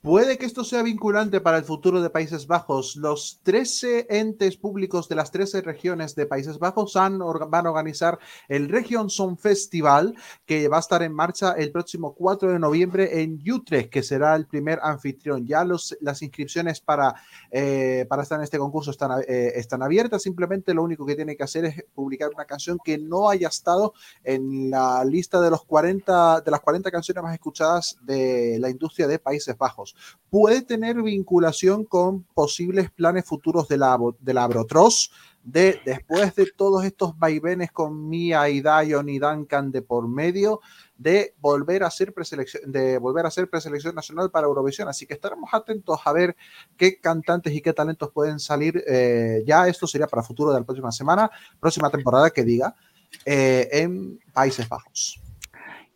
Puede 0.00 0.38
que 0.38 0.46
esto 0.46 0.62
sea 0.62 0.84
vinculante 0.84 1.40
para 1.40 1.58
el 1.58 1.64
futuro 1.64 2.00
de 2.00 2.08
Países 2.08 2.46
Bajos. 2.46 2.94
Los 2.94 3.40
13 3.42 4.06
entes 4.08 4.56
públicos 4.56 5.08
de 5.08 5.16
las 5.16 5.32
13 5.32 5.60
regiones 5.62 6.14
de 6.14 6.24
Países 6.24 6.60
Bajos 6.60 6.94
van 6.94 7.20
a 7.20 7.70
organizar 7.70 8.20
el 8.48 8.68
Region 8.68 9.10
Song 9.10 9.36
Festival, 9.36 10.14
que 10.46 10.68
va 10.68 10.76
a 10.76 10.80
estar 10.80 11.02
en 11.02 11.12
marcha 11.12 11.54
el 11.54 11.72
próximo 11.72 12.14
4 12.14 12.52
de 12.52 12.60
noviembre 12.60 13.22
en 13.22 13.42
Utrecht, 13.50 13.90
que 13.90 14.04
será 14.04 14.36
el 14.36 14.46
primer 14.46 14.78
anfitrión. 14.84 15.44
Ya 15.48 15.64
las 15.64 16.22
inscripciones 16.22 16.80
para, 16.80 17.16
eh, 17.50 18.06
para 18.08 18.22
estar 18.22 18.38
en 18.38 18.44
este 18.44 18.58
concurso 18.58 18.92
están, 18.92 19.20
eh, 19.26 19.54
están 19.56 19.82
abiertas. 19.82 20.22
Simplemente 20.22 20.74
lo 20.74 20.84
único 20.84 21.04
que 21.06 21.16
tiene 21.16 21.36
que 21.36 21.42
hacer 21.42 21.64
es 21.64 21.84
publicar 21.92 22.30
una 22.32 22.44
canción 22.44 22.78
que 22.84 22.98
no 22.98 23.28
haya 23.28 23.48
estado 23.48 23.94
en 24.22 24.70
la 24.70 25.04
lista 25.04 25.40
de, 25.40 25.50
los 25.50 25.64
40, 25.64 26.42
de 26.42 26.50
las 26.52 26.60
40 26.60 26.88
canciones 26.92 27.24
más 27.24 27.34
escuchadas 27.34 27.96
de 28.02 28.58
la 28.60 28.70
industria 28.70 29.08
de 29.08 29.18
Países 29.18 29.58
Bajos. 29.58 29.87
Puede 30.30 30.62
tener 30.62 31.02
vinculación 31.02 31.84
con 31.84 32.22
posibles 32.34 32.90
planes 32.90 33.24
futuros 33.24 33.68
de 33.68 33.78
la, 33.78 33.98
de 34.20 34.34
la 34.34 34.46
de 35.42 35.80
después 35.84 36.34
de 36.34 36.46
todos 36.54 36.84
estos 36.84 37.18
vaivenes 37.18 37.72
con 37.72 38.08
Mia 38.08 38.48
y 38.50 38.60
Dion 38.60 39.08
y 39.08 39.18
Duncan 39.18 39.72
de 39.72 39.80
por 39.80 40.06
medio, 40.06 40.60
de 40.96 41.34
volver 41.40 41.84
a 41.84 41.90
ser 41.90 42.12
preselección, 42.12 42.70
de 42.70 42.98
volver 42.98 43.24
a 43.24 43.30
ser 43.30 43.48
preselección 43.48 43.94
nacional 43.94 44.30
para 44.30 44.46
Eurovisión. 44.46 44.88
Así 44.88 45.06
que 45.06 45.14
estaremos 45.14 45.48
atentos 45.52 45.98
a 46.04 46.12
ver 46.12 46.36
qué 46.76 47.00
cantantes 47.00 47.54
y 47.54 47.62
qué 47.62 47.72
talentos 47.72 48.10
pueden 48.10 48.38
salir. 48.38 48.82
eh, 48.86 49.42
ya 49.46 49.66
esto 49.68 49.86
sería 49.86 50.06
para 50.06 50.22
futuro 50.22 50.52
de 50.52 50.60
la 50.60 50.66
próxima 50.66 50.92
semana, 50.92 51.30
próxima 51.58 51.88
temporada 51.88 52.30
que 52.30 52.44
diga, 52.44 52.74
eh, 53.24 53.68
en 53.72 54.20
Países 54.34 54.68
Bajos. 54.68 55.20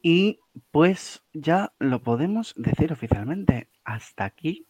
Y 0.00 0.40
pues 0.70 1.22
ya 1.32 1.72
lo 1.78 2.02
podemos 2.02 2.54
decir 2.56 2.92
oficialmente. 2.92 3.68
Hasta 3.84 4.24
aquí 4.24 4.66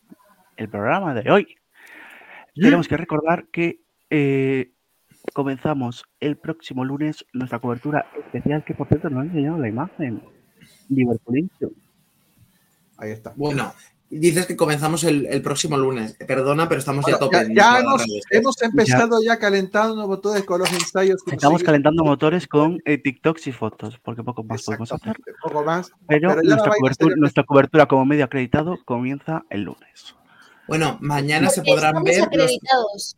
el 0.56 0.68
programa 0.68 1.14
de 1.14 1.30
hoy. 1.30 1.56
Tenemos 2.54 2.88
que 2.88 2.96
recordar 2.96 3.46
que 3.48 3.80
eh, 4.10 4.72
comenzamos 5.32 6.04
el 6.20 6.36
próximo 6.36 6.84
lunes 6.84 7.24
nuestra 7.32 7.58
cobertura 7.58 8.06
especial, 8.24 8.64
que 8.64 8.74
por 8.74 8.88
cierto 8.88 9.08
no 9.10 9.20
han 9.20 9.28
enseñado 9.28 9.58
la 9.58 9.68
imagen. 9.68 10.22
Liverpool 10.88 11.50
Ahí 12.98 13.10
está. 13.10 13.32
Bueno, 13.36 13.72
dices 14.18 14.46
que 14.46 14.56
comenzamos 14.56 15.04
el, 15.04 15.26
el 15.26 15.42
próximo 15.42 15.76
lunes. 15.76 16.16
Perdona, 16.26 16.68
pero 16.68 16.78
estamos 16.80 17.04
ya 17.06 17.14
a 17.14 17.18
Bueno, 17.18 17.30
tope. 17.30 17.36
ya, 17.36 17.42
en 17.48 17.54
ya 17.54 17.82
las 17.82 18.06
hemos, 18.30 18.62
empezado 18.62 19.22
ya, 19.24 19.38
calentando 19.38 20.06
motores 20.06 20.44
con 20.44 20.60
los 20.60 20.72
ensayos. 20.72 21.22
que 21.24 21.34
Estamos 21.34 21.62
calentando 21.62 22.04
motores 22.04 22.46
con 22.46 22.80
eh, 22.84 22.98
TikToks 22.98 23.46
y 23.46 23.52
fotos, 23.52 23.98
porque 24.02 24.22
poco 24.22 24.44
más 24.44 24.62
podemos 24.64 24.92
hacer. 24.92 25.16
poco 25.42 25.64
más. 25.64 25.90
Pero, 26.06 26.28
Pero 26.28 26.42
ya 26.42 26.48
nuestra, 26.54 26.72
cobertura, 26.78 27.16
nuestra 27.16 27.44
cobertura 27.44 27.86
como 27.86 28.04
medio 28.04 28.24
acreditado 28.24 28.78
comienza 28.84 29.44
el 29.50 29.62
lunes. 29.62 30.14
Bueno, 30.68 30.98
mañana 31.00 31.50
se 31.50 31.62
podrán 31.62 32.02
ver 32.04 32.28
los, 32.32 33.16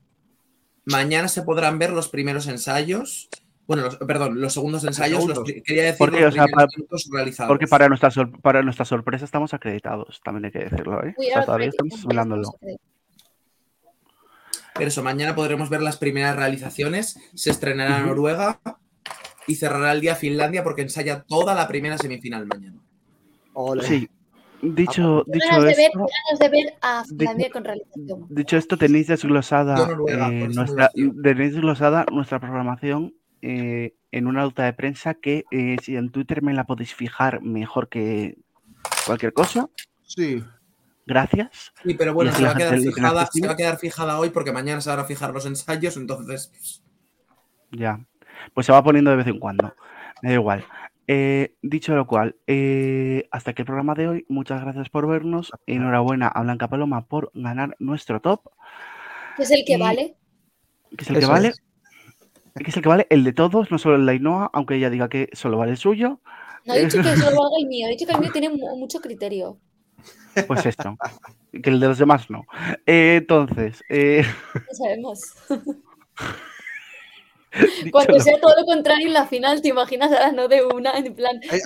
mañana 0.84 1.28
se 1.28 1.42
podrán 1.42 1.78
ver 1.78 1.90
los 1.90 2.08
primeros 2.08 2.46
ensayos. 2.46 3.28
Bueno, 3.66 3.84
los- 3.84 3.96
perdón, 3.96 4.40
los 4.40 4.52
segundos 4.52 4.84
ensayos. 4.84 5.24
los 5.26 5.38
segundos. 5.38 5.62
quería 5.64 5.84
decir 5.84 5.98
Porque, 5.98 6.20
los 6.20 6.28
o 6.30 6.32
sea, 6.32 6.44
primeros 6.44 6.64
pa- 6.72 6.76
minutos 6.76 7.08
realizados. 7.10 7.48
Porque 7.48 7.66
para 7.66 7.88
nuestra, 7.88 8.10
sor- 8.10 8.40
para 8.42 8.62
nuestra 8.62 8.84
sorpresa 8.84 9.24
estamos 9.24 9.54
acreditados, 9.54 10.20
también 10.22 10.44
hay 10.46 10.50
que 10.52 10.58
decirlo, 10.68 11.02
¿eh? 11.04 11.14
Uy, 11.16 11.26
O 11.26 11.28
sea, 11.28 11.34
ahora 11.36 11.46
todavía 11.46 11.68
estamos 11.68 12.06
mirándolo. 12.06 12.48
Pero 14.74 14.88
eso, 14.88 15.02
mañana 15.02 15.34
podremos 15.34 15.70
ver 15.70 15.82
las 15.82 15.96
primeras 15.96 16.34
realizaciones. 16.36 17.18
Se 17.34 17.50
estrenará. 17.50 18.00
Noruega 18.00 18.60
y 19.46 19.54
cerrará 19.54 19.92
el 19.92 20.00
día 20.00 20.16
Finlandia 20.16 20.64
porque 20.64 20.82
ensaya 20.82 21.22
toda 21.22 21.54
la 21.54 21.68
primera 21.68 21.96
semifinal 21.98 22.46
mañana. 22.46 22.80
Sí. 23.82 24.08
Dicho, 24.62 25.24
dicho 25.26 25.46
ganas, 25.50 25.62
de 25.64 25.68
ver, 25.76 25.78
esto, 25.80 25.98
ganas 25.98 26.38
de 26.40 26.48
ver 26.48 26.74
a 26.80 27.02
Dicho- 27.02 27.16
Finlandia 27.18 27.50
con 27.50 27.64
realización. 27.64 28.26
dicho 28.30 28.56
esto, 28.56 28.78
tenéis 28.78 29.08
desglosada 29.08 29.74
Noruega, 29.76 30.28
eh, 30.28 30.48
nuestra, 30.48 30.90
tenéis 31.22 31.52
desglosada 31.52 32.06
nuestra 32.10 32.40
programación 32.40 33.14
eh, 33.46 33.94
en 34.10 34.26
una 34.26 34.40
nota 34.40 34.64
de 34.64 34.72
prensa 34.72 35.12
que 35.14 35.44
eh, 35.50 35.76
si 35.82 35.96
en 35.96 36.10
Twitter 36.10 36.40
me 36.42 36.54
la 36.54 36.64
podéis 36.64 36.94
fijar 36.94 37.42
mejor 37.42 37.90
que 37.90 38.38
cualquier 39.06 39.34
cosa. 39.34 39.68
Sí. 40.02 40.42
Gracias. 41.06 41.72
Sí, 41.84 41.92
pero 41.92 42.14
bueno, 42.14 42.32
se 42.32 42.42
va, 42.42 42.52
a 42.52 42.56
quedar 42.56 42.78
fijada, 42.80 43.26
se 43.30 43.46
va 43.46 43.52
a 43.52 43.56
quedar 43.56 43.76
fijada 43.78 44.18
hoy 44.18 44.30
porque 44.30 44.52
mañana 44.52 44.80
se 44.80 44.88
van 44.88 45.00
a 45.00 45.04
fijar 45.04 45.32
los 45.34 45.44
ensayos, 45.44 45.98
entonces. 45.98 46.48
pues, 46.48 46.82
Ya. 47.72 48.00
Pues 48.54 48.64
se 48.64 48.72
va 48.72 48.82
poniendo 48.82 49.10
de 49.10 49.18
vez 49.18 49.26
en 49.26 49.38
cuando. 49.38 49.74
Me 50.22 50.30
da 50.30 50.34
igual. 50.36 50.64
Eh, 51.06 51.54
dicho 51.60 51.94
lo 51.94 52.06
cual, 52.06 52.36
eh, 52.46 53.28
hasta 53.30 53.50
aquí 53.50 53.60
el 53.60 53.66
programa 53.66 53.94
de 53.94 54.08
hoy. 54.08 54.24
Muchas 54.30 54.62
gracias 54.62 54.88
por 54.88 55.06
vernos. 55.06 55.52
Enhorabuena 55.66 56.28
a 56.28 56.42
Blanca 56.42 56.68
Paloma 56.68 57.06
por 57.06 57.30
ganar 57.34 57.76
nuestro 57.78 58.20
top. 58.22 58.48
Que 59.36 59.42
es 59.42 59.50
el 59.50 59.64
que 59.66 59.74
Y- 59.74 59.80
vale. 59.80 60.16
Que 60.96 61.04
es 61.04 61.10
el 61.10 61.18
que 61.18 61.26
vale. 61.26 61.48
es. 61.48 61.63
Que 62.56 62.70
es 62.70 62.76
el 62.76 62.82
que 62.82 62.88
vale 62.88 63.06
el 63.10 63.24
de 63.24 63.32
todos, 63.32 63.70
no 63.72 63.78
solo 63.78 63.96
el 63.96 64.06
de 64.06 64.12
Ainhoa, 64.12 64.48
aunque 64.52 64.76
ella 64.76 64.88
diga 64.90 65.08
que 65.08 65.28
solo 65.32 65.58
vale 65.58 65.72
el 65.72 65.76
suyo. 65.78 66.20
No 66.64 66.74
he 66.74 66.84
dicho 66.84 66.98
que 67.02 67.02
solo 67.16 67.36
valga 67.36 67.56
el 67.60 67.66
mío, 67.66 67.88
he 67.88 67.90
dicho 67.90 68.06
que 68.06 68.12
el 68.12 68.20
mío 68.20 68.30
tiene 68.32 68.48
mu- 68.50 68.76
mucho 68.76 69.00
criterio. 69.00 69.58
Pues 70.46 70.64
esto. 70.66 70.96
que 71.52 71.70
el 71.70 71.80
de 71.80 71.88
los 71.88 71.98
demás 71.98 72.28
no. 72.30 72.44
Eh, 72.86 73.16
entonces, 73.20 73.82
eh, 73.88 74.24
No 74.54 74.74
sabemos. 74.74 75.20
Cuando 77.92 78.18
sea 78.18 78.40
todo 78.40 78.52
lo 78.58 78.64
contrario 78.66 79.06
en 79.06 79.12
la 79.12 79.26
final, 79.26 79.62
¿te 79.62 79.68
imaginas 79.68 80.10
ahora 80.10 80.32
no 80.32 80.48
de 80.48 80.64
una? 80.64 80.98
En 80.98 81.14
plan, 81.14 81.36
Eh, 81.52 81.60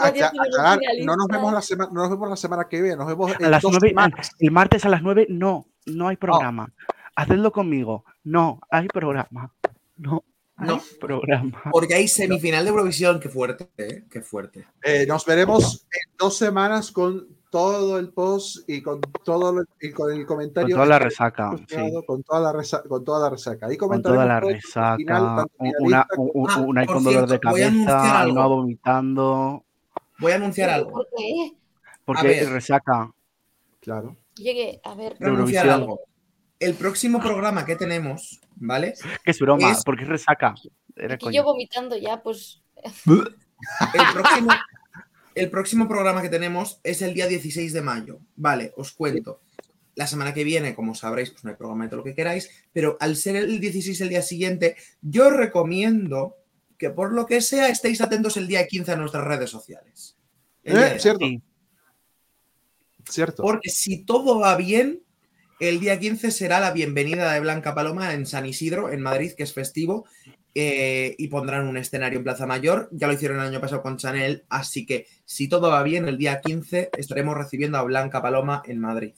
no 1.03 1.17
nos 1.17 1.27
vemos 1.29 1.51
la 1.53 1.63
semana, 1.63 1.91
no 1.93 2.01
nos 2.03 2.11
vemos 2.11 2.29
la 2.29 2.37
semana 2.37 2.67
que 2.69 2.83
viene, 2.83 2.97
nos 2.97 3.07
vemos 3.07 3.33
en 3.39 3.47
a 3.47 3.49
las 3.49 3.63
dos 3.63 3.73
nueve, 3.73 3.89
semanas. 3.89 4.33
el 4.39 4.51
martes 4.51 4.85
a 4.85 4.91
las 4.91 5.01
9 5.03 5.27
no, 5.31 5.67
no 5.87 6.09
hay 6.09 6.17
programa. 6.17 6.71
Hacedlo 7.17 7.53
conmigo. 7.53 8.05
No, 8.23 8.61
hay 8.71 8.87
programa. 8.89 9.55
No, 9.97 10.25
No. 10.61 10.81
programa. 11.01 11.63
porque 11.71 11.95
hay 11.95 12.09
semifinal 12.09 12.65
de 12.65 12.71
Eurovisión, 12.71 13.21
qué 13.21 13.29
fuerte, 13.29 13.69
¿eh? 13.79 14.05
Qué 14.11 14.23
fuerte. 14.23 14.67
Eh, 14.83 15.07
nos 15.07 15.25
veremos 15.25 15.87
en 15.93 16.17
dos 16.19 16.37
semanas 16.37 16.91
con 16.91 17.29
todo 17.51 17.99
el 17.99 18.11
post 18.11 18.69
y 18.69 18.83
con 18.83 19.01
todo 19.25 19.53
lo- 19.53 19.65
y 19.81 19.91
con 19.93 20.11
el 20.13 20.27
Con 20.27 20.37
comentario. 20.37 20.75
toda 20.77 20.87
la 20.87 20.99
resaca. 20.99 21.51
sí. 21.67 21.77
con 22.07 22.23
toda 22.23 22.41
la 22.41 22.53
resaca, 22.53 22.89
con 22.89 23.05
toda 23.05 23.21
la 23.21 23.31
resaca. 23.31 23.67
Ahí 23.67 23.77
Con 23.77 24.03
toda 24.03 24.27
la 24.27 24.41
resaca. 24.41 24.97
final, 24.97 25.47
Una, 25.81 26.07
un- 26.19 26.51
Ah, 26.51 26.59
una 26.61 26.87
con 26.87 27.05
dolor 27.05 27.23
de 27.23 27.29
cierto, 27.29 27.51
voy 27.51 27.63
a 27.63 27.67
anunciar 27.69 27.97
cabeza, 27.97 28.21
algo. 28.21 28.41
Ainhoa 28.41 28.47
vomitando. 28.49 29.65
Voy 30.19 30.33
a 30.33 30.35
anunciar 30.35 30.71
algo. 30.71 30.91
¿Por 30.91 31.07
qué? 31.17 31.53
Porque 32.05 32.45
resaca. 32.51 33.13
Claro. 33.81 34.17
Llegué, 34.35 34.81
a 34.85 34.95
ver. 34.95 35.17
Voy 35.21 35.29
a 35.29 35.33
anunciar 35.33 35.69
algo. 35.71 36.01
El 36.61 36.75
próximo 36.75 37.21
programa 37.21 37.65
que 37.65 37.77
tenemos, 37.77 38.41
¿vale? 38.61 38.95
Que 39.25 39.31
es 39.31 39.39
broma, 39.39 39.73
Es- 39.73 39.85
porque 39.85 40.03
es 40.05 40.09
resaca. 40.09 40.55
Era 40.97 41.15
Aquí 41.15 41.33
yo 41.33 41.45
vomitando 41.45 41.97
ya, 41.97 42.23
pues. 42.23 42.63
El 43.05 44.13
próximo, 44.13 44.51
el 45.35 45.51
próximo 45.51 45.89
programa 45.89 46.23
que 46.23 46.29
tenemos 46.29 46.81
es 46.85 47.03
el 47.03 47.15
día 47.15 47.27
16 47.27 47.73
de 47.73 47.83
mayo. 47.83 48.21
Vale, 48.37 48.73
os 48.77 48.93
cuento. 48.93 49.41
La 49.95 50.07
semana 50.07 50.33
que 50.33 50.45
viene, 50.45 50.75
como 50.77 50.95
sabréis, 50.95 51.31
pues 51.31 51.43
no 51.45 51.51
hay 51.51 51.57
programa 51.57 51.85
de 51.85 51.91
todo 51.91 51.99
lo 51.99 52.05
que 52.05 52.15
queráis, 52.15 52.49
pero 52.73 52.97
al 53.01 53.17
ser 53.17 53.35
el 53.37 53.59
16 53.59 54.01
el 54.01 54.09
día 54.11 54.23
siguiente, 54.23 54.77
yo 55.03 55.27
os 55.29 55.33
recomiendo 55.37 56.37
que 56.77 56.91
por 56.91 57.13
lo 57.13 57.27
que 57.27 57.41
sea 57.41 57.69
estéis 57.69 58.01
atentos 58.01 58.37
el 58.37 58.47
día 58.47 58.65
15 58.67 58.93
a 58.93 58.97
nuestras 58.97 59.25
redes 59.25 59.51
sociales. 59.51 60.17
Eh, 60.63 60.97
cierto. 61.01 61.27
Cierto. 63.09 63.43
Porque 63.43 63.71
si 63.71 64.05
todo 64.05 64.39
va 64.39 64.55
bien, 64.57 65.03
el 65.61 65.81
día 65.81 65.99
15 65.99 66.31
será 66.31 66.61
la 66.61 66.73
bienvenida 66.73 67.33
de 67.33 67.41
Blanca 67.41 67.75
Paloma 67.75 68.15
en 68.15 68.27
San 68.27 68.47
Isidro, 68.47 68.91
en 68.91 69.01
Madrid, 69.01 69.33
que 69.37 69.43
es 69.43 69.53
festivo, 69.53 70.07
eh, 70.55 71.15
y 71.19 71.29
pondrán 71.29 71.67
un 71.67 71.77
escenario 71.77 72.19
en 72.19 72.25
Plaza 72.25 72.47
Mayor. 72.47 72.89
Ya 72.93 73.07
lo 73.07 73.13
hicieron 73.13 73.41
el 73.41 73.47
año 73.47 73.61
pasado 73.61 73.83
con 73.83 73.97
Chanel, 73.97 74.45
así 74.49 74.87
que 74.87 75.07
si 75.25 75.49
todo 75.49 75.71
va 75.71 75.83
bien, 75.83 76.07
el 76.09 76.19
día 76.19 76.41
15 76.41 76.91
estaremos 76.97 77.37
recibiendo 77.37 77.79
a 77.79 77.83
Blanca 77.83 78.23
Paloma 78.23 78.63
en 78.67 78.79
Madrid. 78.79 79.15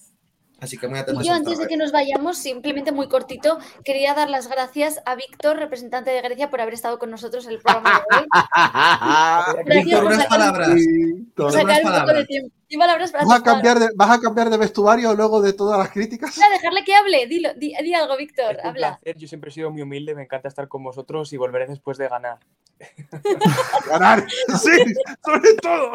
Así 0.60 0.76
que 0.76 0.88
muy 0.88 0.98
atentos. 0.98 1.24
Y 1.24 1.28
yo 1.28 1.34
antes 1.34 1.58
de 1.58 1.66
que 1.66 1.76
nos 1.76 1.92
vayamos, 1.92 2.38
simplemente 2.38 2.92
muy 2.92 3.08
cortito, 3.08 3.58
quería 3.84 4.14
dar 4.14 4.28
las 4.28 4.48
gracias 4.48 5.00
a 5.06 5.14
Víctor, 5.14 5.56
representante 5.56 6.10
de 6.10 6.20
Grecia, 6.20 6.50
por 6.50 6.60
haber 6.60 6.74
estado 6.74 6.98
con 6.98 7.10
nosotros 7.10 7.46
en 7.46 7.52
el 7.52 7.58
programa 7.60 8.02
de 8.10 8.16
hoy. 8.16 8.26
Gracias 9.64 9.84
Víctor, 9.84 10.02
por 10.04 10.12
unas 10.12 10.26
palabras. 10.26 10.68
unas 10.68 11.54
sacar 11.54 11.84
un 11.84 12.00
poco 12.00 12.18
de 12.18 12.24
tiempo. 12.26 12.54
Y 12.68 12.78
palabras 12.78 13.10
para 13.10 13.24
¿Vas 13.24 13.40
a, 13.40 13.42
cambiar 13.42 13.80
de, 13.80 13.88
¿Vas 13.96 14.10
a 14.10 14.20
cambiar 14.20 14.48
de 14.48 14.56
vestuario 14.56 15.12
luego 15.14 15.42
de 15.42 15.52
todas 15.54 15.76
las 15.76 15.90
críticas? 15.90 16.38
A 16.40 16.48
dejarle 16.50 16.84
que 16.84 16.94
hable, 16.94 17.26
dilo, 17.26 17.52
di, 17.54 17.74
di 17.82 17.94
algo, 17.94 18.16
Víctor, 18.16 18.52
Es 18.52 18.62
un 18.62 18.68
habla. 18.68 18.98
placer, 19.00 19.20
yo 19.20 19.26
siempre 19.26 19.50
he 19.50 19.52
sido 19.52 19.72
muy 19.72 19.82
humilde, 19.82 20.14
me 20.14 20.22
encanta 20.22 20.46
estar 20.46 20.68
con 20.68 20.84
vosotros 20.84 21.32
y 21.32 21.36
volveré 21.36 21.66
después 21.66 21.98
de 21.98 22.08
ganar. 22.08 22.38
Ganar. 23.90 24.26
Sí, 24.30 24.94
sobre 25.24 25.54
todo. 25.60 25.92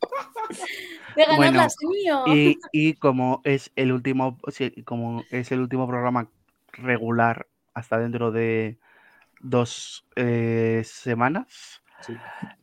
De 1.16 1.22
ganar 1.22 1.36
Bueno, 1.36 1.58
las 1.58 1.76
mío. 1.82 2.24
Y, 2.26 2.58
y 2.72 2.94
como 2.94 3.40
es 3.44 3.70
el 3.76 3.92
último, 3.92 4.38
sí, 4.48 4.70
como 4.84 5.24
es 5.30 5.50
el 5.52 5.60
último 5.60 5.86
programa 5.86 6.28
regular 6.72 7.46
hasta 7.74 7.98
dentro 7.98 8.30
de 8.30 8.78
dos 9.40 10.06
eh, 10.16 10.82
semanas, 10.84 11.82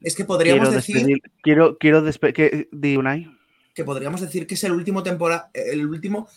Es 0.01 0.15
que 0.15 0.25
podríamos 0.25 0.61
quiero 0.61 0.75
decir 0.75 0.95
despedir, 0.95 1.21
quiero, 1.41 1.77
quiero 1.77 2.01
despedir, 2.01 2.33
que 2.33 2.69
di 2.71 2.97
Unai. 2.97 3.27
que 3.73 3.83
podríamos 3.83 4.21
decir 4.21 4.47
que 4.47 4.55
es 4.55 4.63
el 4.63 4.71
último 4.71 5.03
temporada, 5.03 5.49
el 5.53 5.85
último 5.85 6.27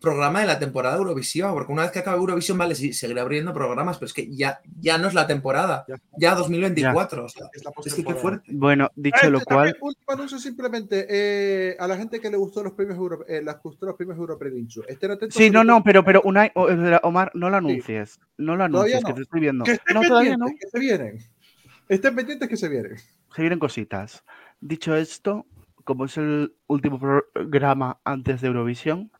programa 0.00 0.40
de 0.40 0.46
la 0.46 0.58
temporada 0.58 0.94
de 0.94 1.00
Eurovisión, 1.02 1.52
porque 1.52 1.72
una 1.72 1.82
vez 1.82 1.90
que 1.90 2.00
acabe 2.00 2.18
Eurovisión, 2.18 2.58
vale, 2.58 2.74
sí, 2.74 2.92
seguirá 2.92 3.22
abriendo 3.22 3.52
programas, 3.52 3.96
pero 3.98 4.06
es 4.06 4.12
que 4.12 4.28
ya, 4.34 4.60
ya 4.78 4.98
no 4.98 5.08
es 5.08 5.14
la 5.14 5.26
temporada, 5.26 5.84
ya 6.18 6.34
2024, 6.34 7.24
o 7.24 7.28
sea, 7.28 7.46
Es 7.52 7.64
la 7.64 7.72
es 7.84 7.94
que 7.94 8.04
qué 8.04 8.14
fuerte. 8.14 8.50
Bueno, 8.52 8.90
dicho 8.94 9.26
Eh, 9.26 9.30
lo 9.30 9.40
también, 9.40 9.74
cual, 9.74 9.76
último 9.80 10.12
anuncio 10.12 10.38
simplemente 10.38 11.06
eh, 11.08 11.76
a 11.78 11.88
la 11.88 11.96
gente 11.96 12.20
que 12.20 12.30
le 12.30 12.36
gustó 12.36 12.62
los 12.62 12.74
premios 12.74 12.98
Euro, 12.98 13.26
eh, 13.26 13.42
les 13.42 13.56
gustó 13.62 13.86
los 13.86 13.96
premios 13.96 14.18
atentos. 14.18 15.34
sí, 15.34 15.50
no, 15.50 15.64
no, 15.64 15.82
pero, 15.82 16.04
pero 16.04 16.22
eh, 16.24 16.98
Omar, 17.02 17.30
no 17.34 17.50
lo 17.50 17.56
anuncies, 17.56 18.20
no 18.36 18.56
lo 18.56 18.64
anuncies, 18.64 19.04
que 19.04 19.12
te 19.14 19.22
estoy 19.22 19.40
viendo. 19.40 19.64
Que 19.64 19.72
estén 19.72 19.94
No, 19.94 20.02
todavía 20.02 20.36
no. 20.36 20.46
que 20.46 20.68
se 20.68 20.78
vienen. 20.78 21.18
Estén 21.88 22.14
pendientes 22.16 22.48
que 22.48 22.56
se 22.56 22.68
vienen. 22.68 22.96
Se 23.34 23.42
vienen 23.42 23.58
cositas. 23.58 24.24
Dicho 24.60 24.96
esto, 24.96 25.46
como 25.84 26.06
es 26.06 26.16
el 26.16 26.54
último 26.66 26.98
programa 26.98 28.00
antes 28.04 28.40
de 28.40 28.48
Eurovisión, 28.48 29.12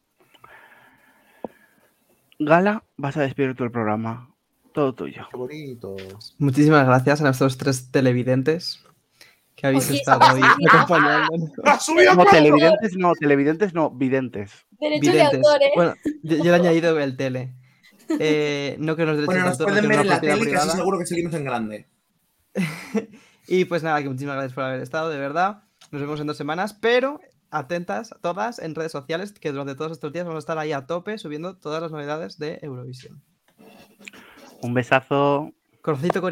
Gala, 2.39 2.85
vas 2.97 3.17
a 3.17 3.23
despedir 3.23 3.55
todo 3.55 3.65
el 3.65 3.71
programa. 3.73 4.31
Todo 4.73 4.95
tuyo. 4.95 5.27
Qué 5.31 5.37
bonito. 5.37 5.97
Muchísimas 6.39 6.87
gracias 6.87 7.21
a 7.21 7.25
nuestros 7.25 7.57
tres 7.57 7.91
televidentes 7.91 8.83
que 9.55 9.67
habéis 9.69 9.89
Oye, 9.89 9.99
estado 10.01 10.21
ahí 10.23 10.43
sí. 10.43 10.67
acompañándonos. 10.69 11.51
¡Ha 11.65 11.81
subido 11.81 12.15
No, 12.15 12.25
televidentes 12.27 12.97
no, 12.97 13.13
televidentes 13.15 13.73
no, 13.75 13.91
videntes. 13.91 14.53
Derechos 14.79 15.07
de 15.07 15.13
Videntes. 15.13 15.35
autor, 15.39 15.63
¿eh? 15.63 15.71
Bueno, 15.75 15.95
yo, 16.23 16.37
yo 16.37 16.45
le 16.45 16.51
he 16.51 16.55
añadido 16.55 16.99
el 17.01 17.17
tele. 17.17 17.55
Eh, 18.21 18.77
no 18.79 18.95
que 18.97 19.07
los 19.07 19.17
derechos 19.17 19.27
Bueno, 19.27 19.45
de 19.45 19.51
nos 19.51 19.61
autor, 19.61 19.69
no 19.69 19.73
pueden 19.75 19.89
ver 19.89 20.01
en 20.01 20.09
la 20.09 20.21
tele, 20.21 20.37
privada. 20.43 20.73
seguro 20.73 20.99
que 20.99 21.07
seguimos 21.07 21.35
en 21.35 21.45
grande. 21.45 21.87
Y 23.49 23.65
pues 23.67 23.83
nada, 23.85 24.03
que 24.03 24.09
muchísimas 24.09 24.35
gracias 24.35 24.55
por 24.55 24.65
haber 24.65 24.81
estado, 24.83 25.09
de 25.09 25.19
verdad. 25.19 25.63
Nos 25.93 26.01
vemos 26.03 26.19
en 26.21 26.27
dos 26.27 26.37
semanas, 26.37 26.75
pero 26.75 27.21
atentas 27.51 28.15
todas 28.21 28.59
en 28.59 28.75
redes 28.75 28.93
sociales, 28.93 29.33
que 29.33 29.53
durante 29.53 29.75
todos 29.75 29.93
estos 29.93 30.13
días 30.13 30.25
vamos 30.25 30.39
a 30.39 30.45
estar 30.45 30.59
ahí 30.59 30.73
a 30.73 30.87
tope 30.87 31.19
subiendo 31.19 31.57
todas 31.57 31.83
las 31.83 31.93
novedades 31.93 32.39
de 32.39 32.59
Eurovisión. 32.63 33.23
Un 34.63 34.75
besazo. 34.75 35.53
Corazoncito 35.83 36.21